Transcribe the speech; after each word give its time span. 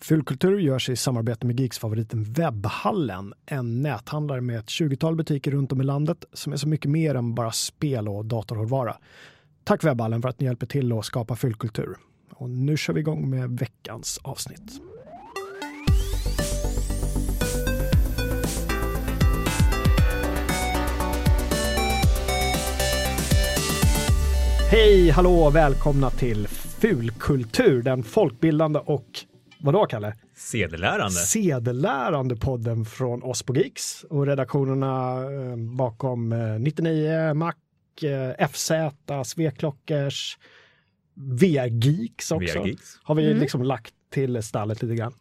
Fulkultur 0.00 0.58
görs 0.58 0.88
i 0.88 0.96
samarbete 0.96 1.46
med 1.46 1.60
Geeks-favoriten 1.60 2.24
Webbhallen, 2.24 3.34
en 3.46 3.82
näthandlare 3.82 4.40
med 4.40 4.58
ett 4.58 4.66
20-tal 4.66 5.16
butiker 5.16 5.50
runt 5.50 5.72
om 5.72 5.80
i 5.80 5.84
landet 5.84 6.24
som 6.32 6.52
är 6.52 6.56
så 6.56 6.68
mycket 6.68 6.90
mer 6.90 7.14
än 7.14 7.34
bara 7.34 7.52
spel 7.52 8.08
och 8.08 8.24
datorhårdvara. 8.24 8.96
Tack 9.64 9.84
Webbhallen 9.84 10.22
för 10.22 10.28
att 10.28 10.40
ni 10.40 10.46
hjälper 10.46 10.66
till 10.66 10.92
att 10.92 11.04
skapa 11.04 11.36
fyllkultur. 11.36 11.96
Och 12.30 12.50
nu 12.50 12.76
kör 12.76 12.92
vi 12.92 13.00
igång 13.00 13.30
med 13.30 13.50
veckans 13.50 14.20
avsnitt. 14.22 14.80
Hej, 24.70 25.10
hallå 25.10 25.34
och 25.34 25.56
välkomna 25.56 26.10
till 26.10 26.48
Fulkultur, 26.48 27.82
den 27.82 28.02
folkbildande 28.02 28.78
och 28.78 29.24
vadå 29.60 29.86
Kalle? 29.86 30.14
Sedelärande. 30.36 31.10
Sedelärande 31.10 32.36
podden 32.36 32.84
från 32.84 33.22
oss 33.22 33.42
på 33.42 33.54
Geeks 33.56 34.04
och 34.04 34.26
redaktionerna 34.26 35.22
eh, 35.22 35.56
bakom 35.56 36.32
eh, 36.32 36.38
99 36.58 37.34
Mac, 37.34 37.54
eh, 38.02 38.48
FZ, 38.48 38.70
Sveklockers, 39.24 40.38
VR-geeks 41.14 42.32
också. 42.32 42.58
VR-geeks. 42.60 42.98
Har 43.02 43.14
vi 43.14 43.26
Mm. 43.26 43.38
liksom 43.40 43.62
lagt 43.62 43.94
till 44.10 44.42
stallet 44.42 44.82
lite 44.82 44.94
grann. 44.94 45.14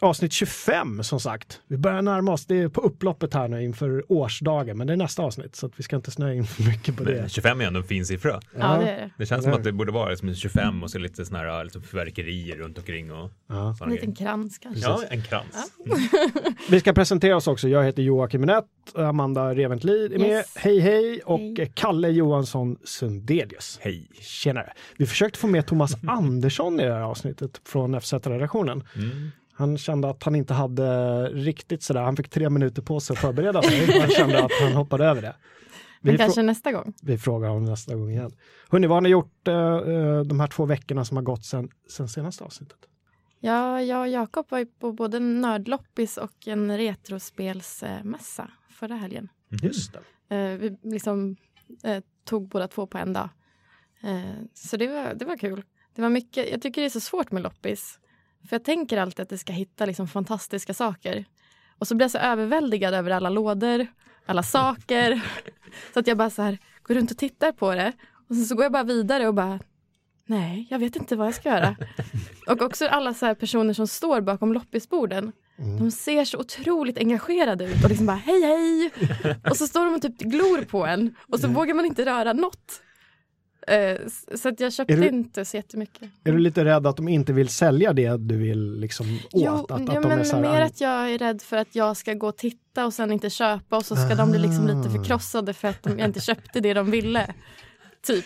Avsnitt 0.00 0.32
25 0.32 1.02
som 1.02 1.20
sagt. 1.20 1.60
Vi 1.66 1.76
börjar 1.76 2.02
närma 2.02 2.32
oss, 2.32 2.46
det 2.46 2.56
är 2.56 2.68
på 2.68 2.80
upploppet 2.80 3.34
här 3.34 3.48
nu 3.48 3.62
inför 3.64 4.12
årsdagen, 4.12 4.78
men 4.78 4.86
det 4.86 4.92
är 4.92 4.96
nästa 4.96 5.22
avsnitt 5.22 5.56
så 5.56 5.66
att 5.66 5.72
vi 5.76 5.82
ska 5.82 5.96
inte 5.96 6.10
snöa 6.10 6.34
in 6.34 6.46
för 6.46 6.62
mycket 6.62 6.96
på 6.96 7.02
Men 7.04 7.12
det. 7.12 7.28
25 7.28 7.60
är 7.60 7.64
ändå 7.66 7.80
en 7.80 7.86
fin 7.86 8.06
siffra. 8.06 8.40
Ja, 8.58 8.76
det 8.76 8.90
är 8.90 8.96
det. 8.96 9.10
Det 9.18 9.26
känns 9.26 9.44
som 9.44 9.52
att 9.52 9.64
det 9.64 9.72
borde 9.72 9.92
vara 9.92 10.10
liksom 10.10 10.34
25 10.34 10.82
och 10.82 10.90
så 10.90 10.98
lite 10.98 11.24
sådana 11.24 11.44
här 11.52 11.64
liksom 11.64 11.82
fyrverkerier 11.82 12.56
runt 12.56 12.78
omkring 12.78 13.12
och 13.12 13.30
Ja. 13.48 13.76
En 13.82 13.90
liten 13.90 14.14
grejer. 14.14 14.30
krans 14.30 14.58
kanske. 14.58 14.82
Ja, 14.82 15.02
en 15.10 15.22
krans. 15.22 15.72
Vi 16.70 16.80
ska 16.80 16.92
presentera 16.92 17.36
oss 17.36 17.46
också. 17.46 17.68
Jag 17.68 17.84
heter 17.84 18.02
Joakim 18.02 18.40
Minett, 18.40 18.64
Amanda 18.94 19.54
Reventlid 19.54 20.12
är 20.12 20.18
med. 20.18 20.28
Yes. 20.28 20.54
Hej 20.56 20.78
hej! 20.80 21.20
Och 21.24 21.38
Hej. 21.40 21.72
Kalle 21.74 22.08
Johansson 22.08 22.76
Sundelius. 22.84 23.78
Hej. 23.82 24.08
Tjenare! 24.20 24.72
Vi 24.96 25.06
försökte 25.06 25.38
få 25.38 25.46
med 25.46 25.66
Thomas 25.66 25.96
Andersson 26.06 26.80
i 26.80 26.84
det 26.84 26.92
här 26.94 27.00
avsnittet 27.00 27.60
från 27.64 28.00
FZ-redaktionen. 28.00 28.84
Mm. 28.96 29.30
Han 29.56 29.78
kände 29.78 30.10
att 30.10 30.22
han 30.22 30.34
inte 30.34 30.54
hade 30.54 31.24
riktigt 31.28 31.82
sådär, 31.82 32.02
han 32.02 32.16
fick 32.16 32.28
tre 32.28 32.50
minuter 32.50 32.82
på 32.82 33.00
sig 33.00 33.14
att 33.14 33.20
förbereda 33.20 33.62
sig. 33.62 34.00
Han 34.00 34.10
kände 34.10 34.44
att 34.44 34.52
han 34.60 34.72
hoppade 34.72 35.04
över 35.04 35.22
det. 35.22 35.36
Vi, 36.00 36.10
Men 36.10 36.18
kanske 36.18 36.42
nästa 36.42 36.72
gång. 36.72 36.94
vi 37.02 37.18
frågar 37.18 37.48
honom 37.48 37.64
nästa 37.64 37.94
gång 37.94 38.10
igen. 38.10 38.32
Hörni, 38.70 38.86
vad 38.86 38.96
har 38.96 39.00
ni 39.00 39.08
gjort 39.08 39.48
eh, 39.48 39.54
eh, 39.54 40.20
de 40.20 40.40
här 40.40 40.46
två 40.46 40.64
veckorna 40.64 41.04
som 41.04 41.16
har 41.16 41.24
gått 41.24 41.44
sen, 41.44 41.68
sen 41.90 42.08
senaste 42.08 42.44
avsnittet? 42.44 42.78
Ja, 43.40 43.82
jag 43.82 44.00
och 44.00 44.08
Jakob 44.08 44.46
var 44.48 44.58
ju 44.58 44.66
på 44.66 44.92
både 44.92 45.18
nördloppis 45.20 46.16
och 46.16 46.46
en 46.46 46.78
retrospelsmässa 46.78 48.50
förra 48.70 48.94
helgen. 48.94 49.28
Just 49.62 49.92
det. 50.28 50.36
Eh, 50.36 50.58
vi 50.58 50.76
liksom 50.82 51.36
eh, 51.82 52.02
tog 52.24 52.48
båda 52.48 52.68
två 52.68 52.86
på 52.86 52.98
en 52.98 53.12
dag. 53.12 53.28
Eh, 54.02 54.44
så 54.54 54.76
det 54.76 54.86
var, 54.88 55.14
det 55.14 55.24
var 55.24 55.36
kul. 55.36 55.62
Det 55.94 56.02
var 56.02 56.08
mycket, 56.08 56.50
jag 56.50 56.62
tycker 56.62 56.80
det 56.80 56.86
är 56.86 56.90
så 56.90 57.00
svårt 57.00 57.30
med 57.30 57.42
loppis. 57.42 57.98
För 58.48 58.56
jag 58.56 58.64
tänker 58.64 58.98
alltid 58.98 59.22
att 59.22 59.28
det 59.28 59.38
ska 59.38 59.52
hitta 59.52 59.86
liksom 59.86 60.08
fantastiska 60.08 60.74
saker. 60.74 61.24
Och 61.78 61.88
så 61.88 61.94
blir 61.94 62.04
jag 62.04 62.10
så 62.10 62.18
överväldigad 62.18 62.94
över 62.94 63.10
alla 63.10 63.28
lådor, 63.28 63.86
alla 64.26 64.42
saker. 64.42 65.20
så 65.94 66.00
att 66.00 66.06
jag 66.06 66.16
bara 66.16 66.30
så 66.30 66.42
här, 66.42 66.58
går 66.82 66.94
runt 66.94 67.10
och 67.10 67.18
tittar 67.18 67.52
på 67.52 67.74
det. 67.74 67.92
Och 68.28 68.36
så 68.36 68.54
går 68.54 68.64
jag 68.64 68.72
bara 68.72 68.82
vidare 68.84 69.28
och 69.28 69.34
bara, 69.34 69.60
nej, 70.26 70.66
jag 70.70 70.78
vet 70.78 70.96
inte 70.96 71.16
vad 71.16 71.26
jag 71.26 71.34
ska 71.34 71.48
göra. 71.48 71.76
och 72.46 72.62
också 72.62 72.86
alla 72.86 73.14
så 73.14 73.34
personer 73.34 73.72
som 73.72 73.86
står 73.86 74.20
bakom 74.20 74.52
loppisborden. 74.52 75.32
De 75.78 75.90
ser 75.90 76.24
så 76.24 76.38
otroligt 76.38 76.98
engagerade 76.98 77.64
ut 77.64 77.84
och 77.84 77.90
liksom 77.90 78.06
bara 78.06 78.16
hej 78.16 78.42
hej. 78.42 78.90
Och 79.50 79.56
så 79.56 79.66
står 79.66 79.84
de 79.84 79.94
och 79.94 80.02
typ 80.02 80.18
glor 80.18 80.64
på 80.64 80.86
en 80.86 81.14
och 81.28 81.40
så 81.40 81.48
vågar 81.48 81.74
man 81.74 81.84
inte 81.84 82.04
röra 82.04 82.32
något. 82.32 82.80
Eh, 83.68 83.96
så 84.34 84.48
att 84.48 84.60
jag 84.60 84.72
köpte 84.72 84.96
du- 84.96 85.08
inte 85.08 85.44
så 85.44 85.56
jättemycket. 85.56 86.08
Är 86.24 86.32
du 86.32 86.38
lite 86.38 86.64
rädd 86.64 86.86
att 86.86 86.96
de 86.96 87.08
inte 87.08 87.32
vill 87.32 87.48
sälja 87.48 87.92
det 87.92 88.16
du 88.16 88.36
vill 88.36 88.80
liksom 88.80 89.06
åt? 89.16 89.30
Jo, 89.32 89.52
att, 89.54 89.70
att 89.70 89.80
ja, 89.94 90.00
de 90.00 90.10
är 90.12 90.16
men 90.16 90.24
så 90.24 90.36
här, 90.36 90.42
mer 90.42 90.60
att 90.60 90.80
jag 90.80 91.10
är 91.10 91.18
rädd 91.18 91.42
för 91.42 91.56
att 91.56 91.74
jag 91.74 91.96
ska 91.96 92.14
gå 92.14 92.28
och 92.28 92.36
titta 92.36 92.86
och 92.86 92.94
sen 92.94 93.12
inte 93.12 93.30
köpa 93.30 93.76
och 93.76 93.84
så 93.86 93.96
ska 93.96 94.14
de 94.14 94.30
bli 94.30 94.38
liksom 94.40 94.66
lite 94.66 94.88
Ah. 94.88 94.92
förkrossade 94.92 95.52
för 95.52 95.68
att 95.68 95.82
de, 95.82 95.98
jag 95.98 96.08
inte 96.08 96.20
köpte 96.20 96.60
det 96.60 96.74
de 96.74 96.90
ville. 96.90 97.34
Typ. 98.06 98.24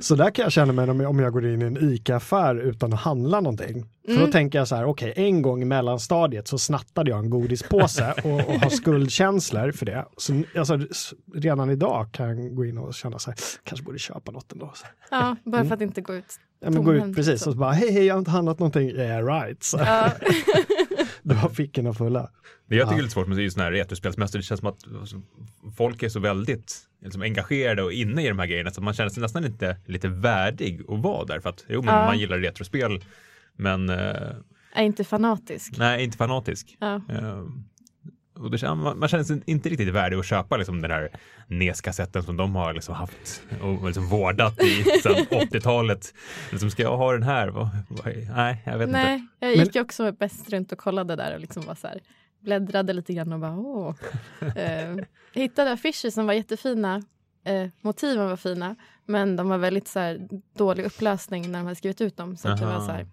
Så 0.00 0.14
där 0.14 0.30
kan 0.30 0.42
jag 0.42 0.52
känna 0.52 0.72
mig 0.72 0.90
om 0.90 1.00
jag, 1.00 1.10
om 1.10 1.18
jag 1.18 1.32
går 1.32 1.46
in 1.46 1.62
i 1.62 1.64
en 1.64 1.90
ICA-affär 1.94 2.54
utan 2.56 2.92
att 2.92 3.00
handla 3.00 3.40
någonting. 3.40 3.86
För 4.06 4.12
då 4.12 4.18
Mm. 4.18 4.30
tänker 4.30 4.58
jag 4.58 4.68
så 4.68 4.76
här, 4.76 4.84
okej, 4.84 5.12
en 5.16 5.42
gång 5.42 5.62
i 5.62 5.64
mellanstadiet 5.64 6.48
så 6.48 6.58
snattade 6.58 7.10
jag 7.10 7.18
en 7.18 7.30
godispåse 7.30 8.12
och, 8.24 8.34
och 8.48 8.54
har 8.60 8.70
skuldkänslor 8.70 9.72
för 9.72 9.86
det. 9.86 10.04
Så 10.16 10.42
alltså, 10.58 10.78
redan 11.34 11.70
idag 11.70 12.08
kan 12.12 12.26
jag 12.44 12.54
gå 12.56 12.64
in 12.64 12.78
och 12.78 12.94
känna 12.94 13.18
så 13.18 13.30
här, 13.30 13.38
kanske 13.64 13.84
borde 13.84 13.98
köpa 13.98 14.32
något 14.32 14.52
ändå. 14.52 14.72
Ja, 15.10 15.36
bara 15.44 15.64
för 15.64 15.74
att 15.74 15.80
inte 15.80 16.00
gå 16.00 16.14
ut. 16.14 16.38
Ja, 16.64 16.70
men 16.70 16.84
gå 16.84 16.94
ut 16.94 17.02
precis 17.16 17.26
liksom. 17.28 17.50
och 17.50 17.54
så 17.54 17.58
bara, 17.58 17.72
hej, 17.72 17.92
hej, 17.92 18.04
jag 18.04 18.14
har 18.14 18.18
inte 18.18 18.30
handlat 18.30 18.58
någonting. 18.58 18.88
Yeah, 18.90 19.26
right. 19.26 19.62
Så, 19.62 19.76
Ja. 19.78 20.10
då 21.22 21.34
var 21.34 21.48
fickorna 21.48 21.94
fulla. 21.94 22.30
Det 22.66 22.76
jag 22.76 22.86
tycker 22.88 22.94
Ja. 22.94 22.98
är 22.98 23.02
lite 23.02 23.12
svårt 23.12 23.26
med 23.28 23.38
just 23.38 23.54
sådana 23.54 23.70
här 23.70 23.76
retrospelsmässor, 23.76 24.38
det 24.38 24.42
känns 24.42 24.60
som 24.60 24.68
att 24.68 24.78
alltså, 25.00 25.22
folk 25.76 26.02
är 26.02 26.08
så 26.08 26.20
väldigt 26.20 26.76
liksom, 27.02 27.22
engagerade 27.22 27.82
och 27.82 27.92
inne 27.92 28.24
i 28.24 28.28
de 28.28 28.38
här 28.38 28.46
grejerna 28.46 28.70
så 28.70 28.82
man 28.82 28.94
känner 28.94 29.10
sig 29.10 29.22
nästan 29.22 29.44
inte 29.44 29.76
lite 29.86 30.08
värdig 30.08 30.80
att 30.88 30.98
vara 30.98 31.24
där 31.24 31.40
för 31.40 31.48
att 31.50 31.64
jo 31.68 31.82
men 31.82 31.94
Ja. 31.94 32.06
man 32.06 32.18
gillar 32.18 32.38
retrospel 32.38 33.04
men 33.56 33.88
eh, 33.88 33.96
Är 34.74 34.82
inte 34.84 35.04
fanatisk. 35.04 35.78
nej 35.78 36.04
inte 36.04 36.16
fanatisk. 36.16 36.76
Ja. 36.80 36.94
Eh, 36.94 37.42
och 38.34 38.50
det, 38.50 38.74
man, 38.74 38.98
man 38.98 39.08
känner 39.08 39.24
sig 39.24 39.42
inte 39.46 39.68
riktigt 39.68 39.88
värdig 39.88 40.16
att 40.16 40.26
köpa 40.26 40.56
liksom, 40.56 40.82
den 40.82 40.90
här 40.90 41.10
NES-kassetten 41.48 42.22
som 42.22 42.36
de 42.36 42.54
har 42.56 42.72
liksom 42.74 42.94
haft 42.94 43.42
och 43.62 43.86
liksom 43.86 44.06
vårdat 44.06 44.62
i 44.62 44.84
sedan 45.02 45.14
80-talet. 45.30 46.14
Liksom, 46.50 46.70
ska 46.70 46.82
jag 46.82 46.96
ha 46.96 47.12
den 47.12 47.22
här? 47.22 47.48
Vad, 47.48 47.68
vad, 47.88 48.06
nej, 48.36 48.62
jag 48.64 48.78
vet 48.78 48.88
inte. 48.88 49.00
Nej, 49.02 49.26
jag 49.38 49.56
Men- 49.56 49.64
gick 49.66 49.74
ju 49.74 49.80
också 49.80 50.12
bäst 50.12 50.50
runt 50.50 50.72
och 50.72 50.78
kollade 50.78 51.16
där 51.16 51.34
och 51.34 51.40
liksom 51.40 51.62
var 51.66 51.74
så 51.74 51.86
här, 51.86 52.00
bläddrade 52.40 52.92
lite 52.92 53.14
grann 53.14 53.32
och 53.32 53.40
bara 53.40 53.58
åh. 53.58 53.94
Eh, 54.56 54.96
jag 55.32 55.42
hittade 55.42 55.72
affischer 55.72 56.10
som 56.10 56.26
var 56.26 56.34
jättefina. 56.34 57.02
Eh, 57.44 57.68
motiven 57.80 58.28
var 58.28 58.36
fina, 58.36 58.76
men 59.06 59.36
de 59.36 59.48
var 59.48 59.58
väldigt 59.58 59.88
så 59.88 59.98
här, 59.98 60.28
dålig 60.58 60.84
upplösning 60.84 61.50
när 61.50 61.58
de 61.58 61.64
hade 61.64 61.76
skrivit 61.76 62.00
ut 62.00 62.16
dem. 62.16 62.36
Så 62.36 62.48
jag 62.48 62.56
var 62.56 62.80
så 62.80 62.92
här, 62.92 63.06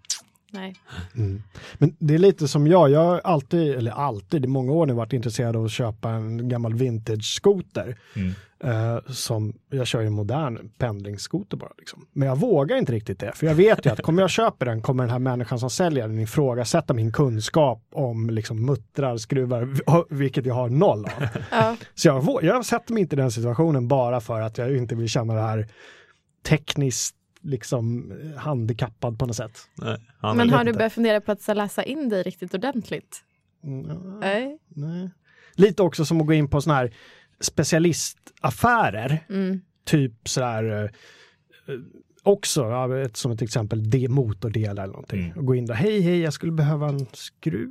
nej. 0.51 0.75
Mm. 1.15 1.43
Men 1.77 1.95
det 1.99 2.13
är 2.13 2.17
lite 2.17 2.47
som 2.47 2.67
jag, 2.67 2.89
jag 2.89 2.99
har 2.99 3.21
alltid, 3.23 3.75
eller 3.75 3.91
alltid, 3.91 4.45
i 4.45 4.47
många 4.47 4.71
år 4.71 4.85
nu 4.85 4.93
varit 4.93 5.13
intresserad 5.13 5.55
av 5.55 5.65
att 5.65 5.71
köpa 5.71 6.09
en 6.09 6.49
gammal 6.49 6.73
vintage-skoter. 6.73 7.97
Mm. 8.15 8.33
Eh, 8.63 8.99
som, 9.07 9.53
jag 9.69 9.87
kör 9.87 10.01
ju 10.01 10.07
en 10.07 10.13
modern 10.13 10.69
pendlingsskoter 10.77 11.57
bara. 11.57 11.71
Liksom. 11.77 12.05
Men 12.13 12.27
jag 12.27 12.35
vågar 12.35 12.77
inte 12.77 12.91
riktigt 12.91 13.19
det, 13.19 13.31
för 13.35 13.47
jag 13.47 13.55
vet 13.55 13.85
ju 13.85 13.89
att 13.89 14.01
kommer 14.01 14.21
jag 14.21 14.29
köpa 14.29 14.65
den 14.65 14.81
kommer 14.81 15.03
den 15.03 15.11
här 15.11 15.19
människan 15.19 15.59
som 15.59 15.69
säljer 15.69 16.07
den 16.07 16.19
ifrågasätta 16.19 16.93
min 16.93 17.11
kunskap 17.11 17.83
om 17.91 18.29
liksom, 18.29 18.65
muttrar, 18.65 19.17
skruvar, 19.17 19.67
vilket 20.13 20.45
jag 20.45 20.55
har 20.55 20.69
noll 20.69 21.05
av. 21.05 21.11
Ja, 21.51 21.75
Så 21.95 22.07
jag, 22.07 22.43
jag 22.43 22.65
sätter 22.65 22.93
mig 22.93 23.01
inte 23.01 23.15
i 23.15 23.17
den 23.17 23.31
situationen 23.31 23.87
bara 23.87 24.21
för 24.21 24.41
att 24.41 24.57
jag 24.57 24.77
inte 24.77 24.95
vill 24.95 25.09
känna 25.09 25.33
det 25.33 25.41
här 25.41 25.67
tekniskt 26.43 27.15
liksom 27.43 28.13
handikappad 28.37 29.19
på 29.19 29.25
något 29.25 29.35
sätt. 29.35 29.59
Nej, 29.75 29.97
han 30.19 30.37
men 30.37 30.49
har 30.49 30.63
du 30.63 30.73
börjat 30.73 30.93
fundera 30.93 31.21
på 31.21 31.31
att 31.31 31.41
så, 31.41 31.53
läsa 31.53 31.83
in 31.83 32.09
dig 32.09 32.23
riktigt 32.23 32.53
ordentligt? 32.53 33.23
Mm. 33.63 34.19
Nej. 34.19 34.57
Nej. 34.67 35.09
Lite 35.55 35.83
också 35.83 36.05
som 36.05 36.21
att 36.21 36.27
gå 36.27 36.33
in 36.33 36.47
på 36.49 36.61
sådana 36.61 36.79
här 36.79 36.93
specialistaffärer, 37.39 39.25
Mm. 39.29 39.61
typ 39.85 40.29
sådär 40.29 40.63
eh, 40.63 40.83
eh, 41.73 41.79
också, 42.23 42.65
ett, 43.05 43.17
som 43.17 43.31
ett 43.31 43.41
exempel, 43.41 43.89
det 43.89 44.09
motordelar 44.09 44.83
eller 44.83 44.93
någonting. 44.93 45.25
Mm. 45.25 45.37
Och 45.37 45.45
gå 45.45 45.55
in 45.55 45.65
där, 45.65 45.73
hej 45.73 46.01
hej, 46.01 46.19
jag 46.21 46.33
skulle 46.33 46.51
behöva 46.51 46.89
en 46.89 47.05
skruv. 47.13 47.69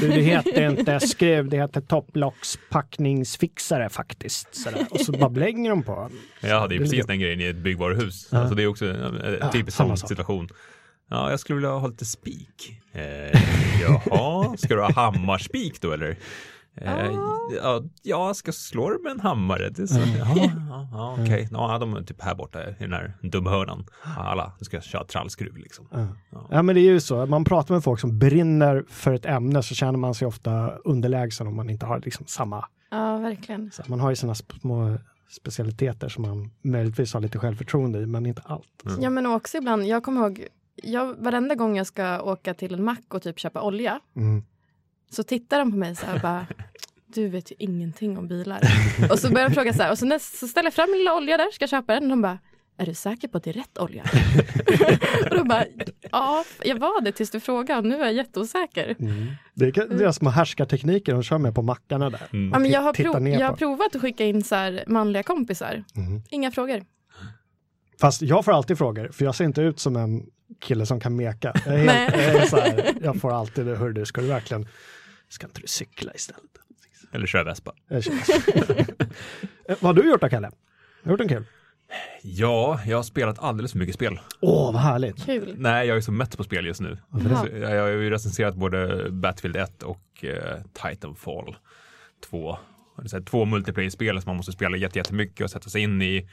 Du, 0.00 0.08
det 0.08 0.20
heter 0.22 0.70
inte 0.70 1.00
skruv, 1.00 1.48
det 1.48 1.56
heter 1.56 1.80
topplockspackningsfixare 1.80 3.88
faktiskt. 3.88 4.54
Sådär. 4.54 4.86
Och 4.90 5.00
så 5.00 5.12
bara 5.12 5.30
blänger 5.30 5.70
de 5.70 5.82
på. 5.82 6.10
Jag 6.40 6.60
hade 6.60 6.74
ju 6.74 6.78
Det 6.78 6.82
är 6.82 6.84
precis 6.84 6.96
lite- 6.96 7.08
den 7.12 7.20
grejen 7.20 7.40
i 7.40 7.44
ett 7.44 7.56
byggvaruhus. 7.56 8.28
Ja. 8.32 8.38
Alltså 8.38 8.54
det 8.54 8.62
är 8.62 8.66
också 8.66 8.86
en 8.86 9.36
Ja, 9.40 9.52
typisk 9.52 9.76
samma 9.76 9.96
sån 9.96 10.08
situation. 10.08 10.48
Ja, 11.10 11.30
jag 11.30 11.40
skulle 11.40 11.54
vilja 11.56 11.70
ha 11.70 11.88
lite 11.88 12.04
spik. 12.04 12.80
Eh, 12.92 13.40
jaha, 13.82 14.56
ska 14.56 14.74
du 14.74 14.80
ha 14.80 14.92
hammarspik 14.92 15.80
då 15.80 15.92
eller? 15.92 16.16
Eh, 16.76 17.10
ja, 17.62 17.82
jag 18.02 18.36
ska 18.36 18.52
slå 18.52 18.90
det 18.90 18.98
med 19.02 19.12
en 19.12 19.20
hammare. 19.20 19.70
Det 19.70 19.82
är 19.82 19.86
så, 19.86 20.00
jaha, 20.18 20.34
ja, 20.68 20.88
ja, 20.92 21.16
okej. 21.20 21.48
Ja, 21.52 21.78
de 21.78 21.94
är 21.94 22.02
typ 22.02 22.22
här 22.22 22.34
borta 22.34 22.68
i 22.70 22.74
den 22.78 22.92
här 22.92 23.14
dumhörnan. 23.22 23.86
Alla 24.18 24.52
ska 24.60 24.80
köra 24.80 25.04
trallskruv 25.04 25.56
liksom. 25.56 25.88
Ja. 25.90 26.06
Ja. 26.30 26.46
Ja 26.50 26.62
men 26.62 26.74
det 26.74 26.80
är 26.80 26.90
ju 26.92 27.00
så, 27.00 27.26
man 27.26 27.44
pratar 27.44 27.74
med 27.74 27.84
folk 27.84 28.00
som 28.00 28.18
brinner 28.18 28.84
för 28.88 29.12
ett 29.12 29.26
ämne 29.26 29.62
så 29.62 29.74
känner 29.74 29.98
man 29.98 30.14
sig 30.14 30.28
ofta 30.28 30.70
underlägsen 30.70 31.46
om 31.46 31.56
man 31.56 31.70
inte 31.70 31.86
har 31.86 32.00
liksom 32.00 32.26
samma 32.26 32.64
Ja, 32.90 33.18
verkligen. 33.18 33.70
Så 33.70 33.82
man 33.86 34.00
har 34.00 34.10
ju 34.10 34.16
sina 34.16 34.34
små 34.34 34.98
specialiteter 35.28 36.08
som 36.08 36.22
man 36.22 36.50
möjligtvis 36.62 37.14
har 37.14 37.20
lite 37.20 37.38
självförtroende 37.38 37.98
i, 37.98 38.06
men 38.06 38.26
inte 38.26 38.42
allt. 38.44 38.82
Mm. 38.86 39.02
Ja, 39.02 39.10
men 39.10 39.26
också 39.26 39.58
ibland, 39.58 39.86
jag 39.86 40.02
kommer 40.02 40.20
ihåg 40.20 40.46
jag, 40.82 41.14
varenda 41.18 41.54
gång 41.54 41.76
jag 41.76 41.86
ska 41.86 42.22
åka 42.22 42.54
till 42.54 42.74
en 42.74 42.84
mack 42.84 43.14
och 43.14 43.22
typ 43.22 43.38
köpa 43.38 43.62
olja 43.62 44.00
Mm. 44.16 44.44
Så 45.10 45.22
tittar 45.22 45.58
de 45.58 45.70
på 45.70 45.76
mig 45.76 45.96
så 45.96 46.06
här 46.06 46.14
och 46.14 46.20
bara 46.20 46.46
du 47.06 47.28
vet 47.28 47.50
ju 47.50 47.54
ingenting 47.58 48.18
om 48.18 48.28
bilar. 48.28 48.60
och 49.10 49.18
så 49.18 49.30
börjar 49.30 49.48
de 49.48 49.54
fråga 49.54 49.72
så 49.72 49.82
här 49.82 49.90
och 49.90 49.98
så, 49.98 50.06
näst, 50.06 50.38
så 50.38 50.48
ställer 50.48 50.66
jag 50.66 50.74
fram 50.74 50.90
min 50.90 50.98
lilla 50.98 51.14
olja 51.14 51.36
där, 51.36 51.50
ska 51.52 51.62
jag 51.62 51.70
köpa 51.70 51.94
den 51.94 52.02
och 52.02 52.08
de 52.10 52.22
bara 52.22 52.38
är 52.78 52.86
du 52.86 52.94
säker 52.94 53.28
på 53.28 53.38
att 53.38 53.44
det 53.44 53.50
är 53.50 53.54
rätt 53.54 53.78
olja? 53.78 54.02
och 55.30 55.36
då 55.36 55.44
bara 55.44 55.64
ja, 56.12 56.44
jag 56.64 56.76
var 56.76 57.00
det 57.00 57.12
tills 57.12 57.30
du 57.30 57.40
frågade 57.40 57.78
och 57.78 57.86
nu 57.86 57.94
är 57.94 58.04
jag 58.04 58.12
jätteosäker. 58.12 58.96
Mm. 58.98 59.26
Det 59.54 59.64
är 59.64 59.98
deras 59.98 60.16
små 60.16 60.30
härskartekniker 60.30 61.12
de 61.12 61.22
kör 61.22 61.38
med 61.38 61.54
på 61.54 61.62
mackarna 61.62 62.10
där. 62.10 62.28
Mm. 62.32 62.50
Ja, 62.52 62.58
men 62.58 62.70
jag, 62.70 62.80
har 62.80 62.92
prov, 62.92 63.28
jag 63.28 63.46
har 63.46 63.56
provat 63.56 63.96
att 63.96 64.02
skicka 64.02 64.24
in 64.24 64.42
så 64.42 64.54
här 64.54 64.84
manliga 64.86 65.22
kompisar. 65.22 65.84
Mm. 65.96 66.22
Inga 66.30 66.50
frågor. 66.50 66.84
Fast 68.00 68.22
jag 68.22 68.44
får 68.44 68.52
alltid 68.52 68.78
frågor, 68.78 69.08
för 69.12 69.24
jag 69.24 69.34
ser 69.34 69.44
inte 69.44 69.60
ut 69.60 69.80
som 69.80 69.96
en 69.96 70.26
kille 70.60 70.86
som 70.86 71.00
kan 71.00 71.16
meka. 71.16 71.52
Jag, 71.66 71.72
helt, 71.72 72.52
jag, 72.52 72.60
här, 72.60 72.94
jag 73.02 73.20
får 73.20 73.32
alltid, 73.32 73.66
hör 73.66 73.90
du, 73.90 74.06
ska 74.06 74.20
du 74.20 74.26
verkligen, 74.26 74.68
ska 75.28 75.46
inte 75.46 75.60
du 75.60 75.66
cykla 75.66 76.14
istället? 76.14 76.42
Eller 77.12 77.26
kör 77.26 77.44
Vespa. 77.44 77.72
Eh, 79.68 79.76
Vad 79.80 79.96
har 79.96 80.02
du 80.02 80.10
gjort 80.10 80.20
då, 80.20 80.28
Kalle? 80.28 80.46
Har 80.46 80.52
du 81.04 81.10
gjort 81.10 81.20
en 81.20 81.28
kul? 81.28 81.44
Ja, 82.22 82.80
jag 82.86 82.96
har 82.98 83.02
spelat 83.02 83.38
alldeles 83.38 83.72
för 83.72 83.78
mycket 83.78 83.94
spel. 83.94 84.20
Åh, 84.40 84.72
vad 84.72 84.82
härligt. 84.82 85.24
Kul. 85.26 85.54
Nej, 85.58 85.88
jag 85.88 85.96
är 85.96 86.00
så 86.00 86.12
mätt 86.12 86.36
på 86.36 86.44
spel 86.44 86.66
just 86.66 86.80
nu. 86.80 86.98
Så 87.12 87.48
Jag 87.56 87.80
har 87.82 87.88
ju 87.88 88.10
recenserat 88.10 88.54
både 88.54 89.10
Battlefield 89.10 89.56
1 89.56 89.82
och 89.82 90.24
eh, 90.24 90.58
Titanfall 90.72 91.56
2. 92.30 92.58
Det 92.96 93.02
är 93.04 93.08
så 93.08 93.16
här 93.16 93.24
Två 93.24 93.44
multiplayer-spel 93.44 94.22
som 94.22 94.28
man 94.30 94.36
måste 94.36 94.52
spela 94.52 94.76
jätte- 94.76 94.98
jättemycket 94.98 95.44
och 95.44 95.50
sätta 95.50 95.70
sig 95.70 95.80
in 95.82 96.02
i. 96.02 96.28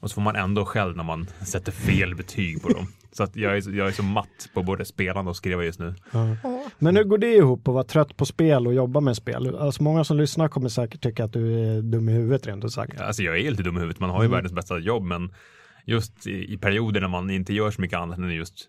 Och 0.00 0.10
så 0.10 0.14
får 0.14 0.22
man 0.22 0.36
ändå 0.36 0.64
själv 0.64 0.96
när 0.96 1.04
man 1.04 1.26
sätter 1.46 1.72
fel 1.72 2.14
betyg 2.14 2.62
på 2.62 2.68
dem. 2.68 2.86
Så 3.12 3.22
att 3.22 3.36
jag 3.36 3.56
är, 3.56 3.60
så- 3.60 3.70
jag 3.70 3.88
är 3.88 3.92
så 3.92 4.02
matt 4.02 4.50
på 4.54 4.62
både 4.62 4.84
spelande 4.84 5.30
och 5.30 5.36
skriva 5.36 5.64
just 5.64 5.78
nu. 5.80 5.94
Ja. 6.12 6.36
Men 6.78 6.96
hur 6.96 7.04
går 7.04 7.18
det 7.18 7.34
ihop 7.34 7.68
att 7.68 7.74
vara 7.74 7.84
trött 7.84 8.16
på 8.16 8.26
spel 8.26 8.66
och 8.66 8.74
jobba 8.74 9.00
med 9.00 9.16
spel? 9.16 9.56
Alltså 9.56 9.82
många 9.82 10.04
som 10.04 10.16
lyssnar 10.16 10.48
kommer 10.48 10.68
säkert 10.68 11.00
tycka 11.02 11.24
att 11.24 11.32
du 11.32 11.58
är 11.60 11.82
dum 11.82 12.08
i 12.08 12.12
huvudet 12.12 12.46
rent 12.46 12.64
ut 12.64 12.72
sagt. 12.72 13.00
Alltså 13.00 13.22
jag 13.22 13.38
är 13.38 13.50
lite 13.50 13.62
dum 13.62 13.76
i 13.76 13.80
huvudet, 13.80 14.00
man 14.00 14.10
har 14.10 14.18
ju 14.22 14.26
Mm. 14.26 14.32
världens 14.36 14.52
bästa 14.52 14.78
jobb, 14.78 15.02
men 15.04 15.32
just 15.84 16.26
i, 16.26 16.52
i 16.54 16.58
perioder 16.58 17.00
när 17.00 17.08
man 17.08 17.30
inte 17.30 17.54
gör 17.54 17.70
så 17.70 17.80
mycket 17.80 17.98
annat 17.98 18.18
än 18.18 18.30
just 18.34 18.68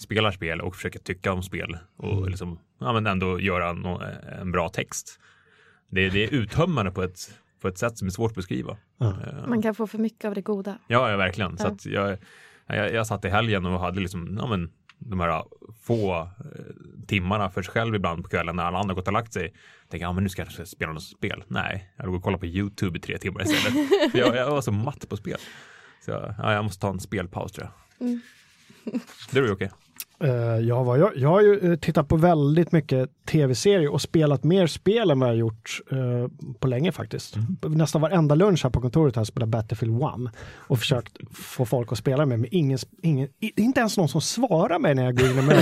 spelar 0.00 0.30
spel 0.32 0.60
och 0.60 0.74
försöker 0.76 0.98
tycka 0.98 1.32
om 1.32 1.42
spel 1.42 1.76
och 1.96 2.12
Mm. 2.18 2.28
liksom, 2.28 2.58
ja, 2.80 2.92
men 2.92 3.06
ändå 3.06 3.40
göra 3.40 3.72
nå- 3.72 4.02
en 4.40 4.52
bra 4.52 4.68
text. 4.68 5.18
Det, 5.90 6.08
det 6.10 6.24
är 6.24 6.34
uttömmande 6.34 6.90
på 6.90 7.02
ett, 7.02 7.18
på 7.60 7.68
ett 7.68 7.78
sätt 7.78 7.98
som 7.98 8.06
är 8.06 8.10
svårt 8.12 8.30
att 8.30 8.34
beskriva. 8.36 8.76
Ja. 8.98 9.06
Eh, 9.26 9.48
Man 9.48 9.62
kan 9.62 9.74
få 9.74 9.86
för 9.86 9.98
mycket 9.98 10.24
av 10.24 10.34
det 10.34 10.42
goda. 10.42 10.78
Ja, 10.86 11.10
ja 11.10 11.16
verkligen. 11.16 11.58
Så 11.58 11.64
Ja. 11.66 11.70
att 11.70 11.86
jag, 11.86 12.18
jag, 12.66 12.92
jag 12.94 13.06
satt 13.06 13.24
i 13.24 13.28
helgen 13.28 13.66
och 13.66 13.80
hade 13.80 14.00
liksom, 14.00 14.38
ja, 14.40 14.46
men, 14.46 14.70
de 14.98 15.20
här 15.20 15.44
få 15.82 16.20
eh, 16.22 16.26
timmarna 17.06 17.50
för 17.50 17.62
sig 17.62 17.72
själv 17.72 17.94
ibland 17.94 18.22
på 18.22 18.28
kvällen 18.30 18.56
när 18.56 18.64
alla 18.64 18.78
andra 18.78 18.94
gått 18.94 19.06
och 19.06 19.12
lagt 19.12 19.32
sig. 19.32 19.54
Tänker, 19.88 20.06
ja 20.06 20.12
men 20.12 20.22
nu 20.24 20.28
ska 20.30 20.44
jag 20.56 20.68
spela 20.68 20.92
något 20.92 21.02
spel. 21.02 21.44
Nej, 21.48 21.92
jag 21.96 22.06
går 22.06 22.16
och 22.16 22.22
kollar 22.22 22.38
på 22.38 22.46
YouTube 22.46 22.98
i 22.98 23.00
tre 23.00 23.18
timmar 23.18 23.42
istället. 23.42 23.88
jag, 24.14 24.36
jag 24.36 24.50
var 24.50 24.60
så 24.60 24.72
matt 24.72 25.08
på 25.08 25.16
spel. 25.16 25.38
Så 26.04 26.10
jag, 26.10 26.34
ja, 26.38 26.52
jag 26.52 26.64
måste 26.64 26.80
ta 26.80 26.90
en 26.90 27.00
spelpaus 27.00 27.52
tror 27.52 27.68
jag. 27.98 28.06
Mm. 28.08 28.20
Det 29.32 29.38
är 29.38 29.42
ju 29.42 29.52
okej. 29.52 29.66
Eh, 29.66 29.72
ja, 30.62 30.82
vad 30.82 30.98
jag, 30.98 31.16
jag 31.16 31.28
har 31.28 31.40
ju 31.40 31.72
eh, 31.72 31.78
tittat 31.78 32.08
på 32.08 32.16
väldigt 32.16 32.72
mycket 32.72 33.10
tv-serier 33.26 33.92
och 33.92 34.02
spelat 34.02 34.44
mer 34.44 34.66
spel 34.66 35.10
än 35.10 35.20
vad 35.20 35.28
jag 35.28 35.36
gjort 35.36 35.80
eh, 35.90 36.30
på 36.58 36.68
länge 36.68 36.92
faktiskt. 36.92 37.34
Nästan 37.62 38.00
varenda 38.00 38.34
lunch 38.34 38.62
här 38.64 38.70
på 38.70 38.80
kontoret 38.80 39.14
har 39.16 39.20
jag 39.20 39.26
spelat 39.26 39.48
Battlefield 39.48 40.02
1 40.02 40.08
och 40.56 40.78
försökt 40.78 41.12
få 41.34 41.64
folk 41.64 41.92
att 41.92 41.98
spela 41.98 42.26
med, 42.26 42.40
men 42.40 42.48
ingen, 42.54 42.78
ingen, 43.02 43.28
inte 43.40 43.80
ens 43.80 43.96
någon 43.96 44.08
som 44.08 44.20
svarar 44.20 44.78
mig 44.78 44.94
när 44.94 45.04
jag 45.04 45.16
går 45.18 45.28
in 45.30 45.46
med 45.46 45.56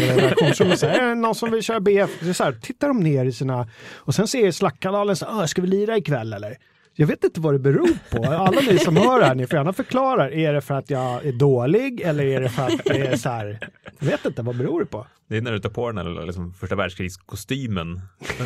och 0.73 0.79
säger, 0.79 1.01
är 1.01 1.09
det 1.09 1.15
någon 1.15 1.35
som 1.35 1.51
vill 1.51 1.63
köra 1.63 1.81
BF? 1.81 2.37
Så 2.37 2.45
här, 2.45 2.53
tittar 2.53 2.89
de 2.89 3.01
ner 3.01 3.25
i 3.25 3.33
sina, 3.33 3.69
och 3.95 4.15
sen 4.15 4.29
ser 4.29 4.39
jag 4.39 4.49
i 4.49 4.53
Slack-kanalen, 4.53 5.17
"Ah, 5.27 5.47
ska 5.47 5.63
vi 5.63 5.69
lira 5.69 5.97
ikväll 5.97 6.33
eller? 6.33 6.57
Jag 6.99 7.07
vet 7.07 7.25
inte 7.25 7.41
vad 7.41 7.55
det 7.55 7.59
beror 7.59 7.99
på. 8.11 8.25
Alla 8.25 8.61
ni 8.61 8.79
som 8.79 8.97
hör 8.97 9.21
det 9.21 9.27
här, 9.27 9.35
ni 9.35 9.47
får 9.47 9.57
gärna 9.57 9.73
förklara. 9.73 10.31
Är 10.31 10.53
det 10.53 10.61
för 10.61 10.75
att 10.75 10.91
jag 10.91 11.27
är 11.27 11.33
dålig 11.33 12.01
eller 12.01 12.25
är 12.25 12.41
det 12.41 12.49
för 12.49 12.63
att 12.63 12.85
det 12.85 13.07
är 13.07 13.17
så 13.17 13.29
här? 13.29 13.59
Jag 13.99 14.07
vet 14.07 14.25
inte, 14.25 14.43
vad 14.43 14.57
beror 14.57 14.81
det 14.81 14.87
på? 14.87 15.07
Det 15.29 15.37
är 15.37 15.41
när 15.41 15.53
du 15.53 15.59
tar 15.59 15.71
på 15.71 15.93
den 15.93 16.07
eller 16.07 16.27
liksom 16.27 16.55
första 16.55 16.77
världskrigskostymen 16.77 18.01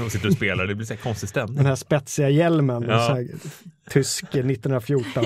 och 0.04 0.12
sitter 0.12 0.28
och 0.28 0.34
spelar. 0.34 0.66
Det 0.66 0.74
blir 0.74 0.86
så 0.86 0.94
här 0.94 1.00
konstig 1.00 1.28
stämning. 1.28 1.56
Den 1.56 1.66
här 1.66 1.74
spetsiga 1.74 2.28
hjälmen, 2.28 2.82
Ja. 2.88 3.06
så 3.06 3.12
här, 3.14 3.28
tysk 3.90 4.24
1914. 4.24 5.24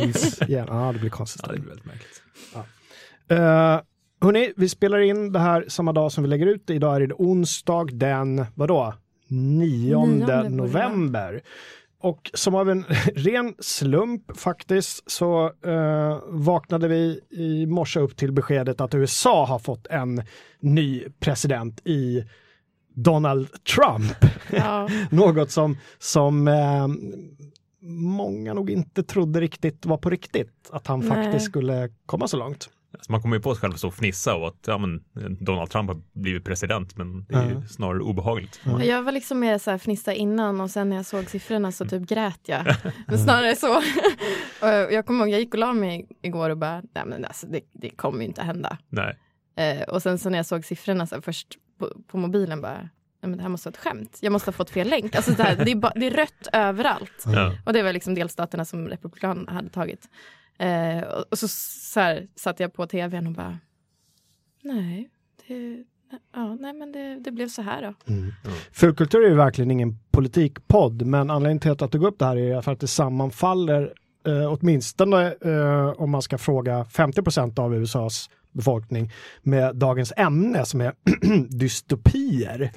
Ja, 0.48 0.66
ah, 0.68 0.92
det 0.92 0.98
blir 0.98 1.10
konstigt. 1.10 1.42
Ja, 1.46 1.52
det 1.52 1.58
blir 1.58 1.68
väldigt 1.68 1.86
märkligt. 1.86 2.22
Uh, 3.32 3.38
hörni, 4.20 4.52
vi 4.56 4.68
spelar 4.68 4.98
in 4.98 5.32
det 5.32 5.38
här 5.38 5.64
samma 5.68 5.92
dag 5.92 6.12
som 6.12 6.24
vi 6.24 6.30
lägger 6.30 6.46
ut 6.46 6.66
det. 6.66 6.74
Idag 6.74 6.96
är 6.96 7.06
det 7.06 7.14
onsdag 7.14 7.84
den, 7.92 8.46
vadå? 8.54 8.94
9 9.28 9.38
Nionde 9.38 10.26
borde 10.26 10.42
det 10.42 10.48
november. 10.48 11.42
Och 12.04 12.30
som 12.34 12.54
av 12.54 12.70
en 12.70 12.84
ren 13.14 13.54
slump 13.58 14.38
faktiskt 14.38 15.10
så 15.10 15.52
eh, 15.64 16.18
vaknade 16.28 16.88
vi 16.88 17.20
i 17.30 17.66
morse 17.66 18.00
upp 18.00 18.16
till 18.16 18.32
beskedet 18.32 18.80
att 18.80 18.94
USA 18.94 19.46
har 19.46 19.58
fått 19.58 19.86
en 19.86 20.22
ny 20.60 21.04
president 21.20 21.80
i 21.84 22.24
Donald 22.94 23.48
Trump. 23.64 24.32
Ja. 24.52 24.88
Något 25.10 25.50
som, 25.50 25.76
som 25.98 26.48
eh, 26.48 26.88
många 27.90 28.54
nog 28.54 28.70
inte 28.70 29.02
trodde 29.02 29.40
riktigt 29.40 29.86
var 29.86 29.96
på 29.96 30.10
riktigt. 30.10 30.70
Att 30.70 30.86
han 30.86 31.00
Nej. 31.00 31.08
faktiskt 31.08 31.46
skulle 31.46 31.90
komma 32.06 32.28
så 32.28 32.36
långt. 32.36 32.70
Alltså 32.94 33.12
man 33.12 33.22
kommer 33.22 33.36
ju 33.36 33.42
på 33.42 33.54
sig 33.54 33.60
själv 33.60 33.72
att 33.72 33.78
stå 33.78 33.88
och 33.88 33.94
fnissa 33.94 34.34
och 34.34 34.48
att 34.48 34.58
ja, 34.66 34.78
men, 34.78 35.04
Donald 35.44 35.70
Trump 35.70 35.90
har 35.90 36.02
blivit 36.12 36.44
president, 36.44 36.96
men 36.96 37.24
det 37.24 37.34
är 37.34 37.48
ju 37.48 37.54
Ja. 37.54 37.62
snarare 37.68 38.00
obehagligt. 38.00 38.60
Ja. 38.64 38.84
Jag 38.84 39.02
var 39.02 39.12
liksom 39.12 39.38
mer 39.40 39.58
så 39.58 39.70
här 39.70 39.78
fnissa 39.78 40.12
innan 40.14 40.60
och 40.60 40.70
sen 40.70 40.88
när 40.88 40.96
jag 40.96 41.06
såg 41.06 41.30
siffrorna 41.30 41.72
så 41.72 41.84
typ 41.84 42.08
grät 42.08 42.40
jag. 42.46 42.64
Men 43.06 43.18
snarare 43.18 43.56
så. 43.56 43.76
och 44.60 44.92
jag 44.92 45.06
kommer 45.06 45.24
ihåg, 45.24 45.34
jag 45.34 45.40
gick 45.40 45.54
och 45.54 45.60
la 45.60 45.72
mig 45.72 46.08
igår 46.22 46.50
och 46.50 46.58
bara, 46.58 46.82
nej 46.94 47.04
men 47.06 47.24
alltså 47.24 47.46
det, 47.46 47.60
det 47.72 47.90
kommer 47.90 48.18
ju 48.18 48.24
inte 48.24 48.42
hända. 48.42 48.78
Nej. 48.88 49.18
Eh, 49.56 49.82
och 49.82 50.02
sen 50.02 50.18
så 50.18 50.30
när 50.30 50.38
jag 50.38 50.46
såg 50.46 50.64
siffrorna 50.64 51.06
så 51.06 51.14
här, 51.14 51.22
först 51.22 51.48
på, 51.78 51.92
på 52.06 52.18
mobilen 52.18 52.60
bara, 52.60 52.78
nej 52.78 52.88
men 53.20 53.36
det 53.36 53.42
här 53.42 53.48
måste 53.48 53.68
vara 53.68 53.72
ett 53.72 53.80
skämt. 53.84 54.18
Jag 54.22 54.32
måste 54.32 54.48
ha 54.48 54.52
fått 54.52 54.70
fel 54.70 54.88
länk. 54.88 55.14
Alltså 55.16 55.32
det, 55.32 55.42
här, 55.42 55.64
det, 55.64 55.70
är, 55.70 55.76
ba, 55.76 55.92
det 55.96 56.06
är 56.06 56.10
rött 56.10 56.48
överallt. 56.52 57.24
Ja. 57.26 57.52
Och 57.66 57.72
det 57.72 57.82
var 57.82 57.92
liksom 57.92 58.14
delstaterna 58.14 58.64
som 58.64 58.88
Republikanerna 58.88 59.52
hade 59.52 59.68
tagit. 59.68 60.08
Eh, 60.58 61.02
och, 61.30 61.38
så, 61.38 61.48
så 61.48 62.00
här, 62.00 62.28
satt 62.34 62.60
jag 62.60 62.72
på 62.72 62.86
tvn 62.86 63.26
och 63.26 63.32
bara, 63.32 63.58
nej, 64.62 65.08
det, 65.46 65.84
ja, 66.34 66.54
nej 66.54 66.72
men 66.72 66.92
det, 66.92 67.20
det 67.20 67.30
blev 67.30 67.48
så 67.48 67.62
här 67.62 67.82
då. 67.82 68.12
Mm. 68.12 68.32
Fulkultur 68.72 69.24
är 69.24 69.28
ju 69.28 69.34
verkligen 69.34 69.70
ingen 69.70 69.98
politikpodd, 70.10 71.02
men 71.02 71.30
anledningen 71.30 71.60
till 71.60 71.70
att 71.70 71.80
jag 71.80 71.92
tog 71.92 72.04
upp 72.04 72.18
det 72.18 72.24
här 72.24 72.36
är 72.36 72.60
för 72.60 72.72
att 72.72 72.80
det 72.80 72.86
sammanfaller 72.86 73.92
eh, 74.26 74.52
åtminstone 74.52 75.34
eh, 75.40 75.88
om 75.88 76.10
man 76.10 76.22
ska 76.22 76.38
fråga 76.38 76.84
50% 76.84 77.60
av 77.60 77.74
USAs 77.74 78.30
befolkning 78.54 79.12
med 79.42 79.76
dagens 79.76 80.12
ämne 80.16 80.64
som 80.64 80.80
är 80.80 80.92
dystopier. 81.48 82.70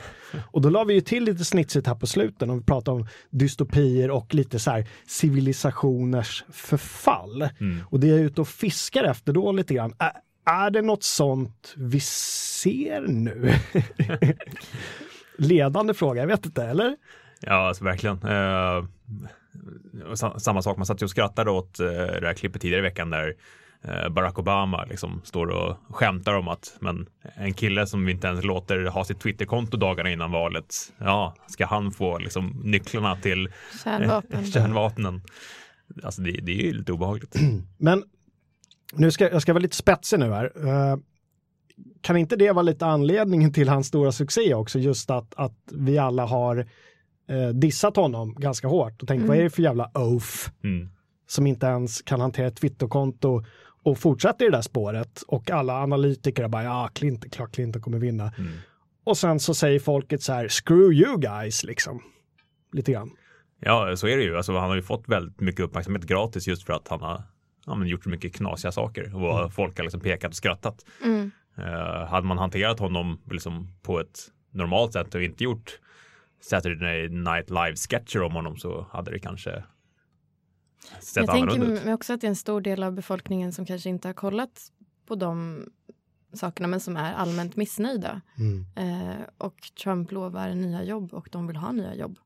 Och 0.52 0.62
då 0.62 0.70
la 0.70 0.84
vi 0.84 0.94
ju 0.94 1.02
till 1.02 1.24
lite 1.24 1.46
snitsigt 1.46 1.88
här 1.88 1.96
på 1.96 2.08
slutet 2.08 2.50
och 2.50 2.58
vi 2.58 2.62
pratade 2.64 2.98
om 2.98 3.08
dystopier 3.30 4.12
och 4.12 4.34
lite 4.34 4.60
så 4.60 4.72
här 4.72 4.88
civilisationers 5.08 6.46
förfall. 6.50 7.42
Mm. 7.60 7.80
Och 7.90 8.00
det 8.00 8.08
jag 8.08 8.20
är 8.20 8.24
ute 8.24 8.42
och 8.42 8.48
fiskar 8.48 9.04
efter 9.04 9.34
då 9.34 9.52
lite 9.52 9.74
grann, 9.74 9.94
är, 10.00 10.12
är 10.46 10.70
det 10.70 10.82
något 10.82 11.04
sånt 11.04 11.74
vi 11.78 12.00
ser 12.00 13.02
nu? 13.08 13.54
Ledande 15.38 15.94
fråga, 15.94 16.22
jag 16.22 16.28
vet 16.28 16.46
inte, 16.46 16.64
eller? 16.64 16.96
Ja, 17.40 17.68
alltså 17.68 17.84
verkligen. 17.84 18.20
Sa- 20.16 20.40
samma 20.40 20.62
sak, 20.62 20.78
man 20.78 20.86
satt 20.86 21.02
ju 21.02 21.04
och 21.04 21.10
skrattade 21.10 21.52
åt 21.52 21.80
eh, 21.80 21.88
det 21.88 22.28
här 22.28 22.34
klippet 22.34 22.62
tidigare 22.62 22.80
i 22.80 22.90
veckan 22.90 23.10
där 23.10 23.36
Barack 24.10 24.40
Obama 24.40 24.86
liksom 24.86 25.22
står 25.24 25.48
och 25.48 25.78
skämtar 25.90 26.34
om 26.34 26.48
att 26.48 26.76
men 26.80 27.08
en 27.36 27.54
kille 27.54 27.88
som 27.88 28.06
vi 28.06 28.12
inte 28.12 28.28
ens 28.28 28.44
låter 28.46 28.86
ha 28.86 29.06
sitt 29.06 29.20
Twitterkonto 29.20 29.78
dagarna 29.78 30.12
innan 30.12 30.32
valet, 30.32 30.76
ja, 30.98 31.36
ska 31.48 31.66
han 31.66 31.92
få 31.92 32.18
liksom 32.18 32.62
nycklarna 32.64 33.16
till 33.16 33.50
Kärnvapen. 33.84 34.46
kärnvapnen? 34.46 35.22
Alltså 36.04 36.22
det, 36.22 36.32
det 36.32 36.52
är 36.52 36.66
ju 36.66 36.74
lite 36.74 36.92
obehagligt. 36.92 37.36
Men 37.78 38.04
nu 38.94 39.12
ska 39.12 39.30
jag 39.32 39.42
ska 39.42 39.54
vara 39.54 39.62
lite 39.62 39.76
spetsig 39.76 40.20
nu 40.20 40.32
här. 40.34 40.52
Eh, 40.68 40.98
kan 42.02 42.18
inte 42.18 42.36
det 42.36 42.52
vara 42.52 42.62
lite 42.64 42.86
anledningen 42.86 43.54
till 43.54 43.70
hans 43.70 43.88
stora 43.88 44.12
succé 44.12 44.54
också? 44.54 44.80
Just 44.80 45.10
att, 45.12 45.34
att 45.36 45.58
vi 45.72 45.98
alla 45.98 46.26
har 46.26 46.58
eh, 47.30 47.48
dissat 47.54 47.96
honom 47.96 48.34
ganska 48.34 48.68
hårt 48.68 49.02
och 49.02 49.08
tänkt 49.08 49.20
Mm. 49.20 49.28
vad 49.28 49.38
är 49.38 49.44
det 49.44 49.50
för 49.50 49.62
jävla 49.64 49.92
oaf 49.94 50.52
Mm. 50.64 50.90
som 51.28 51.48
inte 51.48 51.66
ens 51.66 52.02
kan 52.02 52.20
hantera 52.22 52.48
ett 52.48 52.56
Twitterkonto 52.58 53.44
och 53.88 53.98
fortsätter 53.98 54.46
i 54.46 54.50
det 54.50 54.58
där 54.58 54.62
spåret 54.62 55.22
och 55.28 55.52
alla 55.52 55.74
analytiker 55.84 56.48
bara 56.48 56.64
ja, 56.64 56.90
Clinton, 56.94 57.30
klart 57.30 57.52
Clinton 57.52 57.82
kommer 57.82 58.00
vinna. 58.00 58.34
Mm. 58.38 58.52
Och 59.04 59.18
sen 59.18 59.40
så 59.40 59.54
säger 59.54 59.80
folket 59.80 60.22
så 60.22 60.34
här 60.34 60.48
screw 60.48 60.94
you 60.94 61.18
guys 61.20 61.64
liksom. 61.64 62.02
Lite 62.74 62.92
grann. 62.92 63.12
Ja, 63.60 63.96
så 63.96 64.08
är 64.08 64.18
det 64.18 64.24
ju. 64.24 64.38
Alltså, 64.38 64.58
han 64.58 64.70
har 64.70 64.76
ju 64.76 64.82
fått 64.82 65.08
väldigt 65.08 65.40
mycket 65.40 65.62
uppmärksamhet 65.62 66.04
gratis 66.04 66.48
just 66.48 66.64
för 66.64 66.74
att 66.74 66.88
han 66.88 67.02
har 67.02 67.24
ja, 67.66 67.76
men 67.76 67.88
gjort 67.88 68.04
så 68.04 68.10
mycket 68.10 68.36
knasiga 68.36 68.72
saker 68.72 69.16
och 69.16 69.40
Mm. 69.40 69.52
folk 69.52 69.78
har 69.78 69.84
liksom 69.84 70.02
pekat 70.02 70.30
och 70.30 70.36
skrattat. 70.36 70.86
Mm. 71.04 71.32
Eh, 71.58 72.08
hade 72.08 72.28
man 72.28 72.38
hanterat 72.38 72.80
honom 72.80 73.22
liksom 73.32 73.74
på 73.82 74.00
ett 74.00 74.20
normalt 74.52 74.94
sätt 74.94 75.16
och 75.16 75.24
inte 75.24 75.44
gjort 75.44 75.80
Saturday 76.42 77.10
Night 77.10 77.50
Live-sketcher 77.50 78.22
om 78.22 78.34
honom 78.34 78.58
så 78.58 78.88
hade 78.92 79.12
det 79.12 79.20
kanske 79.20 79.64
sett 81.00 81.16
Jag 81.16 81.30
annorlunda 81.30 81.66
tänker 81.66 81.86
mig 81.86 81.94
också 81.94 82.14
att 82.14 82.22
det 82.22 82.28
är 82.28 82.30
en 82.30 82.36
stor 82.36 82.62
del 82.62 82.84
av 82.84 82.94
befolkningen 82.94 83.54
som 83.54 83.66
kanske 83.66 83.90
inte 83.90 84.08
har 84.08 84.14
kollat 84.14 84.72
på 85.06 85.16
de 85.16 85.66
sakerna 86.34 86.68
men 86.68 86.80
som 86.80 86.98
är 86.98 87.14
allmänt 87.14 87.56
missnöjda. 87.56 88.22
Mm. 88.38 88.66
Eh, 88.76 89.18
och 89.38 89.72
Trump 89.84 90.12
lovar 90.12 90.56
nya 90.56 90.84
jobb 90.84 91.14
och 91.14 91.30
de 91.32 91.48
vill 91.48 91.56
ha 91.56 91.72
nya 91.72 91.96
jobb. 91.96 92.20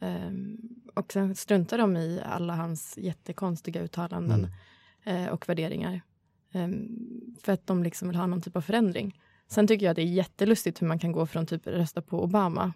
Eh, 0.00 0.30
och 0.94 1.12
sen 1.12 1.34
struntar 1.34 1.78
de 1.78 1.96
i 1.96 2.22
alla 2.24 2.54
hans 2.54 2.98
jättekonstiga 2.98 3.80
uttalanden 3.82 4.48
eh, 5.04 5.26
och 5.26 5.48
värderingar. 5.48 6.00
Eh, 6.52 6.68
för 7.42 7.52
att 7.52 7.66
de 7.66 7.82
liksom 7.82 8.08
vill 8.08 8.16
ha 8.16 8.26
någon 8.26 8.42
typ 8.42 8.56
av 8.56 8.60
förändring. 8.60 9.20
Sen 9.48 9.66
tycker 9.66 9.86
jag 9.86 9.90
att 9.90 9.96
det 9.96 10.02
är 10.02 10.06
jättelustigt 10.06 10.82
hur 10.82 10.86
man 10.86 10.98
kan 10.98 11.12
gå 11.12 11.26
från 11.26 11.46
typ 11.46 11.66
rösta 11.66 12.02
på 12.02 12.24
Obama 12.24 12.72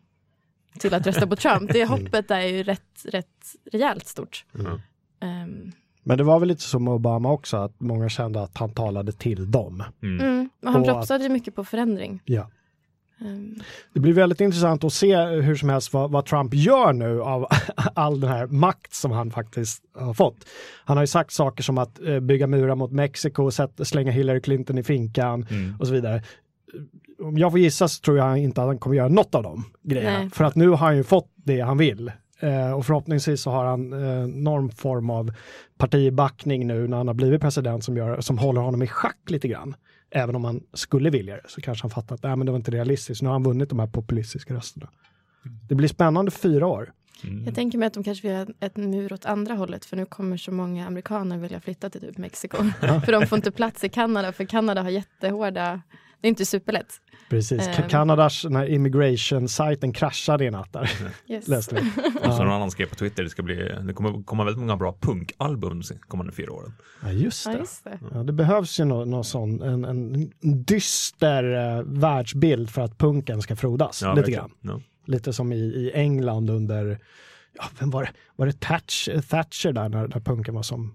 till 0.78 0.94
att 0.94 1.06
rösta 1.06 1.26
på 1.26 1.36
Trump. 1.36 1.72
Det 1.72 1.84
hoppet 1.88 2.30
är 2.30 2.40
ju 2.40 2.62
rätt, 2.62 3.04
rätt 3.04 3.56
rejält 3.72 4.06
stort. 4.06 4.44
Mm. 4.54 4.80
Ehm, 5.20 5.72
Men 6.02 6.18
det 6.18 6.24
var 6.24 6.38
väl 6.38 6.48
lite 6.48 6.62
som 6.62 6.88
Obama 6.88 7.32
också, 7.32 7.56
att 7.56 7.80
många 7.80 8.08
kände 8.08 8.42
att 8.42 8.58
han 8.58 8.70
talade 8.70 9.12
till 9.12 9.50
dem. 9.50 9.82
Mm. 10.02 10.20
mm, 10.20 10.50
och 10.62 10.72
han 10.72 10.80
Och 10.80 10.86
propsade 10.86 11.24
ju 11.24 11.30
mycket 11.30 11.54
på 11.54 11.64
förändring. 11.64 12.22
Ja. 12.24 12.50
Ehm, 13.20 13.54
Det 13.94 14.00
blir 14.00 14.12
väldigt 14.12 14.40
intressant 14.40 14.84
att 14.84 14.92
se 14.92 15.16
hur 15.26 15.54
som 15.56 15.68
helst 15.68 15.92
vad, 15.92 16.10
vad 16.10 16.26
Trump 16.26 16.54
gör 16.54 16.92
nu 16.92 17.22
av 17.22 17.46
all 17.94 18.20
den 18.20 18.30
här 18.30 18.46
makt 18.46 18.94
som 18.94 19.10
han 19.10 19.30
faktiskt 19.30 19.82
har 19.94 20.14
fått. 20.14 20.44
Han 20.84 20.96
har 20.96 21.02
ju 21.02 21.06
sagt 21.06 21.32
saker 21.32 21.62
som 21.62 21.78
att 21.78 22.00
eh, 22.02 22.20
bygga 22.20 22.46
murar 22.46 22.74
mot 22.74 22.92
Mexiko, 22.92 23.50
sätt, 23.50 23.80
slänga 23.82 24.10
Hillary 24.12 24.40
Clinton 24.40 24.78
i 24.78 24.82
finkan 24.82 25.46
Mm. 25.50 25.76
och 25.80 25.86
så 25.86 25.92
vidare. 25.92 26.22
Om 27.22 27.38
jag 27.38 27.50
får 27.50 27.58
gissa 27.60 27.88
så 27.88 28.00
tror 28.00 28.18
jag 28.18 28.38
inte 28.38 28.60
att 28.62 28.66
han 28.66 28.78
kommer 28.78 28.96
göra 28.96 29.08
något 29.08 29.34
av 29.34 29.42
de 29.42 29.64
grejerna. 29.82 30.18
Nej. 30.18 30.30
För 30.30 30.44
att 30.44 30.54
nu 30.54 30.68
har 30.68 30.76
han 30.76 30.96
ju 30.96 31.04
fått 31.04 31.30
det 31.34 31.60
han 31.60 31.78
vill. 31.78 32.12
Eh, 32.40 32.72
och 32.72 32.86
förhoppningsvis 32.86 33.42
så 33.42 33.50
har 33.50 33.64
han 33.64 33.92
eh, 33.92 34.26
någon 34.26 34.70
form 34.70 35.10
av 35.10 35.32
partibackning 35.78 36.66
nu 36.66 36.88
när 36.88 36.96
han 36.96 37.06
har 37.06 37.14
blivit 37.14 37.40
president 37.40 37.84
som, 37.84 37.96
gör, 37.96 38.20
som 38.20 38.38
håller 38.38 38.60
honom 38.60 38.82
i 38.82 38.86
schack 38.86 39.30
lite 39.30 39.48
grann. 39.48 39.76
Även 40.10 40.36
om 40.36 40.44
han 40.44 40.62
skulle 40.72 41.10
vilja 41.10 41.36
det 41.36 41.42
så 41.48 41.60
kanske 41.60 41.84
han 41.84 41.90
fattar 41.90 42.14
att 42.14 42.22
Nej, 42.22 42.36
men 42.36 42.46
det 42.46 42.52
var 42.52 42.56
inte 42.56 42.70
realistiskt. 42.70 43.22
Nu 43.22 43.28
har 43.28 43.34
han 43.34 43.42
vunnit 43.42 43.68
de 43.68 43.78
här 43.78 43.86
populistiska 43.86 44.54
rösterna. 44.54 44.88
Det 45.68 45.74
blir 45.74 45.88
spännande 45.88 46.30
fyra 46.30 46.66
år. 46.66 46.92
Mm. 47.24 47.44
Jag 47.44 47.54
tänker 47.54 47.78
mig 47.78 47.86
att 47.86 47.94
de 47.94 48.04
kanske 48.04 48.28
vill 48.28 48.36
ha 48.36 48.46
ett 48.60 48.76
mur 48.76 49.12
åt 49.12 49.26
andra 49.26 49.54
hållet 49.54 49.84
för 49.84 49.96
nu 49.96 50.06
kommer 50.06 50.36
så 50.36 50.52
många 50.52 50.86
amerikaner 50.86 51.38
vilja 51.38 51.60
flytta 51.60 51.90
till 51.90 52.00
typ 52.00 52.18
Mexiko. 52.18 52.56
för 52.80 53.12
de 53.12 53.26
får 53.26 53.36
inte 53.36 53.50
plats 53.50 53.84
i 53.84 53.88
Kanada 53.88 54.32
för 54.32 54.44
Kanada 54.44 54.82
har 54.82 54.90
jättehårda, 54.90 55.82
det 56.20 56.26
är 56.26 56.28
inte 56.28 56.46
superlätt. 56.46 57.00
Precis. 57.30 57.68
Ehm. 57.68 57.88
Kanadas 57.88 58.42
den 58.42 58.56
här 58.56 58.66
immigration-sajten 58.66 59.92
kraschade 59.92 60.44
i 60.44 60.50
natt 60.50 60.72
där. 60.72 60.90
Yes. 61.26 61.48
Läste 61.48 61.74
vi. 61.74 61.80
Och 62.28 62.34
så 62.34 62.44
någon 62.44 62.52
annan 62.52 62.70
skrev 62.70 62.86
på 62.86 62.94
Twitter, 62.94 63.22
det 63.22 63.30
ska 63.30 63.42
bli, 63.42 63.72
det 63.86 63.92
kommer 63.92 64.22
komma 64.22 64.44
väldigt 64.44 64.60
många 64.60 64.76
bra 64.76 64.96
punkalbum 65.00 65.80
de 65.80 65.98
kommande 66.08 66.32
fyra 66.32 66.52
åren. 66.52 66.72
Ja, 67.02 67.10
just 67.12 67.46
Ja, 67.46 67.52
det. 67.52 67.58
just 67.58 67.84
det. 67.84 67.98
Ja, 68.14 68.22
det 68.22 68.32
behövs 68.32 68.80
ju 68.80 68.84
någon, 68.84 69.10
någon 69.10 69.24
sån, 69.24 69.62
en, 69.62 69.84
en 69.84 70.30
dyster 70.64 71.76
eh, 71.78 71.82
världsbild 71.86 72.70
för 72.70 72.82
att 72.82 72.98
punken 72.98 73.42
ska 73.42 73.56
frodas. 73.56 74.02
Ja, 74.02 74.08
lite 74.08 74.20
verkligen. 74.20 74.40
grann. 74.62 74.80
Ja. 74.80 74.80
Lite 75.12 75.32
som 75.32 75.52
i, 75.52 75.56
i 75.56 75.92
England 75.94 76.50
under, 76.50 76.98
ja, 77.56 77.64
vem 77.80 77.90
var 77.90 78.02
det, 78.02 78.10
var 78.36 78.46
det 78.46 78.60
Thatcher, 78.60 79.20
Thatcher 79.28 79.72
där 79.72 79.88
när, 79.88 80.08
när 80.08 80.20
punken 80.20 80.54
var 80.54 80.62
som, 80.62 80.94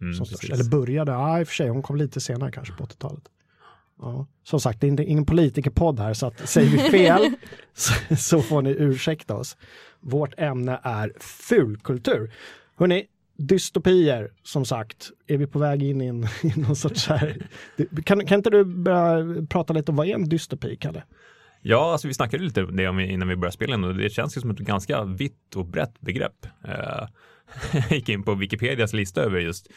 Mm, 0.00 0.14
som 0.14 0.26
störst? 0.26 0.50
Eller 0.52 0.64
började, 0.70 1.12
ja 1.12 1.40
i 1.40 1.42
och 1.42 1.48
för 1.48 1.54
sig, 1.54 1.68
hon 1.68 1.82
kom 1.82 1.96
lite 1.96 2.20
senare 2.20 2.50
kanske 2.52 2.74
på 2.74 2.84
80-talet. 2.84 3.22
Ja. 4.00 4.26
Som 4.44 4.60
sagt, 4.60 4.80
det 4.80 4.86
är 4.86 4.88
inte, 4.88 5.04
ingen 5.04 5.26
politikerpodd 5.26 6.00
här, 6.00 6.14
så 6.14 6.26
att 6.26 6.48
säger 6.48 6.70
vi 6.70 6.78
fel 6.78 7.30
så, 7.74 8.16
så 8.16 8.42
får 8.42 8.62
ni 8.62 8.70
ursäkta 8.70 9.34
oss. 9.36 9.56
Vårt 10.00 10.34
ämne 10.38 10.80
är 10.82 11.12
fulkultur. 11.20 12.32
Hörrni, 12.76 13.06
dystopier, 13.38 14.30
som 14.42 14.64
sagt, 14.64 15.10
är 15.26 15.36
vi 15.36 15.46
på 15.46 15.58
väg 15.58 15.82
in 15.82 16.00
i, 16.00 16.06
en, 16.06 16.24
i 16.42 16.52
någon 16.60 16.76
sorts 16.76 17.02
så 17.02 17.14
här... 17.14 17.46
Kan, 18.04 18.26
kan 18.26 18.38
inte 18.38 18.50
du 18.50 18.64
börja 18.64 19.46
prata 19.46 19.72
lite 19.72 19.90
om 19.92 19.96
vad 19.96 20.06
är 20.06 20.14
en 20.14 20.28
dystopi, 20.28 20.76
Kalle? 20.76 21.02
Ja, 21.62 21.92
alltså 21.92 22.08
vi 22.08 22.14
snackade 22.14 22.44
lite 22.44 22.64
om 22.64 22.76
det 22.76 22.88
om- 22.88 23.00
innan 23.00 23.28
vi 23.28 23.36
började 23.36 23.52
spela 23.54 23.74
in 23.74 23.84
och 23.84 23.94
det 23.94 24.10
känns 24.10 24.36
ju 24.36 24.40
som 24.40 24.50
ett 24.50 24.58
ganska 24.58 25.04
vitt 25.04 25.56
och 25.56 25.66
brett 25.66 26.00
begrepp. 26.00 26.46
Eh, 26.64 27.08
Jag 27.72 27.90
gick 27.92 28.08
in 28.08 28.22
på 28.22 28.34
Wikipedias 28.34 28.92
lista 28.92 29.22
över 29.22 29.38
just 29.38 29.68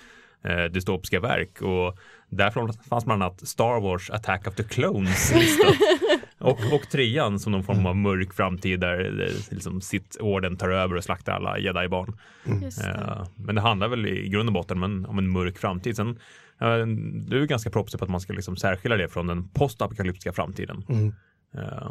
eh, 0.43 0.63
dystopiska 0.63 1.19
verk 1.19 1.62
och 1.62 1.98
där 2.29 2.50
fanns 2.89 3.05
bland 3.05 3.24
annat 3.24 3.48
Star 3.48 3.81
Wars 3.81 4.10
Attack 4.10 4.48
of 4.48 4.55
the 4.55 4.63
Clones 4.63 5.34
listat. 5.36 5.75
och, 6.38 6.60
och 6.74 6.89
trean 6.91 7.39
som 7.39 7.51
någon 7.51 7.63
form 7.63 7.86
av 7.86 7.96
mörk 7.96 8.34
framtid 8.34 8.79
där 8.79 9.22
eh, 9.22 9.53
liksom 9.55 9.81
sitt 9.81 10.17
orden 10.19 10.58
tar 10.58 10.69
över 10.69 10.96
och 10.96 11.03
slaktar 11.03 11.34
alla 11.34 11.60
jedi-barn. 11.60 12.17
Det. 12.43 12.88
Eh, 12.88 13.24
Men 13.36 13.55
det 13.55 13.62
handlar 13.62 13.88
väl 13.88 14.05
i 14.05 14.29
grund 14.29 14.50
och 14.50 14.53
botten 14.53 14.77
om 14.77 14.84
en, 14.84 15.05
om 15.05 15.17
en 15.17 15.31
mörk 15.31 15.58
framtid. 15.58 15.96
Sen, 15.96 16.10
eh, 16.62 16.86
du 17.27 17.41
är 17.41 17.46
ganska 17.46 17.69
proppsig 17.69 18.00
på 18.00 18.03
att 18.05 18.12
man 18.12 18.22
ska 18.22 18.34
liksom 18.34 18.55
särskilja 18.58 18.98
det 18.98 19.08
från 19.08 19.27
den 19.27 19.50
postapokalyptiska 19.50 20.34
framtiden. 20.34 20.84
Eh, 21.58 21.89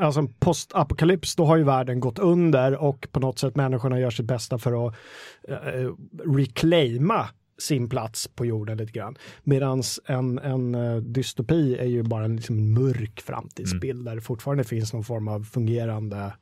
Alltså 0.00 0.20
en 0.20 0.32
postapokalyps, 0.32 1.36
då 1.36 1.44
har 1.44 1.56
ju 1.56 1.64
världen 1.64 2.00
gått 2.00 2.18
under 2.18 2.76
och 2.82 3.08
på 3.12 3.20
något 3.20 3.38
sätt 3.38 3.56
människorna 3.56 4.00
gör 4.00 4.10
sitt 4.10 4.26
bästa 4.26 4.58
för 4.58 4.88
att 4.88 4.94
eh, 5.48 5.90
reclaima 6.36 7.28
sin 7.58 7.88
plats 7.88 8.28
på 8.28 8.46
jorden 8.46 8.78
lite 8.78 8.92
grann. 8.92 9.16
Medan 9.44 9.82
en, 10.06 10.38
en 10.38 10.74
eh, 10.74 10.96
dystopi 10.96 11.76
är 11.76 11.84
ju 11.86 12.02
bara 12.02 12.24
en 12.24 12.36
liksom, 12.36 12.74
mörk 12.74 13.20
framtidsbild 13.20 14.04
där 14.04 14.14
det 14.14 14.20
fortfarande 14.20 14.64
finns 14.64 14.92
någon 14.92 15.04
form 15.04 15.28
av 15.28 15.44
fungerande 15.44 16.32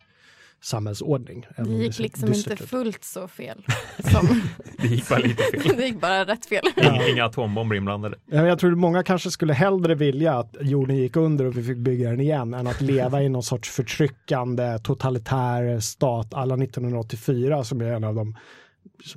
samhällsordning. 0.65 1.47
Det 1.57 1.71
gick 1.71 1.99
liksom 1.99 2.29
dystert 2.29 2.53
inte 2.53 2.67
fullt 2.67 3.05
så 3.05 3.29
fel. 3.29 3.65
Som, 3.99 4.43
det 4.79 4.87
gick 4.87 5.09
bara 5.09 5.19
lite 5.19 5.43
fel. 5.43 5.73
det 5.77 5.87
gick 5.87 6.01
bara 6.01 6.25
rätt 6.25 6.47
fel. 6.47 6.65
Inga, 6.77 7.09
inga 7.09 7.25
atombomber 7.25 7.77
inblandade. 7.77 8.19
Ja, 8.27 8.47
Jag 8.47 8.59
tror 8.59 8.73
att 8.73 8.79
många 8.79 9.03
kanske 9.03 9.31
skulle 9.31 9.53
hellre 9.53 9.95
vilja 9.95 10.39
att 10.39 10.57
jorden 10.61 10.97
gick 10.97 11.17
under 11.17 11.45
och 11.45 11.57
vi 11.57 11.63
fick 11.63 11.79
bygga 11.79 12.11
den 12.11 12.21
igen 12.21 12.55
än 12.55 12.67
att 12.67 12.81
leva 12.81 13.23
i 13.23 13.29
någon 13.29 13.43
sorts 13.43 13.71
förtryckande 13.71 14.79
totalitär 14.79 15.81
stat 15.81 16.35
alla 16.35 16.55
1984 16.55 17.65
som 17.65 17.81
är 17.81 17.93
en 17.93 18.05
av 18.05 18.15
de 18.15 18.37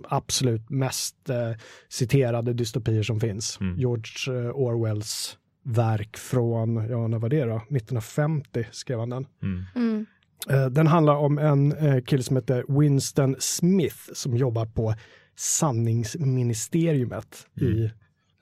absolut 0.03 0.69
mest 0.69 1.29
eh, 1.29 1.51
citerade 1.89 2.53
dystopier 2.53 3.03
som 3.03 3.19
finns. 3.19 3.57
Mm. 3.62 3.79
George 3.79 4.39
eh, 4.46 4.51
Orwells 4.55 5.38
verk 5.63 6.17
från, 6.17 6.89
ja 6.89 7.07
när 7.07 7.19
var 7.19 7.29
det 7.29 7.46
då? 7.46 7.55
1950 7.55 8.65
skrev 8.72 9.00
han 9.00 9.10
den. 9.10 9.25
Mm. 9.43 9.63
Mm. 9.75 10.05
Eh, 10.50 10.65
Den 10.69 10.88
handlar 10.88 11.15
om 11.15 11.38
en 11.38 11.72
eh, 11.72 12.03
kille 12.03 12.24
som 12.24 12.36
heter 12.36 12.79
Winston 12.79 13.36
Smith 13.39 13.98
som 14.13 14.38
jobbar 14.38 14.65
på 14.65 14.93
sanningsministeriumet 15.36 17.48
i 17.62 17.91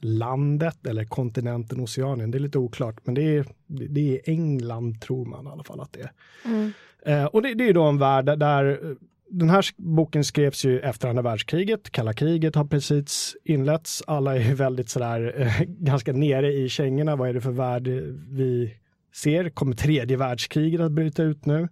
landet 0.01 0.87
eller 0.87 1.05
kontinenten 1.05 1.79
Oceanien. 1.79 2.31
Det 2.31 2.37
är 2.37 2.39
lite 2.39 2.57
oklart, 2.57 2.95
men 3.05 3.15
det 3.15 3.23
är, 3.37 3.45
det 3.67 4.15
är 4.15 4.29
England 4.29 5.01
tror 5.01 5.25
man 5.25 5.47
i 5.47 5.49
alla 5.49 5.63
fall 5.63 5.81
att 5.81 5.93
det 5.93 6.01
är. 6.01 6.11
Mm. 6.45 6.71
Eh, 7.05 7.25
och 7.25 7.41
det, 7.41 7.53
det 7.53 7.69
är 7.69 7.73
då 7.73 7.83
en 7.83 7.97
värld 7.97 8.25
där- 8.25 8.35
där 8.37 8.95
den 9.29 9.49
här 9.49 9.65
boken 9.77 10.23
skrevs 10.23 10.65
ju 10.65 10.79
efter 10.79 11.07
andra 11.07 11.23
världskriget. 11.23 11.91
Kalla 11.91 12.13
kriget 12.13 12.55
har 12.55 12.65
precis 12.65 13.35
inletts. 13.43 14.03
Alla 14.07 14.35
är 14.35 14.39
ju 14.39 14.53
väldigt 14.53 14.89
sådär 14.89 15.33
eh, 15.37 15.61
ganska 15.67 16.13
nere 16.13 16.53
i 16.53 16.69
kängorna. 16.69 17.15
Vad 17.15 17.29
är 17.29 17.33
det 17.33 17.41
för 17.41 17.51
värld 17.51 17.87
vi 18.29 18.77
ser? 19.15 19.49
Kommer 19.49 19.75
tredje 19.75 20.17
världskriget 20.17 20.81
att 20.81 20.91
bryta 20.91 21.23
ut 21.23 21.45
nu? 21.45 21.67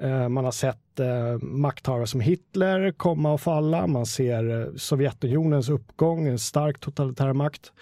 Eh, 0.00 0.28
man 0.28 0.44
har 0.44 0.52
sett 0.52 1.00
eh, 1.00 1.38
makthavare 1.40 2.06
som 2.06 2.20
Hitler 2.20 2.92
komma 2.92 3.32
och 3.32 3.40
falla. 3.40 3.86
Man 3.86 4.06
ser 4.06 4.60
eh, 4.60 4.74
Sovjetunionens 4.76 5.68
uppgång, 5.68 6.26
en 6.26 6.38
stark 6.38 6.80
totalitär 6.80 7.32
makt. 7.32 7.72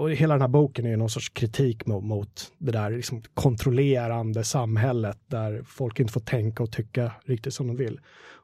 Och 0.00 0.10
hela 0.10 0.34
den 0.34 0.40
här 0.40 0.48
boken 0.48 0.86
är 0.86 0.96
någon 0.96 1.10
sorts 1.10 1.28
kritik 1.28 1.86
mot, 1.86 2.04
mot 2.04 2.52
det 2.58 2.72
där 2.72 2.90
liksom 2.90 3.22
kontrollerande 3.34 4.44
samhället 4.44 5.18
där 5.26 5.62
folk 5.66 6.00
inte 6.00 6.12
får 6.12 6.20
tänka 6.20 6.62
och 6.62 6.72
tycka 6.72 7.12
riktigt 7.24 7.54
som 7.54 7.66
de 7.66 7.76
vill. 7.76 8.00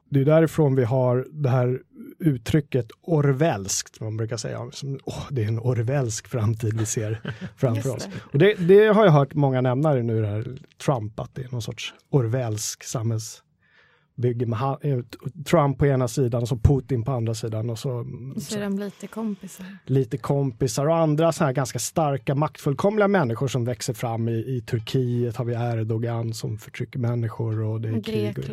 Det 0.09 0.21
är 0.21 0.25
därifrån 0.25 0.75
vi 0.75 0.83
har 0.83 1.27
det 1.31 1.49
här 1.49 1.81
uttrycket 2.19 2.87
orwellskt, 3.01 3.99
man 4.01 4.17
brukar 4.17 4.37
säga. 4.37 4.69
Som, 4.71 4.99
åh, 5.03 5.23
det 5.29 5.43
är 5.43 5.47
en 5.47 5.59
orwellsk 5.59 6.27
framtid 6.27 6.79
vi 6.79 6.85
ser 6.85 7.33
framför 7.57 7.89
oss. 7.95 8.07
Och 8.33 8.39
det, 8.39 8.53
det 8.53 8.87
har 8.87 9.05
jag 9.05 9.11
hört 9.11 9.33
många 9.33 9.61
nämna 9.61 9.93
nu, 9.93 10.21
det 10.21 10.27
här 10.27 10.57
Trump, 10.85 11.19
att 11.19 11.35
det 11.35 11.41
är 11.43 11.51
någon 11.51 11.61
sorts 11.61 11.93
orwellsk 12.09 12.83
samhällsbygge 12.83 14.45
med 14.45 14.59
eh, 14.81 14.99
Trump 15.45 15.77
på 15.77 15.85
ena 15.85 16.07
sidan 16.07 16.41
och 16.41 16.47
så 16.47 16.57
Putin 16.57 17.03
på 17.03 17.11
andra 17.11 17.33
sidan 17.33 17.69
och 17.69 17.79
så, 17.79 18.05
Så 18.39 18.57
är 18.57 18.61
de 18.61 18.79
lite 18.79 19.07
kompisar. 19.07 19.65
lite 19.85 20.17
kompisar 20.17 20.87
och 20.87 20.97
andra 20.97 21.31
så 21.31 21.43
här 21.43 21.53
ganska 21.53 21.79
starka 21.79 22.35
maktfullkomliga 22.35 23.07
människor 23.07 23.47
som 23.47 23.65
växer 23.65 23.93
fram 23.93 24.29
i, 24.29 24.31
i 24.31 24.61
Turkiet 24.61 25.35
har 25.35 25.45
vi 25.45 25.53
Erdogan 25.53 26.33
som 26.33 26.57
förtrycker 26.57 26.99
människor 26.99 27.61
och 27.61 27.81
det 27.81 27.89
är 27.89 28.01
krig. 28.03 28.39
Och, 28.39 28.45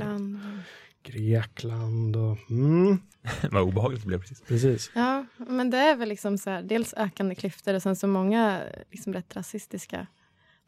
Grekland. 1.03 2.17
Och... 2.17 2.39
Mm, 2.51 2.99
Vad 3.51 3.63
obehagligt 3.63 4.01
det 4.03 4.07
blev 4.07 4.19
precis. 4.21 4.41
precis. 4.41 4.91
Ja, 4.95 5.27
men 5.37 5.71
det 5.71 5.79
är 5.79 5.97
väl 5.97 6.09
liksom 6.09 6.39
så 6.39 6.51
här, 6.51 6.63
dels 6.63 6.95
ökande 6.97 7.35
klyftor 7.35 7.75
och 7.75 7.83
sen 7.83 7.97
så 7.97 8.07
många 8.07 8.61
liksom 8.91 9.13
rätt 9.13 9.37
rasistiska, 9.37 10.07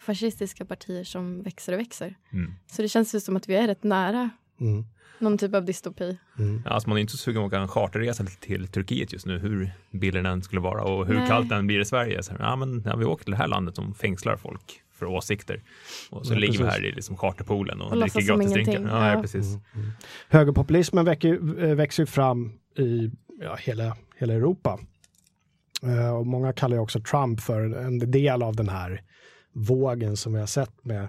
fascistiska 0.01 0.65
partier 0.65 1.05
som 1.05 1.43
växer 1.43 1.73
och 1.73 1.79
växer. 1.79 2.15
Mm. 2.33 2.55
Så 2.67 2.83
det 2.83 2.89
känns 2.89 3.15
ju 3.15 3.21
som 3.21 3.37
att 3.37 3.49
vi 3.49 3.55
är 3.55 3.67
rätt 3.67 3.83
nära 3.83 4.31
Mm, 4.61 4.85
någon 5.19 5.39
typ 5.39 5.55
av 5.55 5.65
dystopi. 5.65 6.19
mm. 6.39 6.63
Ja, 6.65 6.71
Alltså 6.71 6.89
man 6.89 6.99
är 6.99 7.01
inte 7.01 7.13
så 7.13 7.19
sugen 7.19 7.41
på 7.41 7.47
att 7.47 7.53
åka 7.53 7.59
en 7.59 7.69
charterresa 7.69 8.25
till, 8.25 8.37
till 8.37 8.69
Turkiet 8.69 9.13
just 9.13 9.27
nu, 9.27 9.39
hur 9.39 9.71
bilden 9.91 10.27
än 10.27 10.43
skulle 10.43 10.61
vara 10.61 10.83
och 10.83 11.07
hur 11.07 11.15
Nej. 11.15 11.29
kallt 11.29 11.49
den 11.49 11.67
blir 11.67 11.81
i 11.81 11.85
Sverige. 11.85 12.23
Så, 12.23 12.33
ja, 12.39 12.57
men, 12.57 12.83
ja, 12.87 12.97
vi 12.97 13.05
åker 13.05 13.25
till 13.25 13.31
det 13.31 13.37
här 13.37 13.49
landet 13.49 13.77
som 13.77 13.95
fängslar 13.95 14.37
folk 14.37 14.81
för 15.05 15.11
åsikter. 15.11 15.63
Och 16.11 16.27
så 16.27 16.33
Ja, 16.35 16.39
ligger 16.39 16.53
vi 16.53 16.59
precis. 16.59 16.73
här 16.75 16.85
i 16.85 16.93
liksom 16.93 17.17
charterpoolen 17.17 17.81
och, 17.81 17.93
Och 17.93 17.99
dricker 17.99 18.21
gratisdrinkar. 18.21 18.83
Ja, 18.89 19.13
ja, 19.13 19.21
precis. 19.21 19.47
Mm. 19.47 19.91
Högerpopulismen 20.29 21.05
väcker, 21.05 21.65
eh, 21.65 21.75
växer 21.75 22.03
ju 22.03 22.07
fram 22.07 22.53
i 22.79 23.11
ja, 23.41 23.57
hela, 23.61 23.97
hela 24.17 24.35
Europa. 24.35 24.79
Eh, 25.83 26.17
och 26.17 26.27
många 26.27 26.53
kallar 26.53 26.77
ju 26.77 26.81
också 26.83 27.01
Trump 27.01 27.41
för 27.41 27.61
en 27.61 28.11
del 28.11 28.43
av 28.43 28.57
den 28.57 28.69
här 28.69 29.03
vågen 29.53 30.17
som 30.17 30.33
vi 30.33 30.41
har 30.41 30.47
sett 30.47 30.85
med 30.85 31.09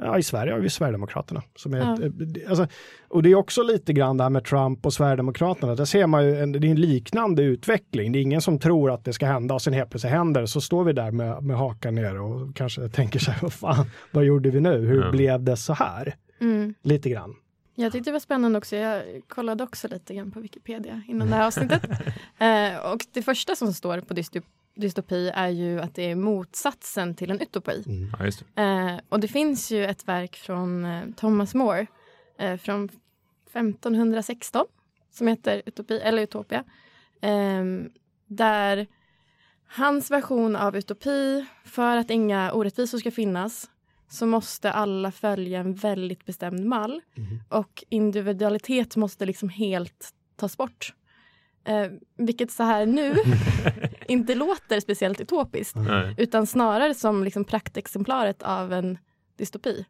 Ja, 0.00 0.18
i 0.18 0.22
Sverige 0.22 0.52
har 0.52 0.60
vi 0.60 0.70
Sverigedemokraterna. 0.70 1.42
Som 1.56 1.74
är 1.74 1.78
Ja. 1.78 1.94
ett, 1.94 2.48
alltså, 2.48 2.66
och 3.08 3.22
det 3.22 3.30
är 3.30 3.34
också 3.34 3.62
lite 3.62 3.92
grann 3.92 4.16
det 4.16 4.22
här 4.22 4.30
med 4.30 4.44
Trump 4.44 4.86
och 4.86 4.92
Sverigedemokraterna. 4.92 5.74
Där 5.74 5.84
ser 5.84 6.06
man 6.06 6.24
ju 6.24 6.36
en, 6.40 6.52
det 6.52 6.58
är 6.66 6.70
en 6.70 6.80
liknande 6.80 7.42
utveckling. 7.42 8.12
Det 8.12 8.18
är 8.18 8.20
ingen 8.22 8.40
som 8.40 8.58
tror 8.58 8.90
att 8.90 9.04
det 9.04 9.12
ska 9.12 9.26
hända 9.26 9.54
och 9.54 9.62
sen 9.62 9.72
helt 9.72 9.90
plötsligt 9.90 10.12
händer. 10.12 10.46
Så 10.46 10.60
står 10.60 10.84
vi 10.84 10.92
där 10.92 11.10
med, 11.10 11.42
med 11.42 11.56
hakan 11.56 11.94
ner 11.94 12.20
och 12.20 12.56
kanske 12.56 12.88
tänker 12.88 13.18
sig, 13.18 13.34
vad 13.42 13.52
fan, 13.52 13.86
vad 14.10 14.24
gjorde 14.24 14.50
vi 14.50 14.60
nu? 14.60 14.78
Hur 14.86 15.02
Ja. 15.04 15.10
blev 15.10 15.42
det 15.42 15.56
så 15.56 15.72
här? 15.72 16.16
Mm. 16.40 16.74
Lite 16.82 17.10
grann. 17.10 17.34
Jag 17.74 17.92
tyckte 17.92 18.10
det 18.10 18.12
var 18.12 18.20
spännande 18.20 18.58
också. 18.58 18.76
Jag 18.76 19.02
kollade 19.28 19.64
också 19.64 19.88
lite 19.88 20.14
grann 20.14 20.30
på 20.30 20.40
Wikipedia 20.40 21.02
innan 21.08 21.30
det 21.30 21.34
här 21.36 21.46
avsnittet. 21.46 21.84
eh, 22.38 22.92
och 22.92 23.00
det 23.12 23.22
första 23.22 23.54
som 23.56 23.72
står 23.72 24.00
på 24.00 24.14
dystop 24.14 24.44
dystopi 24.78 25.30
är 25.34 25.48
ju 25.48 25.80
att 25.80 25.94
det 25.94 26.10
är 26.10 26.14
motsatsen 26.14 27.14
till 27.14 27.30
en 27.30 27.40
utopi. 27.40 27.82
Mm. 27.86 28.10
Ja, 28.18 28.24
just 28.24 28.44
det. 28.54 28.62
Eh, 28.62 28.98
och 29.08 29.20
det 29.20 29.28
finns 29.28 29.70
ju 29.72 29.84
ett 29.84 30.08
verk 30.08 30.36
från 30.36 30.84
eh, 30.84 31.02
Thomas 31.16 31.54
More 31.54 31.86
eh, 32.38 32.56
från 32.56 32.88
1516 33.52 34.64
som 35.10 35.26
heter 35.26 35.62
Utopi, 35.66 35.98
eller 36.00 36.22
Utopia. 36.22 36.64
Eh, 37.20 37.64
där 38.26 38.86
hans 39.66 40.10
version 40.10 40.56
av 40.56 40.76
utopi, 40.76 41.46
för 41.64 41.96
att 41.96 42.10
inga 42.10 42.52
orättvisor 42.52 42.98
ska 42.98 43.10
finnas 43.10 43.70
så 44.10 44.26
måste 44.26 44.72
alla 44.72 45.12
följa 45.12 45.60
en 45.60 45.74
väldigt 45.74 46.24
bestämd 46.24 46.64
mall 46.64 47.00
Mhm. 47.14 47.40
och 47.48 47.84
individualitet 47.88 48.96
måste 48.96 49.26
liksom 49.26 49.48
helt 49.48 50.10
tas 50.36 50.56
bort. 50.56 50.94
Eh, 51.64 51.86
vilket 52.18 52.50
så 52.50 52.62
här 52.62 52.86
nu 52.86 53.14
inte 54.08 54.34
låter 54.34 54.80
speciellt 54.80 55.20
utopiskt 55.20 55.76
Nej. 55.76 56.14
utan 56.18 56.46
snarare 56.46 56.94
som 56.94 57.24
liksom 57.24 57.44
praktexemplaret 57.44 58.42
av 58.42 58.72
en 58.72 58.98
dystopi. 59.38 59.84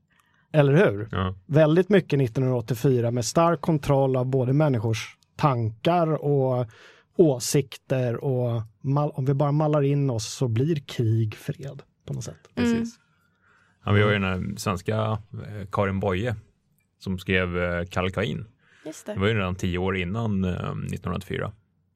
Eller 0.52 0.72
hur? 0.72 1.08
Ja. 1.12 1.34
Väldigt 1.46 1.88
mycket 1.88 2.20
1984 2.20 3.10
med 3.10 3.24
stark 3.24 3.60
kontroll 3.60 4.16
av 4.16 4.26
både 4.26 4.52
människors 4.52 5.16
tankar 5.36 6.24
och 6.24 6.66
åsikter 7.16 8.24
och 8.24 8.62
mal- 8.80 9.10
om 9.14 9.24
vi 9.24 9.34
bara 9.34 9.52
mallar 9.52 9.82
in 9.82 10.10
oss 10.10 10.34
så 10.34 10.48
blir 10.48 10.76
krig 10.76 11.34
fred 11.34 11.82
på 12.06 12.12
något 12.12 12.24
sätt. 12.24 12.48
Mm. 12.56 12.72
Precis. 12.72 12.98
Ja, 13.84 13.92
vi 13.92 14.02
har 14.02 14.08
ju 14.08 14.14
den 14.18 14.24
här 14.24 14.56
svenska 14.56 14.96
eh, 15.32 15.66
Karin 15.72 16.00
Boye 16.00 16.34
som 16.98 17.18
skrev 17.18 17.58
eh, 17.58 17.84
Kalkain. 17.84 18.46
Just 18.84 19.06
Det 19.06 19.14
det. 19.14 19.20
var 19.20 19.26
ju 19.28 19.34
redan 19.34 19.54
tio 19.54 19.78
år 19.78 19.96
innan 19.96 20.44
eh, 20.44 20.50
1984. 20.50 21.52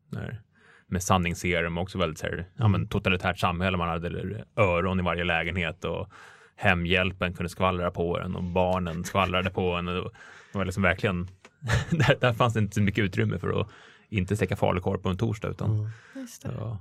När, 0.09 0.43
med 0.87 1.03
sanningsserum 1.03 1.79
också 1.79 1.99
väldigt 1.99 2.19
så 2.19 2.27
här, 2.27 2.49
ja, 2.57 2.69
men 2.69 2.89
totalitärt 2.89 3.39
samhälle. 3.39 3.77
Man 3.77 3.89
hade 3.89 4.45
öron 4.57 5.01
i 5.01 5.03
varje 5.03 5.25
lägenhet 5.25 5.85
och 5.85 6.09
hemhjälpen 6.57 7.35
kunde 7.35 7.49
skvallra 7.49 7.91
på 7.91 8.19
en 8.19 8.37
och 8.37 8.43
barnen 8.45 9.05
skvallrade 9.05 9.51
på 9.51 9.71
en. 9.73 9.89
Och 9.89 10.13
det 10.53 10.59
var 10.59 10.65
liksom 10.65 10.83
verkligen, 10.83 11.29
där, 11.91 12.17
där 12.21 12.33
fanns 12.33 12.55
det 12.55 12.61
inte 12.61 12.75
så 12.75 12.83
mycket 12.83 13.05
utrymme 13.05 13.39
för 13.39 13.61
att 13.61 13.69
inte 14.09 14.37
steka 14.37 14.57
falukorv 14.57 14.99
på 14.99 15.09
en 15.09 15.17
torsdag 15.17 15.49
utan 15.49 15.91
Just 16.15 16.43
det. 16.43 16.53
ja, 16.59 16.79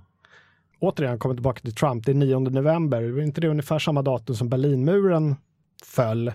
Återigen 0.80 1.20
kommer 1.20 1.36
tillbaka 1.36 1.60
till 1.62 1.76
Trump, 1.76 2.06
det 2.06 2.12
är 2.12 2.16
9 2.16 2.40
november, 2.40 3.10
var 3.12 3.22
inte 3.22 3.42
det 3.42 3.48
ungefär 3.48 3.80
samma 3.80 4.02
datum 4.02 4.36
som 4.36 4.50
Berlinmuren 4.50 5.36
föll? 5.86 6.32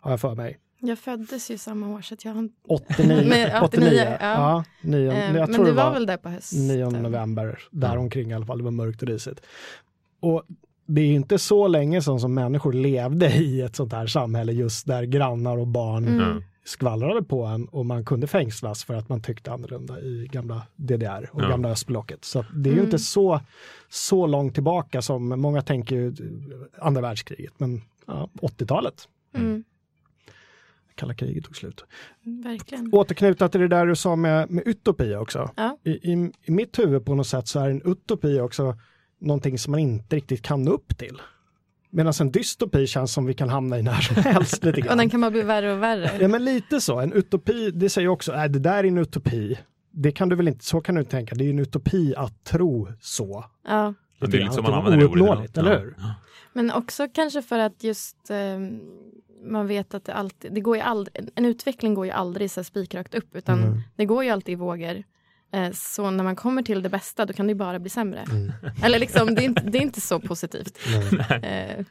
Har 0.00 0.10
jag 0.10 0.20
för 0.20 0.34
mig. 0.34 0.58
Jag 0.86 0.98
föddes 0.98 1.50
ju 1.50 1.58
samma 1.58 1.88
år 1.88 2.00
så 2.00 2.14
att 2.14 2.24
jag 2.24 2.32
har... 2.32 2.48
89. 2.68 3.24
Men 3.28 3.62
89 3.62 3.92
ja. 4.04 4.16
ja. 4.20 4.64
nio, 4.80 5.12
Eh, 5.12 5.24
jag 5.24 5.32
men 5.34 5.52
tror 5.54 5.64
du 5.64 5.70
det 5.70 5.76
var, 5.76 5.84
var 5.84 5.92
väl 5.92 6.06
där 6.06 6.16
på 6.16 6.28
hösten? 6.28 6.68
9 6.68 6.90
november, 6.90 7.58
däromkring 7.70 8.30
i 8.30 8.34
alla 8.34 8.46
fall. 8.46 8.58
Det 8.58 8.64
var 8.64 8.70
mörkt 8.70 9.02
och 9.02 9.08
risigt. 9.08 9.40
Och 10.20 10.42
det 10.86 11.00
är 11.00 11.06
ju 11.06 11.14
inte 11.14 11.38
så 11.38 11.68
länge 11.68 12.02
sedan 12.02 12.20
som 12.20 12.34
människor 12.34 12.72
levde 12.72 13.26
i 13.36 13.60
ett 13.60 13.76
sånt 13.76 13.92
här 13.92 14.06
samhälle 14.06 14.52
just 14.52 14.86
där 14.86 15.02
grannar 15.02 15.56
och 15.58 15.66
barn 15.66 16.08
Mm. 16.08 16.42
Skvallrade 16.64 17.22
på 17.22 17.44
en 17.44 17.64
och 17.68 17.86
man 17.86 18.04
kunde 18.04 18.26
fängslas 18.26 18.84
för 18.84 18.94
att 18.94 19.08
man 19.08 19.22
tyckte 19.22 19.52
annorlunda 19.52 20.00
i 20.00 20.28
gamla 20.32 20.62
DDR 20.76 21.30
och 21.32 21.42
Ja. 21.42 21.48
gamla 21.48 21.68
östblocket. 21.70 22.24
Så 22.24 22.44
det 22.54 22.68
är 22.70 22.72
ju 22.72 22.78
Mm. 22.78 22.84
inte 22.84 22.98
så, 22.98 23.40
så 23.88 24.26
långt 24.26 24.54
tillbaka 24.54 25.02
som 25.02 25.28
många 25.28 25.62
tänker 25.62 25.96
ju 25.96 26.14
andra 26.78 27.00
världskriget, 27.00 27.52
men 27.58 27.82
ja, 28.06 28.28
80-talet, 28.42 29.08
Mm. 29.34 29.64
Kalla 30.96 31.14
kriget 31.14 31.44
tog 31.44 31.56
slut. 31.56 31.84
Verkligen. 32.44 32.94
Återknuta 32.94 33.48
till 33.48 33.60
det 33.60 33.68
där 33.68 33.86
du 33.86 33.96
sa 33.96 34.16
med, 34.16 34.50
med 34.50 34.62
utopi 34.66 35.14
också. 35.14 35.50
Ja. 35.56 35.78
I, 35.84 35.90
i, 35.90 36.32
I 36.44 36.50
mitt 36.50 36.78
huvud 36.78 37.04
på 37.04 37.14
något 37.14 37.26
sätt 37.26 37.48
så 37.48 37.60
är 37.60 37.70
en 37.70 37.82
utopi 37.84 38.40
också 38.40 38.76
någonting 39.20 39.58
som 39.58 39.70
man 39.70 39.80
inte 39.80 40.16
riktigt 40.16 40.42
kan 40.42 40.62
nå 40.62 40.70
upp 40.72 40.98
till. 40.98 41.20
Medan 41.90 42.12
en 42.20 42.30
dystopi 42.30 42.86
känns 42.86 43.12
som 43.12 43.26
vi 43.26 43.34
kan 43.34 43.48
hamna 43.48 43.78
i 43.78 43.82
när 43.82 44.00
som 44.00 44.16
helst 44.16 44.64
lite 44.64 44.78
Och 44.80 44.86
grann. 44.86 44.98
den 44.98 45.10
kan 45.10 45.20
bara 45.20 45.30
bli 45.30 45.42
värre 45.42 45.72
och 45.72 45.82
värre. 45.82 46.10
Ja 46.20 46.28
men 46.28 46.44
lite 46.44 46.80
så, 46.80 47.00
en 47.00 47.12
utopi, 47.12 47.70
det 47.70 47.88
säger 47.88 48.08
också, 48.08 48.32
äh, 48.32 48.44
det 48.44 48.58
där 48.58 48.78
är 48.78 48.84
en 48.84 48.98
utopi. 48.98 49.58
Det 49.90 50.12
kan 50.12 50.28
du 50.28 50.36
väl 50.36 50.48
inte, 50.48 50.64
så 50.64 50.80
kan 50.80 50.94
du 50.94 50.98
inte 50.98 51.10
tänka, 51.10 51.34
det 51.34 51.44
är 51.44 51.50
en 51.50 51.58
utopi 51.58 52.14
att 52.16 52.44
tro 52.44 52.88
så. 53.00 53.44
Ja. 53.68 53.94
det 54.20 54.26
är 54.26 54.26
Lite 54.26 54.38
lite 54.38 54.52
som 54.54 54.62
man 54.62 54.74
använder 54.74 54.98
det 55.08 55.22
ordet. 55.32 55.58
eller 55.58 55.80
hur? 55.80 55.94
Ja. 55.98 56.14
Men 56.52 56.70
också 56.70 57.08
kanske 57.14 57.42
för 57.42 57.58
att 57.58 57.84
just 57.84 58.30
eh, 58.30 58.36
man 59.44 59.66
vet 59.66 59.94
att 59.94 60.04
det 60.04 60.14
alltid, 60.14 60.52
det 60.52 60.60
går 60.60 60.76
ju 60.76 60.82
aldrig, 60.82 61.28
en 61.34 61.44
utveckling 61.44 61.94
går 61.94 62.06
ju 62.06 62.12
aldrig 62.12 62.50
så 62.50 62.64
spikrakt 62.64 63.14
upp 63.14 63.36
utan 63.36 63.62
Mm. 63.62 63.80
det 63.96 64.04
går 64.04 64.24
ju 64.24 64.30
alltid 64.30 64.52
i 64.52 64.56
vågor. 64.56 65.02
Eh, 65.52 65.70
så 65.72 66.10
när 66.10 66.24
man 66.24 66.36
kommer 66.36 66.62
till 66.62 66.82
det 66.82 66.88
bästa 66.88 67.26
då 67.26 67.32
kan 67.32 67.46
det 67.46 67.50
ju 67.50 67.54
bara 67.58 67.78
bli 67.78 67.90
sämre. 67.90 68.20
Mm. 68.30 68.52
Eller 68.82 68.98
liksom, 68.98 69.34
det 69.34 69.42
är, 69.42 69.44
inte, 69.44 69.62
det 69.62 69.78
är 69.78 69.82
inte 69.82 70.00
så 70.00 70.20
positivt 70.20 70.78
eh, 71.42 71.84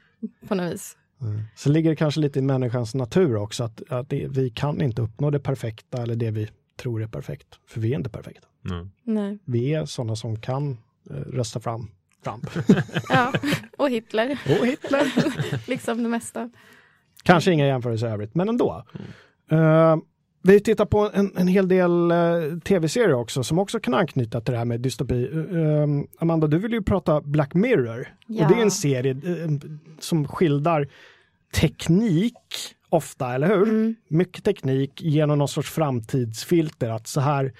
på 0.47 0.55
något 0.55 0.73
vis. 0.73 0.97
Mm. 1.21 1.41
Så 1.55 1.69
ligger 1.69 1.89
det 1.89 1.95
kanske 1.95 2.19
lite 2.21 2.39
i 2.39 2.41
människans 2.41 2.95
natur 2.95 3.35
också 3.35 3.63
att, 3.63 3.81
att 3.89 4.09
det, 4.09 4.27
vi 4.29 4.49
kan 4.49 4.81
inte 4.81 5.01
uppnå 5.01 5.29
det 5.29 5.39
perfekta 5.39 6.03
eller 6.03 6.15
det 6.15 6.31
vi 6.31 6.49
tror 6.77 7.03
är 7.03 7.07
perfekt. 7.07 7.47
För 7.67 7.81
vi 7.81 7.91
är 7.93 7.97
inte 7.97 8.09
perfekta. 8.09 8.47
Mm. 8.69 8.91
Nej. 9.03 9.39
Vi 9.45 9.73
är 9.73 9.85
sådana 9.85 10.15
som 10.15 10.39
kan 10.41 10.77
eh, 11.09 11.15
rösta 11.15 11.59
fram 11.59 11.91
Trump. 12.23 12.49
Ja, 13.09 13.33
och 13.77 13.89
Hitler, 13.89 14.37
Och 14.59 14.65
Hitler. 14.67 15.13
liksom 15.69 16.03
det 16.03 16.09
mesta. 16.09 16.49
Kanske 17.25 17.51
inga 17.51 17.67
jämförelser 17.67 18.07
i 18.07 18.11
övrigt, 18.11 18.35
men 18.35 18.49
ändå. 18.49 18.83
Eh, 19.51 19.95
vi 20.43 20.59
tittar 20.59 20.85
på 20.85 21.11
en, 21.13 21.31
en 21.37 21.47
hel 21.47 21.67
del 21.67 22.11
eh, 22.11 22.59
tv-serier 22.63 23.13
också 23.13 23.43
som 23.43 23.59
också 23.59 23.79
kan 23.79 23.93
anknyta 23.93 24.41
till 24.41 24.51
det 24.51 24.57
här 24.57 24.65
med 24.65 24.81
dystopi. 24.81 25.29
Eh, 25.33 26.21
Amanda, 26.21 26.47
du 26.47 26.57
vill 26.57 26.71
ju 26.71 26.81
prata 26.81 27.21
Black 27.21 27.53
Mirror. 27.53 28.07
Ja. 28.27 28.45
Och 28.45 28.51
det 28.51 28.59
är 28.59 28.63
en 28.63 28.71
serie 28.71 29.15
som 29.99 30.27
skildrar 30.27 30.87
teknik 31.55 32.37
ofta, 32.89 33.33
eller 33.33 33.47
hur? 33.47 33.63
Mm. 33.63 33.95
Mycket 34.07 34.43
teknik 34.43 35.01
genom 35.01 35.37
någon 35.37 35.47
sorts 35.47 35.69
framtidsfilter 35.69 36.89
att 36.89 37.07
så 37.07 37.21
här 37.21 37.53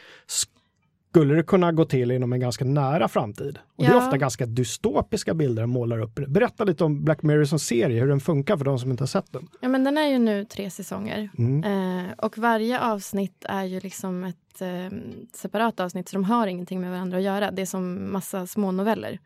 skulle 1.15 1.35
det 1.35 1.43
kunna 1.43 1.71
gå 1.71 1.85
till 1.85 2.11
inom 2.11 2.33
en 2.33 2.39
ganska 2.39 2.65
nära 2.65 3.07
framtid. 3.07 3.59
Och 3.75 3.83
det 3.83 3.89
är 3.89 3.91
Ja. 3.91 3.97
ofta 3.97 4.17
ganska 4.17 4.45
dystopiska 4.45 5.33
bilder 5.33 5.61
de 5.63 5.69
målar 5.69 5.99
upp. 5.99 6.15
Berätta 6.27 6.63
lite 6.63 6.83
om 6.83 7.03
Black 7.05 7.21
Mirror 7.23 7.45
som 7.45 7.59
serie, 7.59 7.99
hur 8.01 8.07
den 8.07 8.19
funkar 8.19 8.57
för 8.57 8.65
de 8.65 8.79
som 8.79 8.91
inte 8.91 9.01
har 9.01 9.07
sett 9.07 9.31
den. 9.33 9.47
Ja, 9.61 9.67
men 9.67 9.83
den 9.83 9.97
är 9.97 10.07
ju 10.07 10.19
nu 10.19 10.45
tre 10.45 10.69
säsonger 10.69 11.29
Mm. 11.37 11.63
eh, 12.07 12.11
och 12.17 12.37
varje 12.37 12.79
avsnitt 12.81 13.45
är 13.49 13.63
ju 13.63 13.79
liksom 13.79 14.23
ett 14.23 14.61
eh, 14.61 14.97
separat 15.33 15.79
avsnitt 15.79 16.09
så 16.09 16.15
de 16.15 16.23
har 16.23 16.47
ingenting 16.47 16.81
med 16.81 16.91
varandra 16.91 17.17
att 17.17 17.23
göra. 17.23 17.51
Det 17.51 17.61
är 17.61 17.65
som 17.65 18.11
massa 18.11 18.47
små 18.47 18.71
noveller 18.71 19.19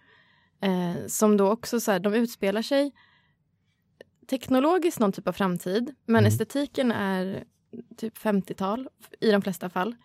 eh, 0.62 1.06
som 1.08 1.38
då 1.38 1.52
också 1.52 1.80
så 1.80 1.92
här, 1.92 2.00
de 2.00 2.14
utspelar 2.14 2.62
sig 2.62 2.92
teknologiskt 4.30 5.00
någon 5.00 5.12
typ 5.12 5.28
av 5.28 5.32
framtid 5.34 5.92
men 6.06 6.16
Mm. 6.20 6.28
estetiken 6.28 6.92
är 6.92 7.44
typ 7.98 8.18
50-tal 8.18 8.88
i 9.20 9.32
de 9.32 9.42
flesta 9.42 9.70
fall 9.70 9.96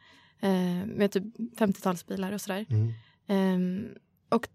eh, 0.44 0.87
med 0.87 1.12
typ 1.12 1.24
50-talsbilar 1.59 2.33
och 2.33 2.40
sådär. 2.40 2.66
Mm. 2.68 2.92
Ehm, 3.26 3.88
och 4.28 4.48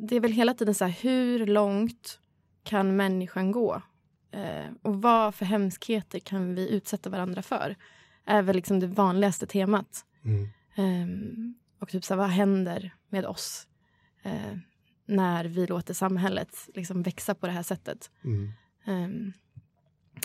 det 0.00 0.16
är 0.16 0.20
väl 0.20 0.32
hela 0.32 0.54
tiden 0.54 0.74
så 0.74 0.84
här, 0.84 1.02
hur 1.02 1.46
långt 1.46 2.20
kan 2.62 2.96
människan 2.96 3.52
gå? 3.52 3.82
Eh, 4.30 4.66
och 4.82 5.02
vad 5.02 5.34
för 5.34 5.44
hemskheter 5.44 6.18
kan 6.18 6.54
vi 6.54 6.68
utsätta 6.70 7.10
varandra 7.10 7.42
för? 7.42 7.76
är 8.26 8.42
väl 8.42 8.56
liksom 8.56 8.80
det 8.80 8.86
vanligaste 8.86 9.46
temat. 9.46 10.04
Mm. 10.24 10.48
Ehm, 10.74 11.54
och 11.78 11.88
typ 11.88 12.04
så 12.04 12.14
här, 12.14 12.18
vad 12.18 12.30
händer 12.30 12.94
med 13.08 13.26
oss 13.26 13.66
eh, 14.22 14.56
när 15.06 15.44
vi 15.44 15.66
låter 15.66 15.94
samhället 15.94 16.68
liksom 16.74 17.02
växa 17.02 17.34
på 17.34 17.46
det 17.46 17.52
här 17.52 17.62
sättet? 17.62 18.10
Mm. 18.24 18.52
Ehm, 18.84 19.32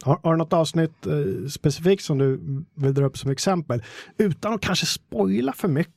Har, 0.01 0.19
har 0.23 0.31
du 0.31 0.37
något 0.37 0.53
avsnitt 0.53 1.05
eh, 1.05 1.47
specifikt 1.49 2.03
som 2.03 2.17
du 2.17 2.39
vill 2.75 2.93
dra 2.93 3.05
upp 3.05 3.17
som 3.17 3.31
exempel? 3.31 3.83
Utan 4.17 4.53
att 4.53 4.61
kanske 4.61 4.85
spoila 4.85 5.53
för 5.53 5.67
mycket. 5.67 5.95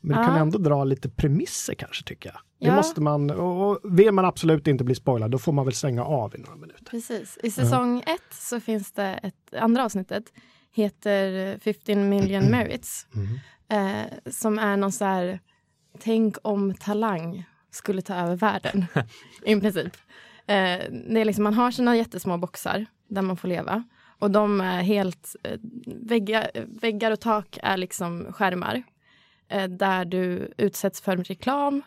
Men 0.00 0.16
du 0.16 0.22
Ja. 0.22 0.24
kan 0.26 0.36
ändå 0.36 0.58
dra 0.58 0.84
lite 0.84 1.08
premisser 1.08 1.74
kanske 1.74 2.04
tycker 2.04 2.28
jag. 2.30 2.40
Det 2.60 2.66
Ja. 2.66 2.76
måste 2.76 3.00
man, 3.00 3.30
och 3.30 3.80
vill 3.84 4.12
man 4.12 4.24
absolut 4.24 4.66
inte 4.66 4.84
bli 4.84 4.94
spoilad 4.94 5.30
då 5.30 5.38
får 5.38 5.52
man 5.52 5.64
väl 5.64 5.74
stänga 5.74 6.04
av 6.04 6.34
i 6.34 6.38
några 6.38 6.56
minuter. 6.56 6.84
Precis. 6.84 7.38
I 7.42 7.50
säsong 7.50 7.98
ett 8.06 8.34
så 8.34 8.60
finns 8.60 8.92
det 8.92 9.20
ett 9.22 9.54
andra 9.60 9.84
avsnittet 9.84 10.24
heter 10.72 11.58
15 11.58 12.08
million 12.08 12.44
merits. 12.50 13.06
Eh, 13.70 14.30
som 14.30 14.58
är 14.58 14.76
någon 14.76 14.92
så 14.92 15.04
här, 15.04 15.40
tänk 15.98 16.36
om 16.42 16.74
talang 16.74 17.44
skulle 17.70 18.02
ta 18.02 18.14
över 18.14 18.36
världen. 18.36 18.86
I 19.44 19.60
princip. 19.60 19.96
Eh, 20.46 20.78
det 21.10 21.20
är 21.20 21.24
liksom, 21.24 21.44
man 21.44 21.54
har 21.54 21.70
sina 21.70 21.96
jättesmå 21.96 22.36
boxar 22.38 22.86
där 23.08 23.22
man 23.22 23.36
får 23.36 23.48
leva. 23.48 23.84
Och 24.18 24.30
de 24.30 24.60
är 24.60 24.82
helt, 24.82 25.36
eh, 25.42 25.58
väggar, 25.84 26.50
väggar 26.80 27.10
och 27.10 27.20
tak 27.20 27.58
är 27.62 27.76
liksom 27.76 28.32
skärmar. 28.32 28.82
Eh, 29.48 29.68
där 29.68 30.04
du 30.04 30.52
utsätts 30.56 31.00
för 31.00 31.16
reklam 31.16 31.82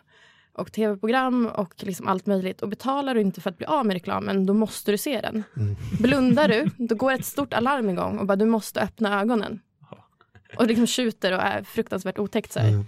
och 0.52 0.72
tv-program 0.72 1.46
och 1.46 1.74
liksom 1.78 2.08
allt 2.08 2.26
möjligt. 2.26 2.62
Och 2.62 2.68
betalar 2.68 3.14
du 3.14 3.20
inte 3.20 3.40
för 3.40 3.50
att 3.50 3.58
bli 3.58 3.66
av 3.66 3.86
med 3.86 3.94
reklamen, 3.94 4.46
då 4.46 4.54
måste 4.54 4.90
du 4.90 4.98
se 4.98 5.20
den. 5.20 5.44
Blundar 6.00 6.48
du, 6.48 6.70
då 6.86 6.94
går 6.94 7.12
ett 7.12 7.24
stort 7.24 7.52
alarm 7.52 7.90
igång 7.90 8.18
och 8.18 8.26
bara 8.26 8.36
du 8.36 8.46
måste 8.46 8.80
öppna 8.80 9.20
ögonen. 9.20 9.60
Och 10.56 10.66
liksom 10.66 10.86
tjuter 10.86 11.32
och 11.32 11.42
är 11.42 11.62
fruktansvärt 11.62 12.18
otäckt. 12.18 12.52
Så. 12.52 12.60
Mm. 12.60 12.84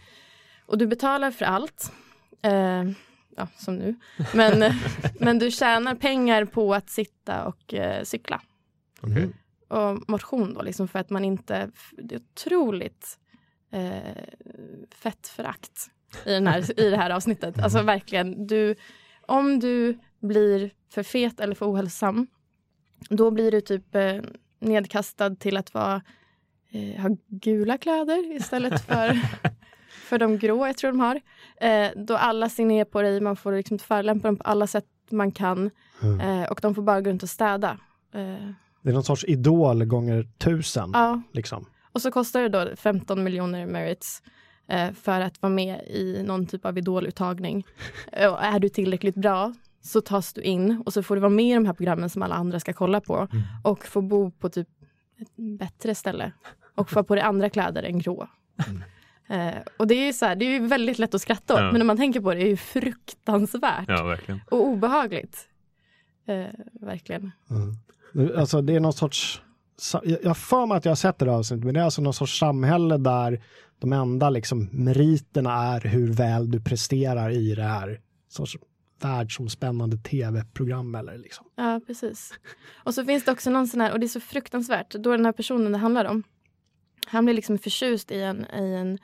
Och 0.67 0.79
du 0.79 0.87
betalar 0.87 1.31
för 1.31 1.45
allt. 1.45 1.93
Eh, 2.43 2.85
ja, 3.37 3.49
som 3.57 3.77
nu. 3.77 3.95
Men, 4.35 4.75
men 5.21 5.39
du 5.39 5.51
tjänar 5.51 5.95
pengar 5.95 6.45
på 6.45 6.75
att 6.75 6.91
sitta 6.91 7.45
och 7.45 7.75
eh, 7.75 8.05
cykla. 8.05 8.41
Okej. 9.01 9.29
Och 9.69 10.11
motion 10.11 10.55
då, 10.55 10.63
liksom 10.63 10.89
för 10.89 10.99
att 10.99 11.11
man 11.11 11.25
inte... 11.25 11.71
Det 11.99 12.15
är 12.15 12.21
otroligt 12.21 13.19
eh, 13.71 14.25
fettförakt 14.95 15.91
i, 16.27 16.33
den 16.33 16.47
här, 16.47 16.81
i 16.81 16.91
det 16.91 16.97
här 16.97 17.11
avsnittet. 17.11 17.59
Alltså 17.59 17.83
verkligen, 17.83 18.47
du, 18.47 18.75
om 19.27 19.61
du 19.61 19.99
blir 20.21 20.71
för 20.91 21.03
fet 21.03 21.41
eller 21.41 21.55
för 21.55 21.73
ohälsosam, 21.73 22.27
då 23.11 23.31
blir 23.31 23.51
du 23.51 23.61
typ 23.61 23.95
eh, 23.95 24.21
nedkastad 24.59 25.37
till 25.37 25.57
att 25.57 25.75
vara, 25.75 26.03
eh, 26.71 27.03
ha 27.03 27.17
gula 27.29 27.79
kläder 27.79 28.37
istället 28.37 28.81
för, 28.81 29.19
för 30.15 30.19
de 30.19 30.39
grå 30.39 30.67
jag 30.67 30.77
tror 30.77 30.91
de 30.93 31.01
har. 31.01 31.21
Eh, 31.61 31.91
då 31.97 32.17
alla 32.17 32.49
ser 32.49 32.65
ner 32.65 32.85
på 32.85 33.03
dig, 33.03 33.21
man 33.21 33.37
får 33.37 33.53
liksom 33.53 33.79
förolämpa 33.79 34.29
dem 34.29 34.37
på 34.37 34.43
alla 34.43 34.67
sätt 34.67 34.85
man 35.11 35.33
kan 35.33 35.71
Mm. 36.03 36.21
eh, 36.43 36.49
och 36.51 36.59
de 36.63 36.75
får 36.75 36.83
bara 36.83 37.01
gå 37.01 37.11
runt 37.11 37.23
och 37.23 37.29
städa. 37.29 37.71
Eh, 38.15 38.49
Det 38.83 38.91
är 38.91 38.93
någon 38.93 39.05
sorts 39.05 39.25
idol 39.25 39.85
gånger 39.85 40.29
tusen. 40.39 40.91
ja, 40.95 41.23
Liksom. 41.33 41.67
och 41.93 42.03
så 42.03 42.11
kostar 42.11 42.43
det 42.43 42.49
då 42.49 42.77
15 42.77 43.25
miljoner 43.25 43.67
merits 43.67 44.23
eh, 44.69 44.93
för 44.93 45.21
att 45.21 45.43
vara 45.43 45.53
med 45.53 45.81
i 45.87 46.23
någon 46.27 46.47
typ 46.47 46.65
av 46.65 46.79
idoluttagning. 46.79 47.65
Eh, 48.13 48.33
och 48.33 48.43
är 48.45 48.59
du 48.59 48.69
tillräckligt 48.69 49.15
bra 49.15 49.55
så 49.83 50.01
tas 50.01 50.33
du 50.33 50.43
in 50.43 50.83
och 50.87 50.93
så 50.93 51.03
får 51.03 51.15
du 51.15 51.21
vara 51.21 51.31
med 51.31 51.45
i 51.51 51.55
de 51.55 51.67
här 51.67 51.73
programmen 51.75 52.11
som 52.11 52.23
alla 52.23 52.35
andra 52.35 52.61
ska 52.61 52.73
kolla 52.73 53.01
på 53.01 53.29
och 53.65 53.85
få 53.87 54.01
bo 54.03 54.31
på 54.31 54.49
typ 54.49 54.69
ett 55.21 55.59
bättre 55.59 55.95
ställe 55.95 56.33
och 56.75 56.91
få 56.91 57.03
på 57.05 57.15
dig 57.15 57.25
andra 57.25 57.51
kläder 57.51 57.83
än 57.83 57.99
grå. 57.99 58.29
Eh, 59.29 59.55
och 59.77 59.87
det 59.87 59.95
är 59.95 60.07
ju 60.07 60.13
så 60.13 60.27
här, 60.27 60.37
det 60.37 60.45
är 60.45 60.51
ju 60.61 60.67
väldigt 60.67 60.99
lätt 60.99 61.15
att 61.15 61.23
skratta 61.23 61.55
åt, 61.55 61.61
Ja. 61.61 61.67
men 61.73 61.79
när 61.79 61.85
man 61.87 61.97
tänker 61.97 62.21
på 62.21 62.35
det 62.35 62.41
är 62.41 62.45
det 62.45 62.51
ju 62.51 62.57
fruktansvärt 62.57 63.85
Ja, 63.89 64.05
verkligen. 64.05 64.41
och 64.51 64.67
obehagligt. 64.67 65.49
Eh, 66.27 66.45
verkligen. 66.81 67.31
Mm. 67.51 68.31
Alltså 68.39 68.63
det 68.63 68.75
är 68.77 68.81
någon 68.81 68.93
sorts, 68.93 69.43
jag 70.23 70.37
för 70.37 70.67
mig 70.67 70.77
att 70.77 70.85
jag 70.85 70.91
har 70.91 70.97
sett 70.97 71.19
det 71.19 71.25
där 71.25 71.33
avsnittet, 71.33 71.65
men 71.65 71.75
det 71.75 71.81
är 71.81 71.85
alltså 71.85 72.03
någon 72.03 72.15
sorts 72.15 72.39
samhälle 72.39 72.97
där 72.97 73.43
de 73.79 73.93
enda 73.93 74.31
liksom 74.31 74.69
meriterna 74.73 75.53
är 75.75 75.81
hur 75.81 76.13
väl 76.13 76.51
du 76.51 76.61
presterar 76.61 77.31
i 77.31 77.55
det 77.55 77.63
här 77.63 78.01
sorts 78.29 78.57
världsomspännande 79.01 79.97
tv-program 79.97 80.95
eller 80.95 81.19
liksom. 81.19 81.47
Ja, 81.57 81.81
precis. 81.87 82.33
Och 82.85 82.95
så 82.95 83.05
finns 83.05 83.25
det 83.25 83.33
också 83.33 83.51
någon 83.51 83.67
sån 83.69 83.81
här, 83.81 83.93
och 83.93 84.01
det 84.01 84.07
är 84.07 84.09
så 84.09 84.21
fruktansvärt, 84.21 84.91
då 84.95 85.11
den 85.13 85.25
här 85.25 85.33
personen 85.33 85.73
det 85.73 85.79
handlar 85.79 86.05
om, 86.05 86.23
han 87.07 87.25
blir 87.25 87.35
liksom 87.35 87.59
förtjust 87.59 88.11
i 88.11 88.21
en, 88.21 88.47
i 88.55 88.75
en 88.75 88.99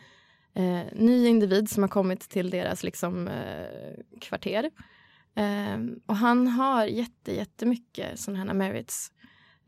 eh, 0.54 0.86
ny 0.92 1.26
individ 1.26 1.70
som 1.70 1.82
har 1.82 1.88
kommit 1.88 2.20
till 2.28 2.50
deras 2.50 2.82
liksom, 2.84 3.28
eh, 3.28 4.18
kvarter. 4.20 4.70
Ehm, 5.34 6.00
och 6.06 6.16
han 6.16 6.48
har 6.48 6.84
jätte, 6.84 7.34
jättemycket 7.34 8.20
sådana 8.20 8.44
här 8.44 8.54
merits. 8.54 9.12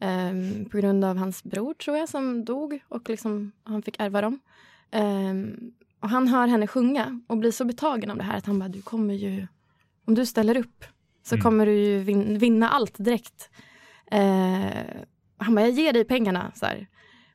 ehm, 0.00 0.64
på 0.64 0.76
grund 0.78 1.04
av 1.04 1.16
hans 1.16 1.44
bror, 1.44 1.74
tror 1.74 1.96
jag, 1.96 2.08
som 2.08 2.44
dog 2.44 2.80
och 2.88 3.08
liksom, 3.10 3.52
han 3.64 3.82
fick 3.82 3.96
ärva 4.00 4.20
dem. 4.20 4.40
Ehm, 4.90 5.72
och 6.00 6.08
han 6.08 6.28
hör 6.28 6.46
henne 6.46 6.66
sjunga 6.66 7.20
och 7.26 7.36
blir 7.36 7.50
så 7.50 7.64
betagen 7.64 8.10
av 8.10 8.16
det 8.16 8.22
här 8.24 8.36
att 8.38 8.46
han 8.46 8.58
bara, 8.58 8.68
du 8.68 8.82
kommer 8.82 9.14
ju, 9.14 9.46
om 10.04 10.14
du 10.14 10.26
ställer 10.26 10.56
upp 10.56 10.84
så 11.22 11.34
Mm. 11.34 11.42
kommer 11.42 11.66
du 11.66 11.72
ju 11.72 11.98
vin- 11.98 12.38
vinna 12.38 12.68
allt 12.68 12.94
direkt. 13.04 13.50
Eh, 14.10 14.66
han 15.38 15.54
bara, 15.54 15.60
jag 15.60 15.70
ger 15.70 15.92
dig 15.92 16.04
pengarna. 16.04 16.52
Så 16.54 16.66
här. 16.66 16.86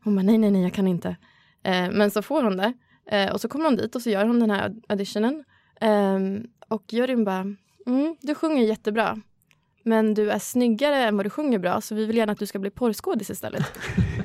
Hon 0.08 0.16
bara, 0.16 0.24
nej, 0.24 0.38
nej, 0.38 0.52
nej, 0.52 0.62
jag 0.62 0.74
kan 0.74 0.88
inte. 0.88 1.16
Eh, 1.64 1.92
men 1.92 2.12
så 2.12 2.22
får 2.22 2.44
hon 2.44 2.58
det. 2.58 2.74
Eh, 3.12 3.32
och 3.32 3.42
så 3.42 3.48
kommer 3.48 3.66
hon 3.66 3.76
dit 3.76 3.96
och 3.96 4.02
så 4.02 4.10
gör 4.10 4.26
hon 4.26 4.40
den 4.40 4.50
här 4.50 4.76
auditionen. 4.90 5.44
Eh, 5.82 6.20
och 6.68 6.94
juryn 6.94 7.24
bara, 7.24 7.56
mm, 7.86 8.16
du 8.22 8.36
sjunger 8.36 8.64
jättebra. 8.64 9.18
Men 9.84 10.14
du 10.14 10.32
är 10.32 10.40
snyggare 10.40 10.96
än 10.96 11.18
vad 11.18 11.26
du 11.26 11.30
sjunger 11.30 11.60
bra, 11.60 11.82
så 11.82 11.96
vi 11.96 12.06
vill 12.06 12.18
gärna 12.18 12.32
att 12.32 12.40
du 12.40 12.46
ska 12.46 12.60
bli 12.60 12.70
porrskådis 12.70 13.30
istället. 13.30 13.66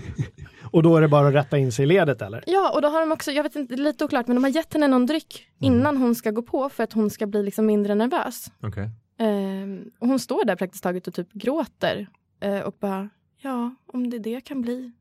Och 0.72 0.82
då 0.82 0.96
är 0.96 1.00
det 1.00 1.08
bara 1.08 1.28
att 1.28 1.34
rätta 1.34 1.58
in 1.58 1.72
sig 1.72 1.82
i 1.82 1.86
ledet 1.86 2.22
eller? 2.22 2.44
Ja, 2.46 2.72
och 2.74 2.82
då 2.82 2.88
har 2.88 3.00
de 3.00 3.12
också, 3.12 3.32
jag 3.32 3.42
vet 3.42 3.56
inte, 3.56 3.74
är 3.74 3.76
lite 3.76 4.04
oklart, 4.04 4.26
men 4.26 4.36
de 4.36 4.44
har 4.44 4.50
gett 4.50 4.72
henne 4.72 4.88
någon 4.88 5.06
dryck 5.06 5.48
innan 5.60 5.96
hon 5.96 6.14
ska 6.14 6.30
gå 6.30 6.42
på 6.42 6.68
för 6.68 6.84
att 6.84 6.92
hon 6.92 7.10
ska 7.10 7.26
bli 7.26 7.42
liksom 7.42 7.66
mindre 7.66 7.94
nervös. 7.94 8.52
Okej. 8.62 8.90
Ehm, 9.18 9.90
och 9.98 10.08
hon 10.08 10.18
står 10.18 10.44
där 10.44 10.56
praktiskt 10.56 10.84
taget 10.84 11.08
och 11.08 11.14
typ 11.14 11.32
gråter 11.32 12.06
eh, 12.40 12.60
och 12.60 12.76
bara, 12.80 13.08
ja, 13.40 13.74
om 13.86 14.10
det 14.10 14.18
det 14.18 14.40
kan 14.40 14.62
bli. 14.62 14.92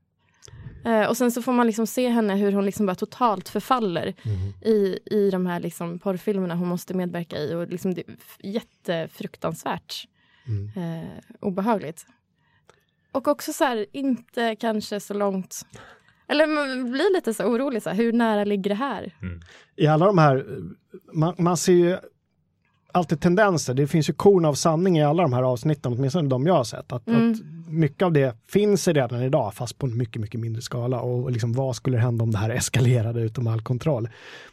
Eh, 0.85 1.09
och 1.09 1.17
sen 1.17 1.31
så 1.31 1.41
får 1.41 1.51
man 1.51 1.67
liksom 1.67 1.87
se 1.87 2.09
henne 2.09 2.35
hur 2.35 2.51
hon 2.51 2.65
liksom 2.65 2.85
bara 2.85 2.95
totalt 2.95 3.49
förfaller 3.49 4.13
i, 4.61 4.99
i 5.05 5.29
de 5.31 5.45
här 5.45 5.59
liksom 5.59 5.99
porrfilmerna 5.99 6.55
hon 6.55 6.67
måste 6.67 6.93
medverka 6.93 7.37
i. 7.37 7.53
Och 7.53 7.67
liksom 7.67 7.93
det 7.93 8.03
är 8.07 8.15
jättefruktansvärt 8.43 10.07
eh, 10.75 11.23
obehagligt. 11.39 12.05
Och 13.11 13.27
också 13.27 13.53
så 13.53 13.63
här, 13.63 13.85
inte 13.91 14.55
kanske 14.55 14.99
så 14.99 15.13
långt 15.13 15.65
eller 16.31 16.47
man 16.47 16.91
blir 16.91 17.13
lite 17.13 17.33
så 17.33 17.43
orolig, 17.43 17.83
så 17.83 17.89
här, 17.89 17.97
hur 17.97 18.13
nära 18.13 18.43
ligger 18.43 18.69
det 18.69 18.75
här? 18.75 19.15
I 19.75 19.87
alla 19.87 20.05
de 20.05 20.17
här, 20.17 20.45
man, 21.13 21.35
man 21.37 21.57
ser 21.57 21.73
ju 21.73 21.97
alltid 22.93 23.21
tendenser, 23.21 23.73
det 23.73 23.87
finns 23.87 24.09
ju 24.09 24.13
korn 24.13 24.45
av 24.45 24.53
sanning 24.53 24.97
i 24.97 25.03
alla 25.03 25.23
de 25.23 25.33
här 25.33 25.43
avsnitten, 25.43 25.93
åtminstone 25.93 26.29
de 26.29 26.47
jag 26.47 26.53
har 26.53 26.63
sett. 26.63 26.91
Att, 26.91 27.07
Mm. 27.07 27.31
att 27.31 27.37
mycket 27.73 28.01
av 28.05 28.11
det 28.13 28.35
finns 28.47 28.87
redan 28.87 29.21
idag, 29.23 29.53
fast 29.53 29.77
på 29.77 29.85
en 29.85 29.97
mycket, 29.97 30.21
mycket 30.21 30.39
mindre 30.39 30.61
skala. 30.61 31.01
Och 31.01 31.31
liksom, 31.31 31.53
vad 31.53 31.75
skulle 31.75 31.97
hända 31.97 32.23
om 32.23 32.31
det 32.31 32.37
här 32.37 32.49
eskalerade 32.55 33.21
utom 33.21 33.47
all 33.47 33.61
kontroll? 33.61 34.09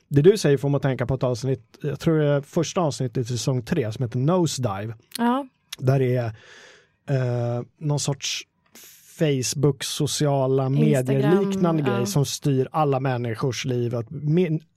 Det 0.09 0.23
du 0.23 0.39
säger 0.39 0.57
får 0.59 0.69
man 0.69 0.81
tänka 0.81 1.07
på 1.07 1.15
ett 1.15 1.23
avsnitt, 1.23 1.79
jag 1.83 2.01
tror 2.01 2.19
det 2.19 2.27
är 2.27 2.41
första 2.41 2.81
avsnittet 2.81 3.19
i 3.19 3.25
säsong 3.25 3.63
tre, 3.63 3.93
som 3.93 4.03
heter 4.05 4.19
Nosedive. 4.19 4.95
Ja, 5.19 5.47
Där 5.79 5.99
det 5.99 6.17
är 6.17 6.27
eh, 7.11 7.63
någon 7.79 8.01
sorts 8.01 8.43
Facebook 9.19 9.85
sociala 9.85 10.69
medier-liknande 10.69 11.83
ja. 11.87 11.97
grej 11.97 12.07
som 12.07 12.25
styr 12.27 12.69
alla 12.73 13.01
människors 13.01 13.65
liv. 13.65 13.95
Att 13.95 14.07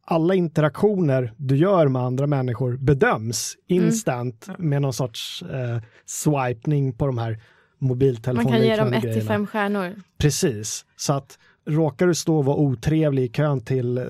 alla 0.05 0.35
interaktioner 0.35 1.33
du 1.37 1.57
gör 1.57 1.87
med 1.87 2.01
andra 2.01 2.27
människor 2.27 2.77
bedöms 2.77 3.55
Mm. 3.69 3.83
instant 3.85 4.49
med 4.57 4.81
någon 4.81 4.93
sorts 4.93 5.41
eh, 5.43 5.81
swipning 6.05 6.93
på 6.93 7.05
de 7.05 7.17
här 7.17 7.29
man 7.31 7.37
kan 7.37 7.39
ge 7.39 7.87
dem 7.87 7.89
mobiltelefonliknande 7.89 8.95
ett 8.95 9.01
till 9.01 9.09
grejerna. 9.11 9.27
fem 9.27 9.47
stjärnor. 9.47 9.95
Precis, 10.17 10.85
så 10.95 11.13
att 11.13 11.39
råkar 11.71 12.07
du 12.07 12.15
stå 12.15 12.37
och 12.37 12.45
vara 12.45 12.57
otrevlig 12.57 13.23
i 13.23 13.27
kön 13.27 13.61
till 13.61 13.97
eh, 13.97 14.03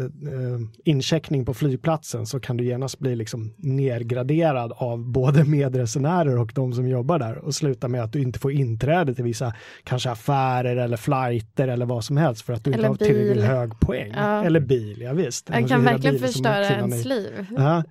incheckning 0.86 1.46
på 1.46 1.54
flygplatsen 1.54 2.26
så 2.26 2.40
kan 2.40 2.58
du 2.58 2.64
genast 2.66 3.00
bli 3.00 3.16
liksom 3.16 3.54
nergraderad 3.58 4.74
av 4.76 5.06
både 5.12 5.44
medresenärer 5.50 6.38
och 6.40 6.52
de 6.56 6.74
som 6.74 6.88
jobbar 6.88 7.20
där 7.20 7.38
och 7.38 7.56
sluta 7.56 7.88
med 7.88 8.04
att 8.04 8.14
du 8.14 8.22
inte 8.22 8.40
får 8.40 8.52
inträde 8.52 9.14
till 9.16 9.24
vissa 9.24 9.54
kanske 9.84 10.10
affärer 10.12 10.76
eller 10.76 10.98
flighter 10.98 11.68
eller 11.68 11.86
vad 11.86 12.04
som 12.04 12.18
helst 12.18 12.42
för 12.42 12.54
att 12.54 12.64
du 12.64 12.70
inte 12.72 12.80
Eller 12.80 12.88
har 12.90 12.96
tillräckligt 12.96 13.34
bil. 13.34 13.44
hög 13.44 13.80
poäng. 13.80 14.12
Ja. 14.16 14.44
Eller 14.46 14.60
bil, 14.60 15.02
ja 15.02 15.14
visst. 15.14 15.48
Det 15.48 15.62
måste 15.62 15.74
kan 15.76 15.84
verkligen 15.84 16.20
förstöra 16.20 16.70
ens 16.70 17.06
liv. 17.06 17.46
Ja. 17.58 17.84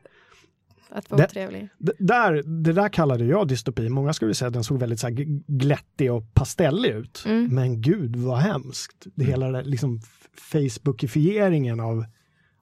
Att 0.90 1.10
vara 1.10 1.18
Det- 1.20 1.26
otrevlig. 1.26 1.68
Det 1.78 1.92
där, 1.98 2.42
det 2.62 2.72
där 2.72 2.88
kallade 2.88 3.24
jag 3.24 3.48
dystopi. 3.48 3.88
Många 3.88 4.12
skulle 4.12 4.34
säga 4.34 4.46
att 4.46 4.52
den 4.54 4.64
såg 4.64 4.78
väldigt 4.78 5.00
så 5.00 5.06
här 5.06 5.14
glättig 5.46 6.12
och 6.12 6.34
pastellig 6.34 6.90
ut. 6.90 7.24
Mm. 7.26 7.54
Men 7.54 7.82
gud 7.82 8.16
vad 8.16 8.38
hemskt. 8.38 9.06
Det 9.14 9.24
hela 9.24 9.50
det, 9.50 9.62
liksom 9.62 10.00
Facebookifieringen 10.36 11.80
av, 11.80 12.04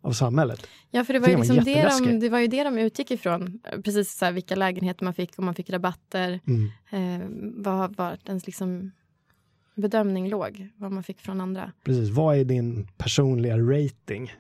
av 0.01 0.13
samhället. 0.13 0.67
Ja, 0.91 1.05
för 1.05 1.13
det 1.13 1.19
var, 1.19 1.29
ju 1.29 1.37
liksom 1.37 1.57
det, 1.57 1.99
de, 2.05 2.21
det 2.21 2.29
var 2.29 2.39
ju 2.39 2.47
det 2.47 2.65
de 2.65 2.79
utgick 2.79 3.11
ifrån. 3.11 3.61
Precis 3.85 4.19
så 4.19 4.25
här, 4.25 4.33
vilka 4.33 4.57
lägenheter 4.57 5.05
man 5.05 5.15
fick, 5.15 5.39
om 5.39 5.45
man 5.45 5.55
fick 5.55 5.71
rabatter. 5.71 6.41
Mm. 6.47 6.71
Eh, 6.91 7.27
vad 7.65 7.97
var 7.97 8.19
ens 8.25 8.47
liksom 8.47 8.91
bedömning 9.75 10.29
låg, 10.29 10.69
vad 10.77 10.93
man 10.93 11.03
fick 11.03 11.21
från 11.21 11.41
andra. 11.41 11.73
Precis, 11.85 12.11
vad 12.11 12.37
är 12.39 12.45
din 12.45 12.89
personliga 12.99 13.59
rating? 13.59 14.33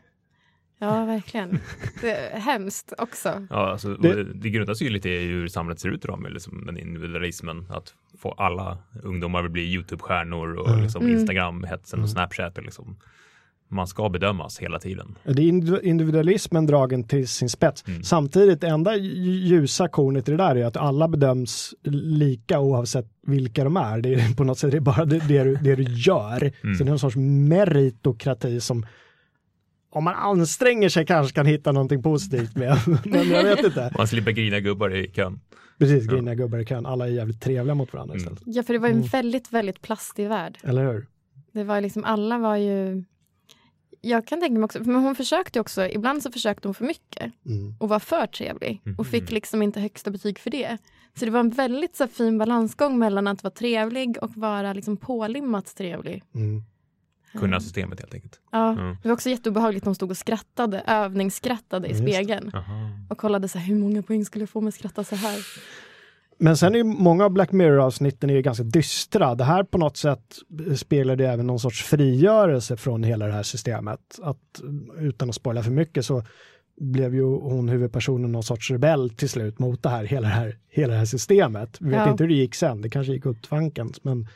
Ja, 0.78 1.04
verkligen. 1.04 1.58
Det 2.00 2.10
är 2.10 2.38
hemskt 2.40 2.92
också. 2.98 3.46
Ja, 3.50 3.70
alltså, 3.70 3.94
Det- 3.94 4.24
det, 4.24 4.50
grundas 4.50 4.82
ju 4.82 4.90
lite 4.90 5.08
i 5.08 5.26
hur 5.26 5.48
samhället 5.48 5.80
ser 5.80 5.88
ut 5.88 6.04
idag 6.04 6.20
med 6.20 6.32
liksom 6.32 6.66
den 6.66 6.78
individualismen. 6.78 7.66
Att 7.70 7.94
få 8.18 8.32
alla 8.32 8.78
ungdomar 9.02 9.42
vill 9.42 9.50
bli 9.52 9.62
YouTube-stjärnor 9.74 10.54
och 10.56 10.68
Mm. 10.68 10.82
liksom 10.82 11.02
Mm. 11.02 11.14
Instagram-hetsen 11.18 11.96
Mm. 11.98 12.04
och 12.04 12.10
Snapchat. 12.10 12.58
Och 12.58 12.64
liksom. 12.64 12.96
Man 13.70 13.86
ska 13.86 14.08
bedömas 14.08 14.58
hela 14.58 14.78
tiden. 14.78 15.14
Det 15.24 15.30
är 15.42 15.52
individu- 15.52 15.80
individualismen 15.82 16.66
dragen 16.66 17.04
till 17.04 17.28
sin 17.28 17.48
spets. 17.48 17.84
Mm. 17.88 18.02
Samtidigt, 18.02 18.60
det 18.60 18.68
enda 18.68 18.92
lj- 18.96 19.44
ljusa 19.46 19.88
kornet 19.88 20.28
i 20.28 20.30
det 20.30 20.36
där 20.36 20.56
är 20.56 20.64
att 20.64 20.76
alla 20.76 21.08
bedöms 21.08 21.74
lika 22.02 22.60
oavsett 22.60 23.06
vilka 23.26 23.64
de 23.64 23.76
är. 23.76 24.00
Det 24.00 24.14
är 24.14 24.34
på 24.36 24.44
något 24.44 24.58
sätt 24.58 24.70
det 24.70 24.76
är 24.76 24.80
bara 24.80 25.04
det, 25.04 25.18
det, 25.28 25.44
du, 25.44 25.54
det 25.54 25.74
du 25.74 25.82
gör. 25.82 26.52
Mm. 26.64 26.74
Så 26.76 26.84
det 26.84 26.90
är 26.90 26.92
en 26.92 26.98
sorts 26.98 27.16
meritokrati 27.16 28.60
som 28.60 28.86
om 29.90 30.04
man 30.04 30.14
anstränger 30.14 30.88
sig 30.88 31.06
kanske 31.06 31.34
kan 31.34 31.46
hitta 31.46 31.72
någonting 31.72 32.02
positivt 32.02 32.56
med. 32.56 32.76
Men 33.04 33.28
jag 33.30 33.42
vet 33.42 33.64
inte. 33.64 33.92
Man 33.98 34.08
slipper 34.08 34.30
grina 34.30 34.60
gubbar 34.60 34.94
i 34.94 35.10
kön. 35.10 35.40
Precis, 35.78 36.04
Ja. 36.06 36.12
griniga 36.12 36.34
gubbar 36.34 36.58
i 36.58 36.64
kön. 36.66 36.86
Alla 36.86 37.06
är 37.06 37.10
jävligt 37.12 37.40
trevliga 37.42 37.74
mot 37.74 37.92
varandra 37.92 38.14
Mm. 38.14 38.22
istället. 38.22 38.42
Ja, 38.56 38.62
för 38.62 38.72
det 38.72 38.78
var 38.78 38.88
ju 38.88 38.92
en 38.92 38.98
Mm. 38.98 39.08
väldigt, 39.08 39.52
väldigt 39.52 39.82
plastig 39.82 40.28
värld. 40.28 40.58
Eller 40.62 40.92
hur? 40.92 41.06
Det 41.52 41.64
var 41.64 41.80
liksom, 41.80 42.04
alla 42.04 42.38
var 42.38 42.56
ju... 42.56 43.04
Jag 44.00 44.26
kan 44.26 44.40
tänka 44.40 44.54
mig 44.54 44.64
också, 44.64 44.78
men 44.82 44.94
hon 44.94 45.14
försökte 45.14 45.60
också, 45.60 45.86
ibland 45.88 46.22
så 46.22 46.32
försökte 46.32 46.68
hon 46.68 46.74
för 46.74 46.84
mycket 46.84 47.32
Mm. 47.46 47.74
och 47.80 47.88
var 47.88 47.98
för 47.98 48.26
trevlig 48.26 48.82
och 48.98 49.06
fick 49.06 49.22
Mhm. 49.22 49.34
liksom 49.34 49.62
inte 49.62 49.80
högsta 49.80 50.10
betyg 50.10 50.38
för 50.38 50.50
det. 50.50 50.78
Så 51.18 51.24
det 51.24 51.30
var 51.30 51.40
en 51.40 51.50
väldigt 51.50 51.96
så 51.96 52.06
fin 52.08 52.38
balansgång 52.38 52.98
mellan 52.98 53.26
att 53.26 53.42
vara 53.44 53.54
trevlig 53.54 54.16
och 54.22 54.30
vara 54.36 54.72
liksom 54.72 54.96
pålimmat 54.96 55.74
trevlig. 55.76 56.22
Mm. 56.34 56.62
Kunna 57.38 57.60
systemet 57.60 58.00
helt 58.00 58.14
enkelt. 58.14 58.40
Ja, 58.52 58.72
Mm. 58.72 58.96
det 59.02 59.08
var 59.08 59.12
också 59.14 59.30
jätteobehagligt 59.30 59.84
när 59.84 59.88
hon 59.88 59.94
stod 59.94 60.10
och 60.10 60.16
skrattade, 60.16 60.80
övningsskrattade 60.86 61.88
i 61.88 61.94
spegeln 61.94 62.50
Aha. 62.54 62.90
och 63.10 63.18
kollade 63.18 63.48
så 63.48 63.58
här, 63.58 63.66
hur 63.66 63.74
många 63.76 64.02
poäng 64.02 64.24
skulle 64.24 64.42
jag 64.42 64.48
få 64.50 64.60
med 64.60 64.68
att 64.68 64.74
skratta 64.74 65.04
så 65.04 65.16
här. 65.16 65.38
Men 66.40 66.56
sen 66.56 66.72
är 66.74 66.78
ju 66.78 66.84
många 66.84 67.24
av 67.24 67.30
Black 67.30 67.52
Mirror-avsnitten 67.52 68.30
är 68.30 68.34
ju 68.34 68.42
ganska 68.42 68.64
dystra. 68.64 69.34
Det 69.34 69.44
här 69.44 69.64
på 69.64 69.78
något 69.78 69.96
sätt 69.96 70.36
speglar 70.76 71.16
det 71.16 71.26
även 71.28 71.46
någon 71.46 71.60
sorts 71.60 71.82
frigörelse 71.84 72.76
från 72.76 73.02
hela 73.02 73.26
det 73.26 73.32
här 73.32 73.42
systemet. 73.42 74.00
Att 74.22 74.60
utan 74.98 75.28
att 75.28 75.34
spoila 75.34 75.62
för 75.62 75.70
mycket 75.70 76.04
så 76.04 76.22
blev 76.80 77.14
ju 77.14 77.22
hon 77.24 77.68
huvudpersonen 77.68 78.32
någon 78.32 78.42
sorts 78.42 78.70
rebell 78.70 79.10
till 79.10 79.28
slut 79.28 79.58
mot 79.58 79.82
det 79.82 79.88
här, 79.88 80.04
hela 80.04 80.28
det 80.28 80.34
här, 80.34 80.58
hela 80.68 80.92
det 80.92 80.98
här 80.98 81.06
systemet. 81.06 81.76
Vi 81.80 81.88
vet 81.90 81.96
Ja. 81.98 82.10
inte 82.10 82.24
hur 82.24 82.28
det 82.28 82.34
gick 82.36 82.54
sen, 82.54 82.82
det 82.82 82.90
kanske 82.90 83.12
gick 83.12 83.26
åt 83.26 83.46
fankens, 83.46 84.04
men, 84.04 84.28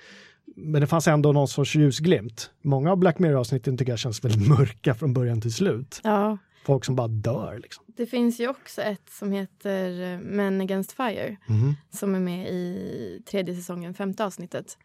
men 0.56 0.80
det 0.80 0.86
fanns 0.86 1.08
ändå 1.08 1.32
någon 1.32 1.48
sorts 1.48 1.74
ljusglimt. 1.76 2.50
Många 2.62 2.90
av 2.92 2.96
Black 2.98 3.18
Mirror-avsnitten 3.18 3.78
tycker 3.78 3.92
jag 3.92 3.98
känns 3.98 4.24
väldigt 4.24 4.48
mörka 4.48 4.94
från 4.94 5.12
början 5.14 5.40
till 5.40 5.52
slut. 5.54 6.00
Ja, 6.04 6.38
Folk 6.64 6.84
som 6.84 6.96
bara 6.96 7.08
dör 7.08 7.58
liksom. 7.62 7.84
det 7.86 8.06
finns 8.06 8.40
ju 8.40 8.48
också 8.48 8.82
ett 8.82 9.10
som 9.10 9.32
heter 9.32 10.12
eh, 10.14 10.18
Men 10.18 10.60
Against 10.60 10.92
Fire 10.92 11.36
Mhm. 11.46 11.74
som 11.90 12.14
är 12.14 12.20
med 12.20 12.48
i 12.48 13.22
tredje 13.26 13.54
säsongen, 13.54 13.94
femte 13.94 14.24
avsnittet. 14.24 14.78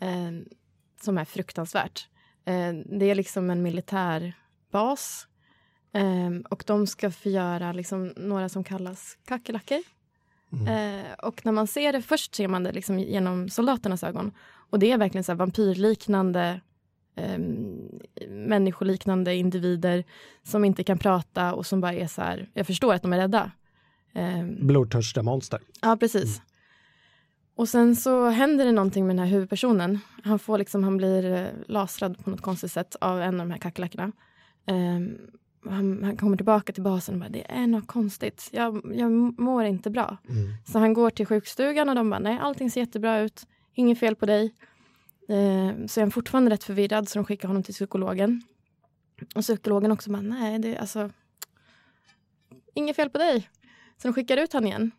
Eh, 0.00 0.08
som 1.02 1.18
är 1.18 1.24
fruktansvärt. 1.24 2.08
Eh, 2.44 2.72
det 2.98 3.10
är 3.10 3.14
liksom 3.14 3.50
en 3.50 3.62
militärbas. 3.62 5.26
Eh, 5.94 6.30
och 6.50 6.64
de 6.66 6.86
ska 6.86 7.10
förgöra 7.10 7.72
liksom 7.72 8.12
några 8.16 8.48
som 8.48 8.64
kallas 8.64 9.18
kackerlackor. 9.26 9.78
Mm. 10.52 10.66
Eh, 11.00 11.12
och 11.12 11.44
när 11.46 11.52
man 11.52 11.66
ser 11.66 11.92
det, 11.92 12.02
först 12.02 12.34
ser 12.34 12.48
man 12.48 12.62
det 12.62 12.72
liksom 12.72 12.98
genom 12.98 13.48
soldaternas 13.48 14.02
ögon. 14.04 14.32
Och 14.72 14.78
det 14.78 14.92
är 14.92 14.98
verkligen 14.98 15.24
så 15.24 15.34
vampyrliknande, 15.34 16.60
eh, 17.16 17.38
människoliknande 18.28 19.34
individer 19.34 20.04
som 20.42 20.64
inte 20.64 20.84
kan 20.84 20.98
prata 20.98 21.54
och 21.54 21.66
som 21.66 21.80
bara 21.80 21.92
är 21.92 22.06
så 22.06 22.22
här, 22.22 22.48
jag 22.54 22.66
förstår 22.66 22.94
att 22.94 23.02
de 23.02 23.12
är 23.12 23.18
rädda. 23.18 23.50
Eh, 24.14 24.44
Blodtörstiga 24.44 25.22
monster. 25.22 25.60
Ja, 25.82 25.96
precis. 26.00 26.42
Och 27.54 27.68
sen 27.68 27.96
så 27.96 28.28
händer 28.28 28.64
det 28.64 28.72
någonting 28.72 29.06
med 29.06 29.16
den 29.16 29.24
här 29.24 29.32
huvudpersonen. 29.32 29.98
Han, 30.24 30.38
får 30.38 30.58
liksom, 30.58 30.84
han 30.84 30.96
blir 30.96 31.32
eh, 31.32 31.46
lasrad 31.66 32.24
på 32.24 32.30
något 32.30 32.40
konstigt 32.40 32.72
sätt 32.72 32.96
av 33.00 33.22
en 33.22 33.40
av 33.40 33.46
de 33.46 33.52
här 33.52 33.58
kackerlackorna. 33.58 34.12
Ehm, 34.66 35.18
han, 35.64 36.04
han 36.04 36.16
kommer 36.16 36.36
tillbaka 36.36 36.72
till 36.72 36.82
basen 36.82 37.14
och 37.14 37.20
bara, 37.20 37.30
det 37.30 37.52
är 37.52 37.66
något 37.66 37.86
konstigt. 37.86 38.48
Jag, 38.52 38.92
jag 38.94 39.10
mår 39.40 39.64
inte 39.64 39.90
bra. 39.90 40.16
Mm. 40.28 40.54
Så 40.66 40.78
han 40.78 40.94
går 40.94 41.10
till 41.10 41.26
sjukstugan 41.26 41.88
och 41.88 41.94
de 41.94 42.10
bara, 42.10 42.20
nej 42.20 42.38
allting 42.42 42.70
ser 42.70 42.80
jättebra 42.80 43.20
ut. 43.20 43.46
Inget 43.74 43.98
fel 43.98 44.16
på 44.16 44.26
dig. 44.26 44.54
Ehm, 45.28 45.88
så 45.88 46.00
är 46.00 46.04
han 46.04 46.10
fortfarande 46.10 46.50
rätt 46.50 46.64
förvirrad 46.64 47.08
så 47.08 47.18
de 47.18 47.24
skickar 47.24 47.48
honom 47.48 47.62
till 47.62 47.74
psykologen. 47.74 48.42
Och 49.34 49.42
psykologen 49.42 49.92
också 49.92 50.10
bara, 50.10 50.22
nej 50.22 50.58
det 50.58 50.74
är 50.74 50.80
alltså 50.80 51.10
inget 52.74 52.96
fel 52.96 53.10
på 53.10 53.18
dig. 53.18 53.48
Så 53.96 54.08
de 54.08 54.14
skickar 54.14 54.36
ut 54.36 54.52
honom 54.52 54.66
igen. 54.66 54.90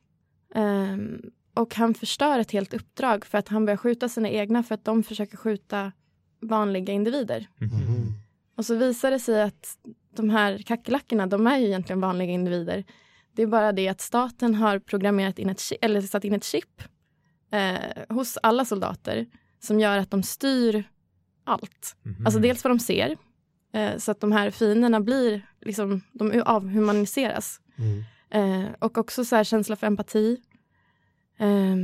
Ehm, 0.56 1.22
och 1.54 1.76
han 1.76 1.94
förstör 1.94 2.40
ett 2.40 2.52
helt 2.52 2.74
uppdrag 2.74 3.26
för 3.26 3.38
att 3.38 3.48
han 3.48 3.66
börjar 3.66 3.78
skjuta 3.78 4.10
sina 4.10 4.30
egna 4.30 4.64
för 4.64 4.76
att 4.76 4.86
de 4.86 5.04
försöker 5.04 5.38
skjuta 5.38 5.92
vanliga 6.42 6.94
individer. 6.94 7.48
Mhm. 7.58 8.14
Och 8.56 8.66
så 8.66 8.76
visar 8.76 9.12
det 9.12 9.20
sig 9.20 9.42
att 9.42 9.78
de 10.16 10.30
här 10.30 10.58
kackerlackorna, 10.58 11.28
de 11.28 11.48
är 11.48 11.58
ju 11.58 11.66
egentligen 11.66 12.02
vanliga 12.02 12.32
individer. 12.32 12.84
Det 13.32 13.42
är 13.42 13.48
bara 13.48 13.72
det 13.72 13.88
att 13.88 14.02
staten 14.02 14.56
har 14.56 14.80
programmerat 14.80 15.40
in 15.40 15.50
ett 15.50 15.62
eller 15.82 16.02
satt 16.02 16.24
in 16.24 16.34
ett 16.34 16.44
chip 16.44 16.82
eh, 17.54 18.16
hos 18.16 18.38
alla 18.44 18.66
soldater 18.66 19.28
som 19.60 19.80
gör 19.80 19.98
att 19.98 20.12
de 20.12 20.24
styr 20.24 20.84
allt. 21.44 21.96
Mhm. 22.04 22.26
Alltså 22.26 22.40
dels 22.40 22.64
vad 22.64 22.72
de 22.72 22.80
ser, 22.80 23.18
eh, 23.74 23.98
så 23.98 24.12
att 24.12 24.20
de 24.20 24.32
här 24.32 24.52
fienderna 24.52 25.00
blir, 25.00 25.42
liksom, 25.62 26.02
de 26.12 26.44
avhumaniseras. 26.46 27.62
Mm. 27.78 28.04
Eh, 28.30 28.72
och 28.80 28.98
också 28.98 29.26
så 29.26 29.36
här 29.36 29.44
känsla 29.44 29.76
för 29.76 29.88
empati. 29.88 30.38
Eh, 31.38 31.76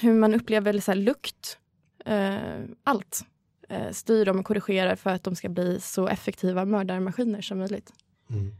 hur 0.00 0.14
man 0.14 0.34
upplever 0.34 0.80
så 0.80 0.90
här 0.90 0.98
lukt. 0.98 1.58
Eh, 2.04 2.60
allt 2.84 3.24
eh, 3.68 3.90
styr 3.90 4.24
de 4.24 4.38
och 4.38 4.46
korrigerar 4.46 4.96
för 4.96 5.10
att 5.10 5.24
de 5.24 5.36
ska 5.36 5.48
bli 5.48 5.80
så 5.80 6.08
effektiva 6.08 6.64
mördarmaskiner 6.64 7.40
som 7.40 7.58
möjligt. 7.58 7.92
Mm. 8.30 8.54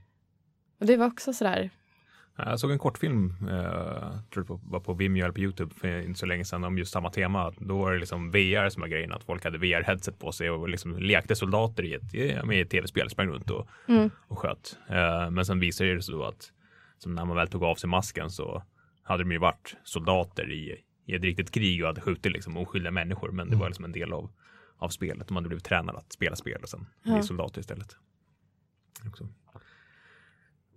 Och 0.81 0.87
det 0.87 0.97
var 0.97 1.07
också 1.07 1.33
sådär, 1.33 1.71
Jag 2.47 2.61
såg 2.61 2.71
en 2.71 2.79
kortfilm, 2.79 3.35
eh, 3.51 4.19
tror 4.33 4.45
det 4.45 4.59
var 4.63 4.81
på 4.81 4.93
Vimeo 4.95 5.23
eller 5.25 5.33
på 5.33 5.41
Youtube 5.41 5.75
för 5.75 6.01
inte 6.03 6.21
så 6.21 6.27
länge 6.27 6.45
sedan 6.45 6.65
om 6.65 6.79
just 6.79 6.93
samma 6.93 7.11
tema. 7.11 7.53
Då 7.59 7.79
var 7.79 7.93
det 7.93 7.99
liksom 7.99 8.31
VR 8.31 8.69
som 8.69 8.81
var 8.81 8.89
grejen, 8.89 9.13
att 9.13 9.25
folk 9.25 9.45
hade 9.45 9.59
VR-headset 9.59 10.19
på 10.19 10.33
sig 10.33 10.51
och 10.51 10.69
liksom 10.69 10.99
lekte 10.99 11.35
soldater 11.37 11.83
i 11.85 11.95
ett, 11.95 12.47
med 12.47 12.63
ett 12.63 12.71
tv-spel, 12.71 13.11
sprang 13.11 13.29
runt 13.29 13.51
och, 13.51 13.69
mm, 13.89 14.11
och 14.29 14.39
sköt. 14.39 14.79
Eh, 14.89 15.31
men 15.31 15.45
sen 15.45 15.61
visade 15.61 15.95
det 15.95 16.03
sig 16.03 16.15
då 16.15 16.25
att 16.25 16.53
som 16.99 17.15
när 17.15 17.25
man 17.25 17.37
väl 17.37 17.49
tog 17.49 17.63
av 17.65 17.75
sig 17.75 17.89
masken 17.91 18.31
så 18.31 18.63
hade 19.03 19.23
de 19.23 19.33
ju 19.33 19.39
varit 19.39 19.77
soldater 19.85 20.53
i, 20.53 20.77
i 21.07 21.15
ett 21.15 21.23
riktigt 21.23 21.51
krig 21.51 21.83
och 21.83 21.87
hade 21.87 22.01
skjutit 22.01 22.33
liksom 22.33 22.57
oskyldiga 22.57 22.91
människor. 22.91 23.31
Men 23.31 23.51
det 23.51 23.57
var 23.57 23.67
liksom 23.69 23.85
en 23.85 23.93
del 23.93 24.13
av, 24.13 24.31
av 24.79 24.89
spelet. 24.89 25.29
De 25.29 25.37
hade 25.37 25.49
blivit 25.49 25.65
tränade 25.65 25.99
att 25.99 26.13
spela 26.13 26.37
spel 26.37 26.61
och 26.63 26.69
sen 26.69 26.87
bli 27.03 27.13
Ja. 27.13 27.23
soldater 27.23 27.61
istället. 27.61 27.97
Också. 29.09 29.29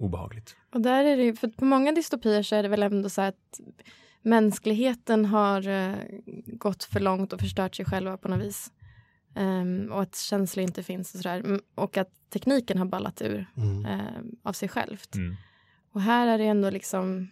Obehagligt. 0.02 0.56
och 0.74 0.82
där 0.82 1.04
är 1.04 1.18
det 1.18 1.24
ju, 1.24 1.36
för 1.36 1.48
på 1.48 1.66
många 1.66 1.92
dystopier 1.92 2.44
så 2.44 2.56
är 2.56 2.64
det 2.64 2.70
väl 2.70 2.84
ändå 2.84 3.10
så 3.10 3.22
att 3.22 3.60
mänskligheten 4.22 5.26
har 5.26 5.68
eh, 5.68 5.96
gått 6.46 6.84
för 6.84 7.00
långt 7.00 7.34
och 7.34 7.40
förstört 7.40 7.76
sig 7.76 7.86
själva 7.86 8.18
på 8.18 8.28
något 8.28 8.40
vis. 8.46 8.72
Ehm, 9.36 9.92
och 9.92 10.02
att 10.02 10.16
känslor 10.16 10.64
inte 10.64 10.84
finns 10.84 11.14
och 11.16 11.22
sådär. 11.22 11.40
Mm, 11.40 11.62
Och 11.76 11.98
att 11.98 12.10
tekniken 12.30 12.78
har 12.78 12.86
ballat 12.86 13.22
ur 13.22 13.46
Mm. 13.58 13.86
eh, 13.86 14.22
av 14.44 14.54
sig 14.54 14.70
självt. 14.70 15.16
Mm. 15.16 15.36
Och 15.94 16.02
här 16.02 16.28
är 16.28 16.38
det 16.38 16.44
ändå 16.46 16.70
liksom 16.70 17.28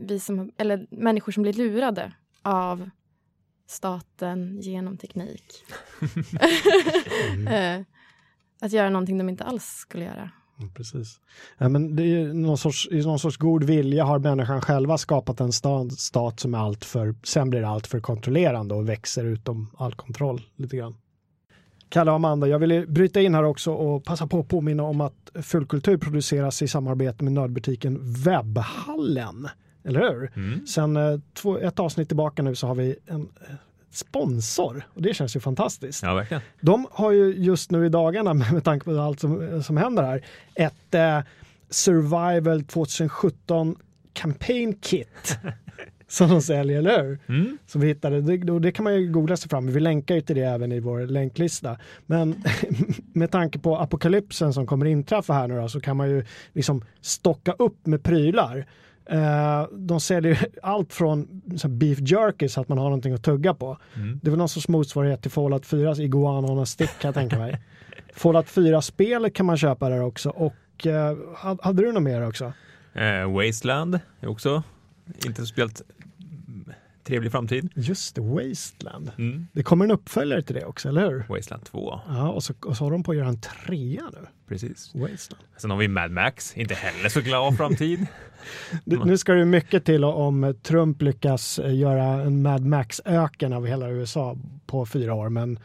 vi 0.00 0.20
som, 0.20 0.52
eller 0.56 0.86
människor 0.90 1.32
som 1.32 1.42
blir 1.42 1.52
lurade 1.52 2.12
av 2.42 2.90
staten 3.66 4.60
genom 4.60 4.96
teknik. 4.98 5.64
Eh, 7.48 7.80
att 8.60 8.72
göra 8.72 8.90
någonting 8.90 9.18
de 9.18 9.28
inte 9.28 9.44
alls 9.44 9.64
skulle 9.66 10.04
göra. 10.04 10.30
Mm, 10.58 10.70
Precis. 10.72 11.20
Ja, 11.58 11.68
men 11.68 11.96
det 11.96 12.02
är 12.02 12.32
någon 12.32 12.58
sorts, 12.58 12.88
I 12.90 13.02
någon 13.02 13.18
sorts 13.18 13.36
god 13.36 13.64
vilja 13.64 14.04
har 14.04 14.18
människan 14.18 14.60
själva 14.60 14.98
skapat 14.98 15.40
en 15.40 15.52
stat, 15.52 15.92
stat 15.92 16.40
som 16.40 16.54
är 16.54 16.58
allt 16.58 16.84
för, 16.84 17.14
sen 17.22 17.50
blir 17.50 17.62
allt 17.62 17.86
för 17.86 18.00
kontrollerande 18.00 18.74
och 18.74 18.88
växer 18.88 19.24
utom 19.24 19.70
all 19.76 19.94
kontroll 19.94 20.42
lite 20.56 20.76
grann. 20.76 20.94
Kalle 21.88 22.10
och 22.10 22.16
Amanda, 22.16 22.46
jag 22.46 22.58
vill 22.58 22.86
bryta 22.88 23.20
in 23.20 23.34
här 23.34 23.42
också 23.42 23.72
och 23.72 24.04
passa 24.04 24.26
på 24.26 24.40
att 24.40 24.48
påminna 24.48 24.82
om 24.82 25.00
att 25.00 25.30
Fullkultur 25.42 25.96
produceras 25.96 26.62
i 26.62 26.68
samarbete 26.68 27.24
med 27.24 27.32
nördbutiken 27.32 27.98
Webbhallen. 28.24 29.48
Eller 29.84 30.00
hur? 30.00 30.32
Mm. 30.36 30.66
Sen 30.66 30.96
eh, 30.96 31.20
två, 31.34 31.58
ett 31.58 31.78
avsnitt 31.78 32.08
tillbaka 32.08 32.42
nu 32.42 32.54
så 32.54 32.66
har 32.66 32.74
vi 32.74 32.96
en 33.06 33.28
sponsor 33.90 34.86
och 34.94 35.02
det 35.02 35.14
känns 35.14 35.36
ju 35.36 35.40
fantastiskt. 35.40 36.02
Ja, 36.02 36.14
verkligen. 36.14 36.42
De 36.60 36.86
har 36.90 37.12
ju 37.12 37.34
just 37.34 37.70
nu 37.70 37.86
i 37.86 37.88
dagarna, 37.88 38.34
med 38.52 38.64
tanke 38.64 38.84
på 38.84 39.00
allt 39.00 39.20
som, 39.20 39.62
som 39.62 39.76
händer 39.76 40.02
här, 40.02 40.24
ett 40.54 40.94
eh, 40.94 41.20
Survival 41.70 42.64
2017 42.64 43.76
Campaign 44.12 44.74
Kit 44.80 45.38
som 46.08 46.28
de 46.28 46.42
säljer, 46.42 46.78
eller 46.78 47.02
hur? 47.02 47.18
Mm. 47.26 47.58
Som 47.66 47.80
vi 47.80 47.86
hittade, 47.86 48.20
det, 48.20 48.52
och 48.52 48.60
det 48.60 48.72
kan 48.72 48.84
man 48.84 48.94
ju 48.94 49.12
googla 49.12 49.36
sig 49.36 49.50
fram 49.50 49.66
Vi 49.66 49.80
länkar 49.80 50.14
ju 50.14 50.20
till 50.20 50.36
det 50.36 50.42
även 50.42 50.72
i 50.72 50.80
vår 50.80 51.00
länklista. 51.00 51.78
Men 52.06 52.44
med 53.12 53.30
tanke 53.30 53.58
på 53.58 53.78
apokalypsen 53.78 54.52
som 54.52 54.66
kommer 54.66 54.86
inträffa 54.86 55.32
här 55.32 55.48
nu 55.48 55.60
då, 55.60 55.68
så 55.68 55.80
kan 55.80 55.96
man 55.96 56.10
ju 56.10 56.24
liksom 56.52 56.84
stocka 57.00 57.52
upp 57.52 57.86
med 57.86 58.02
prylar. 58.02 58.66
Eh, 59.10 59.66
de 59.72 60.00
säljer 60.00 60.46
allt 60.62 60.92
från 60.92 61.28
beef 61.68 61.98
jerky 62.00 62.48
så 62.48 62.60
att 62.60 62.68
man 62.68 62.78
har 62.78 62.84
någonting 62.84 63.12
att 63.14 63.22
tugga 63.22 63.54
på. 63.54 63.78
Mm. 63.96 64.20
Det 64.22 64.28
är 64.28 64.30
väl 64.30 64.38
någon 64.38 64.48
sorts 64.48 64.68
motsvarighet 64.68 65.22
till 65.22 65.30
Fallout 65.30 65.66
4 65.66 65.94
iguana 65.96 66.48
on 66.52 66.58
a 66.58 66.66
stick 66.66 66.90
kan 67.00 67.08
jag 67.08 67.14
tänka 67.14 67.38
mig. 67.38 67.60
Fallout 68.14 68.46
4-spelet 68.46 69.34
kan 69.34 69.46
man 69.46 69.56
köpa 69.56 69.88
där 69.88 70.02
också 70.02 70.30
och 70.30 70.86
eh, 70.86 71.16
hade- 71.34 71.82
du 71.82 71.92
något 71.92 72.02
mer 72.02 72.26
också? 72.28 72.52
Eh, 72.94 73.32
Wasteland 73.32 74.00
är 74.20 74.28
också 74.28 74.62
inte 75.26 75.44
mm, 75.44 75.82
trevlig 77.08 77.32
framtid. 77.32 77.68
Just 77.74 78.14
det, 78.14 78.20
Wasteland. 78.20 79.10
Mm. 79.18 79.46
Det 79.52 79.62
kommer 79.62 79.84
en 79.84 79.90
uppföljare 79.90 80.42
till 80.42 80.54
det 80.54 80.64
också, 80.64 80.88
eller 80.88 81.10
hur? 81.10 81.24
Wasteland 81.28 81.64
2, 81.64 82.00
Ja, 82.08 82.28
och 82.30 82.42
så, 82.42 82.54
och 82.64 82.76
så 82.76 82.84
har 82.84 82.90
de 82.90 83.02
på 83.02 83.10
att 83.10 83.16
göra 83.16 83.28
en 83.28 83.40
trea 83.40 84.02
nu. 84.12 84.26
precis. 84.48 84.94
Wasteland. 84.94 85.44
Sen 85.56 85.70
har 85.70 85.78
vi 85.78 85.88
Mad 85.88 86.10
Max, 86.10 86.56
inte 86.56 86.74
heller 86.74 87.08
så 87.08 87.20
glad 87.20 87.56
framtid. 87.56 88.06
Det, 88.84 89.04
nu 89.04 89.18
ska 89.18 89.32
det 89.32 89.44
mycket 89.44 89.84
till 89.84 90.04
om 90.04 90.54
Trump 90.62 91.02
lyckas 91.02 91.58
eh, 91.58 91.74
göra 91.76 92.04
en 92.04 92.42
Mad 92.42 92.62
Max-öken 92.62 93.52
av 93.52 93.66
hela 93.66 93.90
USA 93.90 94.36
på 94.66 94.86
fyra 94.86 95.14
år, 95.14 95.28
men 95.28 95.58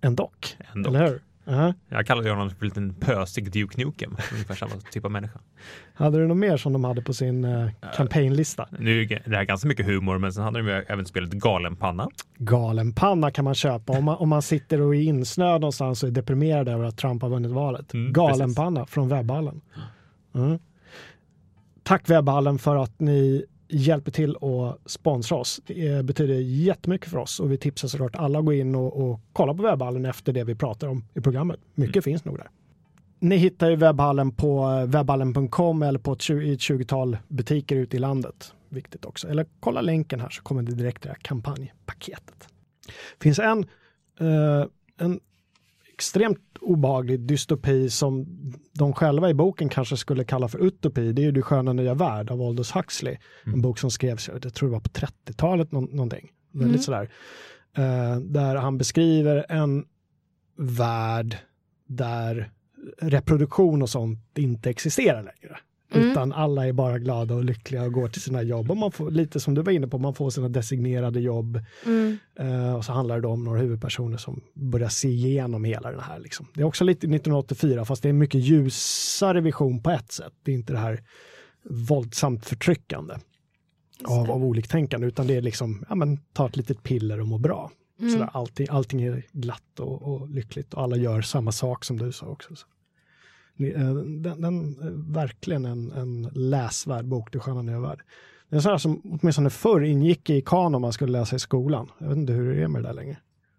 ändå. 0.00 0.30
Ändå. 0.74 0.90
Eller 0.90 1.06
hur? 1.06 1.20
Ja. 1.50 1.74
Jag 1.88 2.06
kallade 2.06 2.30
honom 2.30 2.50
för 2.50 2.64
en 2.64 2.68
liten 2.68 2.94
pösig 2.94 3.52
Duke 3.52 3.84
Nukem, 3.84 4.16
ungefär 4.32 4.54
samma 4.54 4.72
typ 4.92 5.04
av 5.04 5.10
människa. 5.10 5.40
Hade 5.94 6.18
du 6.18 6.26
något 6.26 6.36
mer 6.36 6.56
som 6.56 6.72
de 6.72 6.84
hade 6.84 7.02
på 7.02 7.14
sin 7.14 7.44
eh, 7.44 7.70
kampanjlista? 7.96 8.68
Nu 8.78 9.02
är 9.02 9.22
det 9.24 9.36
här 9.36 9.44
ganska 9.44 9.68
mycket 9.68 9.86
humor, 9.86 10.18
men 10.18 10.32
sen 10.32 10.44
hade 10.44 10.58
de 10.58 10.68
ju 10.68 10.72
även 10.72 11.06
spelet 11.06 11.30
Galenpanna. 11.30 12.08
Galenpanna 12.38 13.30
kan 13.30 13.44
man 13.44 13.54
köpa 13.54 13.92
om 13.92 14.04
man, 14.04 14.16
om 14.16 14.28
man 14.28 14.42
sitter 14.42 14.80
och 14.80 14.96
är 14.96 15.00
insnöad 15.00 15.60
någonstans 15.60 16.02
och 16.02 16.08
är 16.08 16.12
deprimerad 16.12 16.68
över 16.68 16.84
att 16.84 16.96
Trump 16.96 17.22
har 17.22 17.28
vunnit 17.28 17.50
valet. 17.50 17.94
Mm, 17.94 18.12
Galenpanna 18.12 18.86
från 18.86 19.08
webbhallen. 19.08 19.60
Mm. 20.34 20.58
Tack 21.82 22.10
webbhallen 22.10 22.58
för 22.58 22.76
att 22.76 23.00
ni 23.00 23.44
hjälper 23.68 24.10
till 24.10 24.36
att 24.36 24.90
sponsra 24.90 25.36
oss. 25.36 25.60
Det 25.66 25.88
eh, 25.88 26.02
betyder 26.02 26.34
jättemycket 26.34 27.10
för 27.10 27.18
oss 27.18 27.40
och 27.40 27.52
vi 27.52 27.58
tipsar 27.58 27.88
såklart 27.88 28.16
alla 28.16 28.38
att 28.38 28.44
gå 28.44 28.52
in 28.52 28.74
och, 28.74 29.10
och 29.10 29.20
kolla 29.32 29.54
på 29.54 29.62
webbhallen 29.62 30.04
efter 30.04 30.32
det 30.32 30.44
vi 30.44 30.54
pratar 30.54 30.88
om 30.88 31.04
i 31.14 31.20
programmet. 31.20 31.60
Mycket 31.74 32.04
finns 32.04 32.24
nog 32.24 32.36
där. 32.36 32.50
Ni 33.20 33.36
hittar 33.36 33.70
ju 33.70 33.76
webbhallen 33.76 34.32
på 34.32 34.68
eh, 34.68 34.86
webbhallen.com 34.86 35.82
eller 35.82 35.98
på 35.98 36.12
ett, 36.12 36.18
tju- 36.18 36.42
i 36.42 36.52
ett 36.52 36.60
20-tal 36.60 37.18
butiker 37.28 37.76
ute 37.76 37.96
i 37.96 38.00
landet. 38.00 38.54
Viktigt 38.68 39.04
också. 39.04 39.28
Eller 39.28 39.46
kolla 39.60 39.80
länken 39.80 40.20
här 40.20 40.30
så 40.30 40.42
kommer 40.42 40.62
det 40.62 40.74
direkt 40.74 41.02
det 41.02 41.08
här 41.08 41.18
kampanjpaketet. 41.22 42.48
Det 43.18 43.22
finns 43.22 43.38
en, 43.38 43.66
eh, 44.20 44.66
en 44.98 45.20
extremt 45.92 46.47
obehaglig 46.68 47.20
dystopi 47.20 47.90
som 47.90 48.26
de 48.72 48.92
själva 48.92 49.30
i 49.30 49.34
boken 49.34 49.68
kanske 49.68 49.96
skulle 49.96 50.24
kalla 50.24 50.48
för 50.48 50.58
utopi. 50.58 51.12
Det 51.12 51.22
är 51.22 51.24
ju 51.24 51.32
Du 51.32 51.42
sköna 51.42 51.72
nya 51.72 51.94
värld 51.94 52.30
av 52.30 52.42
Aldous 52.42 52.72
Huxley. 52.76 53.16
En 53.44 53.62
bok 53.62 53.78
som 53.78 53.90
skrevs, 53.90 54.28
jag 54.42 54.54
tror 54.54 54.68
det 54.68 54.72
var 54.72 54.80
på 54.80 54.88
30-talet 54.90 55.72
nå- 55.72 55.80
någonting. 55.80 56.28
Väldigt 56.52 56.74
Mm. 56.74 56.82
sådär. 56.82 57.10
Eh, 57.76 58.20
där 58.20 58.56
han 58.56 58.78
beskriver 58.78 59.46
en 59.48 59.84
värld 60.56 61.36
där 61.86 62.50
reproduktion 63.00 63.82
och 63.82 63.90
sånt 63.90 64.38
inte 64.38 64.70
existerar 64.70 65.22
längre. 65.22 65.58
Mm. 65.92 66.10
Utan 66.10 66.32
alla 66.32 66.66
är 66.66 66.72
bara 66.72 66.98
glada 66.98 67.34
och 67.34 67.44
lyckliga 67.44 67.82
och 67.82 67.92
går 67.92 68.08
till 68.08 68.22
sina 68.22 68.42
jobb. 68.42 68.70
Och 68.70 68.76
man 68.76 68.92
får, 68.92 69.10
lite 69.10 69.40
som 69.40 69.54
du 69.54 69.62
var 69.62 69.72
inne 69.72 69.88
på, 69.88 69.98
man 69.98 70.14
får 70.14 70.30
sina 70.30 70.48
designerade 70.48 71.20
jobb. 71.20 71.60
Mm. 71.86 72.18
Eh, 72.38 72.74
och 72.74 72.84
så 72.84 72.92
handlar 72.92 73.20
det 73.20 73.28
om 73.28 73.44
några 73.44 73.60
huvudpersoner 73.60 74.16
som 74.16 74.40
börjar 74.54 74.88
se 74.88 75.08
igenom 75.08 75.64
hela 75.64 75.90
den 75.90 76.00
här. 76.00 76.18
Liksom. 76.18 76.46
Det 76.54 76.60
är 76.60 76.64
också 76.64 76.84
lite 76.84 76.98
1984, 76.98 77.84
fast 77.84 78.02
det 78.02 78.08
är 78.08 78.10
en 78.10 78.18
mycket 78.18 78.40
ljusare 78.40 79.40
vision 79.40 79.82
på 79.82 79.90
ett 79.90 80.12
sätt. 80.12 80.32
Det 80.42 80.50
är 80.50 80.54
inte 80.54 80.72
det 80.72 80.78
här 80.78 81.00
våldsamt 81.70 82.46
förtryckande 82.46 83.14
av, 84.04 84.30
av 84.30 84.44
oliktänkande, 84.44 85.06
utan 85.06 85.26
det 85.26 85.36
är 85.36 85.42
liksom, 85.42 85.84
ja 85.88 85.94
men 85.94 86.18
ta 86.32 86.46
ett 86.46 86.56
litet 86.56 86.82
piller 86.82 87.20
och 87.20 87.28
må 87.28 87.38
bra. 87.38 87.70
Mm. 88.00 88.12
Sådär, 88.12 88.30
allting, 88.32 88.66
allting 88.70 89.02
är 89.02 89.22
glatt 89.32 89.80
och, 89.80 90.02
och 90.02 90.28
lyckligt 90.30 90.74
och 90.74 90.82
alla 90.82 90.96
gör 90.96 91.22
samma 91.22 91.52
sak 91.52 91.84
som 91.84 91.98
du 91.98 92.12
sa 92.12 92.26
också. 92.26 92.56
Så. 92.56 92.66
Eh, 93.58 93.94
Den, 93.94 94.40
den 94.40 94.54
är 94.82 95.12
verkligen 95.14 95.64
en, 95.64 95.92
en 95.92 96.22
läsvärd 96.34 97.04
bok, 97.04 97.32
Du 97.32 97.40
sköna 97.40 97.62
nya 97.62 97.80
värld. 97.80 98.00
Det 98.48 98.54
är 98.54 98.56
en 98.56 98.62
sån 98.62 98.70
här 98.70 98.78
som 98.78 99.18
åtminstone 99.20 99.50
förr 99.50 99.80
ingick 99.80 100.30
i 100.30 100.40
kanon 100.40 100.80
man 100.82 100.92
skulle 100.92 101.12
läsa 101.12 101.36
i 101.36 101.38
skolan. 101.38 101.90
Jag 101.98 102.08
vet 102.08 102.16
inte 102.16 102.32
hur 102.32 102.54
det 102.54 102.62
är 102.62 102.68
med 102.68 102.82
det 102.82 102.88
där 102.88 102.94
längre. 102.94 103.16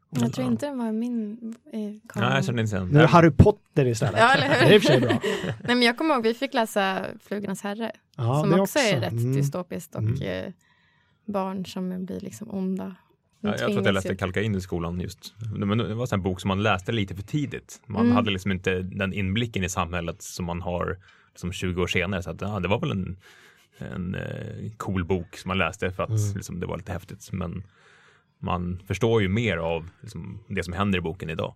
Jag 0.09 0.33
tror 0.33 0.47
inte 0.47 0.65
den 0.65 0.77
var 0.77 0.91
min 0.91 1.31
eh, 1.73 1.79
kanon. 2.09 2.29
Nej, 2.29 2.43
jag 2.47 2.59
inte 2.59 2.75
igen. 2.75 2.87
Nu 2.91 2.97
är 2.97 3.01
det 3.01 3.07
Harry 3.07 3.31
Potter 3.31 3.85
istället. 3.87 4.19
Ja, 4.19 4.33
eller 4.33 4.47
hur? 4.47 4.65
Det 4.69 4.71
är 4.71 4.75
i 4.75 4.77
och 4.77 4.81
för 4.81 4.87
sig 4.87 5.01
bra. 5.01 5.09
Nej, 5.43 5.75
men 5.75 5.81
jag 5.81 5.97
kommer 5.97 6.15
ihåg 6.15 6.23
vi 6.23 6.33
fick 6.33 6.53
läsa 6.53 7.05
Flugornas 7.23 7.61
herre. 7.61 7.91
Ja, 8.17 8.41
som 8.41 8.49
det 8.49 8.61
också, 8.61 8.79
är 8.79 8.99
rätt 8.99 9.11
Mm. 9.11 9.33
dystopiskt 9.33 9.95
och 9.95 10.01
Mm. 10.01 10.21
eh, 10.45 10.51
barn 11.25 11.65
som 11.65 12.05
blir 12.05 12.19
liksom 12.19 12.49
onda. 12.51 12.95
Ja, 13.41 13.49
jag 13.49 13.57
tror 13.59 13.79
att 13.79 13.85
jag 13.85 13.93
läste 13.93 14.09
ju- 14.09 14.15
Kalka 14.17 14.41
in 14.41 14.55
i 14.55 14.61
skolan 14.61 14.99
just. 14.99 15.33
Men 15.55 15.77
det 15.77 15.93
var 15.95 16.13
en 16.13 16.21
bok 16.21 16.41
som 16.41 16.47
man 16.47 16.63
läste 16.63 16.91
lite 16.91 17.15
för 17.15 17.23
tidigt. 17.23 17.81
Man 17.85 18.01
Mm. 18.05 18.15
hade 18.15 18.31
liksom 18.31 18.51
inte 18.51 18.81
den 18.81 19.13
inblicken 19.13 19.63
i 19.63 19.69
samhället 19.69 20.21
som 20.21 20.45
man 20.45 20.61
har 20.61 20.97
som 21.35 21.51
20 21.51 21.81
år 21.81 21.87
senare. 21.87 22.23
Så 22.23 22.29
att, 22.29 22.41
ja, 22.41 22.59
det 22.59 22.67
var 22.67 22.79
väl 22.79 22.91
en, 22.91 23.17
en 23.77 24.15
eh, 24.15 24.71
cool 24.77 25.05
bok 25.05 25.37
som 25.37 25.47
man 25.47 25.57
läste 25.57 25.91
för 25.91 26.03
att 26.03 26.09
Mm. 26.09 26.33
liksom, 26.35 26.59
det 26.59 26.65
var 26.65 26.77
lite 26.77 26.91
häftigt. 26.91 27.29
Men 27.31 27.63
man 28.39 28.79
förstår 28.87 29.21
ju 29.21 29.27
mer 29.27 29.57
av 29.57 29.89
liksom, 30.01 30.39
det 30.47 30.63
som 30.63 30.73
händer 30.73 30.97
i 30.97 31.01
boken 31.01 31.29
idag. 31.29 31.55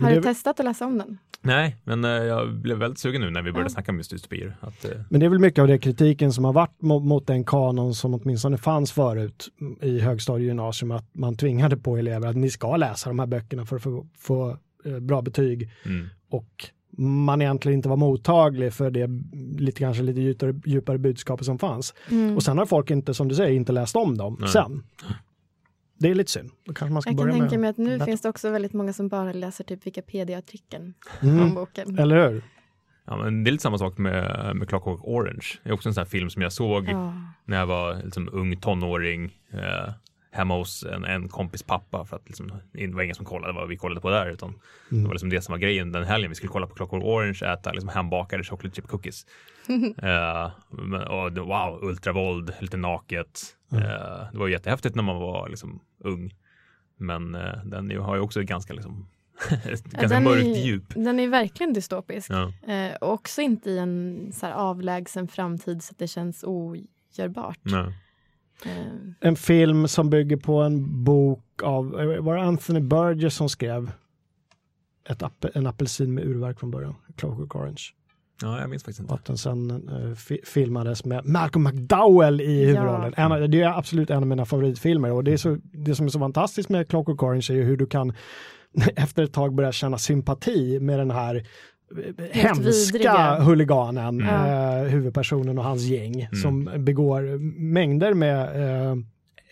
Har 0.00 0.10
du 0.10 0.22
testat 0.22 0.60
att 0.60 0.66
läsa 0.66 0.86
om 0.86 0.98
den? 0.98 1.18
Nej, 1.44 1.76
men 1.84 2.04
eh, 2.04 2.10
jag 2.10 2.54
blev 2.54 2.78
väldigt 2.78 2.98
sugen 2.98 3.20
nu 3.20 3.30
när 3.30 3.42
vi 3.42 3.52
började 3.52 3.70
Ja. 3.70 3.72
snacka 3.74 3.92
om 3.92 3.98
just 3.98 4.10
dystopier. 4.10 4.56
Att, 4.60 4.84
eh, 4.84 4.90
Men 5.10 5.20
det 5.20 5.26
är 5.26 5.30
väl 5.30 5.38
mycket 5.38 5.62
av 5.62 5.68
det 5.68 5.78
kritiken 5.78 6.32
som 6.32 6.44
har 6.44 6.52
varit 6.52 6.82
mot, 6.82 7.04
mot 7.04 7.26
den 7.26 7.44
kanon 7.44 7.94
som 7.94 8.14
åtminstone 8.14 8.58
fanns 8.58 8.92
förut 8.92 9.48
i 9.82 10.00
högstadie 10.00 10.44
och 10.44 10.48
gymnasium, 10.48 10.90
att 10.90 11.04
man 11.12 11.36
tvingade 11.36 11.76
på 11.76 11.96
elever 11.96 12.28
att 12.28 12.36
ni 12.36 12.50
ska 12.50 12.76
läsa 12.76 13.10
de 13.10 13.18
här 13.18 13.26
böckerna 13.26 13.66
för 13.66 13.76
att 13.76 13.82
få, 13.82 14.06
få 14.18 14.58
eh, 14.84 14.98
bra 14.98 15.22
betyg 15.22 15.70
mm, 15.84 16.08
och 16.30 16.66
man 16.98 17.42
egentligen 17.42 17.78
inte 17.78 17.88
var 17.88 17.96
mottaglig 17.96 18.72
för 18.72 18.90
det 18.90 19.10
lite, 19.58 19.78
kanske 19.78 20.02
lite 20.02 20.20
djupare, 20.20 20.60
djupare 20.64 20.98
budskapet 20.98 21.46
som 21.46 21.58
fanns. 21.58 21.94
Mm. 22.10 22.36
Och 22.36 22.42
sen 22.42 22.58
har 22.58 22.66
folk 22.66 22.90
inte, 22.90 23.14
som 23.14 23.28
du 23.28 23.34
säger, 23.34 23.52
inte 23.52 23.72
läst 23.72 23.96
om 23.96 24.16
dem 24.18 24.36
Nej. 24.40 24.48
sen. 24.48 24.82
Det 26.02 26.10
är 26.10 26.14
lite 26.14 26.30
synd. 26.30 26.50
Då 26.64 26.74
kanske 26.74 26.92
man 26.92 27.02
ska 27.02 27.10
Jag 27.10 27.18
kan 27.18 27.26
börja 27.26 27.38
tänka 27.38 27.50
med... 27.50 27.60
mig 27.60 27.70
att 27.70 27.76
nu 27.78 27.90
bättre. 27.90 28.04
finns 28.04 28.20
det 28.20 28.28
också 28.28 28.50
väldigt 28.50 28.72
många 28.72 28.92
som 28.92 29.08
bara 29.08 29.32
läser 29.32 29.64
typ 29.64 29.86
Wikipedia-artikeln 29.86 30.94
Mm. 31.22 31.40
om 31.42 31.54
boken. 31.54 31.98
Eller 31.98 32.28
hur? 32.30 32.42
ja, 33.06 33.16
men 33.16 33.44
det 33.44 33.50
är 33.50 33.52
lite 33.52 33.62
samma 33.62 33.78
sak 33.78 33.98
med, 33.98 34.56
med 34.56 34.68
Clockwork 34.68 35.00
Orange. 35.04 35.46
Det 35.62 35.70
är 35.70 35.74
också 35.74 35.88
en 35.88 35.94
sån 35.94 36.00
här 36.00 36.08
film 36.10 36.30
som 36.30 36.42
jag 36.42 36.52
såg 36.52 36.88
Ja. 36.88 37.14
när 37.44 37.58
jag 37.58 37.66
var 37.66 38.02
liksom, 38.04 38.28
ung 38.32 38.56
tonåring 38.56 39.38
eh, 39.52 39.92
hemma 40.30 40.56
hos 40.56 40.82
en, 40.84 41.04
en 41.04 41.28
kompis 41.28 41.62
pappa 41.62 42.04
för 42.04 42.16
att 42.16 42.22
liksom, 42.26 42.52
det 42.72 42.86
var 42.86 43.02
ingen 43.02 43.14
som 43.14 43.24
kollade 43.26 43.52
vad 43.52 43.68
vi 43.68 43.76
kollade 43.76 44.00
på 44.00 44.10
där 44.10 44.30
utan 44.30 44.54
det 44.88 45.04
var 45.06 45.12
liksom 45.14 45.30
det 45.30 45.42
som 45.42 45.52
var 45.52 45.58
grejen 45.58 45.92
den 45.92 46.04
helgen. 46.04 46.28
Vi 46.30 46.34
skulle 46.34 46.50
kolla 46.52 46.66
på 46.66 46.74
Clockwork 46.74 47.04
Orange, 47.04 47.52
äta 47.52 47.72
liksom, 47.72 47.88
hembakade 47.88 48.44
chocolate 48.44 48.74
chip 48.76 48.86
cookies. 48.88 49.26
Men, 50.70 51.02
och 51.02 51.38
wow, 51.38 51.78
ultravåld, 51.82 52.52
lite 52.60 52.76
naket. 52.76 53.56
Eh, 53.72 53.78
det 54.32 54.38
var 54.38 54.48
jättehäftigt 54.48 54.94
när 54.94 55.02
man 55.02 55.16
var 55.16 55.48
liksom, 55.48 55.80
ung. 55.98 56.34
Men 56.96 57.34
eh, 57.34 57.64
den 57.64 57.90
har 58.00 58.14
ju 58.14 58.20
också 58.20 58.40
ett 58.40 58.46
ganska, 58.46 58.72
liksom, 58.72 59.06
ganska 59.50 60.06
den 60.08 60.24
mörkt 60.24 60.46
är, 60.46 60.64
djup. 60.64 60.84
Den 60.94 61.20
är 61.20 61.28
verkligen 61.28 61.72
dystopisk. 61.72 62.30
Ja. 62.30 62.52
Och 63.00 63.12
också 63.12 63.40
inte 63.40 63.70
i 63.70 63.78
en 63.78 64.30
så 64.34 64.46
här 64.46 64.52
avlägsen 64.52 65.28
framtid 65.28 65.82
så 65.82 65.92
att 65.92 65.98
det 65.98 66.08
känns 66.08 66.44
ogörbart. 66.44 67.72
Eh, 68.64 68.82
En 69.20 69.36
film 69.36 69.88
som 69.88 70.10
bygger 70.10 70.36
på 70.36 70.62
en 70.62 71.04
bok 71.04 71.62
av, 71.62 71.90
var 72.20 72.36
det 72.36 72.42
Anthony 72.42 72.80
Burgess 72.80 73.34
som 73.34 73.48
skrev 73.48 73.92
ett 75.08 75.44
en 75.54 75.66
apelsin 75.66 76.14
med 76.14 76.24
urverk 76.24 76.60
från 76.60 76.70
början? 76.70 76.94
Clockwork 77.16 77.54
Orange. 77.54 77.82
Ja, 78.42 78.60
jag 78.60 78.70
minns 78.70 78.82
faktiskt 78.82 79.00
inte. 79.00 79.12
Och 79.12 79.18
att 79.20 79.24
den 79.26 79.36
sen 79.38 79.70
eh, 79.88 80.14
fi 80.14 80.40
filmades 80.44 81.04
med 81.04 81.26
Malcolm 81.26 81.64
McDowell 81.64 82.40
i 82.40 82.64
huvudrollen. 82.66 83.14
En, 83.16 83.32
av- 83.32 83.48
det 83.48 83.62
är 83.62 83.78
absolut 83.78 84.10
en 84.10 84.16
av 84.16 84.26
mina 84.26 84.44
favoritfilmer 84.44 85.12
och 85.12 85.24
det, 85.24 85.32
är 85.32 85.36
så, 85.36 85.58
det 85.72 85.94
som 85.94 86.06
är 86.06 86.10
så 86.10 86.18
fantastiskt 86.18 86.68
med 86.68 86.88
Clockwork 86.88 87.22
Orange 87.22 87.46
är 87.50 87.54
ju 87.54 87.62
hur 87.62 87.76
du 87.76 87.86
kan 87.86 88.12
efter 88.96 89.22
ett 89.22 89.32
tag 89.32 89.54
börja 89.54 89.72
känna 89.72 89.98
sympati 89.98 90.80
med 90.80 90.98
den 90.98 91.10
här 91.10 91.36
eh, 92.18 92.24
hemska 92.32 92.64
vidriga. 92.64 93.40
huliganen, 93.40 94.18
Ja. 94.18 94.46
eh, 94.78 94.82
huvudpersonen 94.84 95.58
och 95.58 95.64
hans 95.64 95.82
gäng 95.82 96.28
som 96.42 96.70
begår 96.78 97.38
mängder 97.60 98.14
med 98.14 98.40
eh, 98.90 98.96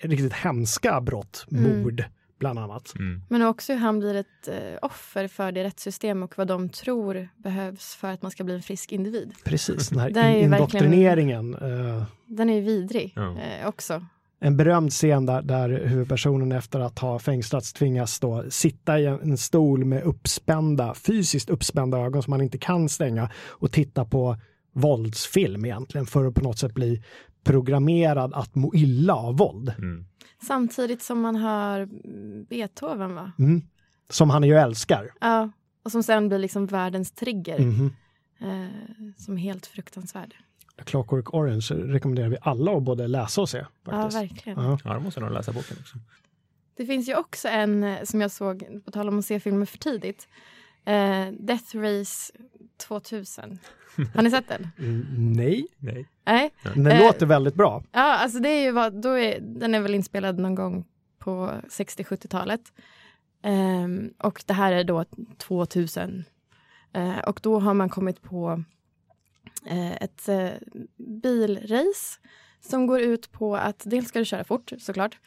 riktigt 0.03 0.33
hemska 0.33 1.01
brott, 1.01 1.47
Mm. 1.53 1.83
mord 1.83 2.05
bland 2.41 2.59
annat. 2.59 2.93
Mm. 2.99 3.23
Men 3.29 3.43
också 3.43 3.73
hur 3.73 3.81
han 3.81 3.99
blir 3.99 4.15
ett 4.15 4.49
eh, 4.49 4.79
offer 4.83 5.29
för 5.29 5.53
det 5.53 5.65
rättssystem 5.65 6.23
och 6.23 6.39
vad 6.39 6.47
de 6.47 6.69
tror 6.69 7.29
behövs 7.37 7.95
för 7.95 8.09
att 8.13 8.23
man 8.23 8.31
ska 8.31 8.45
bli 8.45 8.55
en 8.55 8.63
frisk 8.63 8.93
individ. 8.93 9.33
Precis, 9.45 9.89
den 9.89 9.99
här 9.99 10.11
Det 10.11 10.21
är 10.21 10.37
ju 10.37 10.43
indoktrineringen. 10.45 11.55
eh, 11.55 12.05
Den 12.27 12.51
är 12.51 12.55
ju 12.55 12.61
vidrig 12.61 13.13
Ja. 13.17 13.37
eh, 13.39 13.69
också. 13.69 14.07
en 14.41 14.57
berömd 14.57 14.91
scen 14.93 15.27
där, 15.27 15.43
där 15.43 15.69
huvudpersonen 15.87 16.53
efter 16.53 16.81
att 16.81 16.99
ha 16.99 17.19
fängslats 17.19 17.73
tvingas 17.73 18.21
då 18.21 18.45
sitta 18.51 18.99
i 19.01 19.07
en, 19.07 19.21
en 19.23 19.37
stol 19.39 19.85
med 19.85 20.03
uppspända, 20.03 20.95
fysiskt 20.95 21.51
uppspända 21.51 21.99
ögon 21.99 22.23
som 22.23 22.31
man 22.31 22.41
inte 22.41 22.59
kan 22.59 22.89
stänga 22.89 23.31
och 23.49 23.73
titta 23.73 24.05
på 24.05 24.37
våldsfilm 24.75 25.65
egentligen 25.65 26.07
för 26.07 26.25
att 26.27 26.35
på 26.35 26.41
något 26.41 26.59
sätt 26.59 26.75
bli 26.75 27.03
programmerad 27.45 28.35
att 28.35 28.55
må 28.55 28.75
illa 28.75 29.15
av 29.15 29.37
våld. 29.37 29.73
Mm. 29.79 30.07
Samtidigt 30.43 31.03
som 31.03 31.21
man 31.21 31.37
hör 31.37 31.81
mm, 31.81 32.45
Beethoven 32.45 33.15
va? 33.15 33.33
Mm. 33.39 33.63
Som 34.09 34.31
han 34.31 34.43
ju 34.45 34.55
älskar. 34.55 35.11
Ja. 35.21 35.51
Och 35.83 35.93
som 35.93 36.03
sen 36.03 36.29
blir 36.29 36.39
liksom 36.39 36.67
världens 36.67 37.13
trigger. 37.13 37.59
Mhm. 37.59 37.97
Eh, 38.41 39.15
som 39.17 39.35
är 39.39 39.43
helt 39.43 39.67
fruktansvärd. 39.67 40.35
Clockwork 40.85 41.35
Orange 41.35 41.67
rekommenderar 41.71 42.29
vi 42.29 42.37
alla 42.43 42.77
att 42.77 42.83
både 42.83 43.07
läsa 43.09 43.41
och 43.41 43.49
se. 43.49 43.59
Ja, 43.85 43.93
Faktiskt. 43.93 44.23
verkligen. 44.23 44.63
Ja. 44.63 44.79
Ja, 44.85 44.95
då 44.95 45.01
måste 45.01 45.21
jag 45.21 45.27
nog 45.27 45.35
läsa 45.35 45.53
boken 45.53 45.77
också. 45.81 45.99
Det 46.77 46.87
finns 46.87 47.09
ju 47.09 47.17
också 47.17 47.49
en 47.49 47.85
eh, 47.85 48.03
som 48.05 48.21
jag 48.21 48.31
såg, 48.31 48.83
på 48.85 48.91
tal 48.91 49.09
om 49.09 49.19
att 49.19 49.25
se 49.25 49.41
filmer 49.41 49.67
för 49.67 49.79
tidigt. 49.79 50.29
Eh, 50.85 51.27
Death 51.33 51.77
Race 51.77 52.33
2000. 52.77 53.59
Har 54.15 54.23
ni 54.23 54.31
sett 54.31 54.49
den? 54.49 54.69
Mm, 54.79 55.07
nej, 55.37 55.67
Nej. 55.79 56.07
Nej? 56.25 56.51
den 56.75 56.87
Eh, 56.87 57.01
låter 57.01 57.27
väldigt 57.27 57.55
bra. 57.55 57.83
Ja, 57.93 58.17
alltså 58.17 58.39
det 58.39 58.49
är 58.49 58.63
ju 58.63 58.71
vad, 58.71 59.03
då 59.03 59.19
är, 59.19 59.41
den 59.41 59.75
är 59.75 59.81
väl 59.81 59.95
inspelad 59.95 60.39
någon 60.39 60.55
gång 60.55 60.85
på 61.19 61.51
60-70-talet. 61.69 62.73
Ehm, 63.43 64.11
och 64.19 64.43
det 64.47 64.53
här 64.55 64.73
är 64.73 64.85
då 64.85 65.05
2000. 65.39 66.25
Eh, 66.93 67.19
och 67.19 67.41
då 67.43 67.61
har 67.61 67.75
man 67.75 67.89
kommit 67.89 68.23
på 68.23 68.65
eh, 69.67 69.93
ett 69.93 70.29
eh, 70.29 70.51
bilrace 71.23 72.21
som 72.61 72.87
går 72.87 73.01
ut 73.01 73.33
på 73.33 73.57
att 73.57 73.83
dels 73.85 74.09
ska 74.09 74.19
du 74.19 74.25
köra 74.25 74.45
fort 74.45 74.73
såklart. 74.79 75.19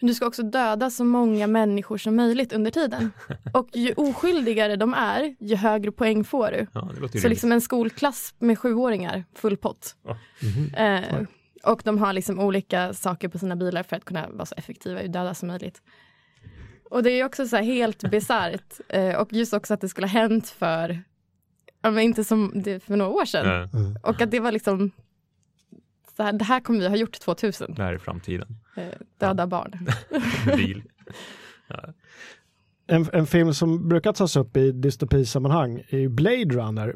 Men 0.00 0.06
du 0.08 0.14
ska 0.14 0.26
också 0.26 0.42
döda 0.42 0.90
så 0.90 1.04
många 1.04 1.46
människor 1.46 1.98
som 1.98 2.16
möjligt 2.16 2.52
under 2.52 2.70
tiden. 2.70 3.10
Och 3.54 3.68
ju 3.72 3.92
oskyldigare 3.92 4.76
de 4.76 4.94
är, 4.94 5.34
ju 5.40 5.56
högre 5.56 5.92
poäng 5.92 6.24
får 6.24 6.50
du. 6.50 6.66
Ja, 6.72 6.80
det 6.94 7.00
låter 7.00 7.02
ju 7.02 7.08
Så 7.08 7.08
rimligt. 7.16 7.30
liksom 7.30 7.52
en 7.52 7.60
skolklass 7.60 8.34
med 8.38 8.58
sjuåringar, 8.58 9.24
full 9.34 9.56
pott. 9.56 9.96
Mhm. 10.42 10.74
Eh, 10.74 11.26
och 11.64 11.82
de 11.84 11.98
har 11.98 12.12
liksom 12.12 12.40
olika 12.40 12.94
saker 12.94 13.28
på 13.28 13.38
sina 13.38 13.56
bilar 13.56 13.82
för 13.82 13.96
att 13.96 14.04
kunna 14.04 14.28
vara 14.30 14.46
så 14.46 14.54
effektiva 14.58 15.00
och 15.00 15.10
döda 15.10 15.34
som 15.34 15.48
möjligt. 15.48 15.82
Och 16.90 17.02
det 17.02 17.10
är 17.10 17.16
ju 17.16 17.24
också 17.24 17.46
så 17.48 17.56
här 17.56 17.62
helt 17.62 18.10
bisarrt. 18.10 18.74
Eh, 18.88 19.14
och 19.14 19.32
just 19.32 19.52
också 19.52 19.74
att 19.74 19.80
det 19.80 19.88
skulle 19.88 20.06
ha 20.06 20.12
hänt 20.20 20.48
för, 20.48 21.02
ja 21.82 21.90
men 21.90 22.02
inte 22.04 22.24
som 22.24 22.52
det 22.54 22.80
för 22.80 22.96
några 22.96 23.10
år 23.10 23.24
sedan. 23.24 23.46
Ja, 23.72 23.78
Mm. 23.78 23.96
Och 24.02 24.20
att 24.22 24.30
det 24.30 24.40
var 24.40 24.52
liksom, 24.52 24.90
så 26.16 26.22
här, 26.22 26.32
det 26.32 26.44
här 26.44 26.60
kommer 26.60 26.78
vi 26.80 26.88
ha 26.88 26.96
gjort 26.96 27.20
2000. 27.20 27.74
det 27.74 27.82
här 27.82 27.92
är 27.92 27.98
framtiden. 27.98 28.56
Eh, 28.76 28.84
döda 29.18 29.46
barn. 29.46 29.86
Bil. 30.56 30.82
Ja. 31.68 31.94
En, 32.86 33.06
en 33.12 33.26
film 33.26 33.54
som 33.54 33.88
brukar 33.88 34.12
tas 34.12 34.36
upp 34.36 34.56
i 34.56 34.72
dystopisammanhang 34.72 35.82
är 35.88 35.98
ju 35.98 36.08
Blade 36.08 36.54
Runner. 36.54 36.94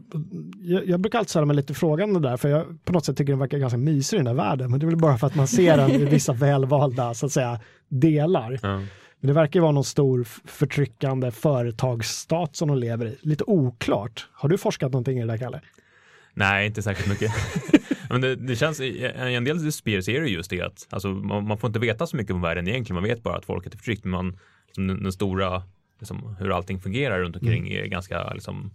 Jag, 0.60 0.88
jag 0.88 1.00
brukar 1.00 1.18
alltid 1.18 1.30
ställa 1.30 1.46
mig 1.46 1.56
lite 1.56 1.74
frågande 1.74 2.20
där, 2.20 2.36
för 2.36 2.48
jag 2.48 2.84
på 2.84 2.92
något 2.92 3.04
sätt 3.04 3.16
tycker 3.16 3.32
den 3.32 3.40
verkar 3.40 3.58
ganska 3.58 3.78
mysig 3.78 4.16
i 4.16 4.18
den 4.18 4.26
här 4.26 4.34
världen. 4.34 4.70
Men 4.70 4.80
det 4.80 4.86
är 4.86 4.88
väl 4.88 4.96
bara 4.96 5.18
för 5.18 5.26
att 5.26 5.34
man 5.34 5.48
ser 5.48 5.76
den 5.76 5.90
i 5.90 6.04
vissa 6.04 6.32
välvalda 6.32 7.14
så 7.14 7.26
att 7.26 7.32
säga, 7.32 7.60
delar. 7.88 8.58
Ja. 8.62 8.76
Men 9.20 9.28
det 9.28 9.32
verkar 9.32 9.60
ju 9.60 9.62
vara 9.62 9.72
någon 9.72 9.84
stor 9.84 10.24
förtryckande 10.44 11.30
företagsstat 11.30 12.56
som 12.56 12.68
de 12.68 12.78
lever 12.78 13.06
i. 13.06 13.18
Lite 13.20 13.44
oklart. 13.46 14.28
Har 14.32 14.48
du 14.48 14.58
forskat 14.58 14.92
någonting 14.92 15.18
i 15.18 15.20
det 15.20 15.26
där, 15.26 15.38
Kalle? 15.38 15.60
Nej, 16.34 16.66
inte 16.66 16.82
särskilt 16.82 17.08
mycket. 17.08 17.32
Men 18.11 18.20
det, 18.20 18.36
det 18.36 18.57
känns, 18.57 18.80
en 18.80 19.44
del 19.44 19.72
så 19.72 19.90
är 20.11 20.20
det 20.20 20.28
just 20.28 20.50
det 20.50 20.61
att 20.61 20.86
alltså, 20.90 21.09
man, 21.09 21.46
man 21.46 21.59
får 21.59 21.68
inte 21.68 21.78
veta 21.78 22.07
så 22.07 22.16
mycket 22.16 22.34
om 22.34 22.40
världen 22.40 22.68
egentligen. 22.68 22.94
Man 22.94 23.05
vet 23.05 23.22
bara 23.22 23.36
att 23.36 23.44
folket 23.44 23.74
är 23.74 23.78
förtryckt, 23.78 24.05
men 24.05 24.11
man, 24.11 24.38
liksom, 24.66 24.86
den, 24.86 25.02
den 25.02 25.12
stora, 25.12 25.62
liksom, 25.98 26.36
hur 26.38 26.57
allting 26.57 26.80
fungerar 26.80 27.20
runt 27.20 27.36
omkring 27.36 27.68
är 27.68 27.86
ganska 27.86 28.32
liksom, 28.34 28.70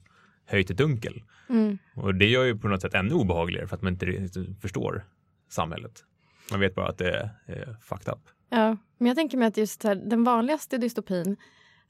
höjt 0.45 0.71
i 0.71 0.73
dunkel. 0.73 1.23
Mm. 1.49 1.77
Och 1.95 2.15
det 2.15 2.25
gör 2.25 2.45
ju 2.45 2.57
på 2.57 2.67
något 2.67 2.81
sätt 2.81 2.93
ännu 2.93 3.13
obehagligare 3.13 3.67
för 3.67 3.75
att 3.75 3.81
man 3.81 3.93
inte 3.93 4.29
förstår 4.61 5.05
samhället. 5.49 6.03
Man 6.51 6.59
vet 6.59 6.75
bara 6.75 6.87
att 6.87 6.97
det 6.97 7.31
är, 7.45 7.77
fucked 7.81 8.13
up. 8.13 8.19
Ja, 8.49 8.77
men 8.97 9.07
jag 9.07 9.15
tänker 9.15 9.37
mig 9.37 9.47
att 9.47 9.57
just 9.57 9.83
här, 9.83 9.95
den 9.95 10.23
vanligaste 10.23 10.77
dystopin 10.77 11.37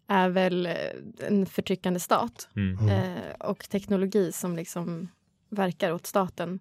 är 0.08 0.30
väl 0.30 0.66
eh, 0.66 0.74
en 1.28 1.46
förtryckande 1.46 2.00
stat. 2.00 2.50
Mm. 2.56 2.90
eh, 2.90 3.32
och 3.40 3.70
teknologi 3.70 4.32
som 4.32 4.56
liksom 4.56 5.08
verkar 5.50 5.92
åt 5.92 6.06
staten. 6.06 6.60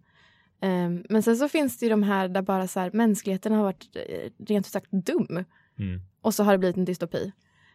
Eh, 0.63 0.91
men 1.09 1.23
sen 1.23 1.37
så 1.37 1.49
finns 1.49 1.79
det 1.79 1.87
ju 1.87 1.91
de 1.91 2.03
här 2.03 2.29
där 2.29 2.43
bara 2.43 2.69
så 2.69 2.81
här, 2.81 2.91
mänskligheten 2.93 3.53
har 3.53 3.63
varit 3.63 3.97
eh, 3.97 4.31
rent 4.47 4.67
ut 4.67 4.73
sagt 4.73 4.91
dum 4.91 5.45
Mm. 5.79 6.01
och 6.21 6.35
så 6.35 6.45
har 6.45 6.53
det 6.53 6.59
blivit 6.59 6.77
en 6.77 6.85
dystopi. 6.85 7.33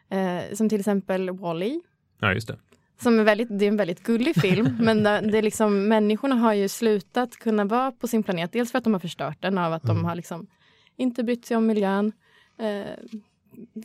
Eh, 0.09 0.55
som 0.55 0.69
till 0.69 0.79
exempel 0.79 1.29
Wall-E. 1.29 1.79
Ja, 2.19 2.33
just 2.33 2.47
det. 2.47 2.57
Som 3.01 3.19
är 3.19 3.23
väldigt, 3.23 3.47
det 3.59 3.65
är 3.65 3.69
en 3.69 3.77
väldigt 3.77 4.03
gullig 4.03 4.35
film, 4.35 4.77
men 4.81 5.03
det 5.03 5.21
det 5.31 5.37
är 5.37 5.41
liksom, 5.41 5.87
människorna 5.87 6.35
har 6.35 6.53
ju 6.53 6.67
slutat 6.69 7.35
kunna 7.35 7.65
vara 7.65 7.91
på 7.91 8.07
sin 8.07 8.23
planet. 8.23 8.51
Dels 8.51 8.71
för 8.71 8.77
att 8.77 8.83
de 8.83 8.93
har 8.93 8.99
förstört 8.99 9.41
den, 9.41 9.57
av 9.57 9.73
att 9.73 9.83
de 9.83 10.05
har 10.05 10.15
liksom 10.15 10.47
inte 10.95 11.23
brytt 11.23 11.45
sig 11.45 11.57
om 11.57 11.65
miljön, 11.67 12.11
eh, 12.59 13.19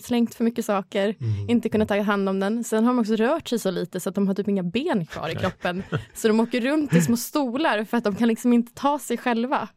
slängt 0.00 0.34
för 0.34 0.44
mycket 0.44 0.64
saker, 0.64 1.14
inte 1.48 1.68
kunnat 1.68 1.88
ta 1.88 2.00
hand 2.02 2.28
om 2.28 2.40
den. 2.40 2.64
Sen 2.64 2.84
har 2.84 2.92
de 2.94 2.98
också 3.00 3.16
rört 3.16 3.48
sig 3.48 3.58
så 3.58 3.70
lite 3.70 4.00
så 4.00 4.08
att 4.08 4.14
de 4.14 4.26
har 4.28 4.34
typ 4.34 4.48
inga 4.48 4.62
ben 4.62 5.06
kvar 5.06 5.28
i 5.28 5.34
kroppen. 5.34 5.82
Så 6.14 6.28
de 6.28 6.40
åker 6.40 6.60
runt 6.60 6.94
i 6.94 7.00
små 7.00 7.16
stolar 7.16 7.84
för 7.84 7.96
att 7.96 8.04
de 8.04 8.14
kan 8.14 8.28
liksom 8.28 8.52
inte 8.52 8.72
ta 8.74 8.98
sig 8.98 9.16
själva 9.18 9.68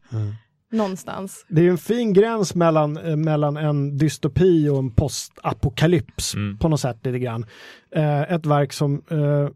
någonstans. 0.72 1.44
Det 1.48 1.66
är 1.66 1.70
en 1.70 1.78
fin 1.78 2.12
gräns 2.12 2.54
mellan, 2.54 2.96
eh, 2.96 3.16
mellan 3.16 3.56
en 3.56 3.98
dystopi 3.98 4.68
och 4.68 4.78
en 4.78 4.90
postapokalyps 4.90 6.34
Mm. 6.34 6.58
på 6.58 6.68
något 6.68 6.80
sätt 6.80 6.98
lite 7.06 7.18
grann. 7.18 7.46
Eh, 7.94 8.20
ett 8.32 8.46
verk 8.46 8.72
som 8.72 9.02
eh, 9.10 9.48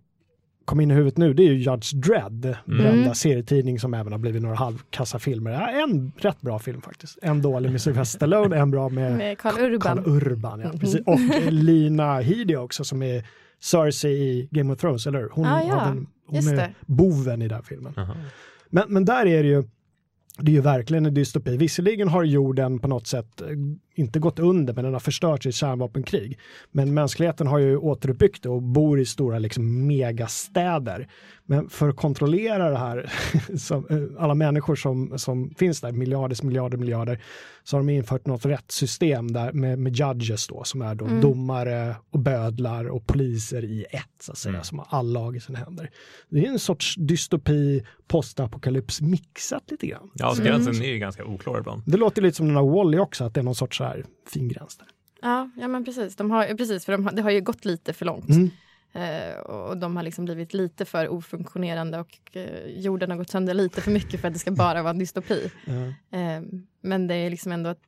kom 0.66 0.80
in 0.80 0.90
i 0.90 0.94
huvudet 0.94 1.16
nu, 1.18 1.32
det 1.34 1.42
är 1.42 1.52
ju 1.52 1.58
Judge 1.58 1.94
Dredd, 1.96 2.56
brända 2.64 2.88
Mm. 3.02 3.14
serietidning 3.14 3.80
som 3.80 3.94
även 3.94 4.12
har 4.12 4.18
blivit 4.18 4.42
några 4.42 4.56
halvkassa 4.56 5.18
filmer. 5.18 5.50
Ja, 5.50 5.68
en 5.70 6.12
rätt 6.16 6.40
bra 6.40 6.58
film 6.58 6.80
faktiskt. 6.80 7.18
En 7.22 7.42
dålig 7.42 7.70
med 7.70 7.80
Sylvester 7.80 8.16
Stallone, 8.18 8.56
en 8.56 8.70
bra 8.70 8.88
med 8.88 9.16
Med 9.16 9.38
Karl 9.38 9.58
Urban. 9.60 9.80
Karl 10.04 10.08
Urban. 10.16 10.60
Ja, 10.60 10.68
Mhm. 10.68 10.78
precis. 10.78 11.00
Och 11.06 11.20
Lina 11.52 12.20
Headey 12.20 12.56
också 12.56 12.84
som 12.84 13.02
är 13.02 13.24
Cersei 13.62 14.12
i 14.12 14.48
Game 14.50 14.72
of 14.72 14.78
Thrones, 14.80 15.06
eller 15.06 15.18
hur? 15.20 15.28
Hon, 15.32 15.46
Ah, 15.46 15.62
ja. 15.62 15.74
har 15.74 15.86
den, 15.86 16.06
hon 16.26 16.36
Just 16.36 16.48
är 16.52 16.56
det. 16.56 16.70
boven 16.86 17.42
i 17.42 17.48
den 17.48 17.62
filmen. 17.62 17.92
Men, 18.70 18.84
men 18.88 19.04
där 19.04 19.26
är 19.26 19.42
det 19.42 19.48
ju, 19.48 19.64
det 20.38 20.50
är 20.50 20.54
ju 20.54 20.60
verkligen 20.60 21.06
en 21.06 21.14
dystopi. 21.14 21.56
Visserligen 21.56 22.08
har 22.08 22.24
jorden 22.24 22.78
på 22.78 22.88
något 22.88 23.06
sätt 23.06 23.40
eh, 23.40 23.46
inte 23.96 24.18
gått 24.18 24.38
under, 24.38 24.74
men 24.74 24.84
den 24.84 24.92
har 24.92 25.00
förstörts 25.00 25.46
i 25.46 25.48
ett 25.48 25.54
kärnvapenkrig. 25.54 26.38
Men 26.72 26.94
mänskligheten 26.94 27.46
har 27.46 27.58
ju 27.58 27.76
återuppbyggt 27.76 28.42
det 28.42 28.48
och 28.48 28.62
bor 28.62 29.00
i 29.00 29.04
stora 29.06 29.38
liksom, 29.38 29.86
megastäder. 29.86 31.08
Men 31.48 31.68
för 31.68 31.88
att 31.88 31.96
kontrollera 31.96 32.70
det 32.70 32.78
här, 32.78 33.10
som, 33.58 33.86
eh, 33.90 34.22
alla 34.22 34.34
människor 34.34 34.76
som, 34.76 35.18
som 35.18 35.50
finns 35.58 35.80
där, 35.80 35.92
miljarders, 35.92 36.42
miljarder, 36.42 36.78
miljarder, 36.78 37.22
så 37.64 37.76
har 37.76 37.80
de 37.84 37.88
infört 37.92 38.26
något 38.26 38.46
rättssystem 38.46 39.32
där 39.32 39.52
med, 39.52 39.78
med 39.78 39.96
judges 39.96 40.46
då, 40.46 40.64
som 40.64 40.82
är 40.82 40.94
då 40.94 41.04
Mm. 41.06 41.20
domare 41.20 41.96
och 42.10 42.18
bödlar 42.18 42.84
och 42.88 43.06
poliser 43.06 43.64
i 43.64 43.84
ett, 43.90 44.02
så 44.22 44.32
att 44.32 44.38
säga, 44.38 44.50
Mm. 44.50 44.64
som 44.64 44.78
har 44.78 44.86
all 44.90 45.12
lag 45.12 45.36
i 45.36 45.40
sina 45.40 45.58
händer. 45.58 45.90
Det 46.28 46.46
är 46.46 46.48
en 46.50 46.58
sorts 46.58 46.94
dystopi, 46.98 47.84
postapokalyps 48.08 49.00
mixat 49.00 49.70
lite 49.70 49.86
grann. 49.86 50.10
Ja, 50.14 50.34
gränsen 50.42 50.82
är 50.82 50.88
ju 50.88 50.98
ganska 50.98 51.24
oklar 51.24 51.58
ibland. 51.58 51.82
Det 51.86 51.96
låter 51.96 52.22
lite 52.22 52.36
som 52.36 52.46
den 52.46 52.56
här 52.56 52.62
Wall-E 52.62 52.98
också, 53.00 53.24
att 53.24 53.34
det 53.34 53.40
är 53.40 53.44
någon 53.44 53.54
sorts 53.54 53.80
här 53.86 54.04
fin 54.26 54.48
gräns 54.48 54.76
där. 54.76 54.88
Ja, 55.22 55.50
ja 55.56 55.68
men 55.68 55.84
precis. 55.84 56.16
De 56.16 56.30
har, 56.30 56.56
precis 56.56 56.84
för 56.84 56.92
de 56.92 57.04
har, 57.04 57.12
det 57.12 57.22
har 57.22 57.30
ju 57.30 57.40
gått 57.40 57.64
lite 57.64 57.92
för 57.92 58.04
långt. 58.04 58.28
Mm. 58.28 58.50
Eh, 58.92 59.38
och 59.38 59.76
de 59.76 59.96
har 59.96 60.02
liksom 60.02 60.24
blivit 60.24 60.54
lite 60.54 60.84
för 60.84 61.08
ofunktionerande 61.08 61.98
och 61.98 62.18
eh, 62.32 62.66
jorden 62.66 63.10
har 63.10 63.18
gått 63.18 63.30
sönder 63.30 63.54
lite 63.54 63.80
för 63.80 63.90
mycket 63.90 64.20
för 64.20 64.28
att 64.28 64.34
det 64.34 64.40
ska 64.40 64.50
bara 64.50 64.82
vara 64.82 64.90
en 64.90 64.98
dystopi. 64.98 65.50
Ja. 65.64 66.18
Eh, 66.18 66.42
men 66.80 67.06
det 67.06 67.14
är 67.14 67.30
liksom 67.30 67.52
ändå 67.52 67.70
ett, 67.70 67.82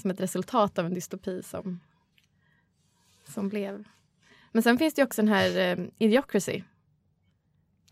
som 0.00 0.10
ett 0.10 0.20
resultat 0.20 0.78
av 0.78 0.86
en 0.86 0.94
dystopi 0.94 1.42
som, 1.42 1.80
som 3.24 3.48
blev. 3.48 3.84
Men 4.52 4.62
sen 4.62 4.78
finns 4.78 4.94
det 4.94 5.00
ju 5.00 5.06
också 5.06 5.22
den 5.22 5.28
här 5.28 5.58
eh, 5.58 5.86
Idiocracy. 5.98 6.62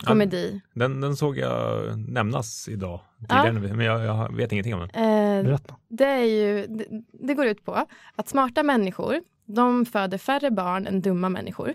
Komedi. 0.02 0.60
Den, 0.72 1.00
den 1.00 1.16
såg 1.16 1.38
jag 1.38 1.82
nämnas 1.98 2.68
idag, 2.68 3.00
Ja. 3.28 3.42
tidigare, 3.42 3.74
men 3.76 3.86
jag, 3.86 4.04
jag 4.04 4.36
vet 4.36 4.52
ingenting 4.52 4.74
om 4.74 4.80
den. 4.80 4.90
Eh, 4.90 5.44
Berätta. 5.44 5.76
det, 5.88 6.04
är 6.04 6.24
ju, 6.24 6.66
det, 6.66 6.84
det 7.12 7.34
går 7.34 7.46
ut 7.46 7.64
på 7.64 7.86
att 8.16 8.28
smarta 8.28 8.62
människor 8.62 9.20
de 9.46 9.86
föder 9.86 10.18
färre 10.18 10.50
barn 10.50 10.86
än 10.86 11.00
dumma 11.00 11.28
människor. 11.28 11.74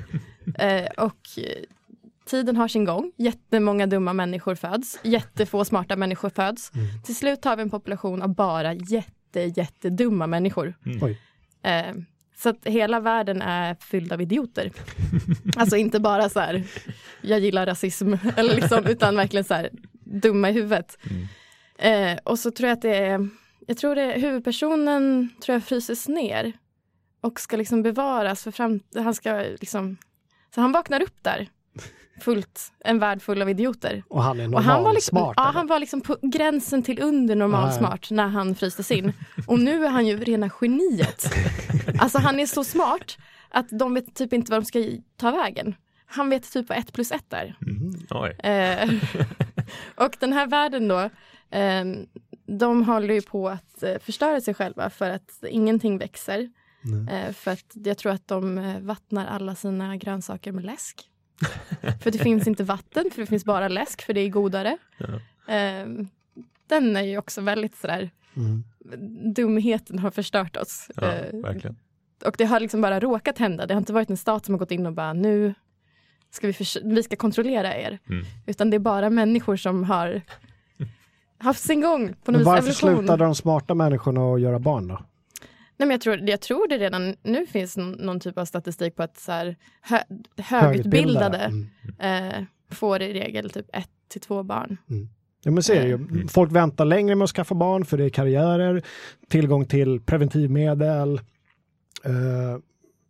eh, 0.58 0.86
och 0.96 1.28
eh, 1.36 1.62
tiden 2.24 2.56
har 2.56 2.68
sin 2.68 2.84
gång. 2.84 3.12
Jättemånga 3.16 3.86
dumma 3.86 4.12
människor 4.12 4.54
föds. 4.54 5.00
Jättefå 5.02 5.64
smarta 5.64 5.96
människor 5.96 6.30
föds. 6.30 6.74
Mm. 6.74 6.86
Till 7.04 7.16
slut 7.16 7.44
har 7.44 7.56
vi 7.56 7.62
en 7.62 7.70
population 7.70 8.22
av 8.22 8.34
bara 8.34 8.74
jätte, 8.74 9.40
jättedumma 9.40 10.26
människor. 10.26 10.74
Mm. 10.86 10.98
Oj. 11.02 11.20
Eh, 11.62 11.94
så 12.36 12.48
att 12.48 12.66
hela 12.66 13.00
världen 13.00 13.42
är 13.42 13.74
fylld 13.74 14.12
av 14.12 14.22
idioter. 14.22 14.72
alltså 15.56 15.76
inte 15.76 16.00
bara 16.00 16.28
så 16.28 16.40
här, 16.40 16.64
jag 17.20 17.40
gillar 17.40 17.66
rasism, 17.66 18.14
eller 18.36 18.54
liksom, 18.54 18.86
utan 18.86 19.16
verkligen 19.16 19.44
så 19.44 19.54
här, 19.54 19.70
dumma 20.04 20.50
i 20.50 20.52
huvudet. 20.52 20.98
Mm. 21.10 21.26
Eh, 21.78 22.18
och 22.24 22.38
så 22.38 22.50
tror 22.50 22.68
jag 22.68 22.76
att 22.76 22.82
det 22.82 22.96
är, 22.96 23.28
jag 23.66 23.76
tror 23.76 23.94
det 23.94 24.02
är, 24.02 24.20
huvudpersonen 24.20 25.30
tror 25.42 25.54
jag 25.54 25.64
fryses 25.64 26.08
ner 26.08 26.52
och 27.20 27.40
ska 27.40 27.56
liksom 27.56 27.82
bevaras 27.82 28.44
för 28.44 28.50
fram, 28.50 28.80
han 28.94 29.14
ska 29.14 29.44
liksom, 29.60 29.96
så 30.54 30.60
han 30.60 30.72
vaknar 30.72 31.02
upp 31.02 31.22
där, 31.22 31.48
fullt, 32.20 32.72
en 32.84 32.98
värld 32.98 33.22
full 33.22 33.42
av 33.42 33.50
idioter. 33.50 34.02
Och 34.08 34.22
han 34.22 34.40
är 34.40 34.44
Och 34.44 34.50
normal 34.50 34.64
han 34.64 34.82
var, 34.84 34.92
liksom, 34.92 35.18
smart. 35.18 35.34
ja, 35.36 35.42
eller? 35.42 35.52
han 35.52 35.66
var 35.66 35.80
liksom 35.80 36.00
på 36.00 36.16
gränsen 36.22 36.82
till 36.82 37.02
under 37.02 37.36
normal 37.36 37.60
Ja, 37.68 37.72
ja. 37.72 37.78
smart 37.78 38.10
när 38.10 38.28
han 38.28 38.54
frystes 38.54 38.90
in. 38.90 39.12
Och 39.46 39.58
nu 39.60 39.84
är 39.84 39.88
han 39.90 40.06
ju 40.06 40.16
rena 40.20 40.50
geniet. 40.60 41.24
Alltså 41.98 42.18
han 42.18 42.40
är 42.40 42.46
så 42.46 42.64
smart 42.64 43.16
att 43.50 43.66
de 43.70 43.94
vet 43.94 44.14
typ 44.14 44.32
inte 44.32 44.50
vad 44.52 44.60
de 44.62 44.64
ska 44.66 44.78
ta 45.16 45.30
vägen. 45.30 45.74
Han 46.06 46.30
vet 46.30 46.52
typ 46.52 46.68
vad 46.68 46.78
ett 46.78 46.92
plus 46.92 47.12
ett 47.12 47.32
är. 47.32 47.56
Mm. 47.66 47.92
Oj. 48.10 48.30
Eh, 48.50 48.90
och 50.06 50.16
den 50.20 50.32
här 50.32 50.46
världen 50.46 50.88
då, 50.88 50.98
eh, 51.58 51.84
de 52.46 52.82
håller 52.82 53.14
ju 53.14 53.22
på 53.22 53.48
att 53.48 53.82
eh, 53.82 53.98
förstöra 54.00 54.40
sig 54.40 54.54
själva 54.54 54.90
för 54.90 55.10
att 55.10 55.44
ingenting 55.48 55.98
växer. 55.98 56.50
Nej. 56.82 57.14
Eh, 57.26 57.32
för 57.32 57.50
att 57.50 57.72
jag 57.74 57.98
tror 57.98 58.12
att 58.12 58.28
de 58.28 58.58
eh, 58.58 58.80
vattnar 58.80 59.26
alla 59.26 59.54
sina 59.54 59.96
grönsaker 59.96 60.52
med 60.52 60.64
läsk. 60.64 61.02
för 62.02 62.10
det 62.10 62.18
finns 62.18 62.46
inte 62.46 62.64
vatten, 62.64 63.04
för 63.14 63.20
det 63.20 63.26
finns 63.26 63.44
bara 63.44 63.68
läsk, 63.68 64.02
för 64.02 64.12
det 64.14 64.20
är 64.20 64.28
godare. 64.28 64.76
Ja. 64.98 65.06
Eh, 65.54 65.86
den 66.68 66.96
är 66.96 67.02
ju 67.02 67.18
också 67.18 67.40
väldigt 67.40 67.76
sådär, 67.76 68.10
Mm. 68.36 68.64
dumheten 69.34 69.98
har 69.98 70.10
förstört 70.10 70.56
oss. 70.56 70.90
Ja, 70.96 71.12
Eh, 71.12 71.40
verkligen. 71.40 71.76
och 72.24 72.34
det 72.38 72.44
har 72.44 72.60
liksom 72.60 72.80
bara 72.80 73.00
råkat 73.00 73.38
hända. 73.38 73.66
Det 73.66 73.74
har 73.74 73.78
inte 73.78 73.92
varit 73.92 74.10
en 74.10 74.16
stat 74.16 74.44
som 74.44 74.54
har 74.54 74.58
gått 74.58 74.70
in 74.70 74.86
och 74.86 74.92
bara 74.92 75.12
nu 75.12 75.54
ska 76.30 76.46
vi, 76.46 76.54
vi 76.84 77.02
ska 77.02 77.16
kontrollera 77.16 77.76
er. 77.76 77.98
Mm. 78.08 78.24
Utan 78.46 78.70
det 78.70 78.74
är 78.74 78.78
bara 78.78 79.10
människor 79.10 79.56
som 79.56 79.84
har 79.84 80.22
haft 81.38 81.62
sin 81.62 81.80
gång 81.80 82.14
på 82.24 82.32
något 82.32 82.42
varför 82.42 82.58
evolution. 82.58 82.96
slutade 82.98 83.24
de 83.24 83.34
smarta 83.34 83.74
människorna 83.74 84.34
att 84.34 84.40
göra 84.40 84.58
barn 84.58 84.88
då? 84.88 85.00
Nej, 85.78 85.86
men 85.86 85.90
jag, 85.90 86.00
tror, 86.00 86.28
jag 86.28 86.40
tror 86.40 86.68
det 86.68 86.78
redan 86.78 87.16
nu 87.22 87.46
finns 87.46 87.76
någon, 87.76 88.20
typ 88.20 88.38
av 88.38 88.44
statistik 88.44 88.96
på 88.96 89.02
att 89.02 89.18
så 89.18 89.32
här, 89.32 89.56
hö, 89.80 89.98
högutbildade 90.36 91.38
Mm. 91.98 92.34
eh, 92.34 92.42
får 92.70 93.02
i 93.02 93.12
regel 93.12 93.50
typ 93.50 93.66
ett 93.72 93.88
till 94.08 94.20
två 94.20 94.42
barn. 94.42 94.76
Ja, 95.42 95.50
men 95.50 95.62
det 95.66 95.86
ju. 95.86 95.94
Mm. 95.94 96.28
Folk 96.28 96.52
väntar 96.52 96.84
längre 96.84 97.14
med 97.14 97.24
att 97.24 97.30
skaffa 97.30 97.54
barn 97.54 97.84
för 97.84 97.98
det 97.98 98.04
är 98.04 98.08
karriärer, 98.08 98.82
tillgång 99.28 99.64
till 99.66 100.00
preventivmedel. 100.00 101.20
Uh, 102.06 102.58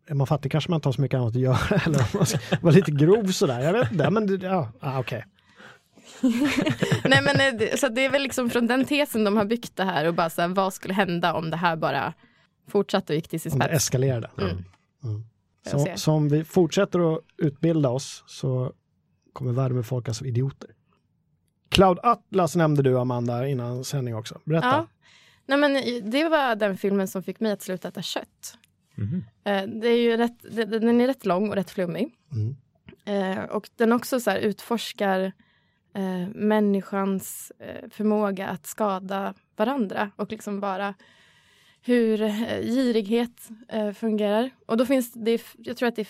är 0.08 0.14
man 0.14 0.26
fattig 0.26 0.52
kanske 0.52 0.70
man 0.70 0.78
inte 0.78 0.88
har 0.88 0.92
så 0.92 1.00
mycket 1.00 1.18
annat 1.18 1.34
att 1.36 1.40
göra. 1.40 1.58
Eller 1.86 1.98
om 1.98 2.04
man 2.14 2.26
ska 2.26 2.38
vara 2.60 2.74
lite 2.74 2.90
grov 2.90 3.26
sådär. 3.26 3.60
Jag 3.60 3.72
vet 3.72 3.92
inte. 3.92 4.10
Men 4.10 4.26
det- 4.26 4.46
ja, 4.46 4.72
ah, 4.80 4.98
okej. 4.98 5.24
Nej, 7.04 7.22
men, 7.22 7.60
eh, 7.60 7.76
så 7.76 7.88
det 7.88 8.04
är 8.04 8.10
väl 8.10 8.22
liksom 8.22 8.50
från 8.50 8.66
den 8.66 8.84
tesen 8.84 9.24
de 9.24 9.36
har 9.36 9.44
byggt 9.44 9.76
det 9.76 9.84
här 9.84 10.08
och 10.08 10.14
bara 10.14 10.30
så 10.30 10.40
här, 10.40 10.48
vad 10.48 10.72
skulle 10.74 10.94
hända 10.94 11.34
om 11.34 11.50
det 11.50 11.56
här 11.56 11.76
bara 11.76 12.12
fortsatte 12.68 13.12
och 13.12 13.14
gick 13.14 13.28
till 13.28 13.40
sin 13.40 13.52
Om 13.52 13.58
det 13.58 13.64
spets. 13.64 13.84
eskalerade. 13.84 14.30
Mm. 14.38 14.50
Mm. 15.04 15.24
Jag 15.64 15.80
Så, 15.80 15.88
så 15.96 16.12
om 16.12 16.28
vi 16.28 16.44
fortsätter 16.44 17.14
att 17.14 17.20
utbilda 17.36 17.88
oss 17.88 18.24
så 18.26 18.72
kommer 19.32 19.52
världen 19.52 19.76
befolkas 19.76 20.20
av 20.20 20.26
idioter. 20.26 20.70
Cloud 21.68 21.98
Atlas 22.02 22.56
nämnde 22.56 22.82
du 22.82 22.98
Amanda 22.98 23.48
innan 23.48 23.84
sändning 23.84 24.14
också. 24.16 24.40
Berätta. 24.44 24.66
Ja. 24.66 24.86
Nej, 25.46 25.58
men 25.58 25.72
det 26.10 26.28
var 26.28 26.56
den 26.56 26.76
filmen 26.76 27.08
som 27.08 27.22
fick 27.22 27.40
mig 27.40 27.52
att 27.52 27.62
sluta 27.62 27.88
äta 27.88 28.02
kött. 28.02 28.58
Eh, 29.44 29.62
Det 29.66 29.88
är 29.88 29.98
ju 29.98 30.16
rätt, 30.16 30.38
den 30.80 31.00
är 31.00 31.06
rätt 31.06 31.26
lång 31.26 31.48
och 31.48 31.54
rätt 31.54 31.70
flummig. 31.70 32.14
Mm. 32.32 32.56
Eh, 33.04 33.44
och 33.44 33.68
den 33.76 33.92
också 33.92 34.20
så 34.20 34.30
här 34.30 34.38
utforskar 34.38 35.32
eh, 35.94 36.28
människans 36.34 37.52
förmåga 37.90 38.48
att 38.48 38.66
skada 38.66 39.34
varandra 39.56 40.10
och 40.16 40.30
liksom 40.32 40.60
bara 40.60 40.94
hur 41.86 42.22
eh, 42.22 42.60
girighet 42.60 43.48
eh, 43.68 43.92
fungerar. 43.92 44.50
Och 44.66 44.76
då 44.76 44.86
finns 44.86 45.12
det, 45.12 45.42
jag 45.58 45.76
tror 45.76 45.88
att 45.88 45.96
det 45.96 46.02
är 46.02 46.08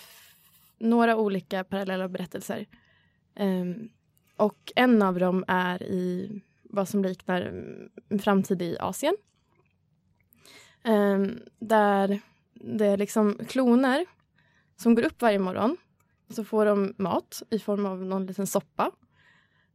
några 0.77 1.15
olika 1.17 1.63
parallella 1.63 2.07
berättelser. 2.07 2.65
Um, 3.39 3.89
och 4.35 4.71
en 4.75 5.01
av 5.01 5.19
dem 5.19 5.45
är 5.47 5.83
i 5.83 6.41
vad 6.63 6.89
som 6.89 7.03
liknar 7.03 7.41
mm, 7.41 7.89
en 8.09 8.19
framtid 8.19 8.61
i 8.61 8.77
Asien. 8.79 9.15
Um, 10.83 11.39
där 11.59 12.19
det 12.53 12.85
är 12.85 12.97
liksom 12.97 13.39
kloner 13.47 14.05
som 14.75 14.95
går 14.95 15.03
upp 15.03 15.21
varje 15.21 15.39
morgon. 15.39 15.77
Så 16.29 16.43
får 16.43 16.65
de 16.65 16.93
mat 16.97 17.43
i 17.49 17.59
form 17.59 17.85
av 17.85 18.05
någon 18.05 18.25
liten 18.25 18.47
soppa. 18.47 18.91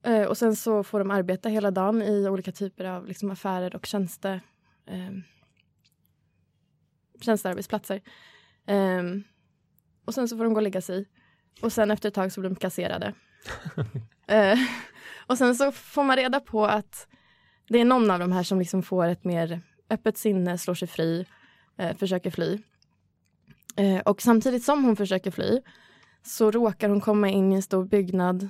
Uh, 0.07 0.25
och 0.25 0.39
sen 0.39 0.57
så 0.57 0.85
får 0.85 0.99
de 0.99 1.11
arbeta 1.11 1.49
hela 1.49 1.71
dagen 1.71 2.03
i 2.03 2.29
olika 2.29 2.53
typer 2.53 2.85
av 2.85 3.07
liksom, 3.07 3.31
affärer 3.31 3.77
och 3.77 3.87
tjänste, 3.87 4.41
Um, 4.87 4.95
ehm, 4.95 5.23
tjänstearbetsplatser. 7.23 8.01
Eh, 8.67 9.03
och 10.05 10.15
sen 10.15 10.29
så 10.29 10.37
får 10.37 10.45
de 10.45 10.53
gå 10.53 10.59
och 10.59 10.63
lägga 10.63 10.81
sig. 10.81 11.09
Och 11.63 11.73
sen 11.73 11.91
efter 11.91 12.09
ett 12.09 12.15
tag 12.15 12.33
så 12.33 12.41
blir 12.41 12.51
de 12.51 12.57
kasserade. 12.57 13.15
eh, 14.27 14.59
och 15.27 15.39
sen 15.39 15.55
så 15.55 15.73
får 15.73 16.05
man 16.05 16.17
reda 16.17 16.41
på 16.41 16.67
att 16.67 17.09
det 17.69 17.81
är 17.81 17.85
någon 17.85 18.11
av 18.11 18.19
de 18.19 18.33
här 18.33 18.43
som 18.43 18.59
liksom 18.59 18.83
får 18.83 19.07
ett 19.07 19.25
mer 19.25 19.61
öppet 19.91 20.19
sinne, 20.19 20.59
slår 20.59 20.75
sig 20.75 20.89
fri, 20.89 21.27
eh, 21.77 21.97
försöker 21.97 22.31
fly. 22.31 22.59
Eh, 23.77 24.01
och 24.01 24.23
samtidigt 24.23 24.65
som 24.65 24.85
hon 24.85 24.97
försöker 24.97 25.31
fly 25.31 25.61
så 26.23 26.51
råkar 26.51 26.89
hon 26.89 27.01
komma 27.01 27.29
in 27.29 27.53
i 27.53 27.55
en 27.55 27.63
stor 27.63 27.85
byggnad 27.85 28.49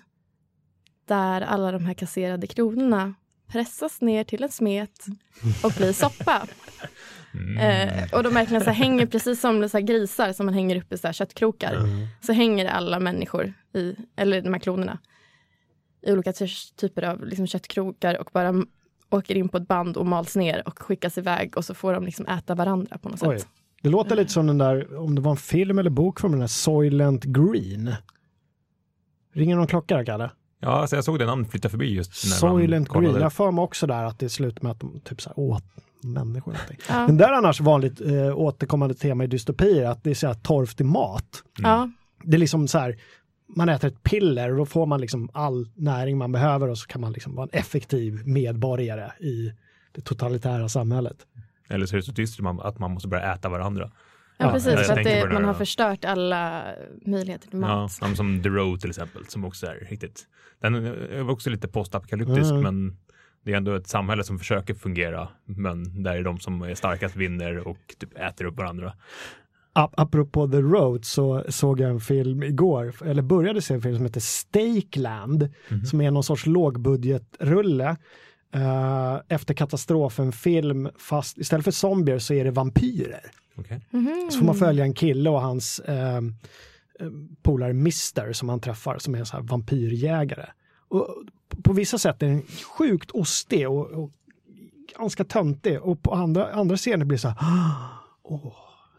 där 1.04 1.40
alla 1.40 1.72
de 1.72 1.84
här 1.84 1.94
kasserade 1.94 2.46
kronorna 2.46 3.14
pressas 3.46 4.00
ner 4.00 4.24
till 4.24 4.42
en 4.42 4.48
smet 4.48 5.06
och 5.62 5.72
blir 5.76 5.92
soppa. 6.02 6.46
Mm. 7.34 7.58
Eh, 7.88 8.14
och 8.14 8.22
de 8.22 8.34
verkligen 8.34 8.64
så 8.64 8.70
här 8.70 8.76
hänger 8.84 9.06
precis 9.06 9.40
som 9.40 9.68
så 9.68 9.76
här 9.78 9.84
grisar 9.84 10.32
som 10.32 10.46
man 10.46 10.54
hänger 10.54 10.76
upp 10.76 10.92
i 10.92 10.98
så 10.98 11.08
här 11.08 11.12
köttkrokar. 11.12 11.74
Mm. 11.74 12.06
Så 12.20 12.32
hänger 12.32 12.66
alla 12.66 13.00
människor, 13.00 13.52
i, 13.74 13.96
eller 14.16 14.42
de 14.42 14.52
här 14.52 14.60
klonerna, 14.60 14.98
i 16.06 16.12
olika 16.12 16.32
ty- 16.32 16.46
typer 16.76 17.02
av 17.02 17.26
liksom 17.26 17.46
köttkrokar 17.46 18.18
och 18.18 18.30
bara 18.32 18.54
åker 19.10 19.34
in 19.34 19.48
på 19.48 19.56
ett 19.56 19.68
band 19.68 19.96
och 19.96 20.06
mals 20.06 20.36
ner 20.36 20.68
och 20.68 20.78
skickas 20.78 21.18
iväg 21.18 21.56
och 21.56 21.64
så 21.64 21.74
får 21.74 21.92
de 21.92 22.04
liksom 22.04 22.26
äta 22.26 22.54
varandra 22.54 22.98
på 22.98 23.08
något 23.08 23.22
Oj. 23.22 23.38
sätt. 23.38 23.48
Det 23.82 23.88
låter 23.88 24.16
lite 24.16 24.32
som 24.32 24.46
den 24.46 24.58
där, 24.58 24.96
om 24.96 25.14
det 25.14 25.20
var 25.20 25.30
en 25.30 25.36
film 25.36 25.78
eller 25.78 25.90
bok 25.90 26.20
från 26.20 26.30
den 26.30 26.40
där 26.40 26.46
Soylent 26.46 27.24
Green. 27.24 27.94
Ringer 29.32 29.56
någon 29.56 29.66
klocka 29.66 29.96
där, 29.96 30.04
Kalle? 30.04 30.30
Ja, 30.64 30.68
alltså 30.70 30.96
jag 30.96 31.04
såg 31.04 31.18
det 31.18 31.26
namnet 31.26 31.50
flytta 31.50 31.68
förbi 31.68 31.94
just 31.94 32.24
när 32.24 32.30
man 32.50 32.60
Soylent. 32.60 32.88
Green. 32.88 33.14
Jag 33.20 33.32
för 33.32 33.50
mig 33.50 33.62
också 33.62 33.86
där 33.86 34.04
att 34.04 34.18
det 34.18 34.28
slutar 34.28 34.62
med 34.62 34.72
att 34.72 34.80
de 34.80 35.00
typ 35.04 35.20
så 35.20 35.28
här 35.28 35.38
åt 35.38 35.64
människor. 36.02 36.56
Ja. 36.88 37.06
Men 37.06 37.16
där 37.16 37.28
är 37.28 37.32
annars 37.32 37.60
vanligt 37.60 38.00
eh, 38.00 38.36
återkommande 38.38 38.94
tema 38.94 39.24
i 39.24 39.26
dystopier 39.26 39.86
att 39.86 40.04
det 40.04 40.10
är 40.10 40.14
så 40.14 40.26
här 40.26 40.34
torftig 40.34 40.84
mat. 40.86 41.42
Ja. 41.58 41.90
Det 42.22 42.36
är 42.36 42.38
liksom 42.38 42.68
så 42.68 42.78
här, 42.78 42.96
man 43.56 43.68
äter 43.68 43.88
ett 43.90 44.02
piller 44.02 44.50
och 44.50 44.56
då 44.56 44.66
får 44.66 44.86
man 44.86 45.00
liksom 45.00 45.30
all 45.32 45.68
näring 45.74 46.18
man 46.18 46.32
behöver 46.32 46.68
och 46.68 46.78
så 46.78 46.86
kan 46.86 47.00
man 47.00 47.12
liksom 47.12 47.34
vara 47.34 47.48
en 47.52 47.58
effektiv 47.58 48.26
medborgare 48.26 49.10
i 49.20 49.52
det 49.92 50.00
totalitära 50.00 50.68
samhället. 50.68 51.16
Eller 51.68 51.86
så 51.86 51.94
är 51.94 51.96
det 51.96 52.02
så 52.06 52.12
dystert 52.12 52.40
man- 52.42 52.60
att 52.60 52.78
man 52.78 52.90
måste 52.90 53.08
börja 53.08 53.34
äta 53.34 53.48
varandra. 53.48 53.90
Ja, 54.42 54.48
Ja, 54.48 54.52
precis. 54.52 54.86
För 54.86 54.98
att 54.98 55.04
det, 55.04 55.20
det 55.20 55.32
man 55.32 55.44
har 55.44 55.54
förstört 55.54 56.04
alla 56.04 56.64
möjligheter 57.06 57.48
till 57.48 57.58
mat. 57.58 57.98
ja, 58.00 58.14
som 58.14 58.42
The 58.42 58.48
Road 58.48 58.80
till 58.80 58.90
exempel, 58.90 59.26
som 59.28 59.44
också 59.44 59.66
är 59.66 59.74
riktigt. 59.90 60.26
Den 60.60 60.74
är 60.74 61.30
också 61.30 61.50
lite 61.50 61.68
postapokalyptisk, 61.68 62.50
Mm. 62.50 62.62
men 62.62 62.96
det 63.44 63.52
är 63.52 63.56
ändå 63.56 63.74
ett 63.74 63.86
samhälle 63.88 64.24
som 64.24 64.38
försöker 64.38 64.74
fungera, 64.74 65.28
men 65.44 66.02
där 66.02 66.16
är 66.16 66.22
de 66.22 66.38
som 66.40 66.62
är 66.62 66.74
starkast 66.74 67.16
vinner 67.16 67.68
och 67.68 67.78
typ 67.98 68.18
äter 68.18 68.44
upp 68.44 68.56
varandra. 68.56 68.92
Ap- 69.74 69.94
Apropå 69.96 70.48
The 70.48 70.56
Road 70.60 71.04
så 71.04 71.44
såg 71.48 71.80
jag 71.80 71.90
en 71.90 72.00
film 72.00 72.42
igår, 72.42 72.94
eller 73.04 73.22
började 73.22 73.62
se 73.62 73.74
en 73.74 73.82
film 73.82 73.96
som 73.96 74.04
heter 74.04 74.20
Stakeland, 74.20 75.48
Mhm. 75.68 75.84
som 75.86 76.00
är 76.00 76.10
någon 76.10 76.24
sorts 76.24 76.46
lågbudgetrulle. 76.46 77.96
Uh, 78.56 79.20
efter 79.28 79.54
katastrofen 79.54 80.32
film, 80.32 80.88
fast 80.98 81.38
istället 81.38 81.64
för 81.64 81.70
zombier 81.70 82.18
så 82.18 82.34
är 82.34 82.44
det 82.44 82.50
vampyrer. 82.50 83.20
Okej. 83.54 83.86
Mhm. 83.90 84.28
Så 84.30 84.38
får 84.38 84.46
man 84.46 84.54
följa 84.54 84.84
en 84.84 84.94
kille 84.94 85.30
och 85.30 85.40
hans 85.40 85.78
eh, 85.80 86.16
eh, 86.16 86.22
polare 87.42 87.72
Mister 87.72 88.32
som 88.32 88.48
han 88.48 88.60
träffar 88.60 88.98
som 88.98 89.14
är 89.14 89.18
en 89.18 89.26
sån 89.26 89.40
här 89.40 89.48
vampyrjägare. 89.48 90.46
Och 90.88 91.08
på 91.62 91.72
vissa 91.72 91.98
sätt 91.98 92.22
är 92.22 92.26
den 92.26 92.42
sjukt 92.78 93.10
ostig 93.10 93.68
och, 93.70 93.86
och 93.90 94.10
ganska 94.98 95.24
töntig 95.24 95.80
och 95.82 96.02
på 96.02 96.14
andra, 96.14 96.52
andra 96.52 96.76
scener 96.76 97.04
blir 97.04 97.16
det 97.18 97.20
så 97.22 97.28
här 97.28 97.36
åh, 98.22 98.54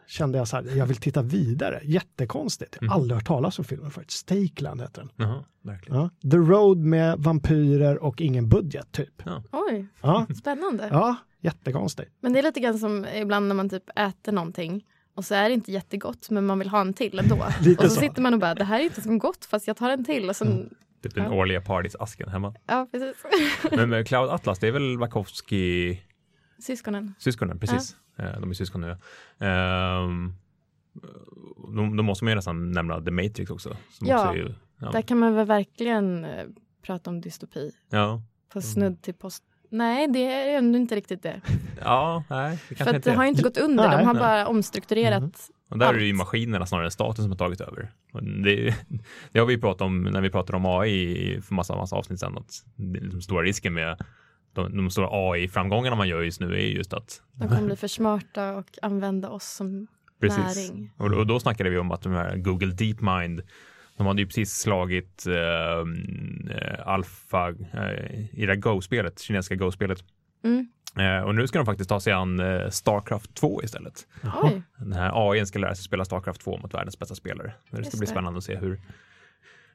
kände 0.07 0.37
jag 0.37 0.47
så 0.47 0.55
här, 0.55 0.75
jag 0.77 0.85
vill 0.85 0.97
titta 0.97 1.21
vidare. 1.21 1.81
Jättekonstigt. 1.83 2.77
Jag 2.81 2.87
har 2.89 2.95
aldrig 2.95 3.15
hört 3.15 3.27
talas 3.27 3.59
om 3.59 3.65
filmen 3.65 3.91
förut. 3.91 4.11
Stakeland 4.11 4.81
heter 4.81 5.01
den. 5.01 5.11
Jaha. 5.15 5.43
Ja. 5.87 6.09
The 6.31 6.37
Road 6.37 6.77
med 6.77 7.19
vampyrer 7.19 8.03
och 8.03 8.21
ingen 8.21 8.49
budget 8.49 8.91
typ. 8.91 9.23
Oj, 9.51 9.87
Ja, 10.01 10.25
spännande. 10.39 10.87
ja 10.91 11.15
jättekonstigt. 11.43 12.11
Men 12.19 12.33
det 12.33 12.39
är 12.39 12.43
lite 12.43 12.59
grann 12.59 12.79
som 12.79 13.05
ibland 13.05 13.47
när 13.47 13.55
man 13.55 13.69
typ 13.69 13.83
äter 13.95 14.31
någonting 14.31 14.85
och 15.15 15.25
så 15.25 15.35
är 15.35 15.49
det 15.49 15.53
inte 15.53 15.71
jättegott 15.71 16.29
men 16.29 16.45
man 16.45 16.59
vill 16.59 16.69
ha 16.69 16.81
en 16.81 16.93
till 16.93 17.19
ändå. 17.19 17.35
Och 17.77 17.83
så, 17.83 17.89
så. 17.89 17.99
sitter 17.99 18.21
man 18.21 18.33
och 18.33 18.39
bara 18.39 18.55
det 18.55 18.63
här 18.63 18.79
är 18.79 18.83
inte 18.83 19.01
så 19.01 19.17
gott 19.17 19.45
fast 19.45 19.67
jag 19.67 19.77
tar 19.77 19.89
en 19.89 20.05
till 20.05 20.29
och 20.29 20.35
sen 20.35 20.69
Typ 21.03 21.15
den 21.15 21.23
Ja. 21.23 21.31
årliga 21.33 21.61
partisasken 21.61 22.29
hemma. 22.29 22.55
ja 22.67 22.87
precis. 22.91 23.15
Men 23.71 23.89
med 23.89 24.07
Cloud 24.07 24.29
Atlas, 24.29 24.59
det 24.59 24.67
är 24.67 24.71
väl 24.71 24.97
Wachowski 24.97 25.99
Syskonen. 26.59 27.13
syskonen, 27.19 27.59
precis. 27.59 27.95
Eh, 28.17 28.39
De 28.39 28.49
är 28.49 28.53
syskon 28.53 28.81
nu. 28.81 28.97
Ehm, 29.47 30.33
Då, 31.75 31.95
då 31.97 32.03
måste 32.03 32.23
man 32.25 32.31
ju 32.31 32.35
nästan 32.35 32.71
nämna 32.71 33.01
The 33.01 33.11
Matrix 33.11 33.49
också. 33.51 33.77
Som 33.91 34.07
Ja, 34.07 34.17
också 34.19 34.29
är 34.29 34.35
ju, 34.35 34.53
ja, 34.79 34.91
Där 34.91 35.01
kan 35.01 35.17
man 35.19 35.33
väl 35.35 35.47
verkligen 35.47 36.25
eh, 36.25 36.45
prata 36.81 37.09
om 37.09 37.21
dystopi. 37.21 37.71
ja, 37.89 38.21
På 38.53 38.61
snudd 38.61 39.01
till 39.01 39.13
post. 39.13 39.43
Nej, 39.73 40.07
det 40.07 40.25
är 40.33 40.57
ändå 40.57 40.77
inte 40.79 40.95
riktigt 40.95 41.23
det. 41.23 41.41
ja, 41.83 42.23
nej, 42.29 42.59
det 42.69 42.75
För 42.75 42.95
att 42.95 43.03
det 43.03 43.11
har 43.13 43.23
ju 43.23 43.29
inte 43.29 43.41
gått 43.43 43.57
under. 43.57 43.87
Nej, 43.87 43.97
De 43.97 44.05
har 44.05 44.13
nej. 44.13 44.21
bara 44.21 44.47
omstrukturerat. 44.47 45.21
Mhm. 45.21 45.31
Och 45.69 45.79
där 45.79 45.93
är 45.93 45.97
det 45.97 46.03
ju 46.03 46.11
allt. 46.11 46.17
maskinerna 46.17 46.65
snarare 46.65 46.85
än 46.87 46.91
staten 46.91 47.23
som 47.23 47.31
har 47.31 47.37
tagit 47.37 47.61
över. 47.61 47.91
Det, 48.43 48.75
det 49.31 49.39
har 49.39 49.45
vi 49.45 49.57
pratat 49.57 49.81
om 49.81 50.03
när 50.03 50.21
vi 50.21 50.29
pratade 50.29 50.57
om 50.57 50.65
AI 50.65 51.41
för 51.41 51.53
massa, 51.55 51.75
massa 51.75 51.95
avsnitt 51.95 52.19
sedan. 52.19 52.37
Att 52.37 52.63
den 52.75 53.21
stora 53.21 53.43
risken 53.43 53.73
med 53.73 53.97
de, 54.53 54.77
de 54.77 54.89
stora 54.89 55.07
AI-framgångarna 55.11 55.95
man 55.95 56.07
gör 56.07 56.21
just 56.21 56.39
nu 56.41 56.53
är 56.53 56.59
just 56.67 56.93
att 56.93 57.21
De 57.31 57.47
kommer 57.47 57.61
bli 57.65 57.75
för 57.75 57.87
smarta 57.87 58.53
och 58.55 58.65
använda 58.81 59.29
oss 59.29 59.43
som 59.55 59.87
Precis. 60.21 60.69
näring. 60.71 60.91
Och, 60.97 61.09
då- 61.09 61.17
och 61.17 61.27
då 61.27 61.39
snackade 61.39 61.69
vi 61.69 61.77
om 61.77 61.91
att 61.91 62.01
de 62.01 62.11
här 62.13 62.35
Google 62.37 62.71
DeepMind, 62.73 63.41
de 63.97 64.07
hade 64.07 64.21
ju 64.21 64.25
precis 64.27 64.53
slagit 64.53 65.25
eh, 65.27 66.55
eh, 66.57 66.87
Alpha 66.87 67.49
eh, 67.49 68.39
i 68.39 68.45
det 68.45 68.55
Go-spelet, 68.55 69.19
kinesiska 69.19 69.55
Go-spelet. 69.55 70.03
Mm. 70.43 70.67
Eh, 70.97 71.23
och 71.23 71.35
nu 71.35 71.47
ska 71.47 71.59
de 71.59 71.65
faktiskt 71.65 71.89
ta 71.89 71.99
sig 71.99 72.13
an 72.13 72.39
eh, 72.39 72.69
Starcraft 72.69 73.35
2 73.35 73.63
istället. 73.63 74.07
Oj, 74.43 74.61
Den 74.77 74.93
här 74.93 75.11
AI 75.31 75.45
ska 75.45 75.59
lära 75.59 75.75
sig 75.75 75.83
spela 75.83 76.05
Starcraft 76.05 76.41
2 76.41 76.57
mot 76.57 76.73
världens 76.73 76.99
bästa 76.99 77.15
spelare. 77.15 77.53
Det 77.63 77.69
ska 77.69 77.77
Just 77.77 77.91
bli 77.91 77.99
det. 78.05 78.11
spännande 78.11 78.37
att 78.37 78.43
se 78.43 78.55
hur, 78.55 78.81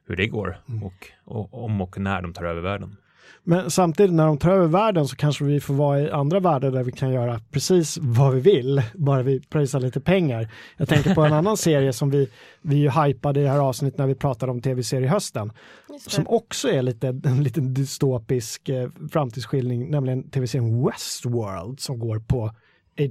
hur 0.05 0.15
det 0.15 0.27
går 0.27 0.57
och, 0.83 1.07
och 1.23 1.63
om 1.65 1.81
och 1.81 1.97
när 1.99 2.21
de 2.21 2.33
tar 2.33 2.45
över 2.45 2.61
världen. 2.61 2.95
Men 3.43 3.71
samtidigt 3.71 4.13
när 4.13 4.25
de 4.25 4.37
tar 4.37 4.51
över 4.51 4.67
världen 4.67 5.07
så 5.07 5.15
kanske 5.15 5.43
vi 5.43 5.59
får 5.59 5.73
vara 5.73 5.99
i 5.99 6.11
andra 6.11 6.39
världar 6.39 6.71
där 6.71 6.83
vi 6.83 6.91
kan 6.91 7.11
göra 7.11 7.41
precis 7.51 7.97
vad 8.01 8.33
vi 8.33 8.41
vill, 8.41 8.81
bara 8.93 9.21
vi 9.21 9.39
pröjsar 9.39 9.79
lite 9.79 9.99
pengar. 9.99 10.47
Jag 10.77 10.89
tänker 10.89 11.15
på 11.15 11.21
en 11.21 11.33
annan 11.33 11.57
serie 11.67 11.93
som 11.93 12.09
vi, 12.09 12.29
vi 12.61 12.75
ju 12.75 12.89
hypade 12.89 13.39
i 13.39 13.43
det 13.43 13.49
här 13.49 13.59
avsnittet 13.59 13.97
när 13.97 14.07
vi 14.07 14.15
pratade 14.15 14.51
om 14.51 14.61
tv-seriehösten, 14.61 15.51
just 15.89 16.11
som 16.11 16.27
också 16.27 16.69
är 16.69 16.81
lite, 16.81 17.07
en 17.23 17.43
liten 17.43 17.73
dystopisk 17.73 18.69
eh, 18.69 18.89
framtidsskildring, 19.11 19.91
nämligen 19.91 20.29
tv-serien 20.29 20.85
Westworld 20.85 21.79
som 21.79 21.99
går 21.99 22.19
på 22.19 22.51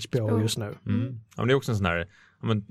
HBO 0.08 0.40
just 0.40 0.58
nu. 0.58 0.74
Mm. 0.86 1.20
Ja, 1.36 1.42
men 1.42 1.48
det 1.48 1.52
är 1.52 1.56
också 1.56 1.72
en 1.72 1.76
sån 1.76 1.86
här, 1.86 2.06
men, 2.40 2.64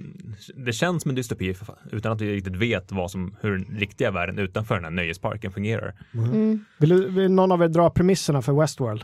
det 0.55 0.73
känns 0.73 1.03
som 1.03 1.09
en 1.09 1.15
dystopi 1.15 1.55
utan 1.91 2.11
att 2.11 2.21
vi 2.21 2.33
riktigt 2.33 2.55
vet 2.55 2.91
vad 2.91 3.11
som, 3.11 3.35
hur 3.41 3.51
den 3.57 3.77
riktiga 3.79 4.11
världen 4.11 4.39
utanför 4.39 4.75
den 4.75 4.83
här 4.83 4.91
nöjesparken 4.91 5.51
fungerar. 5.51 5.95
Mm. 6.13 6.65
Vill, 6.77 6.89
du- 6.89 7.09
vill 7.09 7.31
någon 7.31 7.51
av 7.51 7.61
er 7.63 7.67
dra 7.67 7.89
premisserna 7.89 8.41
för 8.41 8.53
Westworld? 8.61 9.03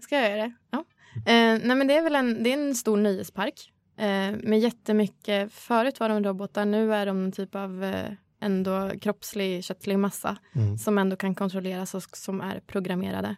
Ska 0.00 0.14
jag 0.20 0.30
göra 0.30 0.42
det? 0.42 0.52
Ja. 0.70 0.78
Eh, 1.16 1.60
nej 1.64 1.76
men 1.76 1.86
det 1.86 1.96
är 1.96 2.02
väl 2.02 2.14
en, 2.14 2.42
det 2.42 2.52
är 2.52 2.58
en 2.68 2.74
stor 2.74 2.96
nöjespark 2.96 3.72
eh, 3.98 4.06
med 4.42 4.58
jättemycket, 4.60 5.52
förut 5.52 6.00
var 6.00 6.08
de 6.08 6.24
robotar, 6.24 6.64
nu 6.64 6.94
är 6.94 7.06
de 7.06 7.24
en 7.24 7.32
typ 7.32 7.54
av 7.54 7.84
eh, 7.84 8.10
ändå 8.40 8.90
kroppslig, 9.00 9.64
köttlig 9.64 9.98
massa 9.98 10.36
Mm. 10.54 10.78
som 10.78 10.98
ändå 10.98 11.16
kan 11.16 11.34
kontrolleras 11.34 11.94
och 11.94 12.16
som 12.16 12.40
är 12.40 12.60
programmerade. 12.66 13.36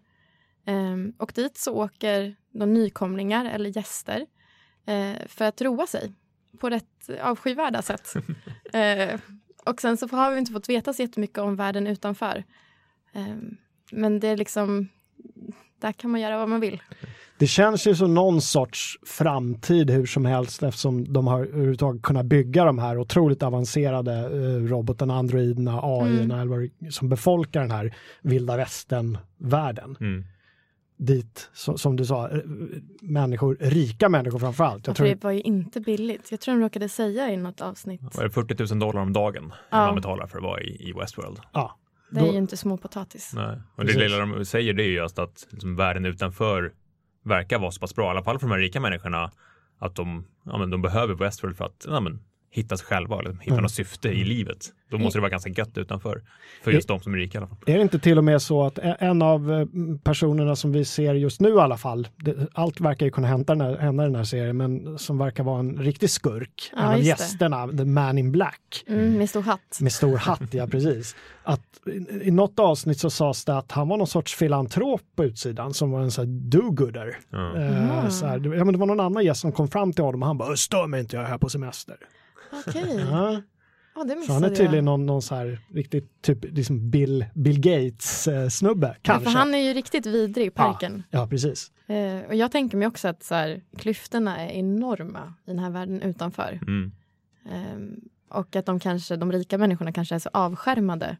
Eh, 0.66 0.96
och 1.18 1.32
dit 1.34 1.56
så 1.56 1.74
åker 1.74 2.36
de 2.52 2.72
nykomlingar 2.74 3.44
eller 3.44 3.76
gäster 3.76 4.26
eh, 4.86 5.26
för 5.28 5.44
att 5.44 5.62
roa 5.62 5.86
sig 5.86 6.12
på 6.56 6.70
rätt 6.70 7.10
avskyvärda 7.22 7.82
sätt. 7.82 8.14
eh, 8.72 9.20
och 9.64 9.80
sen 9.80 9.96
så 9.96 10.06
har 10.08 10.30
vi 10.32 10.38
inte 10.38 10.52
fått 10.52 10.68
veta 10.68 10.92
så 10.92 11.02
jättemycket 11.02 11.38
om 11.38 11.56
världen 11.56 11.86
utanför. 11.86 12.44
Eh, 13.12 13.36
men 13.90 14.20
det 14.20 14.28
är 14.28 14.36
liksom, 14.36 14.88
där 15.80 15.92
kan 15.92 16.10
man 16.10 16.20
göra 16.20 16.38
vad 16.38 16.48
man 16.48 16.60
vill. 16.60 16.82
Det 17.38 17.46
känns 17.46 17.86
ju 17.86 17.94
som 17.94 18.14
någon 18.14 18.40
sorts 18.40 18.98
framtid 19.06 19.90
hur 19.90 20.06
som 20.06 20.24
helst 20.24 20.62
eftersom 20.62 21.12
de 21.12 21.26
har 21.26 21.40
överhuvudtaget 21.40 22.02
kunnat 22.02 22.26
bygga 22.26 22.64
de 22.64 22.78
här 22.78 22.98
otroligt 22.98 23.42
avancerade 23.42 24.12
eh, 24.12 24.68
robotarna, 24.70 25.14
androiderna, 25.14 25.80
AI 25.82 26.20
Mm. 26.22 26.90
som 26.90 27.08
befolkar 27.08 27.60
den 27.60 27.70
här 27.70 27.94
vilda 28.22 28.56
västern-världen. 28.56 29.96
Mm. 30.00 30.24
Dit, 30.98 31.50
som 31.52 31.96
du 31.96 32.04
sa, 32.06 32.28
eh, 32.28 32.38
människor, 33.00 33.56
rika 33.60 34.08
människor 34.08 34.38
framför 34.38 34.64
allt. 34.64 34.86
Ja, 34.86 34.90
Jag 34.90 34.96
tror, 34.96 35.06
det 35.08 35.24
var 35.24 35.30
ju 35.32 35.40
inte 35.40 35.80
billigt. 35.80 36.30
Jag 36.30 36.40
tror 36.40 36.54
de 36.54 36.60
råkade 36.60 36.88
säga 36.88 37.30
i 37.32 37.36
något 37.36 37.60
avsnitt. 37.60 38.00
Vad 38.02 38.18
är 38.18 38.22
det, 38.24 38.30
40 38.30 38.74
000 38.74 38.78
dollar 38.78 39.00
om 39.02 39.12
dagen 39.12 39.52
Ja. 39.70 39.86
man 39.86 39.94
betalar 39.94 40.26
för 40.26 40.38
att 40.38 40.44
vara 40.44 40.60
i, 40.60 40.88
i 40.88 40.92
Westworld. 40.92 41.38
ja, 41.52 41.78
Det 42.10 42.20
är 42.20 42.24
då- 42.24 42.32
ju 42.32 42.38
inte 42.38 42.56
småpotatis. 42.56 43.32
Nej. 43.34 43.58
Och 43.74 43.84
det 43.84 43.92
lilla 43.98 44.18
de 44.26 44.44
säger 44.44 44.72
det 44.74 44.82
är 44.82 44.88
ju 44.88 44.94
just 44.94 45.18
att 45.18 45.46
liksom, 45.50 45.76
världen 45.76 46.04
utanför 46.04 46.72
verkar 47.24 47.58
vara 47.58 47.70
så 47.70 47.80
pass 47.80 47.94
bra, 47.94 48.06
i 48.06 48.10
alla 48.10 48.22
fall 48.24 48.38
för 48.38 48.46
de 48.46 48.52
här 48.52 48.58
rika 48.60 48.80
människorna, 48.80 49.30
att 49.78 49.94
de, 49.94 50.24
ja, 50.44 50.58
men, 50.58 50.70
de 50.70 50.82
behöver 50.82 51.14
Westworld 51.14 51.56
för 51.56 51.64
att 51.64 51.84
ja, 51.88 52.00
men, 52.00 52.20
hitta 52.50 52.76
sig 52.76 52.86
själva, 52.86 53.18
eller 53.18 53.30
hitta 53.32 53.50
Mm. 53.52 53.62
något 53.62 53.70
syfte 53.72 54.08
i 54.08 54.24
livet. 54.24 54.58
Då 54.90 54.98
måste 54.98 55.18
det 55.18 55.20
vara 55.20 55.30
ganska 55.30 55.50
gött 55.50 55.78
utanför, 55.78 56.22
för 56.64 56.70
just 56.70 56.88
de 56.88 57.00
som 57.00 57.14
är 57.14 57.18
rika 57.18 57.38
i 57.38 57.40
alla 57.40 57.46
fall. 57.46 57.58
Är 57.66 57.74
det 57.76 57.82
inte 57.82 57.98
till 57.98 58.18
och 58.18 58.24
med 58.24 58.42
så 58.42 58.64
att 58.66 58.78
en 58.78 59.22
av 59.22 59.52
eh, 59.52 59.66
personerna 60.04 60.56
som 60.56 60.72
vi 60.72 60.84
ser 60.84 61.14
just 61.14 61.40
nu 61.40 61.48
i 61.48 61.58
alla 61.58 61.76
fall, 61.76 62.08
det, 62.16 62.36
allt 62.52 62.80
verkar 62.80 63.06
ju 63.06 63.12
kunna 63.12 63.26
hända, 63.28 63.54
den 63.54 63.60
här, 63.66 63.76
hända 63.76 64.02
i 64.04 64.06
den 64.06 64.14
här 64.16 64.24
serien, 64.24 64.56
men 64.56 64.98
som 64.98 65.18
verkar 65.18 65.44
vara 65.44 65.58
en 65.60 65.76
riktig 65.76 66.10
skurk, 66.10 66.70
Ja, 66.72 66.78
en 66.82 66.84
av 66.88 66.96
just 66.98 67.04
det. 67.04 67.08
gästerna, 67.24 67.68
the 67.78 67.84
man 67.84 68.18
in 68.18 68.32
black, 68.32 68.84
Mm, 68.88 69.18
med 69.18 69.30
stor 69.30 69.42
hatt. 69.42 69.78
med 69.80 69.92
stor 69.92 70.16
hatt, 70.16 70.54
ja 70.54 70.66
precis. 70.66 71.16
Att 71.42 71.60
i, 71.86 72.26
I 72.28 72.30
något 72.30 72.58
avsnitt 72.58 72.98
så 73.00 73.10
sades 73.10 73.44
det 73.44 73.58
att 73.58 73.72
han 73.72 73.88
var 73.88 73.96
någon 73.96 74.06
sorts 74.06 74.34
filantrop 74.34 75.00
på 75.16 75.24
utsidan 75.24 75.74
som 75.74 75.90
var 75.90 76.00
en 76.00 76.10
sån 76.10 76.26
här 76.26 76.32
do-gooder. 76.32 77.16
Ja. 77.30 77.56
Eh, 77.56 78.00
Mhm. 78.02 78.10
så 78.10 78.26
här, 78.26 78.38
det, 78.38 78.56
ja, 78.56 78.64
men 78.64 78.72
det 78.74 78.78
var 78.78 78.86
någon 78.86 79.00
annan 79.00 79.24
gäst 79.24 79.40
som 79.40 79.52
kom 79.52 79.68
fram 79.68 79.92
till 79.92 80.04
honom 80.04 80.22
och 80.22 80.26
han 80.26 80.38
bara 80.38 80.56
“stör 80.56 80.86
mig 80.86 81.00
inte, 81.00 81.16
jag 81.16 81.24
är 81.24 81.28
här 81.28 81.38
på 81.38 81.48
semester”. 81.48 81.96
Okej. 82.52 83.06
Ja, 83.10 83.42
Ja, 83.98 84.04
det 84.04 84.22
så 84.26 84.32
han 84.32 84.44
är 84.44 84.48
jag. 84.48 84.56
tydligen 84.56 84.84
någon, 84.84 85.06
någon 85.06 85.22
så 85.22 85.34
här 85.34 85.60
riktigt 85.74 86.22
typ 86.22 86.44
liksom 86.44 86.90
Bill, 86.90 87.24
Bill 87.34 87.60
Gates-snubbe, 87.60 88.86
Ja, 88.86 88.94
kanske. 89.02 89.30
för 89.30 89.38
han 89.38 89.54
är 89.54 89.58
ju 89.58 89.72
riktigt 89.74 90.06
vidrig 90.06 90.46
i 90.46 90.50
parken. 90.50 91.02
Ja, 91.10 91.26
precis. 91.26 91.70
Eh, 91.86 92.20
och 92.28 92.34
jag 92.34 92.52
tänker 92.52 92.76
mig 92.76 92.88
också 92.88 93.08
att 93.08 93.22
så 93.22 93.34
här, 93.34 93.62
klyftorna 93.78 94.36
är 94.38 94.48
enorma 94.50 95.34
i 95.44 95.50
den 95.50 95.58
här 95.58 95.70
världen 95.70 96.02
utanför. 96.02 96.58
Mm. 96.66 96.92
Ehm, 97.50 98.00
och 98.30 98.56
att 98.56 98.66
de 98.66 98.80
kanske, 98.80 99.16
de 99.16 99.32
rika 99.32 99.58
människorna 99.58 99.92
kanske 99.92 100.14
är 100.14 100.18
så 100.18 100.30
avskärmade 100.32 101.16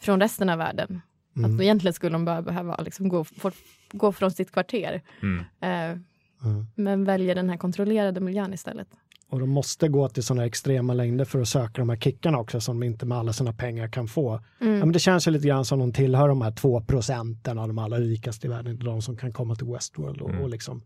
från 0.00 0.20
resten 0.20 0.48
av 0.50 0.58
världen. 0.58 1.00
Mm. 1.36 1.54
Att 1.54 1.60
egentligen 1.62 1.94
skulle 1.94 2.12
de 2.12 2.24
bara 2.24 2.42
behöva 2.42 2.76
liksom 2.76 3.08
gå, 3.08 3.24
få, 3.24 3.50
gå 3.92 4.12
från 4.12 4.30
sitt 4.30 4.52
kvarter. 4.52 5.02
Mm. 5.22 5.44
Eh, 5.60 5.98
Mm. 6.44 6.66
men 6.74 7.04
väljer 7.04 7.34
den 7.34 7.50
här 7.50 7.56
kontrollerade 7.56 8.20
miljön 8.20 8.54
istället. 8.54 8.88
Och 9.30 9.40
de 9.40 9.48
måste 9.50 9.88
gå 9.88 10.08
till 10.08 10.22
sådana 10.22 10.46
extrema 10.46 10.94
längder 10.94 11.24
för 11.24 11.40
att 11.40 11.48
söka 11.48 11.72
de 11.80 11.88
här 11.88 11.96
kickarna 11.96 12.38
också 12.38 12.60
som 12.60 12.80
de 12.80 12.86
inte 12.86 13.06
med 13.06 13.18
alla 13.18 13.32
sina 13.32 13.52
pengar 13.52 13.88
kan 13.88 14.08
få. 14.08 14.40
Mm. 14.60 14.74
Ja, 14.74 14.78
men 14.84 14.92
det 14.92 14.98
känns 14.98 15.26
ju 15.26 15.30
lite 15.30 15.48
grann 15.48 15.64
som 15.64 15.78
de 15.78 15.92
tillhör 15.92 16.28
de 16.28 16.42
här 16.42 16.50
två 16.50 16.80
procenten 16.80 17.58
av 17.58 17.68
de 17.68 17.78
allra 17.78 17.98
rikaste 17.98 18.46
i 18.46 18.50
världen, 18.50 18.78
de 18.78 19.02
som 19.02 19.16
kan 19.16 19.32
komma 19.32 19.54
till 19.54 19.66
Westworld 19.66 20.20
och, 20.20 20.30
Mm. 20.30 20.42
och 20.42 20.48
liksom 20.48 20.82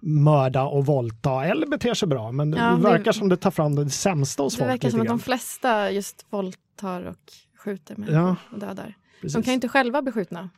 mörda 0.00 0.62
och 0.62 0.86
våldta 0.86 1.44
eller 1.44 1.66
bete 1.66 1.94
sig 1.94 2.08
bra. 2.08 2.32
Men 2.32 2.52
Ja, 2.52 2.64
det 2.70 2.76
det- 2.76 2.82
verkar 2.82 3.12
som 3.12 3.28
det 3.28 3.36
tar 3.36 3.50
fram 3.50 3.74
det 3.74 3.90
sämsta 3.90 4.42
hos 4.42 4.54
Det 4.54 4.58
folk 4.58 4.70
verkar 4.70 4.90
som 4.90 5.00
att 5.00 5.06
de 5.06 5.18
flesta 5.18 5.90
just 5.90 6.26
våldtar 6.30 7.02
och 7.04 7.16
skjuter 7.64 7.96
människor 7.96 8.18
Ja. 8.20 8.36
och 8.52 8.58
dödar. 8.58 8.94
Precis. 9.20 9.34
De 9.34 9.42
kan 9.42 9.50
ju 9.52 9.54
inte 9.54 9.68
själva 9.68 10.02
bli 10.02 10.12
skjutna. 10.12 10.50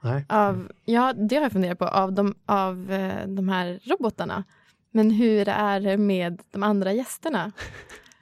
Nej. 0.00 0.24
Av, 0.28 0.68
ja, 0.84 1.12
det 1.12 1.34
har 1.36 1.42
jag 1.42 1.52
funderat 1.52 1.78
på, 1.78 1.86
av 1.88 2.12
de, 2.12 2.34
av 2.46 2.90
eh, 2.92 3.26
de 3.28 3.48
här 3.48 3.80
robotarna. 3.84 4.44
Men 4.92 5.10
hur 5.10 5.48
är 5.48 5.80
det 5.80 5.96
med 5.96 6.40
de 6.52 6.62
andra 6.62 6.92
gästerna? 6.92 7.52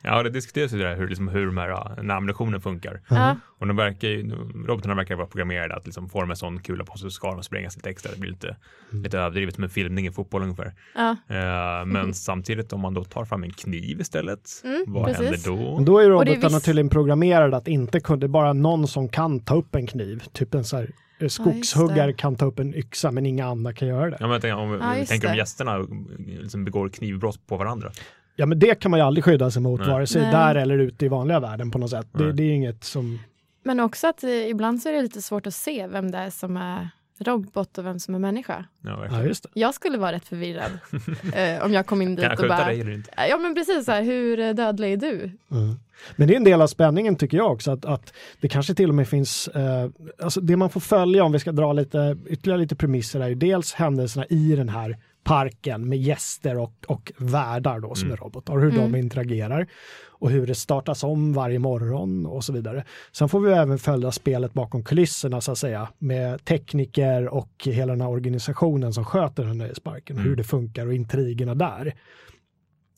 Ja, 0.03 0.23
det 0.23 0.31
diskuteras 0.31 0.73
ju 0.73 0.79
det 0.79 0.85
där 0.85 0.97
hur, 0.97 1.09
liksom, 1.09 1.29
hur 1.29 1.47
de 1.47 1.57
här 1.59 1.71
uh, 1.71 2.17
ammunitionen 2.17 2.61
funkar. 2.61 3.01
Ja, 3.11 3.37
Och 3.59 3.67
de 3.67 3.77
verkar 3.77 4.09
ju, 4.09 4.31
robotarna 4.67 4.95
verkar 4.95 5.15
vara 5.17 5.27
programmerade 5.27 5.75
att 5.77 5.85
liksom 5.87 6.09
de 6.21 6.31
en 6.31 6.37
sån 6.37 6.61
kula 6.63 6.85
på 6.85 6.93
sig 6.99 7.01
så 7.01 7.11
ska 7.11 7.31
de 7.31 7.43
sprängas 7.43 7.77
lite 7.77 7.91
extra. 7.91 8.13
Det 8.13 8.19
blir 8.21 8.31
lite, 8.31 8.57
Mm. 8.93 9.03
lite 9.05 9.19
överdrivet 9.19 9.59
med 9.59 9.73
filmning 9.73 10.07
i 10.07 10.11
fotboll 10.13 10.43
ungefär. 10.43 10.73
Eh, 10.97 11.87
men 11.87 12.15
samtidigt 12.15 12.73
om 12.73 12.81
man 12.81 12.95
då 12.95 13.05
tar 13.05 13.25
fram 13.25 13.43
en 13.43 13.53
kniv 13.53 14.01
istället, 14.01 14.51
Mm, 14.65 14.85
vad 14.87 15.05
precis. 15.07 15.47
händer 15.47 15.65
då? 15.65 15.75
Men 15.77 15.85
då 15.85 15.99
är 15.99 16.05
är 16.05 16.11
robotarna 16.11 16.49
viss- 16.59 16.65
tydligen 16.65 16.89
programmerade 16.89 17.57
att 17.57 17.69
inte 17.69 18.01
kunna, 18.01 18.17
det 18.17 18.27
är 18.27 18.29
bara 18.29 18.53
någon 18.53 18.89
som 18.89 19.09
kan 19.09 19.41
ta 19.41 19.55
upp 19.57 19.75
en 19.75 19.87
kniv. 19.87 20.23
Typ 20.33 20.55
en 20.55 20.65
så 20.65 20.77
här 20.77 20.91
skogshuggare 21.29 22.07
det. 22.07 22.13
kan 22.13 22.37
ta 22.37 22.45
upp 22.45 22.59
en 22.59 22.75
yxa 22.75 23.11
men 23.11 23.27
inga 23.27 23.47
andra 23.47 23.73
kan 23.73 23.89
göra 23.89 24.11
det. 24.11 24.17
Ja, 24.21 24.27
men 24.27 24.33
jag 24.33 24.43
tänker, 24.43 24.57
om 24.57 24.73
Ja, 24.73 24.95
vi 25.01 25.07
tänker 25.07 25.31
om 25.31 25.37
gästerna 25.37 25.87
liksom 26.19 26.65
begår 26.65 26.89
knivbrott 26.89 27.47
på 27.47 27.57
varandra. 27.57 27.91
Ja 28.37 28.47
men 28.47 28.59
det 28.59 28.75
kan 28.75 28.91
man 28.91 29.01
ju 29.01 29.07
aldrig 29.07 29.25
skydda 29.25 29.51
sig 29.51 29.63
mot 29.63 29.81
Nej. 29.81 29.89
vare 29.89 30.07
sig 30.07 30.23
Nej. 30.23 30.33
där 30.33 30.55
eller 30.55 30.79
ute 30.79 31.05
i 31.05 31.09
vanliga 31.09 31.41
världen 31.41 31.71
på 31.71 31.79
något 31.79 31.91
sätt. 31.91 32.07
Det, 32.13 32.33
det 32.33 32.43
är 32.43 32.53
inget 32.53 32.85
som... 32.85 33.19
Men 33.65 33.81
också 33.81 34.07
att 34.07 34.25
eh, 34.25 34.31
ibland 34.49 34.83
så 34.83 34.89
är 34.89 34.93
det 34.93 35.03
lite 35.03 35.23
svårt 35.23 35.47
att 35.47 35.55
se 35.55 35.87
vem 35.87 36.11
det 36.11 36.19
är 36.19 36.31
som 36.31 36.57
är 36.57 36.89
robot 37.21 37.79
och 37.79 37.87
vem 37.87 37.99
som 37.99 38.15
är 38.15 38.19
människa. 38.19 38.65
Ja, 38.81 39.07
Ja 39.11 39.23
just 39.23 39.43
det. 39.43 39.49
Jag 39.55 39.75
skulle 39.75 39.99
vara 39.99 40.13
rätt 40.13 40.29
förvirrad 40.29 40.71
eh, 41.35 41.65
om 41.65 41.73
jag 41.73 41.87
kom 41.87 42.03
in 42.03 42.17
kan 42.17 42.17
dit 42.17 42.25
jag 42.25 42.41
och 42.41 42.49
bara... 42.49 42.67
dig 42.67 42.81
eller 42.81 42.93
inte? 42.93 43.11
Ja 43.29 43.39
men 43.39 43.55
precis, 43.55 43.85
så 43.85 43.93
här, 43.93 44.03
hur 44.03 44.55
dödlig 44.55 44.93
är 44.93 44.97
du? 44.97 45.31
Mm. 45.51 45.75
Men 46.17 46.29
det 46.29 46.35
är 46.35 46.37
en 46.37 46.45
del 46.45 46.63
av 46.63 46.67
spänningen 46.67 47.17
tycker 47.17 47.37
jag 47.37 47.53
också, 47.53 47.71
att, 47.71 47.85
att 47.85 48.13
det 48.41 48.49
kanske 48.49 48.75
till 48.75 48.89
och 48.89 48.95
med 48.95 49.09
finns, 49.09 49.49
eh, 49.49 49.91
alltså 50.23 50.41
det 50.41 50.57
man 50.57 50.71
får 50.71 50.81
följa 50.81 51.25
om 51.25 51.33
vi 51.33 51.39
ska 51.39 51.53
dra 51.53 51.73
lite, 51.73 52.17
ytterligare 52.27 52.61
lite 52.61 52.77
premisser 52.77 53.21
är 53.21 53.29
ju 53.29 53.35
dels 53.35 53.75
händelserna 53.75 54.27
i 54.27 54.57
den 54.57 54.69
här 54.69 54.97
parken 55.25 55.89
med 55.89 55.99
gäster 55.99 56.59
och, 56.59 56.75
och 56.87 57.13
värdar 57.19 57.81
då 57.81 57.95
som 57.95 58.07
Mm. 58.09 58.13
är 58.13 58.17
robotar, 58.25 58.59
hur 58.59 58.75
Mm. 58.75 58.93
de 58.93 58.99
interagerar 58.99 59.67
och 60.09 60.31
hur 60.31 60.47
det 60.47 60.55
startas 60.55 61.05
om 61.05 61.33
varje 61.33 61.59
morgon 61.59 62.27
och 62.27 62.45
så 62.45 62.53
vidare. 62.53 62.85
Sen 63.13 63.29
får 63.29 63.41
vi 63.41 63.53
även 63.53 63.79
följa 63.79 64.13
spelet 64.13 64.53
bakom 64.53 64.85
kulisserna 64.85 65.41
så 65.41 65.53
att 65.53 65.59
säga 65.59 65.89
med 65.99 66.45
tekniker 66.45 67.29
och 67.29 67.51
hela 67.65 67.93
den 67.93 68.01
här 68.01 68.09
organisationen 68.09 68.93
som 68.93 69.05
sköter 69.05 69.43
den 69.43 69.53
här 69.53 69.59
nöjesparken, 69.59 70.17
Mm. 70.17 70.29
hur 70.29 70.37
det 70.37 70.45
funkar 70.45 70.87
och 70.87 70.95
intrigerna 70.95 71.55
där. 71.55 71.95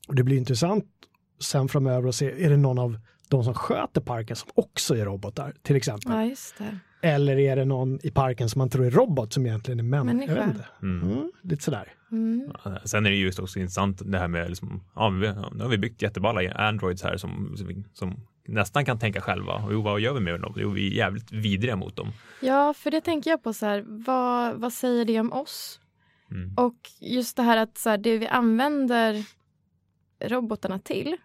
Och 0.09 0.15
det 0.15 0.23
blir 0.23 0.37
intressant 0.37 0.85
sen 1.41 1.69
framöver 1.69 2.09
att 2.09 2.15
se, 2.15 2.45
är 2.45 2.51
det 2.51 2.57
någon 2.57 2.79
av 2.79 2.99
de 3.29 3.45
som 3.45 3.55
sköter 3.55 4.01
parken 4.01 4.37
som 4.37 4.51
också 4.55 4.97
är 4.97 5.05
robotar 5.05 5.55
till 5.63 5.77
exempel? 5.77 6.13
Ja, 6.13 6.25
just 6.25 6.59
det. 6.59 6.79
Eller 7.09 7.39
är 7.39 7.57
det 7.57 7.65
någon 7.65 7.99
i 8.03 8.11
parken 8.11 8.49
som 8.49 8.59
man 8.59 8.71
tror 8.71 8.87
är 8.87 8.91
robot 8.91 9.33
som 9.33 9.47
egentligen 9.47 9.79
är 9.79 9.85
män? 9.85 10.07
Människa. 10.07 10.33
Jag 10.33 10.41
vet 10.47 10.55
inte. 10.55 10.67
Mm. 10.83 11.11
Mm, 11.13 11.33
lite 11.43 11.63
sådär. 11.65 11.93
Mm. 12.13 12.53
Ja, 12.65 12.79
Sen 12.85 13.07
är 13.07 13.11
det 13.11 13.17
just 13.17 13.39
också 13.39 13.59
intressant 13.59 14.03
det 14.05 14.19
här 14.19 14.29
med, 14.29 14.49
liksom, 14.49 14.85
ja, 14.95 15.09
vi, 15.09 15.33
nu 15.53 15.63
har 15.63 15.69
vi 15.69 15.79
byggt 15.79 16.03
jätteballa 16.03 16.53
Androids 16.53 17.03
här 17.03 17.17
som, 17.17 17.57
som, 17.57 17.85
som 17.93 18.21
nästan 18.47 18.85
kan 18.85 18.99
tänka 18.99 19.21
själva. 19.21 19.69
Jo, 19.71 19.83
vad 19.83 20.01
gör 20.01 20.15
vi 20.15 20.21
med 20.21 20.41
dem? 20.41 20.55
Jo, 20.57 20.71
vi 20.71 20.87
är 20.87 20.97
jävligt 20.97 21.33
vidriga 21.33 21.77
mot 21.77 21.97
dem. 21.97 22.13
Ja, 22.41 22.75
för 22.75 22.91
det 22.91 23.01
tänker 23.01 23.31
jag 23.31 23.43
på 23.43 23.53
så 23.53 23.67
här, 23.67 23.85
vad, 23.87 24.55
vad 24.55 24.73
säger 24.73 25.05
det 25.05 25.21
om 25.21 25.33
oss? 25.33 25.81
Mm. 26.31 26.55
Och 26.57 26.77
just 27.01 27.37
det 27.37 27.43
här 27.43 27.57
att 27.57 27.79
så 27.79 27.91
här, 27.91 27.99
det 27.99 28.19
vi 28.19 28.27
använder 28.27 29.25
robotarna 30.25 30.79
till, 30.79 31.17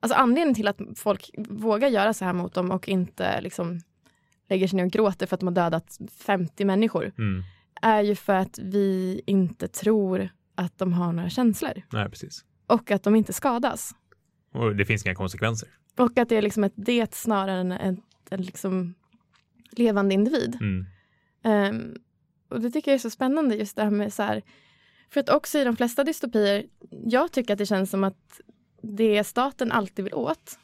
alltså 0.00 0.18
anledningen 0.18 0.54
till 0.54 0.68
att 0.68 0.80
folk 0.96 1.30
vågar 1.38 1.88
göra 1.88 2.14
så 2.14 2.24
här 2.24 2.32
mot 2.32 2.54
dem 2.54 2.70
och 2.70 2.88
inte 2.88 3.40
liksom 3.40 3.80
lägger 4.48 4.68
sig 4.68 4.76
ner 4.76 4.84
och 4.84 4.90
gråter 4.92 5.26
för 5.26 5.34
att 5.36 5.40
de 5.40 5.46
har 5.46 5.54
dödat 5.54 5.98
50 6.26 6.64
människor, 6.64 7.12
Mm. 7.18 7.42
Är 7.82 8.02
ju 8.02 8.14
för 8.14 8.34
att 8.34 8.58
vi 8.58 9.20
inte 9.26 9.68
tror 9.68 10.28
att 10.54 10.78
de 10.78 10.92
har 10.92 11.12
några 11.12 11.30
känslor 11.30 11.82
Nej, 11.92 12.08
precis. 12.08 12.44
och 12.66 12.90
att 12.90 13.02
de 13.02 13.16
inte 13.16 13.32
skadas. 13.32 13.94
Och 14.52 14.76
det 14.76 14.84
finns 14.84 15.06
inga 15.06 15.14
konsekvenser. 15.14 15.68
Och 15.96 16.18
att 16.18 16.28
det 16.28 16.36
är 16.36 16.42
liksom 16.42 16.64
ett 16.64 16.72
det 16.76 17.14
snarare 17.14 17.60
än 17.60 17.72
en, 17.72 18.02
en 18.30 18.42
liksom 18.42 18.94
levande 19.70 20.14
individ. 20.14 20.58
Mm. 20.60 20.86
Ehm, 21.44 21.94
och 22.48 22.60
det 22.60 22.70
tycker 22.70 22.90
jag 22.90 22.94
är 22.94 22.98
så 22.98 23.10
spännande 23.10 23.54
just 23.54 23.76
det 23.76 23.82
här 23.82 23.90
med 23.90 24.12
så 24.12 24.22
här, 24.22 24.42
för 25.10 25.20
att 25.20 25.28
också 25.28 25.58
i 25.58 25.64
de 25.64 25.76
flesta 25.76 26.04
dystopier, 26.04 26.66
jag 26.90 27.32
tycker 27.32 27.52
att 27.52 27.58
det 27.58 27.66
känns 27.66 27.90
som 27.90 28.04
att 28.04 28.40
det 28.82 29.24
staten 29.24 29.72
alltid 29.72 30.04
vill 30.04 30.14
åt 30.14 30.58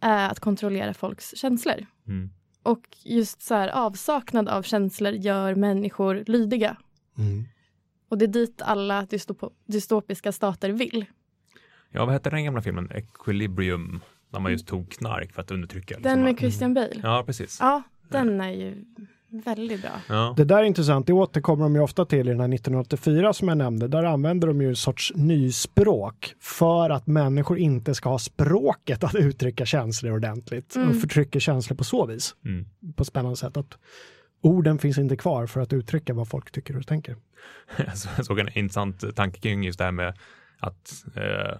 är 0.00 0.30
att 0.30 0.40
kontrollera 0.40 0.94
folks 0.94 1.36
känslor. 1.36 1.86
Mm. 2.06 2.30
Och 2.62 2.96
just 3.04 3.42
så 3.42 3.54
här 3.54 3.68
avsaknad 3.68 4.48
av 4.48 4.62
känslor 4.62 5.12
gör 5.12 5.54
människor 5.54 6.24
lydiga. 6.26 6.76
Mm. 7.18 7.44
Och 8.08 8.18
det 8.18 8.24
är 8.24 8.26
dit 8.26 8.62
alla 8.62 9.02
dystop- 9.02 9.52
dystopiska 9.66 10.32
stater 10.32 10.70
vill. 10.70 11.06
Ja, 11.90 12.04
vad 12.04 12.12
hette 12.12 12.30
den 12.30 12.44
gamla 12.44 12.62
filmen? 12.62 12.90
Equilibrium. 12.94 14.00
När 14.30 14.40
man 14.40 14.52
just 14.52 14.66
tog 14.66 14.90
knark 14.90 15.32
för 15.32 15.42
att 15.42 15.50
undertrycka. 15.50 15.94
Den 15.94 16.02
liksom. 16.02 16.22
med 16.22 16.38
Christian 16.38 16.74
Bale. 16.74 17.00
Ja, 17.02 17.22
precis. 17.26 17.58
Ja, 17.60 17.82
den 18.08 18.40
är 18.40 18.50
ju 18.50 18.84
väldigt 19.30 19.82
bra. 19.82 19.90
Ja. 20.08 20.34
Det 20.36 20.44
där 20.44 20.58
är 20.58 20.62
intressant, 20.62 21.06
det 21.06 21.12
återkommer 21.12 21.62
de 21.62 21.74
ju 21.74 21.80
ofta 21.80 22.04
till 22.04 22.28
i 22.28 22.30
den 22.30 22.40
här 22.40 22.54
1984 22.54 23.32
som 23.32 23.48
jag 23.48 23.58
nämnde. 23.58 23.88
Där 23.88 24.04
använder 24.04 24.48
de 24.48 24.60
ju 24.62 24.68
en 24.68 24.76
sorts 24.76 25.12
nyspråk 25.14 26.34
för 26.40 26.90
att 26.90 27.06
människor 27.06 27.58
inte 27.58 27.94
ska 27.94 28.08
ha 28.08 28.18
språket 28.18 29.04
att 29.04 29.14
uttrycka 29.14 29.66
känslor 29.66 30.12
ordentligt 30.12 30.76
Mm. 30.76 30.88
och 30.88 31.00
förtrycker 31.00 31.40
känslor 31.40 31.76
på 31.76 31.84
så 31.84 32.06
vis. 32.06 32.34
Mm. 32.44 32.66
På 32.96 33.02
ett 33.02 33.06
spännande 33.08 33.36
sätt. 33.36 33.56
Att 33.56 33.78
orden 34.42 34.78
finns 34.78 34.98
inte 34.98 35.16
kvar 35.16 35.46
för 35.46 35.60
att 35.60 35.72
uttrycka 35.72 36.14
vad 36.14 36.28
folk 36.28 36.50
tycker 36.50 36.76
och 36.76 36.86
tänker. 36.86 37.16
Så 37.94 38.08
jag 38.16 38.26
såg 38.26 38.38
en 38.38 38.58
intressant 38.58 39.16
tanke 39.16 39.40
kring 39.40 39.62
just 39.64 39.78
det 39.78 39.84
här 39.84 39.92
med 39.92 40.14
att 40.60 41.04
eh, 41.16 41.58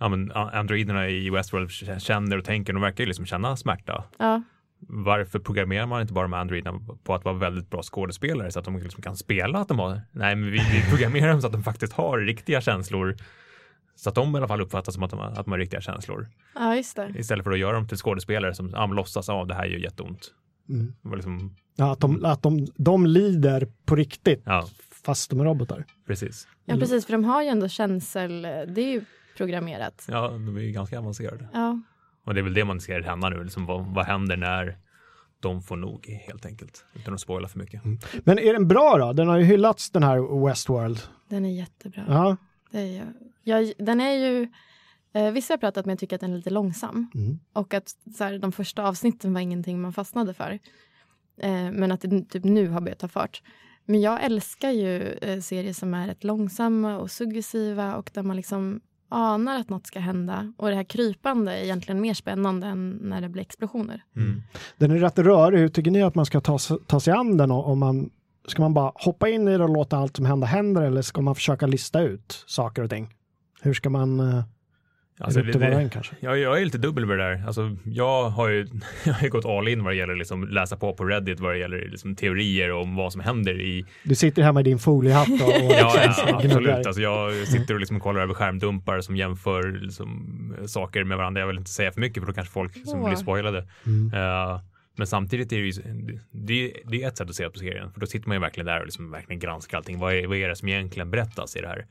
ja, 0.00 0.08
men 0.08 0.32
androiderna 0.32 1.08
i 1.08 1.30
Westworld 1.30 1.70
känner 2.00 2.38
och 2.38 2.44
tänker, 2.44 2.72
de 2.72 2.82
verkar 2.82 3.04
ju 3.04 3.08
liksom 3.08 3.26
känna 3.26 3.56
smärta. 3.56 4.04
Ja, 4.18 4.42
Varför 4.80 5.38
programmerar 5.38 5.86
man 5.86 6.00
inte 6.00 6.12
bara 6.12 6.22
de 6.22 6.32
här 6.32 6.40
androiderna 6.40 6.80
på 7.04 7.14
att 7.14 7.24
vara 7.24 7.34
väldigt 7.34 7.70
bra 7.70 7.82
skådespelare 7.82 8.50
så 8.50 8.58
att 8.58 8.64
de 8.64 8.78
liksom 8.78 9.02
kan 9.02 9.16
spela 9.16 9.58
att 9.58 9.68
de 9.68 9.78
har, 9.78 10.00
nej 10.12 10.36
men 10.36 10.50
vi, 10.50 10.58
vi 10.58 10.90
programmerar 10.90 11.28
dem 11.28 11.40
så 11.40 11.46
att 11.46 11.52
de 11.52 11.62
faktiskt 11.62 11.92
har 11.92 12.18
riktiga 12.18 12.60
känslor. 12.60 13.16
Så 13.96 14.08
att 14.08 14.14
de 14.14 14.34
i 14.34 14.38
alla 14.38 14.48
fall 14.48 14.60
uppfattas 14.60 14.94
som 14.94 15.02
att 15.02 15.10
de, 15.10 15.18
har- 15.18 15.26
att 15.26 15.44
de 15.44 15.50
har 15.50 15.58
riktiga 15.58 15.80
känslor. 15.80 16.28
ja 16.54 16.76
just 16.76 16.96
det. 16.96 17.12
Istället 17.16 17.44
för 17.44 17.50
att 17.52 17.58
göra 17.58 17.72
dem 17.72 17.88
till 17.88 17.96
skådespelare 17.96 18.54
som 18.54 18.70
ja, 18.70 18.86
låtsas 18.86 19.28
av 19.28 19.46
det 19.46 19.54
här 19.54 19.66
gör 19.66 19.78
jätteont. 19.78 20.34
Mm. 20.68 20.92
Liksom, 21.14 21.56
Ja, 21.76 21.92
att 21.92 22.00
de, 22.00 22.24
att 22.24 22.42
de, 22.42 22.66
de 22.76 23.06
lider 23.06 23.68
på 23.86 23.96
riktigt 23.96 24.42
ja, 24.44 24.68
fast 25.04 25.30
de 25.30 25.40
är 25.40 25.44
robotar. 25.44 25.84
precis. 26.06 26.48
Ja, 26.64 26.76
precis, 26.76 27.06
för 27.06 27.12
de 27.12 27.24
har 27.24 27.42
ju 27.42 27.48
ändå 27.48 27.68
känsel, 27.68 28.42
det 28.42 28.80
är 28.80 28.92
ju 28.92 29.04
programmerat. 29.36 30.04
Ja, 30.08 30.28
de 30.28 30.56
är 30.56 30.60
ju 30.60 30.72
ganska 30.72 30.98
avancerade. 30.98 31.48
Ja, 31.52 31.80
Och 32.28 32.34
det 32.34 32.40
är 32.40 32.42
väl 32.42 32.54
det 32.54 32.64
man 32.64 32.80
ser 32.80 33.00
hända 33.02 33.28
nu, 33.28 33.44
liksom 33.44 33.66
vad, 33.66 33.86
vad 33.94 34.06
händer 34.06 34.36
när 34.36 34.76
de 35.40 35.62
får 35.62 35.76
nog 35.76 36.06
helt 36.06 36.46
enkelt, 36.46 36.84
utan 36.94 37.14
att 37.14 37.20
spoila 37.20 37.48
för 37.48 37.58
mycket. 37.58 37.82
Men 38.24 38.38
är 38.38 38.52
den 38.52 38.68
bra 38.68 38.98
då? 38.98 39.12
Den 39.12 39.28
har 39.28 39.38
ju 39.38 39.44
hyllats 39.44 39.90
den 39.90 40.02
här 40.02 40.46
Westworld. 40.46 40.98
den 41.28 41.44
är 41.44 41.50
jättebra. 41.50 42.04
Ja. 42.08 42.36
Det 42.70 42.78
är 42.78 43.12
jag, 43.42 43.72
den 43.78 44.00
är 44.00 44.12
ju, 44.12 44.48
eh, 45.12 45.30
vissa 45.30 45.52
har 45.52 45.58
pratat 45.58 45.86
med 45.86 45.98
tycker 45.98 46.16
att 46.16 46.20
den 46.20 46.32
är 46.32 46.36
lite 46.36 46.50
långsam 46.50 47.10
Mm. 47.14 47.38
och 47.52 47.74
att 47.74 47.88
så 48.16 48.24
här, 48.24 48.38
de 48.38 48.52
första 48.52 48.88
avsnitten 48.88 49.34
var 49.34 49.40
ingenting 49.40 49.80
man 49.80 49.92
fastnade 49.92 50.34
för. 50.34 50.58
Eh, 51.40 51.70
men 51.72 51.92
att 51.92 52.00
det 52.00 52.22
typ 52.22 52.44
nu 52.44 52.68
har 52.68 52.80
börjat 52.80 52.98
ta 52.98 53.08
fart. 53.08 53.42
Men 53.84 54.00
jag 54.00 54.24
älskar 54.24 54.70
ju 54.70 55.02
eh, 55.02 55.40
serier 55.40 55.72
som 55.72 55.94
är 55.94 56.06
rätt 56.06 56.24
långsamma 56.24 56.98
och 56.98 57.10
suggessiva 57.10 57.96
och 57.96 58.10
där 58.14 58.22
man 58.22 58.36
liksom 58.36 58.80
anar 59.08 59.60
att 59.60 59.68
något 59.68 59.86
ska 59.86 60.00
hända. 60.00 60.52
Och 60.56 60.68
det 60.68 60.74
här 60.74 60.84
krypande 60.84 61.52
är 61.52 61.64
egentligen 61.64 62.00
mer 62.00 62.14
spännande 62.14 62.66
än 62.66 62.90
när 63.02 63.20
det 63.20 63.28
blir 63.28 63.42
explosioner. 63.42 64.02
Mm. 64.16 64.42
Den 64.78 64.90
är 64.90 64.98
rätt 64.98 65.18
rörig. 65.18 65.58
Hur 65.58 65.68
tycker 65.68 65.90
ni 65.90 66.02
att 66.02 66.14
man 66.14 66.26
ska 66.26 66.40
ta, 66.40 66.58
sig- 66.58 66.78
ta 66.86 67.00
sig 67.00 67.12
an 67.12 67.36
den? 67.36 67.50
Om 67.50 67.78
man, 67.78 68.10
ska 68.48 68.62
man 68.62 68.74
bara 68.74 68.92
hoppa 68.94 69.28
in 69.28 69.48
i 69.48 69.58
det 69.58 69.64
och 69.64 69.70
låta 69.70 69.96
allt 69.96 70.16
som 70.16 70.26
händer 70.26 70.46
händer 70.46 70.82
eller 70.82 71.02
ska 71.02 71.20
man 71.22 71.34
försöka 71.34 71.66
lista 71.66 72.00
ut 72.00 72.44
saker 72.46 72.82
och 72.82 72.90
ting? 72.90 73.14
Hur 73.60 73.74
ska 73.74 73.90
man... 73.90 74.42
eh, 75.20 75.24
Alltså, 75.24 75.42
det 75.42 75.52
det, 75.52 75.90
kanske? 75.92 76.14
jag, 76.20 76.38
jag 76.38 76.60
är 76.60 76.64
lite 76.64 76.78
dubbel 76.78 77.06
med 77.06 77.18
det 77.18 77.24
där. 77.24 77.42
Alltså, 77.46 77.76
jag, 77.84 78.30
har 78.30 78.48
ju, 78.48 78.66
jag 79.04 79.12
har 79.12 79.22
ju 79.22 79.30
gått 79.30 79.44
all 79.44 79.68
in 79.68 79.84
vad 79.84 79.92
det 79.92 79.96
gäller 79.96 80.16
liksom 80.16 80.48
läsa 80.48 80.76
på 80.76 80.92
på 80.94 81.04
Reddit 81.04 81.40
vad 81.40 81.52
det 81.52 81.58
gäller 81.58 81.88
liksom 81.90 82.16
teorier 82.16 82.72
om 82.72 82.96
vad 82.96 83.12
som 83.12 83.20
händer 83.20 83.60
i... 83.60 83.84
Du 84.02 84.14
sitter 84.14 84.42
hemma 84.42 84.60
i 84.60 84.62
din 84.62 84.78
foliehatt 84.78 85.28
och, 85.28 85.48
och 85.64 85.72
Ja, 85.72 86.14
ja 86.18 86.40
absolut. 86.44 86.86
Alltså, 86.86 87.02
jag 87.02 87.46
sitter 87.46 87.74
och 87.74 87.80
liksom 87.80 88.00
kollar 88.00 88.20
över 88.20 88.34
skärmdumpar 88.34 89.00
som 89.00 89.16
jämför 89.16 89.72
liksom, 89.72 90.54
saker 90.66 91.04
med 91.04 91.16
varandra. 91.18 91.40
Jag 91.40 91.46
vill 91.46 91.58
inte 91.58 91.70
säga 91.70 91.92
för 91.92 92.00
mycket 92.00 92.22
för 92.22 92.26
då 92.26 92.32
kanske 92.32 92.52
folk 92.52 92.86
som 92.86 93.04
blir 93.04 93.16
spoilade. 93.16 93.66
Mm. 93.86 94.14
Eh, 94.14 94.60
men 94.98 95.06
samtidigt 95.06 95.52
är 95.52 95.56
det 95.56 95.66
ju 95.66 95.72
det, 96.30 96.72
det 96.84 97.02
är 97.02 97.08
ett 97.08 97.16
sätt 97.16 97.28
att 97.28 97.34
se 97.34 97.50
på 97.50 97.58
serien. 97.58 97.92
För 97.92 98.00
då 98.00 98.06
sitter 98.06 98.28
man 98.28 98.36
ju 98.36 98.40
verkligen 98.40 98.66
där 98.66 98.80
och 98.80 98.86
liksom 98.86 99.10
verkligen 99.10 99.40
granskar 99.40 99.78
allting. 99.78 99.98
Vad 99.98 100.14
är, 100.14 100.26
vad 100.26 100.36
är 100.36 100.48
det 100.48 100.56
som 100.56 100.68
egentligen 100.68 101.10
berättas 101.10 101.56
i 101.56 101.60
det 101.60 101.68
här? 101.68 101.86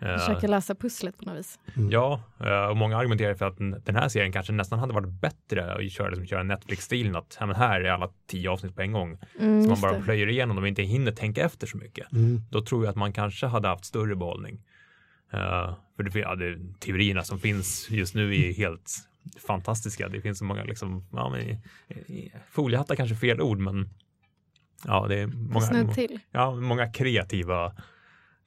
Eh, 0.00 0.18
Försöker 0.18 0.48
lösa 0.48 0.74
pusslet 0.74 1.18
på 1.18 1.24
något 1.24 1.38
vis. 1.38 1.58
Ja, 1.90 2.20
eh, 2.40 2.64
och 2.64 2.76
många 2.76 2.96
argumenterar 2.96 3.34
för 3.34 3.46
att 3.46 3.58
den 3.58 3.96
här 3.96 4.08
serien 4.08 4.32
kanske 4.32 4.52
nästan 4.52 4.78
hade 4.78 4.92
varit 4.92 5.08
bättre 5.08 5.74
att 5.74 5.92
köra, 5.92 6.08
liksom, 6.08 6.26
köra 6.26 6.42
Netflix-stilen. 6.42 7.16
Att 7.16 7.36
ja, 7.40 7.46
men 7.46 7.56
här 7.56 7.80
är 7.80 7.90
alla 7.90 8.10
tio 8.26 8.50
avsnitt 8.50 8.76
på 8.76 8.82
en 8.82 8.92
gång. 8.92 9.18
Mm, 9.40 9.62
Så 9.62 9.68
man 9.68 9.80
bara 9.80 9.92
det. 9.92 10.02
plöjer 10.02 10.28
igenom 10.28 10.56
dem 10.56 10.62
och 10.62 10.68
inte 10.68 10.82
hinner 10.82 11.12
tänka 11.12 11.44
efter 11.44 11.66
så 11.66 11.76
mycket. 11.76 12.12
Mm. 12.12 12.40
Då 12.50 12.62
tror 12.62 12.84
jag 12.84 12.90
att 12.90 12.96
man 12.96 13.12
kanske 13.12 13.46
hade 13.46 13.68
haft 13.68 13.84
större 13.84 14.16
behållning. 14.16 14.60
Uh, 15.34 15.74
för 15.96 16.02
det, 16.02 16.18
ja, 16.18 16.34
det, 16.34 16.58
teorierna 16.78 17.22
som 17.22 17.38
finns 17.38 17.90
just 17.90 18.14
nu 18.14 18.36
är 18.36 18.52
helt 18.52 19.08
fantastiska. 19.46 20.08
Det 20.08 20.20
finns 20.20 20.38
så 20.38 20.44
många, 20.44 20.64
liksom, 20.64 21.06
ja, 21.12 21.28
men, 21.28 21.56
foliehattar 22.50 22.94
kanske 22.94 23.14
är 23.14 23.18
fel 23.18 23.40
ord, 23.40 23.58
men 23.58 23.90
ja, 24.84 25.06
det 25.08 25.18
är 25.18 25.26
många, 25.26 25.94
till. 25.94 26.18
Ja, 26.30 26.54
många 26.54 26.92
kreativa 26.92 27.72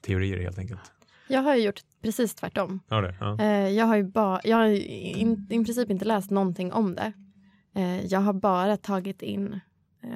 teorier 0.02 0.38
helt 0.38 0.58
enkelt. 0.58 0.92
Jag 1.28 1.42
har 1.42 1.56
ju 1.56 1.64
gjort 1.64 1.80
precis 2.02 2.36
tvärtom. 2.36 2.80
Ja, 2.88 3.02
det, 3.02 3.16
ja. 3.20 3.40
Eh, 3.40 3.70
jag 3.70 3.86
har 3.86 3.96
ju 3.96 4.04
bara, 4.04 4.42
jag 4.44 4.58
har 4.58 4.66
i, 4.66 5.36
i 5.50 5.64
princip 5.66 5.90
inte 5.90 6.06
läst 6.06 6.32
någonting 6.32 6.74
om 6.74 6.96
det. 6.96 7.14
Eh, 7.76 8.06
jag 8.06 8.20
har 8.20 8.34
bara 8.34 8.78
tagit 8.78 9.22
in 9.22 9.60
eh, 10.04 10.10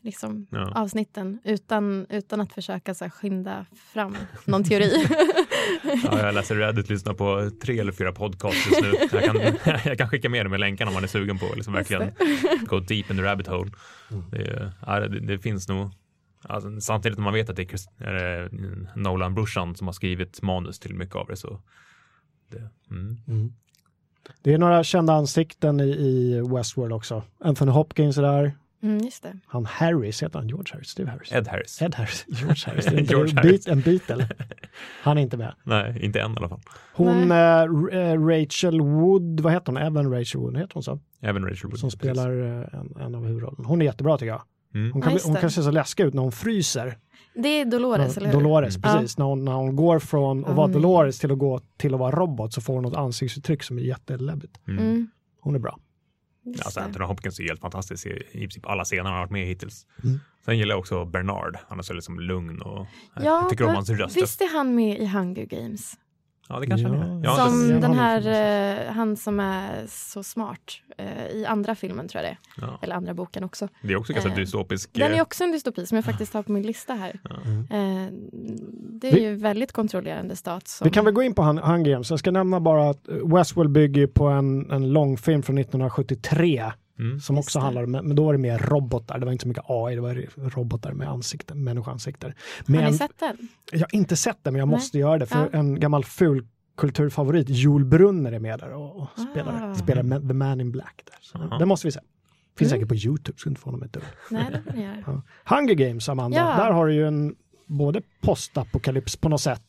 liksom, 0.00 0.46
ja. 0.50 0.72
avsnitten 0.74 1.38
utan, 1.44 2.06
utan 2.08 2.40
att 2.40 2.52
försöka 2.52 2.94
så 2.94 3.04
här, 3.04 3.10
skynda 3.10 3.66
fram 3.92 4.16
någon 4.44 4.64
teori. 4.64 5.06
ja, 6.04 6.26
jag 6.26 6.34
läser 6.34 6.54
Reddit, 6.54 6.88
lyssnar 6.88 7.14
på 7.14 7.50
tre 7.62 7.78
eller 7.78 7.92
fyra 7.92 8.12
podcasts 8.12 8.66
just 8.66 8.82
nu. 8.82 8.92
Jag 9.12 9.24
kan, 9.24 9.36
jag 9.84 9.98
kan 9.98 10.08
skicka 10.08 10.28
med 10.28 10.44
dem 10.44 10.50
med 10.50 10.60
länkarna 10.60 10.88
om 10.88 10.94
man 10.94 11.04
är 11.04 11.08
sugen 11.08 11.38
på 11.38 11.46
liksom 11.54 11.72
verkligen 11.72 12.12
gå 12.66 12.80
deep 12.80 13.10
in 13.10 13.16
the 13.16 13.22
rabbit 13.22 13.46
hole. 13.46 13.70
Det, 14.30 14.72
ja, 14.86 15.00
det, 15.00 15.20
det, 15.20 15.38
finns 15.38 15.68
nog 15.68 15.90
Alltså, 16.42 16.80
samtidigt 16.80 17.16
som 17.16 17.24
man 17.24 17.34
vet 17.34 17.50
att 17.50 17.56
det 17.56 17.72
är 17.98 18.48
Nolan-brorsan 18.98 19.74
som 19.74 19.86
har 19.88 19.92
skrivit 19.92 20.42
manus 20.42 20.78
till 20.78 20.94
mycket 20.94 21.16
av 21.16 21.26
det 21.26 21.36
så. 21.36 21.60
Det, 22.48 22.68
mm. 22.90 23.16
Mm. 23.28 23.52
det 24.42 24.54
är 24.54 24.58
några 24.58 24.84
kända 24.84 25.12
ansikten 25.12 25.80
i, 25.80 25.88
i 25.88 26.40
Westworld 26.40 26.92
också. 26.92 27.22
Anthony 27.40 27.70
Hopkins 27.70 28.18
är 28.18 28.22
där. 28.22 28.52
Mm, 28.82 28.98
just 28.98 29.22
det. 29.22 29.36
Han 29.46 29.64
Harris, 29.64 30.22
heter 30.22 30.38
han 30.38 30.48
George 30.48 30.72
Harris? 30.72 30.88
Steve 30.88 31.10
Harris? 31.10 31.32
Ed 31.32 31.48
Harris. 31.48 31.82
Ed 31.82 31.94
Harris. 31.94 32.24
George 32.28 32.62
Harris. 32.66 32.84
Det 32.84 32.94
är 32.94 32.98
inte 33.00 33.14
George 33.14 33.34
Harris. 33.36 33.66
en 33.68 33.80
Beatle. 33.80 34.28
Han 35.02 35.18
är 35.18 35.22
inte 35.22 35.36
med. 35.36 35.54
Nej, 35.62 36.04
inte 36.04 36.20
än 36.20 36.32
i 36.32 36.36
alla 36.36 36.48
fall. 36.48 36.60
Hon, 36.92 37.30
äh, 37.30 38.26
Rachel 38.26 38.80
Wood, 38.80 39.40
vad 39.40 39.52
heter 39.52 39.66
hon? 39.72 39.76
Evan 39.76 40.12
Rachel 40.12 40.40
Wood, 40.40 40.56
heter 40.56 40.74
hon 40.74 40.82
så? 40.82 41.00
Evan 41.20 41.44
Rachel 41.44 41.70
Wood. 41.70 41.78
Som 41.78 41.90
spelar 41.90 42.42
eh, 42.42 42.80
en, 42.80 42.96
en 43.00 43.14
av 43.14 43.26
huvudrollerna. 43.26 43.68
Hon 43.68 43.80
är 43.80 43.84
jättebra 43.84 44.18
tycker 44.18 44.32
jag. 44.32 44.42
Mm. 44.74 44.92
Hon, 44.92 45.02
kan, 45.02 45.12
ja, 45.12 45.18
hon 45.24 45.36
kan 45.36 45.50
se 45.50 45.62
så 45.62 45.70
läskig 45.70 46.04
ut 46.04 46.14
när 46.14 46.22
hon 46.22 46.32
fryser. 46.32 46.98
Det 47.34 47.48
är 47.48 47.64
Dolores, 47.64 48.16
eller 48.16 48.26
hur? 48.26 48.34
Dolores, 48.34 48.76
mm. 48.76 48.82
precis. 48.82 49.18
Ja. 49.18 49.24
När, 49.24 49.28
hon, 49.28 49.44
när 49.44 49.52
hon 49.52 49.76
går 49.76 49.98
från 49.98 50.44
att 50.44 50.56
vara 50.56 50.68
Dolores 50.68 51.18
till 51.18 51.32
att 51.32 51.38
gå 51.38 51.60
till 51.76 51.94
att 51.94 52.00
vara 52.00 52.16
robot 52.16 52.52
så 52.52 52.60
får 52.60 52.74
hon 52.74 52.82
något 52.82 52.96
ansiktsuttryck 52.96 53.62
som 53.62 53.78
är 53.78 53.82
jätteläbbigt. 53.82 54.60
Mm. 54.68 54.84
mm. 54.84 55.10
Hon 55.40 55.54
är 55.54 55.58
bra. 55.58 55.78
Alltså 56.64 56.80
Anthony 56.80 57.04
Hopkins 57.04 57.40
är 57.40 57.44
helt 57.44 57.60
fantastisk 57.60 58.06
i, 58.06 58.22
i 58.32 58.38
princip 58.38 58.66
alla 58.66 58.84
scener 58.84 59.02
han 59.02 59.12
har 59.12 59.20
varit 59.20 59.30
med 59.30 59.46
hittills. 59.46 59.86
Mm. 60.04 60.20
Sen 60.44 60.58
gillar 60.58 60.72
jag 60.72 60.78
också 60.78 61.04
Bernard. 61.04 61.58
Han 61.68 61.78
är 61.78 61.82
så 61.82 61.92
liksom 61.92 62.20
lugn 62.20 62.62
och 62.62 62.86
ja, 63.16 63.46
tycker 63.50 63.64
om 63.64 63.74
hans 63.74 63.90
röst. 63.90 64.16
Visst 64.16 64.40
är 64.40 64.52
han 64.52 64.74
med 64.74 64.98
i 64.98 65.06
Hunger 65.06 65.44
Games? 65.44 65.94
Ja, 66.50 66.60
det 66.60 66.66
kanske 66.66 66.88
ja. 66.88 66.94
han 66.94 67.24
är. 67.24 67.48
som 67.48 67.80
den 67.80 67.94
här, 67.94 68.26
eh, 68.86 68.92
han 68.92 69.16
som 69.16 69.40
är 69.40 69.86
så 69.88 70.22
smart 70.22 70.80
eh, 70.98 71.36
i 71.36 71.46
andra 71.46 71.74
filmen 71.74 72.08
tror 72.08 72.24
jag 72.24 72.32
det 72.32 72.38
ja. 72.66 72.78
Eller 72.82 72.94
andra 72.94 73.14
boken 73.14 73.44
också. 73.44 73.68
Det 73.82 73.92
är 73.92 73.96
också 73.96 74.12
ganska 74.12 74.30
eh, 74.30 74.36
dystopisk. 74.36 74.90
Den 74.92 75.12
är 75.12 75.16
eh, 75.16 75.22
också 75.22 75.44
en 75.44 75.52
dystopi 75.52 75.86
som 75.86 75.96
jag 75.96 76.04
faktiskt 76.10 76.34
har 76.34 76.42
på 76.42 76.52
min 76.52 76.62
lista 76.62 76.94
här. 76.94 77.20
Mm. 77.44 77.58
Eh, 77.60 78.12
det 78.72 79.08
är 79.08 79.14
vi, 79.14 79.22
ju 79.22 79.34
väldigt 79.34 79.72
kontrollerande 79.72 80.36
stat. 80.36 80.68
Som... 80.68 80.84
Vi 80.84 80.90
kan 80.90 81.04
väl 81.04 81.14
gå 81.14 81.22
in 81.22 81.34
på 81.34 81.42
Hunger 81.42 81.90
Games. 81.92 82.10
Jag 82.10 82.18
ska 82.18 82.30
nämna 82.30 82.60
bara 82.60 82.90
att 82.90 83.08
Westworld 83.08 83.70
bygger 83.70 84.06
på 84.06 84.26
en, 84.28 84.70
en 84.70 84.92
långfilm 84.92 85.42
från 85.42 85.58
1973 85.58 86.72
Mm. 87.00 87.20
Som 87.20 87.38
också 87.38 87.58
handlar 87.58 87.82
om, 87.82 87.90
men 87.90 88.14
då 88.14 88.24
var 88.24 88.32
det 88.32 88.38
mer 88.38 88.58
robotar, 88.58 89.18
det 89.18 89.24
var 89.24 89.32
inte 89.32 89.42
så 89.42 89.48
mycket 89.48 89.64
AI, 89.66 89.94
det 89.94 90.00
var 90.00 90.50
robotar 90.50 90.92
med 90.92 91.08
ansikten, 91.08 91.64
människoansikten. 91.64 92.32
Men, 92.66 92.82
har 92.82 92.90
ni 92.90 92.98
sett 92.98 93.18
den? 93.18 93.48
Jag 93.72 93.80
har 93.80 93.94
inte 93.94 94.16
sett 94.16 94.38
den, 94.42 94.52
men 94.52 94.58
jag 94.58 94.68
måste 94.68 94.96
Nej. 94.96 95.00
göra 95.00 95.18
det, 95.18 95.26
för 95.26 95.38
ja. 95.38 95.58
en 95.58 95.80
gammal 95.80 96.04
ful 96.04 96.46
kulturfavorit, 96.76 97.46
Joel 97.48 97.84
Brunner 97.84 98.32
är 98.32 98.38
med 98.38 98.58
där 98.58 98.72
och, 98.72 99.08
spelar, 99.30 99.70
ah. 99.70 99.74
spelar 99.74 100.28
The 100.28 100.34
Man 100.34 100.60
in 100.60 100.72
Black. 100.72 101.02
Där. 101.04 101.18
Så, 101.20 101.56
Det 101.58 101.66
måste 101.66 101.86
vi 101.86 101.92
se. 101.92 102.00
Finns 102.58 102.72
mm. 102.72 102.80
säkert 102.80 102.88
på 102.88 102.94
YouTube, 102.94 103.38
så 103.38 103.48
inte 103.48 103.60
få 103.60 103.70
honom 103.70 103.82
ett 103.82 103.92
dugg. 103.92 104.02
Nej, 104.30 104.44
det 104.50 105.02
ja. 105.06 105.22
Hunger 105.44 105.74
Games, 105.74 106.08
Amanda, 106.08 106.36
ja. 106.36 106.64
där 106.64 106.70
har 106.70 106.86
du 106.86 106.94
ju 106.94 107.06
en 107.06 107.36
både 107.66 108.02
postapokalyps 108.20 109.16
på 109.16 109.28
något 109.28 109.40
sätt 109.40 109.62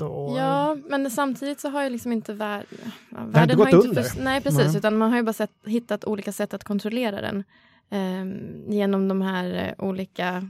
och... 0.00 0.36
Ja, 0.38 0.76
men 0.88 1.10
samtidigt 1.10 1.60
så 1.60 1.68
har 1.68 1.82
ju 1.82 1.90
liksom 1.90 2.12
inte 2.12 2.32
världen... 2.32 2.92
världen 3.10 3.34
har 3.34 3.42
inte 3.42 3.54
gått 3.54 3.72
har 3.72 3.88
under. 3.88 4.02
För, 4.02 4.22
nej, 4.22 4.40
precis. 4.40 4.66
Nej. 4.66 4.76
Utan 4.76 4.96
man 4.96 5.10
har 5.10 5.16
ju 5.16 5.22
bara 5.22 5.32
sett, 5.32 5.52
hittat 5.66 6.04
olika 6.04 6.32
sätt 6.32 6.54
att 6.54 6.64
kontrollera 6.64 7.20
den. 7.20 7.44
Eh, 7.90 8.24
genom 8.74 9.08
de 9.08 9.22
här 9.22 9.74
eh, 9.78 9.84
olika 9.84 10.48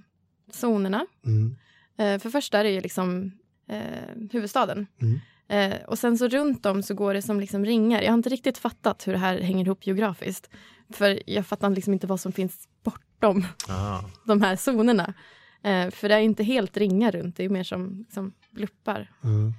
zonerna. 0.51 1.07
Mm. 1.26 1.57
Eh, 1.99 2.22
för 2.22 2.30
första 2.30 2.59
är 2.59 2.64
det 2.64 2.70
ju 2.70 2.80
liksom 2.80 3.32
eh, 3.68 4.28
huvudstaden. 4.30 4.86
Mm. 5.01 5.20
Eh, 5.49 5.82
och 5.82 5.99
sen 5.99 6.18
så 6.18 6.28
runt 6.28 6.66
om 6.66 6.82
så 6.82 6.95
går 6.95 7.14
det 7.14 7.22
som 7.22 7.40
liksom 7.40 7.64
ringar. 7.64 8.03
Jag 8.03 8.11
har 8.11 8.16
inte 8.16 8.28
riktigt 8.28 8.59
fattat 8.59 9.07
hur 9.07 9.12
det 9.12 9.18
här 9.18 9.40
hänger 9.40 9.64
ihop 9.64 9.86
geografiskt. 9.86 10.51
För 10.93 11.30
jag 11.30 11.47
fattar 11.47 11.70
liksom 11.70 11.93
inte 11.93 12.07
vad 12.07 12.20
som 12.20 12.32
finns 12.32 12.68
bortom 12.82 13.47
ah. 13.68 14.01
de 14.24 14.43
här 14.43 14.57
zonerna. 14.57 15.14
Eh, 15.62 15.90
för 15.90 16.09
det 16.09 16.14
är 16.14 16.20
inte 16.20 16.45
helt 16.45 16.76
ringar 16.76 17.12
runt, 17.12 17.36
det 17.36 17.45
är 17.45 17.49
mer 17.49 17.64
som 17.64 17.99
liksom, 17.99 18.32
bluppar 18.53 19.11
mm. 19.24 19.53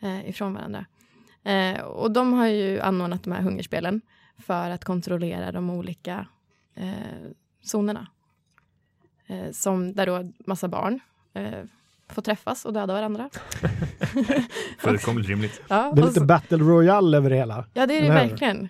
eh, 0.00 0.30
ifrån 0.30 0.54
varandra. 0.54 0.86
Eh, 1.44 1.80
och 1.80 2.10
de 2.10 2.32
har 2.32 2.46
ju 2.46 2.80
anordnat 2.80 3.22
de 3.22 3.32
här 3.32 3.42
hungerspelen 3.42 4.00
för 4.38 4.70
att 4.70 4.84
kontrollera 4.84 5.52
de 5.52 5.70
olika 5.70 6.26
eh, 6.74 7.30
zonerna. 7.72 8.06
Eh, 9.26 9.50
som 9.52 9.94
där 9.94 10.06
då 10.06 10.32
massa 10.46 10.68
barn 10.68 11.00
eh, 11.34 11.64
får 12.08 12.22
träffas 12.22 12.64
och 12.64 12.72
döda 12.72 12.92
varandra. 12.92 13.30
Fullkomligt 14.78 15.28
rimligt. 15.28 15.62
Ja, 15.68 15.92
det 15.94 16.00
är 16.00 16.06
lite 16.06 16.20
så, 16.20 16.26
battle 16.26 16.58
royale 16.58 17.16
över 17.16 17.30
det 17.30 17.36
hela. 17.36 17.66
Ja, 17.74 17.86
det 17.86 17.98
är 17.98 18.02
det 18.02 18.08
verkligen. 18.08 18.68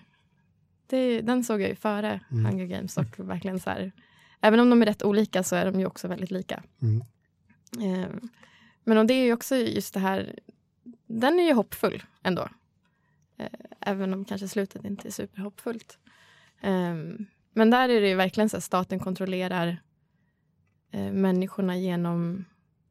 Det, 0.87 1.21
den 1.21 1.43
såg 1.43 1.61
jag 1.61 1.69
ju 1.69 1.75
före 1.75 2.19
mm. 2.31 2.45
Hunger 2.45 2.65
Games 2.65 2.97
och 2.97 3.19
verkligen 3.19 3.59
så 3.59 3.69
här 3.69 3.91
Även 4.41 4.59
om 4.59 4.69
de 4.69 4.81
är 4.81 4.85
rätt 4.85 5.03
olika 5.03 5.43
så 5.43 5.55
är 5.55 5.65
de 5.65 5.79
ju 5.79 5.85
också 5.85 6.07
väldigt 6.07 6.31
lika. 6.31 6.63
Mm. 6.81 7.03
Eh, 8.87 8.93
men 8.95 9.07
det 9.07 9.13
är 9.13 9.25
ju 9.25 9.33
också 9.33 9.55
just 9.55 9.93
det 9.93 9.99
här, 9.99 10.39
den 11.07 11.39
är 11.39 11.43
ju 11.43 11.53
hoppfull 11.53 12.03
ändå. 12.23 12.49
Eh, 13.37 13.47
även 13.81 14.13
om 14.13 14.25
kanske 14.25 14.47
slutet 14.47 14.85
inte 14.85 15.07
är 15.07 15.11
superhoppfullt. 15.11 15.97
Eh, 16.61 16.95
men 17.53 17.69
där 17.69 17.89
är 17.89 18.01
det 18.01 18.09
ju 18.09 18.15
verkligen 18.15 18.49
så 18.49 18.57
att 18.57 18.63
staten 18.63 18.99
kontrollerar 18.99 19.81
eh, 20.91 21.11
människorna 21.11 21.77
genom 21.77 22.45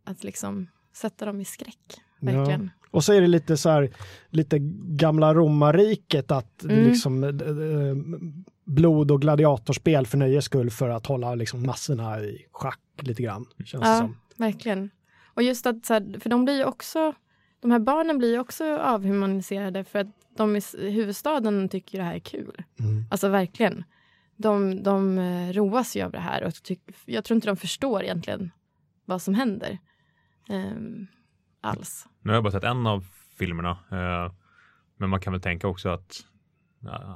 att 0.05 0.25
liksom 0.25 0.67
sätta 0.93 1.25
dem 1.25 1.41
i 1.41 1.45
skräck. 1.45 2.01
Verkligen. 2.21 2.71
Ja. 2.81 2.87
Och 2.91 3.05
så 3.05 3.13
är 3.13 3.21
det 3.21 3.27
lite 3.27 3.57
så 3.57 3.71
här, 3.71 3.91
lite 4.31 4.59
gamla 4.83 5.35
romarriket 5.35 6.31
att 6.31 6.65
mm. 6.65 6.85
liksom 6.85 7.41
blod 8.65 9.11
och 9.11 9.21
gladiatorspel 9.21 10.07
för 10.07 10.19
nöjes 10.19 10.45
skull 10.45 10.71
för 10.71 10.89
att 10.89 11.07
hålla 11.07 11.35
liksom 11.35 11.67
massorna 11.67 12.21
i 12.21 12.47
schack 12.53 12.81
lite 13.01 13.23
grann. 13.23 13.47
Känns 13.65 13.85
ja, 13.85 13.99
som. 13.99 14.17
verkligen. 14.37 14.91
Och 15.37 15.43
just 15.43 15.67
att, 15.67 15.87
så 15.87 15.93
här, 15.95 16.21
för 16.21 16.31
de 16.31 16.45
blir 16.45 16.57
ju 16.57 16.65
också, 16.65 17.15
de 17.61 17.71
här 17.71 17.79
barnen 17.79 18.19
blir 18.19 18.33
ju 18.33 18.39
också 18.39 18.77
avhumaniserade 18.77 19.85
för 19.85 19.99
att 19.99 20.07
de 20.37 20.57
i 20.57 20.61
huvudstaden 20.91 21.69
tycker 21.69 21.99
det 21.99 22.05
här 22.05 22.15
är 22.15 22.19
kul. 22.19 22.63
Mm. 22.81 23.05
Alltså 23.11 23.29
verkligen. 23.29 23.85
De, 24.37 24.83
de 24.83 25.19
eh, 25.19 25.53
roas 25.53 25.97
ju 25.97 26.03
av 26.03 26.13
det 26.13 26.19
här 26.19 26.45
och 26.45 26.55
tyck, 26.55 26.81
jag 27.05 27.25
tror 27.25 27.35
inte 27.35 27.49
de 27.49 27.57
förstår 27.57 28.03
egentligen 28.03 28.51
vad 29.05 29.23
som 29.23 29.35
händer. 29.35 29.79
Um, 30.49 31.07
alls. 31.61 32.07
Nu 32.21 32.31
har 32.31 32.35
jag 32.35 32.45
bara 32.45 32.53
sett 32.53 32.65
en 32.65 32.87
av 32.87 33.05
filmerna. 33.39 33.71
Uh, 33.71 34.33
men 34.97 35.11
man 35.11 35.21
kan 35.21 35.33
väl 35.33 35.43
tänka 35.43 35.69
också 35.69 35.89
att 35.89 36.25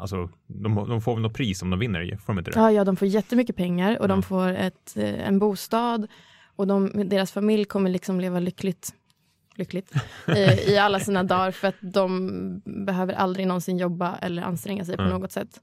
Alltså, 0.00 0.30
de, 0.46 0.74
de 0.74 1.00
får 1.00 1.14
väl 1.14 1.22
något 1.22 1.34
pris 1.34 1.62
om 1.62 1.70
de 1.70 1.78
vinner, 1.78 2.16
får 2.16 2.32
de 2.32 2.38
inte 2.38 2.50
det? 2.50 2.60
Ja, 2.60 2.72
ja 2.72 2.84
de 2.84 2.96
får 2.96 3.08
jättemycket 3.08 3.56
pengar 3.56 3.98
och 3.98 4.04
ja. 4.04 4.08
de 4.08 4.22
får 4.22 4.48
ett, 4.48 4.96
eh, 4.96 5.28
en 5.28 5.38
bostad 5.38 6.06
och 6.57 6.66
de, 6.66 7.09
deras 7.09 7.32
familj 7.32 7.64
kommer 7.64 7.90
liksom 7.90 8.20
leva 8.20 8.40
lyckligt 8.40 8.94
lyckligt 9.55 9.92
i, 10.36 10.70
i 10.72 10.78
alla 10.78 11.01
sina 11.01 11.22
dagar 11.22 11.51
för 11.51 11.68
att 11.68 11.74
de 11.80 12.62
behöver 12.64 13.14
aldrig 13.14 13.46
någonsin 13.46 13.78
jobba 13.78 14.16
eller 14.16 14.42
anstränga 14.42 14.84
sig 14.84 14.96
på 14.96 15.03
mm. 15.03 15.20
något 15.20 15.32
sätt. 15.32 15.61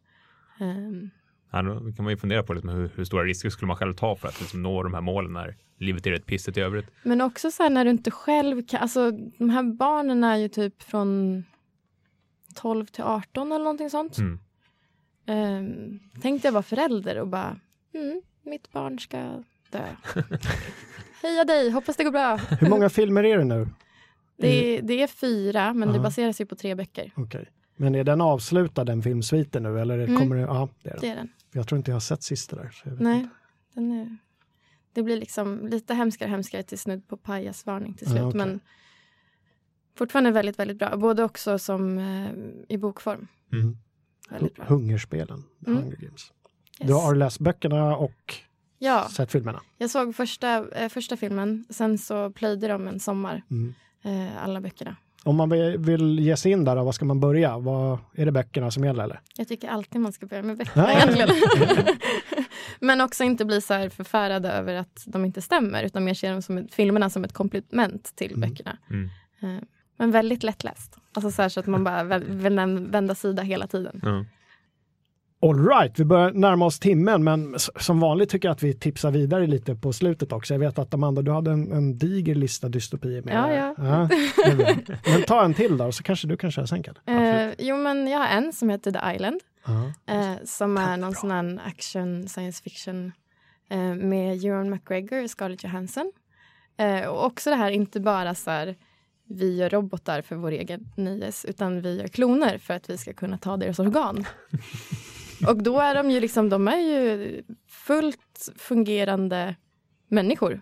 Um. 0.59 1.09
Ja, 1.51 1.61
då 1.61 1.93
kan 1.93 2.03
man 2.03 2.09
ju 2.09 2.17
fundera 2.17 2.43
på 2.43 2.53
liksom 2.53 2.69
hur, 2.69 2.91
hur, 2.95 3.03
stora 3.03 3.23
risker 3.23 3.49
skulle 3.49 3.67
man 3.67 3.77
själv 3.77 3.93
ta 3.93 4.15
för 4.15 4.27
att 4.27 4.39
liksom 4.39 4.63
nå 4.63 4.83
de 4.83 4.93
här 4.93 5.01
målen 5.01 5.33
när 5.33 5.55
livet 5.77 6.07
är 6.07 6.11
rätt 6.11 6.25
pissigt 6.25 6.57
i 6.57 6.61
övrigt. 6.61 6.85
Men 7.03 7.21
också 7.21 7.51
så 7.51 7.63
här 7.63 7.69
när 7.69 7.85
du 7.85 7.91
inte 7.91 8.11
själv 8.11 8.67
kan, 8.67 8.81
alltså 8.81 9.11
de 9.11 9.49
här 9.49 9.63
barnen 9.63 10.23
är 10.23 10.35
ju 10.35 10.47
typ 10.47 10.83
från 10.83 11.43
12 12.55 12.85
till 12.85 13.03
18 13.03 13.51
eller 13.51 13.63
någonting 13.63 13.89
sånt. 13.89 14.17
Mm. 14.17 14.39
Um, 15.27 15.99
tänkte 16.21 16.47
jag 16.47 16.53
vara 16.53 16.63
förälder 16.63 17.19
och 17.19 17.27
bara, 17.27 17.59
mm, 17.93 18.21
mitt 18.43 18.71
barn 18.71 18.99
ska 18.99 19.43
dö. 19.71 19.85
Heja 21.21 21.43
dig, 21.43 21.69
hoppas 21.69 21.95
det 21.95 22.03
går 22.03 22.11
bra. 22.11 22.35
Hur 22.35 22.69
många 22.69 22.89
filmer 22.89 23.23
är 23.23 23.37
det 23.37 23.43
nu? 23.43 23.67
Det 24.37 24.47
är, 24.47 24.81
det 24.81 25.01
är 25.01 25.07
fyra, 25.07 25.73
men 25.73 25.89
Aha. 25.89 25.97
det 25.97 26.03
baseras 26.03 26.41
ju 26.41 26.45
på 26.45 26.55
tre 26.55 26.75
böcker. 26.75 27.11
Okay. 27.15 27.45
Men 27.75 27.95
är 27.95 28.03
den 28.03 28.21
avslutad, 28.21 28.83
den 28.83 29.03
filmsviten 29.03 29.63
nu? 29.63 29.79
Eller 29.79 29.99
mm. 29.99 30.17
kommer 30.17 30.35
det, 30.35 30.41
ja, 30.41 30.69
det, 30.83 30.89
är 30.89 30.93
den. 30.93 31.01
det 31.01 31.09
är 31.09 31.15
den. 31.15 31.29
Jag 31.51 31.67
tror 31.67 31.77
inte 31.77 31.91
jag 31.91 31.95
har 31.95 31.99
sett 31.99 32.23
sista 32.23 32.55
där. 32.55 32.71
Nej, 32.99 33.27
den 33.73 33.91
är, 33.91 34.17
det 34.93 35.03
blir 35.03 35.17
liksom 35.17 35.67
lite 35.67 35.93
hemskare 35.93 36.29
hemskare 36.29 36.63
till 36.63 36.79
snudd 36.79 37.07
på 37.07 37.17
pajasvarning 37.17 37.93
till 37.93 38.07
slut. 38.07 38.19
Ja, 38.19 38.27
okay. 38.27 38.37
Men 38.37 38.59
Fortfarande 39.97 40.31
väldigt, 40.31 40.59
väldigt 40.59 40.79
bra. 40.79 40.97
Både 40.97 41.23
också 41.23 41.59
som 41.59 41.97
eh, 41.97 42.31
i 42.69 42.77
bokform. 42.77 43.27
Mm. 43.53 43.77
Väldigt 44.29 44.55
bra. 44.55 44.65
Hungerspelen, 44.65 45.43
The 45.65 45.71
Mm. 45.71 45.83
Hunger 45.83 45.95
Games. 45.95 46.33
Yes. 46.79 46.87
Du 46.87 46.93
har 46.93 47.15
läst 47.15 47.39
böckerna 47.39 47.97
och 47.97 48.35
Ja, 48.79 49.07
sett 49.11 49.31
filmerna. 49.31 49.61
jag 49.77 49.89
såg 49.89 50.15
första, 50.15 50.65
eh, 50.71 50.89
första 50.89 51.17
filmen. 51.17 51.65
Sen 51.69 51.97
så 51.97 52.29
plöjde 52.29 52.67
de 52.67 52.87
en 52.87 52.99
sommar, 52.99 53.43
Mm. 53.51 53.73
eh, 54.03 54.43
alla 54.43 54.61
böckerna. 54.61 54.95
Om 55.23 55.35
man 55.35 55.49
vill- 55.49 56.19
ge 56.19 56.37
sig 56.37 56.51
in 56.51 56.63
där, 56.65 56.75
vad 56.75 56.95
ska 56.95 57.05
man 57.05 57.19
börja? 57.19 57.57
Vad, 57.57 57.99
är 58.15 58.25
det 58.25 58.31
böckerna 58.31 58.71
som 58.71 58.83
gäller? 58.85 59.03
Eller? 59.03 59.19
Jag 59.37 59.47
tycker 59.47 59.67
alltid 59.69 60.01
man 60.01 60.13
ska 60.13 60.25
börja 60.25 60.43
med 60.43 60.57
böckerna 60.57 60.93
egentligen. 60.93 61.29
Men 62.79 63.01
också 63.01 63.23
inte 63.23 63.45
bli 63.45 63.61
så 63.61 63.73
här 63.73 63.89
förfärade 63.89 64.49
över 64.51 64.75
att 64.75 65.03
de 65.05 65.25
inte 65.25 65.41
stämmer 65.41 65.83
utan 65.83 66.03
mer 66.03 66.13
se 66.13 66.29
dem 66.31 66.41
som 66.41 66.57
ett, 66.57 66.73
filmerna 66.73 67.09
som 67.09 67.23
ett 67.23 67.33
komplement 67.33 68.15
till 68.15 68.33
Mm. 68.33 68.49
böckerna. 68.49 68.77
Mm. 68.89 69.09
Eh, 69.41 69.63
Men 69.97 70.11
väldigt 70.11 70.43
lättläst. 70.43 70.97
Alltså 71.13 71.31
så, 71.31 71.41
här 71.41 71.49
så 71.49 71.59
att 71.59 71.67
man 71.67 71.83
bara 71.83 72.03
vä- 72.03 72.25
vill 72.43 72.53
näm- 72.59 72.91
vända 72.91 73.15
sida 73.15 73.43
hela 73.43 73.67
tiden. 73.67 73.99
Ja. 74.03 74.25
All 75.41 75.67
right, 75.67 75.99
vi 75.99 76.05
börjar 76.05 76.31
närma 76.31 76.65
oss 76.65 76.79
timmen, 76.79 77.23
men 77.23 77.55
som 77.79 77.99
vanligt 77.99 78.29
tycker 78.29 78.47
jag 78.47 78.53
att 78.53 78.63
vi 78.63 78.73
tipsar 78.73 79.11
vidare 79.11 79.47
lite 79.47 79.75
på 79.75 79.93
slutet 79.93 80.31
också. 80.31 80.53
Jag 80.53 80.59
vet 80.59 80.79
att 80.79 80.93
Amanda, 80.93 81.21
du 81.21 81.31
hade 81.31 81.51
en, 81.51 81.71
en 81.71 81.97
diger 81.97 82.35
lista 82.35 82.69
dystopier 82.69 83.21
med 83.21 83.35
Ja, 83.35 83.53
ja. 83.53 83.73
bra. 83.77 84.09
Men 85.05 85.23
ta 85.27 85.45
en 85.45 85.53
till 85.53 85.77
då, 85.77 85.91
så 85.91 86.03
kanske 86.03 86.27
du 86.27 86.37
kan 86.37 86.51
köra 86.51 86.67
sen. 86.67 86.83
Eh, 87.05 87.49
jo, 87.57 87.77
men 87.77 88.07
jag 88.07 88.19
har 88.19 88.27
en 88.27 88.53
som 88.53 88.69
heter 88.69 88.91
The 88.91 89.15
Island. 89.15 89.41
Ja. 89.65 90.13
Eh, 90.13 90.35
som 90.45 90.77
är 90.77 90.97
någon 90.97 91.11
Bra. 91.11 91.19
sån 91.19 91.31
här 91.31 91.61
action 91.65 92.27
science 92.27 92.63
fiction 92.63 93.11
eh, 93.69 93.95
med 93.95 94.45
Ewan 94.45 94.69
McGregor 94.69 95.23
och 95.23 95.29
Scarlett 95.29 95.63
Johansson. 95.63 96.11
Och 97.09 97.25
också 97.25 97.49
det 97.49 97.55
här, 97.55 97.71
inte 97.71 97.99
bara 97.99 98.35
så 98.35 98.51
här 98.51 98.75
vi 99.29 99.55
gör 99.57 99.69
robotar 99.69 100.21
för 100.21 100.35
vår 100.35 100.51
egen 100.51 100.91
nöjes, 100.97 101.45
utan 101.45 101.81
vi 101.81 101.97
gör 101.97 102.07
kloner 102.07 102.57
för 102.57 102.73
att 102.73 102.89
vi 102.89 102.97
ska 102.97 103.13
kunna 103.13 103.37
ta 103.37 103.57
deras 103.57 103.79
organ. 103.79 104.25
och 105.47 105.63
då 105.63 105.79
är 105.79 105.95
de 105.95 106.11
ju 106.11 106.19
liksom, 106.19 106.49
de 106.49 106.67
är 106.67 106.77
ju 106.77 107.43
fullt 107.67 108.49
fungerande 108.57 109.55
människor. 110.07 110.61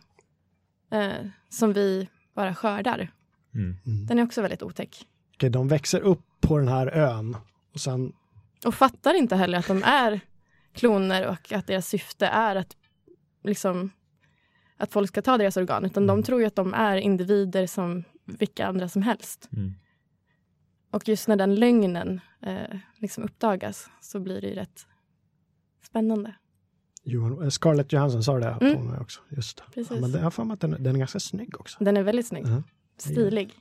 Eh, 0.91 1.27
som 1.49 1.73
vi 1.73 2.09
bara 2.35 2.55
skördar. 2.55 3.11
Mm. 3.53 3.75
Den 4.07 4.19
är 4.19 4.23
också 4.23 4.41
väldigt 4.41 4.63
otäck. 4.63 5.07
Okej, 5.35 5.49
de 5.49 5.67
växer 5.67 5.99
upp 5.99 6.21
på 6.41 6.57
den 6.57 6.67
här 6.67 6.87
ön 6.87 7.37
och 7.73 7.79
sen 7.79 8.13
Och 8.65 8.75
fattar 8.75 9.13
inte 9.13 9.35
heller 9.35 9.57
att 9.57 9.67
de 9.67 9.83
är 9.83 10.19
kloner 10.73 11.27
och 11.27 11.51
att 11.51 11.67
deras 11.67 11.87
syfte 11.87 12.27
är 12.27 12.55
att 12.55 12.75
liksom 13.43 13.91
att 14.77 14.91
folk 14.93 15.07
ska 15.09 15.21
ta 15.21 15.37
deras 15.37 15.57
organ, 15.57 15.85
utan 15.85 16.03
Mm. 16.03 16.15
de 16.15 16.23
tror 16.23 16.39
ju 16.41 16.47
att 16.47 16.55
de 16.55 16.73
är 16.73 16.97
individer 16.97 17.67
som 17.67 18.03
vilka 18.25 18.67
andra 18.67 18.89
som 18.89 19.01
helst. 19.01 19.49
Mm. 19.53 19.73
Och 20.95 21.07
just 21.07 21.27
när 21.27 21.35
den 21.35 21.55
lögnen 21.55 22.21
eh, 22.41 22.77
liksom 22.97 23.23
uppdagas 23.23 23.89
så 24.01 24.19
blir 24.19 24.41
det 24.41 24.47
ju 24.47 24.55
rätt 24.55 24.87
spännande. 25.87 26.35
Johan, 27.03 27.43
eh, 27.43 27.49
Scarlett 27.49 27.93
Johansson 27.93 28.23
sa 28.23 28.39
det 28.39 28.57
Mm. 28.61 28.75
på 28.75 28.83
mig 28.83 28.99
också. 28.99 29.21
Just. 29.29 29.63
Precis. 29.73 29.91
Ja, 29.91 30.01
men 30.01 30.11
jag 30.11 30.19
har 30.21 30.31
för 30.31 30.43
mig 30.43 30.53
att 30.53 30.59
den, 30.61 30.71
den 30.83 30.95
är 30.95 30.99
ganska 30.99 31.19
snygg 31.19 31.59
också. 31.59 31.83
Den 31.83 31.97
är 31.97 32.03
väldigt 32.03 32.27
snygg. 32.27 32.45
Ja. 32.47 32.63
Stilig. 32.97 33.53